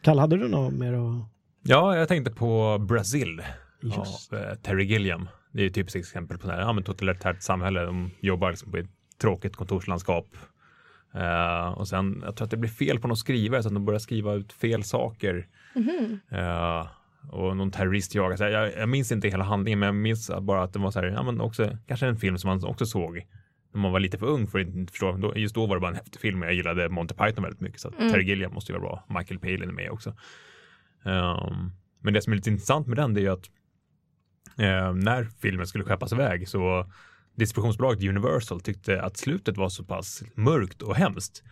Kalle, 0.00 0.20
hade 0.20 0.36
du 0.36 0.48
något 0.48 0.74
mer 0.74 0.92
att... 0.92 1.26
Ja, 1.62 1.96
jag 1.96 2.08
tänkte 2.08 2.30
på 2.32 2.78
Brazil 2.78 3.42
Just. 3.80 4.32
av 4.32 4.38
eh, 4.38 4.54
Terry 4.54 4.84
Gilliam. 4.84 5.28
Det 5.52 5.62
är 5.62 5.66
ett 5.66 5.74
typiskt 5.74 5.96
exempel 5.96 6.38
på 6.38 6.50
ett 6.50 6.58
ja, 6.58 6.72
men 6.72 6.84
totalitärt 6.84 7.42
samhälle. 7.42 7.80
De 7.80 8.10
jobbar 8.20 8.50
liksom 8.50 8.70
på 8.70 8.76
ett 8.76 8.90
tråkigt 9.18 9.56
kontorslandskap. 9.56 10.36
Eh, 11.14 11.68
och 11.68 11.88
sen, 11.88 12.22
jag 12.24 12.36
tror 12.36 12.44
att 12.44 12.50
det 12.50 12.56
blir 12.56 12.70
fel 12.70 12.98
på 12.98 13.08
någon 13.08 13.16
skrivare 13.16 13.62
så 13.62 13.68
att 13.68 13.74
de 13.74 13.84
börjar 13.84 13.98
skriva 13.98 14.34
ut 14.34 14.52
fel 14.52 14.84
saker. 14.84 15.46
Mhm. 15.74 16.20
Eh, 16.30 16.86
och 17.30 17.56
någon 17.56 17.70
terrorist 17.70 18.14
jagar. 18.14 18.36
Så 18.36 18.44
jag, 18.44 18.76
jag 18.76 18.88
minns 18.88 19.12
inte 19.12 19.28
hela 19.28 19.44
handlingen, 19.44 19.78
men 19.78 19.86
jag 19.86 19.94
minns 19.94 20.30
bara 20.40 20.62
att 20.62 20.72
det 20.72 20.78
var 20.78 20.90
så 20.90 21.00
här, 21.00 21.06
ja 21.06 21.22
men 21.22 21.40
också 21.40 21.78
kanske 21.86 22.06
en 22.06 22.16
film 22.16 22.38
som 22.38 22.48
man 22.48 22.64
också 22.64 22.86
såg 22.86 23.26
när 23.74 23.80
man 23.80 23.92
var 23.92 24.00
lite 24.00 24.18
för 24.18 24.26
ung 24.26 24.46
för 24.46 24.60
att 24.60 24.66
inte 24.66 24.92
förstå. 24.92 25.32
Just 25.36 25.54
då 25.54 25.66
var 25.66 25.76
det 25.76 25.80
bara 25.80 25.90
en 25.90 25.96
häftig 25.96 26.20
film 26.20 26.42
och 26.42 26.46
jag 26.48 26.54
gillade 26.54 26.88
Monty 26.88 27.14
Python 27.14 27.42
väldigt 27.42 27.60
mycket. 27.60 27.80
Så 27.80 27.88
att 27.88 27.98
Mm. 27.98 28.12
Terry 28.12 28.24
Gilliam 28.24 28.54
måste 28.54 28.72
ju 28.72 28.78
vara 28.78 28.88
bra. 28.88 29.18
Michael 29.18 29.40
Palin 29.40 29.62
är 29.68 29.72
med 29.72 29.90
också. 29.90 30.10
Ehm, 31.04 31.70
men 32.00 32.14
det 32.14 32.22
som 32.22 32.32
är 32.32 32.36
lite 32.36 32.50
intressant 32.50 32.86
med 32.86 32.96
den 32.96 33.14
det 33.14 33.20
är 33.20 33.22
ju 33.22 33.28
att 33.32 33.50
eh, 34.58 34.94
när 34.94 35.24
filmen 35.24 35.66
skulle 35.66 35.84
skeppas 35.84 36.12
iväg 36.12 36.48
så 36.48 36.90
distributionsbolaget 37.42 38.08
Universal 38.08 38.60
tyckte 38.60 39.02
att 39.02 39.16
slutet 39.16 39.56
var 39.56 39.68
så 39.68 39.84
pass 39.84 40.22
mörkt 40.34 40.82
och 40.82 40.96
hemskt. 40.96 41.42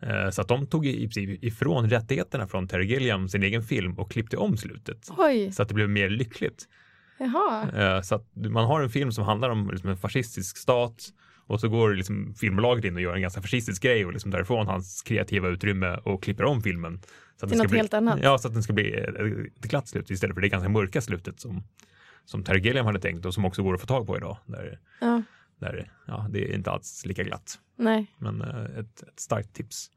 Eh, 0.00 0.30
så 0.30 0.40
att 0.42 0.48
de 0.48 0.66
tog 0.66 0.86
i 0.86 0.98
princip 1.08 1.44
ifrån 1.44 1.90
rättigheterna 1.90 2.46
från 2.46 2.68
Terry 2.68 2.86
Gilliam 2.86 3.28
sin 3.28 3.42
egen 3.42 3.62
film 3.62 3.98
och 3.98 4.10
klippte 4.10 4.36
om 4.36 4.56
slutet. 4.56 5.08
Oj, 5.16 5.52
Så 5.52 5.62
att 5.62 5.68
det 5.68 5.74
blev 5.74 5.88
mer 5.90 6.08
lyckligt. 6.10 6.64
jaha. 7.18 7.68
Eh, 7.96 8.02
Så 8.02 8.14
att 8.14 8.26
man 8.34 8.64
har 8.64 8.80
en 8.80 8.90
film 8.90 9.12
som 9.12 9.24
handlar 9.24 9.50
om 9.50 9.70
liksom 9.70 9.90
en 9.90 9.96
fascistisk 9.96 10.56
stat 10.56 11.08
och 11.46 11.60
så 11.60 11.68
går 11.68 11.94
liksom 11.94 12.34
filmbolaget 12.34 12.84
in 12.84 12.94
och 12.94 13.00
gör 13.02 13.14
en 13.14 13.22
ganska 13.22 13.42
fascistisk 13.42 13.82
grej 13.82 14.06
och 14.06 14.12
liksom 14.12 14.30
därifrån 14.30 14.66
hans 14.66 15.02
kreativa 15.02 15.48
utrymme 15.48 15.96
och 16.04 16.22
klipper 16.22 16.44
om 16.44 16.62
filmen. 16.62 17.00
Så 17.40 17.46
att 17.46 17.50
Till 17.52 17.58
något 17.58 17.68
bli, 17.70 17.78
helt 17.78 17.94
annat. 17.94 18.18
Ja, 18.22 18.38
så 18.38 18.48
att 18.48 18.54
den 18.54 18.62
ska 18.62 18.72
bli 18.72 18.92
ett 18.94 19.60
glatt 19.70 19.88
slut 19.88 20.10
istället 20.10 20.34
för 20.34 20.40
det 20.40 20.48
ganska 20.48 20.68
mörka 20.68 21.00
slutet 21.00 21.40
som, 21.40 21.62
som 22.24 22.44
Terry 22.44 22.60
Gilliam 22.60 22.86
hade 22.86 23.00
tänkt 23.00 23.26
och 23.26 23.34
som 23.34 23.44
också 23.44 23.62
går 23.62 23.74
att 23.74 23.80
få 23.80 23.86
tag 23.86 24.06
på 24.06 24.16
idag. 24.16 24.36
Där, 24.46 24.78
Ja, 25.00 25.22
där, 25.58 25.92
ja, 26.06 26.26
det 26.30 26.50
är 26.50 26.54
inte 26.54 26.70
alls 26.70 27.06
lika 27.06 27.22
glatt, 27.22 27.58
nej. 27.76 28.06
men 28.18 28.42
eh, 28.42 28.64
ett, 28.78 29.02
ett 29.02 29.20
starkt 29.20 29.54
tips. 29.54 29.90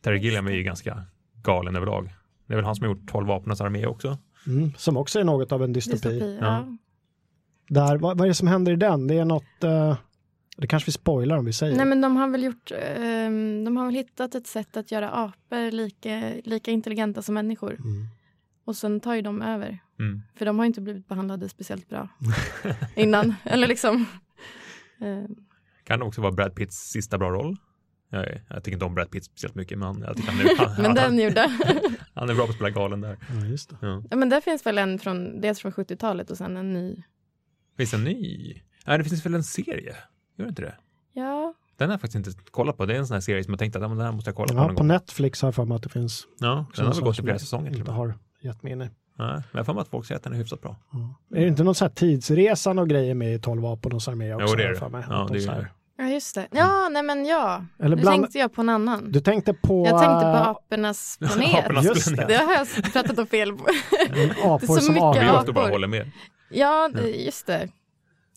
Terry 0.00 0.18
Gilliam 0.18 0.46
är 0.46 0.50
ju 0.52 0.62
ganska 0.62 1.02
galen 1.42 1.76
överlag. 1.76 2.14
Det 2.46 2.52
är 2.52 2.56
väl 2.56 2.64
han 2.64 2.76
som 2.76 2.86
har 2.86 2.94
gjort 2.94 3.08
12 3.10 3.26
vapnens 3.26 3.60
armé 3.60 3.86
också. 3.86 4.18
Mm, 4.46 4.72
som 4.76 4.96
också 4.96 5.20
är 5.20 5.24
något 5.24 5.52
av 5.52 5.62
en 5.64 5.72
dystopi. 5.72 6.08
Dystopi, 6.08 6.38
Ja. 6.40 6.46
ja. 6.46 6.76
Där, 7.68 7.96
vad, 7.96 8.18
vad 8.18 8.24
är 8.24 8.28
det 8.28 8.34
som 8.34 8.48
händer 8.48 8.72
i 8.72 8.76
den? 8.76 9.06
Det 9.06 9.14
är 9.18 9.24
något... 9.24 9.64
eh, 9.64 9.96
det 10.56 10.66
kanske 10.66 10.88
vi 10.88 10.92
spoilar 10.92 11.36
om 11.38 11.44
vi 11.44 11.52
säger. 11.52 11.76
Nej 11.76 11.86
men 11.86 12.00
de 12.00 12.16
har 12.16 12.28
väl 12.28 12.42
gjort, 12.44 12.72
ehm, 12.96 13.64
de 13.64 13.76
har 13.76 13.86
väl 13.86 13.94
hittat 13.94 14.34
ett 14.34 14.46
sätt 14.46 14.76
att 14.76 14.90
göra 14.92 15.10
apor 15.10 15.70
lika, 15.70 16.32
lika 16.44 16.70
intelligenta 16.70 17.22
som 17.22 17.34
människor. 17.34 17.72
Mm. 17.74 18.06
Och 18.64 18.76
sen 18.76 19.00
tar 19.00 19.14
ju 19.14 19.22
de 19.22 19.42
över. 19.42 19.78
Mm. 19.98 20.22
För 20.34 20.46
de 20.46 20.58
har 20.58 20.66
inte 20.66 20.80
blivit 20.80 21.08
behandlade 21.08 21.48
speciellt 21.48 21.88
bra 21.88 22.08
innan. 22.96 23.34
Eller 23.44 23.66
liksom. 23.68 24.06
Eh, 25.00 25.24
Kan 25.84 26.02
också 26.02 26.20
vara 26.20 26.32
Brad 26.32 26.54
Pitts 26.54 26.76
sista 26.76 27.18
bra 27.18 27.30
roll. 27.30 27.56
Jag, 28.10 28.26
jag 28.48 28.64
tycker 28.64 28.72
inte 28.76 28.84
om 28.84 28.94
Brad 28.94 29.10
Pitt 29.10 29.24
speciellt 29.24 29.54
mycket, 29.54 29.78
men 29.78 30.00
jag 30.00 30.16
tycker 30.16 30.30
han 30.32 30.40
är, 30.40 30.56
han, 30.68 30.82
men 30.82 30.94
den 30.94 31.18
gjorde. 31.18 31.40
han 32.14 32.30
är 32.30 32.34
bra 32.34 32.44
på 32.44 32.50
att 32.50 32.54
spela 32.56 32.70
galen 32.70 33.00
där. 33.00 33.18
Ja, 33.40 33.46
just 33.46 33.70
det. 33.70 33.76
Ja. 33.80 34.02
ja, 34.10 34.16
men 34.16 34.28
där 34.28 34.40
finns 34.40 34.66
väl 34.66 34.78
en 34.78 34.98
från, 34.98 35.40
dels 35.40 35.60
från 35.60 35.72
70-talet 35.72 36.30
och 36.30 36.36
sen 36.36 36.56
en 36.56 36.72
ny. 36.72 37.02
Finns 37.76 37.94
en 37.94 38.04
ny? 38.04 38.54
Nej, 38.86 38.98
det 38.98 39.04
finns 39.04 39.26
väl 39.26 39.34
en 39.34 39.42
serie? 39.44 39.96
Gör 40.36 40.44
det 40.44 40.48
inte 40.48 40.62
det? 40.62 40.74
Ja, 41.12 41.54
Den 41.76 41.88
har 41.88 41.94
jag 41.94 42.00
faktiskt 42.00 42.26
inte 42.28 42.50
kollat 42.50 42.76
på. 42.76 42.86
Det 42.86 42.94
är 42.94 42.98
en 42.98 43.06
sån 43.06 43.14
här 43.14 43.20
serie 43.20 43.44
som 43.44 43.52
jag 43.52 43.58
tänkte 43.58 43.78
att 43.78 43.82
ja, 43.82 43.88
men 43.88 43.96
den 43.96 44.06
här 44.06 44.12
måste 44.12 44.28
jag 44.30 44.36
kolla 44.36 44.48
på 44.48 44.54
Ja, 44.54 44.66
någon 44.66 44.74
på 44.76 44.80
gång. 44.80 44.88
Netflix 44.88 45.42
har 45.42 45.46
jag 45.46 45.54
för 45.54 45.64
mig 45.64 45.76
att 45.76 45.82
det 45.82 45.88
finns. 45.88 46.26
Ja, 46.38 46.66
den 46.76 46.86
har 46.86 46.94
väl 46.94 47.02
gått 47.04 47.18
i 47.18 47.22
flera 47.22 47.34
jag 47.34 47.40
säsonger 47.40 47.76
Inte 47.78 47.90
har 47.90 48.14
gett 48.40 48.62
mig 48.62 48.72
in 48.72 48.82
i. 48.82 48.90
Nej, 49.18 49.28
men 49.28 49.42
jag 49.52 49.58
har 49.58 49.64
för 49.64 49.72
mig 49.74 49.80
att 49.82 49.88
folk 49.88 50.06
säger 50.06 50.16
att 50.16 50.22
den 50.24 50.32
är 50.32 50.36
hyfsat 50.36 50.60
bra. 50.60 50.76
Ja. 50.92 51.36
Är 51.36 51.40
det 51.40 51.46
inte 51.48 51.64
någon 51.64 51.74
sån 51.74 51.86
här 51.88 51.94
tidsresan 51.94 52.78
och 52.78 52.88
grejer 52.88 53.14
med 53.14 53.34
i 53.34 53.38
12 53.38 53.62
vapenens 53.62 54.08
armé 54.08 54.34
också? 54.34 54.46
Jo, 54.48 54.54
det 54.56 54.64
är 54.64 54.80
det. 54.80 54.88
mig? 54.88 55.04
Ja, 55.08 55.28
det 55.32 55.38
är 55.44 55.46
det. 55.46 55.66
ja 55.98 56.04
just 56.08 56.34
det. 56.34 56.46
Ja, 56.50 56.88
nej 56.88 57.02
men 57.02 57.26
ja. 57.26 57.64
Eller 57.78 57.96
Nu 57.96 58.02
bland... 58.02 58.22
tänkte 58.22 58.38
jag 58.38 58.52
på 58.52 58.60
en 58.60 58.68
annan. 58.68 59.12
Du 59.12 59.20
tänkte 59.20 59.52
på... 59.54 59.86
Jag 59.86 59.98
tänkte 60.02 60.24
på 60.24 60.50
apornas 60.50 61.16
planet. 61.18 61.54
Apornas 61.64 61.84
Just 61.84 62.06
planet. 62.08 62.28
Det 62.28 62.34
har 62.36 62.52
jag 62.54 62.92
pratat 62.92 63.18
om 63.18 63.26
fel 63.26 63.52
på. 63.52 63.64
apor 64.44 64.66
så 64.66 64.74
som 64.80 64.94
mycket 64.94 65.02
avgör. 65.04 65.24
Jag 65.24 65.42
står 65.42 65.52
bara 65.52 65.60
och 65.60 65.66
apor. 65.66 65.72
håller 65.72 65.88
med. 65.88 66.10
Ja, 66.50 66.90
det- 66.94 67.08
just 67.10 67.46
det. 67.46 67.68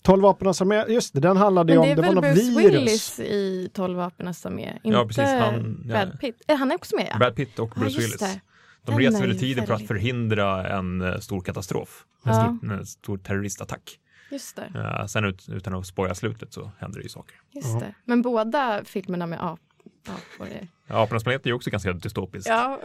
12 0.02 0.22
vapenens 0.24 0.62
armé, 0.62 0.86
just 0.88 1.14
det, 1.14 1.20
den 1.20 1.38
handlade 1.38 1.74
ju 1.74 1.80
Men 1.80 1.90
om, 1.90 1.96
det 1.96 2.02
det 2.02 2.08
är 2.08 2.14
var 2.14 2.22
väl 2.22 2.34
något 2.34 2.44
Bruce 2.46 2.60
virus. 2.70 2.82
Willis 2.82 3.20
i 3.20 3.70
12 3.74 3.98
vapenas 3.98 4.46
armé, 4.46 4.74
inte 4.84 4.98
Ja, 4.98 5.06
precis. 5.06 5.24
Han- 5.24 5.84
ja. 5.86 5.90
Brad 6.06 6.20
Pitt. 6.20 6.36
Han 6.48 6.72
är 6.72 6.76
också 6.76 6.96
med 6.96 7.08
ja. 7.12 7.18
Brad 7.18 7.36
Pitt 7.36 7.60
och 7.60 7.72
Ja, 7.76 7.80
Bruce 7.82 8.02
just 8.02 8.22
Willis. 8.22 8.38
De 8.86 8.92
Den 8.92 9.00
reser 9.00 9.22
väl 9.22 9.32
i 9.32 9.40
tiden 9.40 9.68
för 9.68 9.74
att 9.74 9.88
förhindra 9.88 10.68
en 10.78 11.02
eh, 11.02 11.20
stor 11.20 11.42
katastrof. 11.42 12.06
En, 12.26 12.32
Ja. 12.34 12.58
stor, 12.62 12.74
en 12.74 12.86
stor 12.86 13.18
terroristattack. 13.18 14.00
Just 14.32 14.56
det. 14.56 14.72
Eh, 15.02 15.06
sen 15.06 15.26
ut, 15.26 15.50
utan 15.50 15.74
att 15.76 15.86
spoila 15.88 16.16
slutet 16.16 16.54
så 16.54 16.72
händer 16.80 17.00
det 17.00 17.04
ju 17.04 17.10
saker. 17.10 17.36
Just 17.52 17.80
det. 17.80 17.94
Men 18.06 18.22
båda 18.22 18.82
filmerna 18.86 19.26
med 19.28 19.40
ap 19.44 19.60
apor 20.08 20.48
är... 20.48 20.68
Ja, 20.88 21.04
Apornas 21.04 21.24
planet 21.24 21.46
är 21.46 21.50
ju 21.50 21.54
också 21.54 21.70
ganska 21.70 21.94
dystopiskt. 21.94 22.50
Ja. 22.50 22.80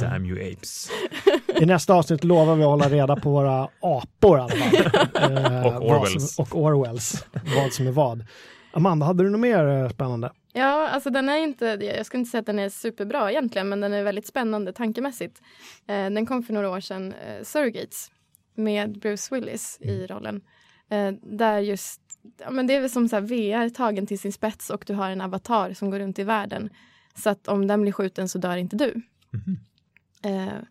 Damn 0.00 0.26
you 0.26 0.52
apes. 0.52 0.90
I 1.60 1.66
nästa 1.66 1.94
avsnitt 1.94 2.24
lovar 2.24 2.56
vi 2.56 2.62
att 2.62 2.68
hålla 2.68 2.88
reda 2.88 3.16
på 3.16 3.30
våra 3.30 3.68
apor 3.80 4.38
i 4.38 4.40
alla 4.40 4.48
fall. 4.48 5.08
Eh, 5.32 5.66
Och 5.66 5.90
Orwells. 5.90 6.34
Som, 6.34 6.42
och 6.42 6.56
Orwells, 6.62 7.24
vad 7.56 7.72
som 7.72 7.86
är 7.86 7.90
vad. 7.92 8.24
Amanda, 8.72 9.06
hade 9.06 9.24
du 9.24 9.30
något 9.30 9.40
mer 9.40 9.66
eh, 9.66 9.88
spännande? 9.88 10.32
ja, 10.52 10.88
alltså 10.88 11.10
den 11.10 11.28
är 11.28 11.36
inte... 11.36 11.66
Jag 11.66 12.06
skulle 12.06 12.18
inte 12.18 12.30
säga 12.30 12.40
att 12.40 12.46
den 12.46 12.58
är 12.58 12.68
superbra 12.68 13.30
egentligen, 13.30 13.68
men 13.68 13.80
den 13.80 13.92
är 13.92 14.02
väldigt 14.04 14.26
spännande 14.26 14.72
tankemässigt. 14.72 15.42
Eh, 15.86 16.10
den 16.10 16.26
kom 16.26 16.42
för 16.42 16.52
några 16.52 16.70
år 16.70 16.80
sedan, 16.80 17.12
eh, 17.12 17.42
Surrogates, 17.42 18.10
med 18.54 18.98
Bruce 18.98 19.34
Willis 19.34 19.78
i 19.80 20.06
rollen. 20.06 20.40
Eh, 20.90 21.12
där 21.22 21.58
just... 21.58 22.00
Ja, 22.38 22.50
men 22.50 22.66
det 22.66 22.74
är 22.74 22.80
väl 22.80 22.90
som 22.90 23.08
så 23.08 23.16
här 23.16 23.22
VR 23.22 23.68
tagen 23.68 24.06
till 24.06 24.18
sin 24.18 24.32
spets 24.32 24.70
och 24.70 24.84
du 24.86 24.94
har 24.94 25.10
en 25.10 25.20
avatar 25.20 25.72
som 25.72 25.90
går 25.90 25.98
runt 25.98 26.18
i 26.18 26.24
världen. 26.24 26.70
Så 27.14 27.30
att 27.30 27.48
om 27.48 27.66
den 27.66 27.82
blir 27.82 27.92
skjuten 27.92 28.28
så 28.28 28.38
dör 28.38 28.56
inte 28.56 28.76
du. 28.76 29.02
Eh, 30.24 30.62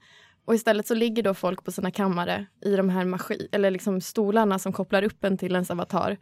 och 0.46 0.56
istället 0.56 0.88
så 0.88 0.96
ligger 0.96 1.24
då 1.24 1.34
folk 1.34 1.64
på 1.64 1.72
sina 1.72 1.92
kammare 1.92 2.46
i 2.66 2.76
de 2.76 2.90
här 2.90 3.06
maskin 3.06 3.48
eller 3.52 3.72
liksom 3.72 4.02
stolarna 4.02 4.60
som 4.60 4.74
kopplar 4.74 5.04
upp 5.04 5.24
en 5.24 5.38
till 5.38 5.52
ens 5.52 5.72
avatar. 5.72 6.18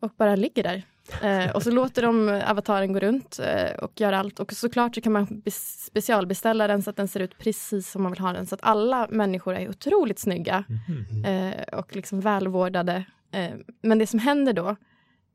Och 0.00 0.12
bara 0.16 0.36
ligger 0.36 0.62
där. 0.62 0.82
Eh, 1.22 1.50
och 1.56 1.62
så 1.62 1.70
låter 1.70 2.02
de 2.02 2.28
avataren 2.46 2.92
gå 2.92 3.00
runt 3.00 3.38
eh, 3.38 3.70
och 3.78 4.00
göra 4.00 4.18
allt. 4.18 4.40
Och 4.40 4.52
såklart 4.52 4.94
så 4.94 5.00
kan 5.00 5.12
man 5.12 5.26
bes- 5.26 5.84
specialbeställa 5.86 6.66
den 6.66 6.82
så 6.82 6.90
att 6.90 6.96
den 6.96 7.08
ser 7.08 7.20
ut 7.20 7.38
precis 7.38 7.90
som 7.90 8.02
man 8.02 8.12
vill 8.12 8.20
ha 8.20 8.32
den. 8.32 8.46
Så 8.46 8.54
att 8.54 8.60
alla 8.62 9.08
människor 9.10 9.54
är 9.54 9.68
otroligt 9.68 10.18
snygga 10.18 10.64
Mhm. 10.68 11.24
eh, 11.24 11.62
och 11.78 11.96
liksom 11.96 12.20
välvårdade. 12.20 13.04
Eh, 13.30 13.50
men 13.82 13.98
det 13.98 14.06
som 14.06 14.18
händer 14.18 14.52
då 14.52 14.76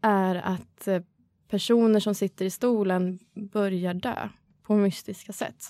är 0.02 0.36
att 0.36 0.88
eh, 0.88 1.02
personer 1.50 2.00
som 2.00 2.16
sitter 2.16 2.46
i 2.46 2.50
stolen 2.50 3.20
börjar 3.34 3.94
dö 3.94 4.30
på 4.64 4.76
mystiska 4.76 5.34
sätt. 5.34 5.70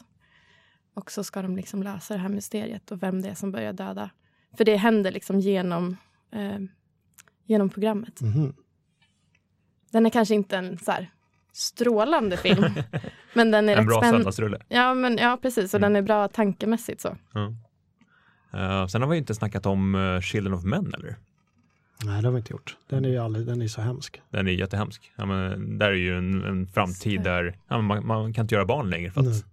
Och 0.94 1.12
så 1.12 1.24
ska 1.24 1.42
de 1.42 1.56
liksom 1.56 1.84
lösa 1.84 2.14
det 2.14 2.20
här 2.20 2.30
mysteriet 2.30 2.92
och 2.92 3.04
vem 3.04 3.22
det 3.22 3.30
är 3.30 3.34
som 3.36 3.52
börjar 3.52 3.74
döda. 3.74 4.10
För 4.58 4.66
det 4.66 4.76
händer 4.76 5.12
liksom 5.12 5.40
genom, 5.40 5.98
eh, 6.32 6.60
genom 7.46 7.70
programmet. 7.70 8.22
Mhm. 8.22 8.54
Den 9.94 10.06
är 10.06 10.10
kanske 10.10 10.36
inte 10.36 10.58
en 10.58 10.78
så 10.78 10.92
här 10.92 11.12
strålande 11.54 12.38
film. 12.38 12.64
men 13.34 13.52
den 13.52 13.70
är 13.70 13.74
En 13.74 13.78
rätt 13.78 13.88
bra 13.88 14.02
söndagsrulle. 14.02 14.60
Ja, 14.68 14.94
men, 14.94 15.18
ja, 15.18 15.38
precis. 15.42 15.74
Och 15.74 15.80
Mm. 15.80 15.94
den 15.94 16.04
är 16.04 16.06
bra 16.06 16.28
tankemässigt 16.28 17.02
så. 17.02 17.18
Ja. 17.34 17.54
Eh, 18.60 18.88
sen 18.88 19.02
har 19.02 19.10
vi 19.10 19.18
inte 19.18 19.36
snackat 19.36 19.66
om 19.66 19.96
uh, 19.96 20.22
Children 20.22 20.54
of 20.54 20.64
Men 20.64 20.94
eller? 20.94 21.16
Nej, 22.04 22.22
det 22.22 22.28
har 22.28 22.34
vi 22.34 22.38
inte 22.38 22.54
gjort. 22.54 22.78
Den 22.90 23.06
är 23.06 23.10
ju 23.10 23.18
aldrig, 23.18 23.46
den 23.46 23.62
är 23.62 23.68
så 23.68 23.82
hemsk. 23.82 24.22
Den 24.30 24.48
är 24.48 24.52
jättehemsk. 24.52 25.12
Ja, 25.16 25.26
men, 25.26 25.78
där 25.78 25.88
är 25.88 25.94
ju 25.96 26.18
en, 26.18 26.44
en 26.44 26.68
framtid 26.68 27.22
det. 27.22 27.30
där 27.30 27.58
ja, 27.68 27.82
man, 27.82 28.08
man 28.08 28.34
kan 28.34 28.44
inte 28.46 28.56
göra 28.56 28.66
barn 28.66 28.90
längre 28.90 29.12
för 29.12 29.20
att 29.22 29.28
Nej. 29.28 29.44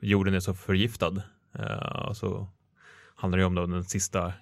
jorden 0.00 0.34
är 0.34 0.40
så 0.40 0.54
förgiftad. 0.54 1.22
Eh, 1.58 2.08
och 2.08 2.16
så 2.16 2.48
handlar 3.16 3.38
det 3.38 3.42
ju 3.42 3.46
om 3.46 3.54
då 3.54 3.66
den 3.66 3.84
sista 3.84 4.32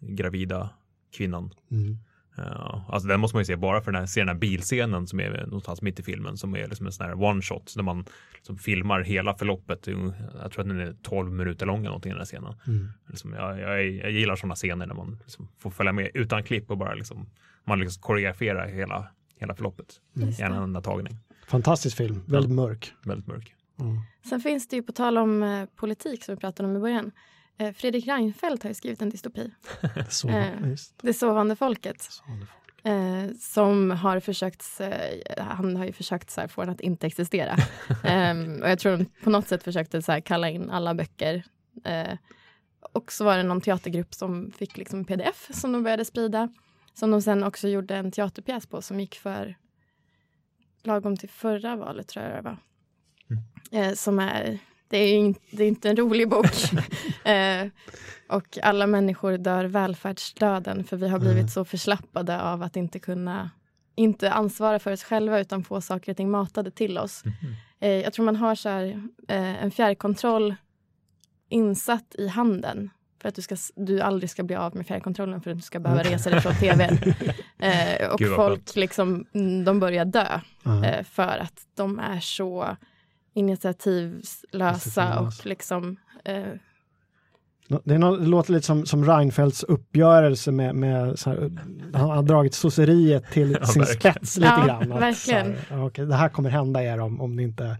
gravida 0.00 0.70
kvinnan. 1.12 1.54
Mm. 1.70 1.98
Uh, 2.38 2.90
alltså 2.90 3.08
den 3.08 3.20
måste 3.20 3.36
man 3.36 3.40
ju 3.40 3.44
se 3.44 3.56
bara 3.56 3.80
för 3.80 3.92
den 3.92 4.00
här, 4.00 4.06
se 4.06 4.20
den 4.20 4.28
här 4.28 4.34
bilscenen 4.34 5.06
som 5.06 5.20
är 5.20 5.44
någonstans 5.46 5.82
mitt 5.82 6.00
i 6.00 6.02
filmen 6.02 6.36
som 6.36 6.56
är 6.56 6.68
liksom 6.68 6.86
en 6.86 6.92
sån 6.92 7.06
här 7.06 7.22
one 7.22 7.42
shot 7.42 7.72
där 7.76 7.82
man 7.82 8.04
liksom 8.34 8.58
filmar 8.58 9.00
hela 9.00 9.34
förloppet. 9.34 9.86
Jag 9.86 10.52
tror 10.52 10.60
att 10.60 10.68
den 10.68 10.80
är 10.80 10.96
12 11.02 11.32
minuter 11.32 11.66
lång 11.66 11.78
eller 11.78 11.88
någonting 11.88 12.10
den 12.10 12.18
här 12.18 12.26
scenen. 12.26 12.54
Mm. 12.66 12.88
Liksom, 13.08 13.32
jag, 13.32 13.60
jag, 13.60 13.90
jag 13.90 14.10
gillar 14.10 14.36
sådana 14.36 14.54
scener 14.54 14.86
när 14.86 14.94
man 14.94 15.18
liksom 15.22 15.48
får 15.58 15.70
följa 15.70 15.92
med 15.92 16.10
utan 16.14 16.42
klipp 16.42 16.70
och 16.70 16.78
bara 16.78 16.94
liksom 16.94 17.26
man 17.66 17.80
liksom 17.80 18.02
koreograferar 18.02 18.68
hela, 18.68 19.08
hela 19.38 19.54
förloppet 19.54 20.00
i 20.14 20.42
en 20.42 20.52
det. 20.52 20.58
enda 20.58 20.80
tagning. 20.80 21.16
Fantastisk 21.48 21.96
film, 21.96 22.22
väldigt 22.26 22.52
mörk. 22.52 22.92
Väldigt 23.04 23.26
mörk. 23.26 23.54
Mm. 23.80 24.00
Sen 24.28 24.40
finns 24.40 24.68
det 24.68 24.76
ju 24.76 24.82
på 24.82 24.92
tal 24.92 25.18
om 25.18 25.42
eh, 25.42 25.64
politik 25.76 26.24
som 26.24 26.34
vi 26.34 26.40
pratade 26.40 26.68
om 26.68 26.76
i 26.76 26.80
början. 26.80 27.12
Eh, 27.58 27.72
Fredrik 27.72 28.06
Reinfeldt 28.06 28.62
har 28.62 28.70
ju 28.70 28.74
skrivit 28.74 29.02
en 29.02 29.10
dystopi. 29.10 29.50
Så, 30.10 30.28
Eh. 30.28 30.52
Det 31.02 31.12
sovande 31.14 31.56
folket. 31.56 32.02
Får- 32.26 32.46
Eh, 32.90 33.30
som 33.40 33.90
har 33.90 34.20
försökt, 34.20 34.80
eh, 34.80 35.44
han 35.44 35.76
har 35.76 35.84
ju 35.84 35.92
försökt 35.92 36.30
så 36.30 36.40
här, 36.40 36.48
få 36.48 36.60
den 36.60 36.70
att 36.70 36.80
inte 36.80 37.06
existera. 37.06 37.56
Ehm, 38.04 38.62
och 38.62 38.68
jag 38.70 38.78
tror 38.78 38.96
de 38.96 39.04
på 39.04 39.30
något 39.30 39.48
sätt 39.48 39.62
försökte 39.62 40.02
så 40.02 40.12
här, 40.12 40.20
kalla 40.20 40.50
in 40.50 40.70
alla 40.70 40.94
böcker. 40.94 41.44
Och 42.92 43.12
så 43.12 43.24
var 43.24 43.36
det 43.36 43.42
någon 43.42 43.60
teatergrupp 43.60 44.14
som 44.14 44.50
fick 44.50 44.76
liksom 44.76 45.04
pdf 45.04 45.48
som 45.52 45.72
de 45.72 45.82
började 45.82 46.04
sprida. 46.04 46.48
Som 46.94 47.10
de 47.10 47.22
sen 47.22 47.44
också 47.44 47.68
gjorde 47.68 47.96
en 47.96 48.12
teaterpjäs 48.12 48.66
på 48.66 48.82
som 48.82 49.00
gick 49.00 49.14
för 49.14 49.56
lagom 50.82 51.16
till 51.16 51.28
förra 51.28 51.76
valet 51.76 52.08
tror 52.08 52.24
jag 52.24 52.34
det 52.34 52.42
var. 52.42 52.58
Eh, 53.80 53.92
som 53.94 54.18
är, 54.18 54.58
det 54.88 54.98
är, 54.98 55.14
in, 55.14 55.34
det 55.50 55.64
är 55.64 55.68
inte 55.68 55.90
en 55.90 55.96
rolig 55.96 56.28
bok. 56.28 56.46
eh, 57.24 57.66
och 58.28 58.58
alla 58.62 58.86
människor 58.86 59.38
dör 59.38 59.64
välfärdsdöden 59.64 60.84
för 60.84 60.96
vi 60.96 61.08
har 61.08 61.18
blivit 61.18 61.36
Mm. 61.36 61.48
så 61.48 61.64
förslappade 61.64 62.42
av 62.42 62.62
att 62.62 62.76
inte 62.76 62.98
kunna 62.98 63.50
inte 63.94 64.32
ansvara 64.32 64.78
för 64.78 64.92
oss 64.92 65.04
själva 65.04 65.40
utan 65.40 65.64
få 65.64 65.80
saker 65.80 66.12
och 66.12 66.16
ting 66.16 66.30
matade 66.30 66.70
till 66.70 66.98
oss. 66.98 67.22
Eh, 67.80 67.90
jag 67.90 68.12
tror 68.12 68.24
man 68.24 68.36
har 68.36 68.54
så 68.54 68.68
här, 68.68 68.84
eh, 69.28 69.62
en 69.64 69.70
fjärrkontroll 69.70 70.54
insatt 71.48 72.14
i 72.18 72.28
handen 72.28 72.90
för 73.22 73.28
att 73.28 73.34
du, 73.34 73.42
ska, 73.42 73.56
du 73.76 74.00
aldrig 74.00 74.30
ska 74.30 74.42
bli 74.42 74.56
av 74.56 74.76
med 74.76 74.86
fjärrkontrollen 74.86 75.40
för 75.40 75.50
att 75.50 75.56
du 75.56 75.62
ska 75.62 75.80
behöva 75.80 76.02
resa 76.02 76.30
dig 76.30 76.40
från 76.40 76.54
tvn. 76.54 76.98
Eh, 77.58 78.08
och 78.08 78.18
Gud, 78.18 78.34
folk 78.36 78.76
liksom, 78.76 79.26
mm, 79.34 79.64
de 79.64 79.80
börjar 79.80 80.04
dö 80.04 80.40
eh, 80.84 81.04
för 81.04 81.38
att 81.38 81.60
de 81.74 81.98
är 81.98 82.20
så 82.20 82.76
initiativlösa 83.36 85.20
och 85.20 85.46
liksom 85.46 85.96
eh, 86.24 86.44
Det, 87.84 87.94
är 87.94 87.98
nå- 87.98 88.16
det 88.16 88.26
låter 88.26 88.52
lite 88.52 88.66
som, 88.66 88.86
som 88.86 89.04
Reinfeldts 89.04 89.62
uppgörelse 89.62 90.52
med, 90.52 90.74
med 90.74 91.18
så 91.18 91.30
här, 91.30 91.50
han 91.94 92.10
har 92.10 92.22
dragit 92.22 92.54
sosseriet 92.54 93.30
till 93.30 93.52
Ja, 93.60 93.66
sin 93.66 93.82
verkligen. 93.82 94.14
spets 94.14 94.36
lite 94.36 94.52
Ja, 94.58 94.66
grann. 94.66 94.92
Att, 94.92 95.00
verkligen. 95.00 95.56
Så 95.68 95.74
här, 95.74 95.86
okej, 95.86 96.06
det 96.06 96.14
här 96.14 96.28
kommer 96.28 96.50
hända 96.50 96.82
er 96.82 97.00
om, 97.00 97.20
om 97.20 97.36
ni 97.36 97.42
inte 97.42 97.76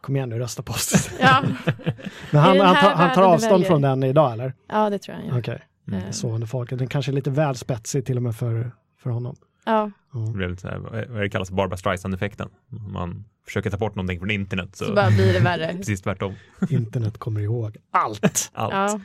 Kom 0.00 0.16
igen 0.16 0.28
nu, 0.28 0.38
rösta 0.38 0.62
på 0.62 0.72
oss. 0.72 1.10
ja, 1.20 1.42
Men 2.30 2.40
han, 2.42 2.60
han, 2.60 2.74
tar, 2.76 2.90
han 2.90 3.14
tar 3.14 3.22
avstånd 3.22 3.66
från 3.66 3.82
den 3.82 4.02
idag 4.02 4.32
eller? 4.32 4.54
ja, 4.68 4.90
det 4.90 4.98
tror 4.98 5.14
jag. 5.16 5.20
han 5.22 5.28
gör. 5.32 5.40
Okej, 5.40 5.62
Eh, 5.92 6.10
sovande 6.10 6.46
folket. 6.46 6.78
Den 6.78 6.88
kanske 6.88 7.10
är 7.12 7.14
lite 7.14 7.30
väl 7.30 7.54
spetsig 7.56 8.06
till 8.06 8.16
och 8.16 8.22
med 8.22 8.36
för, 8.36 8.72
för 9.02 9.10
honom. 9.10 9.36
Ja, 9.64 9.90
Ja. 10.12 10.18
Det 10.26 10.32
blev 10.32 10.50
lite 10.50 10.62
så 10.62 10.68
här, 10.68 10.78
vad 11.08 11.20
det 11.20 11.28
kallas 11.28 11.50
Barbara 11.50 11.76
Streisand-effekten. 11.76 12.48
Man 12.92 13.24
försöker 13.46 13.70
ta 13.70 13.76
bort 13.76 13.94
någonting 13.94 14.18
från 14.18 14.30
internet 14.30 14.76
så, 14.76 14.84
så 14.84 14.94
bara 14.94 15.10
blir 15.10 15.32
det 15.32 15.40
värre. 15.40 15.74
precis 15.76 16.02
tvärtom. 16.02 16.34
Internet 16.70 17.18
kommer 17.18 17.40
ihåg 17.40 17.76
allt. 17.90 18.20
Allt. 18.52 18.72
Ja, 18.72 19.00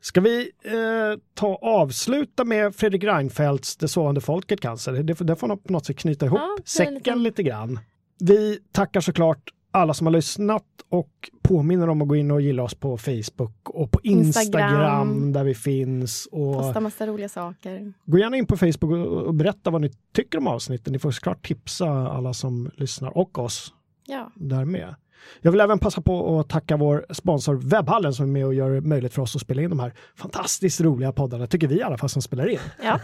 Ska 0.00 0.20
vi 0.20 0.50
eh, 0.64 1.20
ta 1.34 1.54
avsluta 1.62 2.44
med 2.44 2.74
Fredrik 2.74 3.04
Reinfeldts 3.04 3.76
Det 3.76 3.88
sovande 3.88 4.20
folket 4.20 4.60
kanske? 4.60 4.90
Det, 4.90 5.02
det 5.14 5.36
får 5.36 5.48
nog 5.48 5.64
på 5.64 5.72
något 5.72 5.86
sätt 5.86 5.96
knyta 5.98 6.26
ihop 6.26 6.38
Ja, 6.38 6.58
säcken 6.64 6.94
lite- 7.04 7.14
lite 7.16 7.42
grann. 7.42 7.80
Vi 8.20 8.58
tackar 8.72 9.00
såklart 9.00 9.50
alla 9.70 9.94
som 9.94 10.06
har 10.06 10.12
lyssnat 10.12 10.64
och 10.88 11.30
påminner 11.42 11.88
om 11.88 12.02
att 12.02 12.08
gå 12.08 12.16
in 12.16 12.30
och 12.30 12.40
gilla 12.40 12.62
oss 12.62 12.74
på 12.74 12.98
Facebook 12.98 13.70
och 13.70 13.90
på 13.90 14.00
Instagram, 14.02 14.44
Instagram. 14.44 15.32
där 15.32 15.44
vi 15.44 15.54
finns. 15.54 16.28
Och 16.32 16.54
posta 16.54 16.80
massa 16.80 17.06
roliga 17.06 17.28
saker. 17.28 17.92
gå 18.04 18.18
gärna 18.18 18.36
in 18.36 18.46
på 18.46 18.56
Facebook 18.56 18.92
och, 19.06 19.34
berätta 19.34 19.70
vad 19.70 19.80
ni 19.80 19.90
tycker 20.14 20.38
om 20.38 20.46
avsnitten. 20.46 20.92
Ni 20.92 20.98
får 20.98 21.10
såklart 21.10 21.46
tipsa 21.46 21.88
alla 21.88 22.34
som 22.34 22.70
lyssnar 22.76 23.18
och 23.18 23.38
oss 23.38 23.74
Ja, 24.06 24.30
där 24.34 24.64
med. 24.64 24.94
Jag 25.40 25.52
vill 25.52 25.60
även 25.60 25.78
passa 25.78 26.00
på 26.00 26.40
att 26.40 26.48
tacka 26.48 26.76
vår 26.76 27.06
sponsor 27.10 27.54
Webbhallen 27.54 28.14
som 28.14 28.24
är 28.26 28.30
med 28.30 28.46
och 28.46 28.54
gör 28.54 28.70
det 28.70 28.80
möjligt 28.80 29.14
för 29.14 29.22
oss 29.22 29.36
att 29.36 29.42
spela 29.42 29.62
in 29.62 29.70
de 29.70 29.80
här 29.80 29.94
fantastiskt 30.16 30.80
roliga 30.80 31.12
poddarna, 31.12 31.46
tycker 31.46 31.68
vi 31.68 31.78
i 31.78 31.82
alla 31.82 31.98
fall 31.98 32.08
som 32.08 32.22
spelar 32.22 32.48
in. 32.48 32.58
ja. 32.82 33.00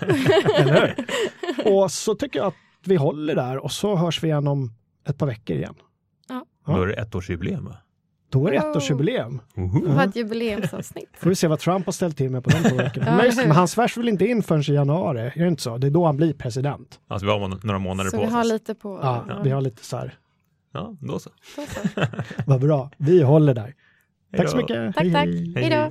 Och 1.71 1.93
så 1.93 2.15
tycker 2.15 2.39
jag 2.39 2.47
att 2.47 2.55
vi 2.85 2.97
håller 2.97 3.35
där 3.35 3.65
och 3.65 3.73
så 3.73 3.97
hörs 3.97 4.23
vi 4.23 4.29
igen 4.29 4.47
om 4.47 4.73
ett 5.09 5.19
par 5.19 5.27
veckor 5.27 5.57
igen. 5.57 5.75
Ja. 6.67 6.73
Då 6.77 6.83
är 6.83 6.87
det 6.87 6.95
ettårsjubileum 6.95 7.65
va? 7.65 7.77
Då 8.31 8.47
är 8.49 8.53
det 8.53 8.57
ettårsjubileum. 8.59 9.41
Det 9.55 9.93
var 9.93 10.05
ett 10.05 10.17
jubileumsavsnitt. 10.17 11.09
Får 11.19 11.29
vi 11.31 11.37
se 11.37 11.47
vad 11.49 11.59
Trump 11.59 11.87
har 11.87 11.93
ställt 11.93 12.17
till 12.17 12.31
med 12.31 12.45
på 12.45 12.51
de 12.51 12.57
två 12.69 12.77
veckorna. 12.85 13.07
Ja, 13.07 13.17
Men? 13.17 13.37
Men 13.49 13.51
han 13.57 13.69
svärs 13.69 13.97
väl 13.97 14.09
inte 14.09 14.27
in 14.27 14.43
förrän 14.43 14.62
i 14.62 14.73
januari? 14.75 15.21
Är 15.21 15.43
det 15.43 15.49
inte 15.49 15.62
så? 15.62 15.79
Det 15.79 15.87
är 15.87 15.91
då 15.91 16.07
han 16.07 16.17
blir 16.17 16.33
president. 16.35 17.01
Alltså 17.09 17.27
vi 17.27 17.33
har 17.33 17.67
några 17.67 17.79
månader 17.79 18.11
Så 18.11 18.17
på 18.17 18.23
vi 18.23 18.29
oss. 18.29 18.33
har 18.35 18.45
lite 18.45 18.75
på... 18.75 19.01
Ja, 19.03 19.25
vi 19.45 19.51
har 19.51 19.61
lite 19.61 19.85
så 19.85 19.97
här. 19.97 20.15
Ja, 20.73 20.97
då 21.01 21.19
så. 21.19 21.31
Då 21.57 21.62
så. 21.67 22.01
Vad 22.47 22.61
bra. 22.61 22.91
Vi 22.97 23.23
håller 23.23 23.55
där. 23.55 23.62
Hej 23.62 23.75
Tack 24.37 24.49
så 24.49 24.57
mycket. 24.57 24.95
Tack, 24.95 25.05
Hej, 25.05 25.12
tack. 25.12 25.25
hej. 25.27 25.53
Hej 25.57 25.71
då. 25.71 25.91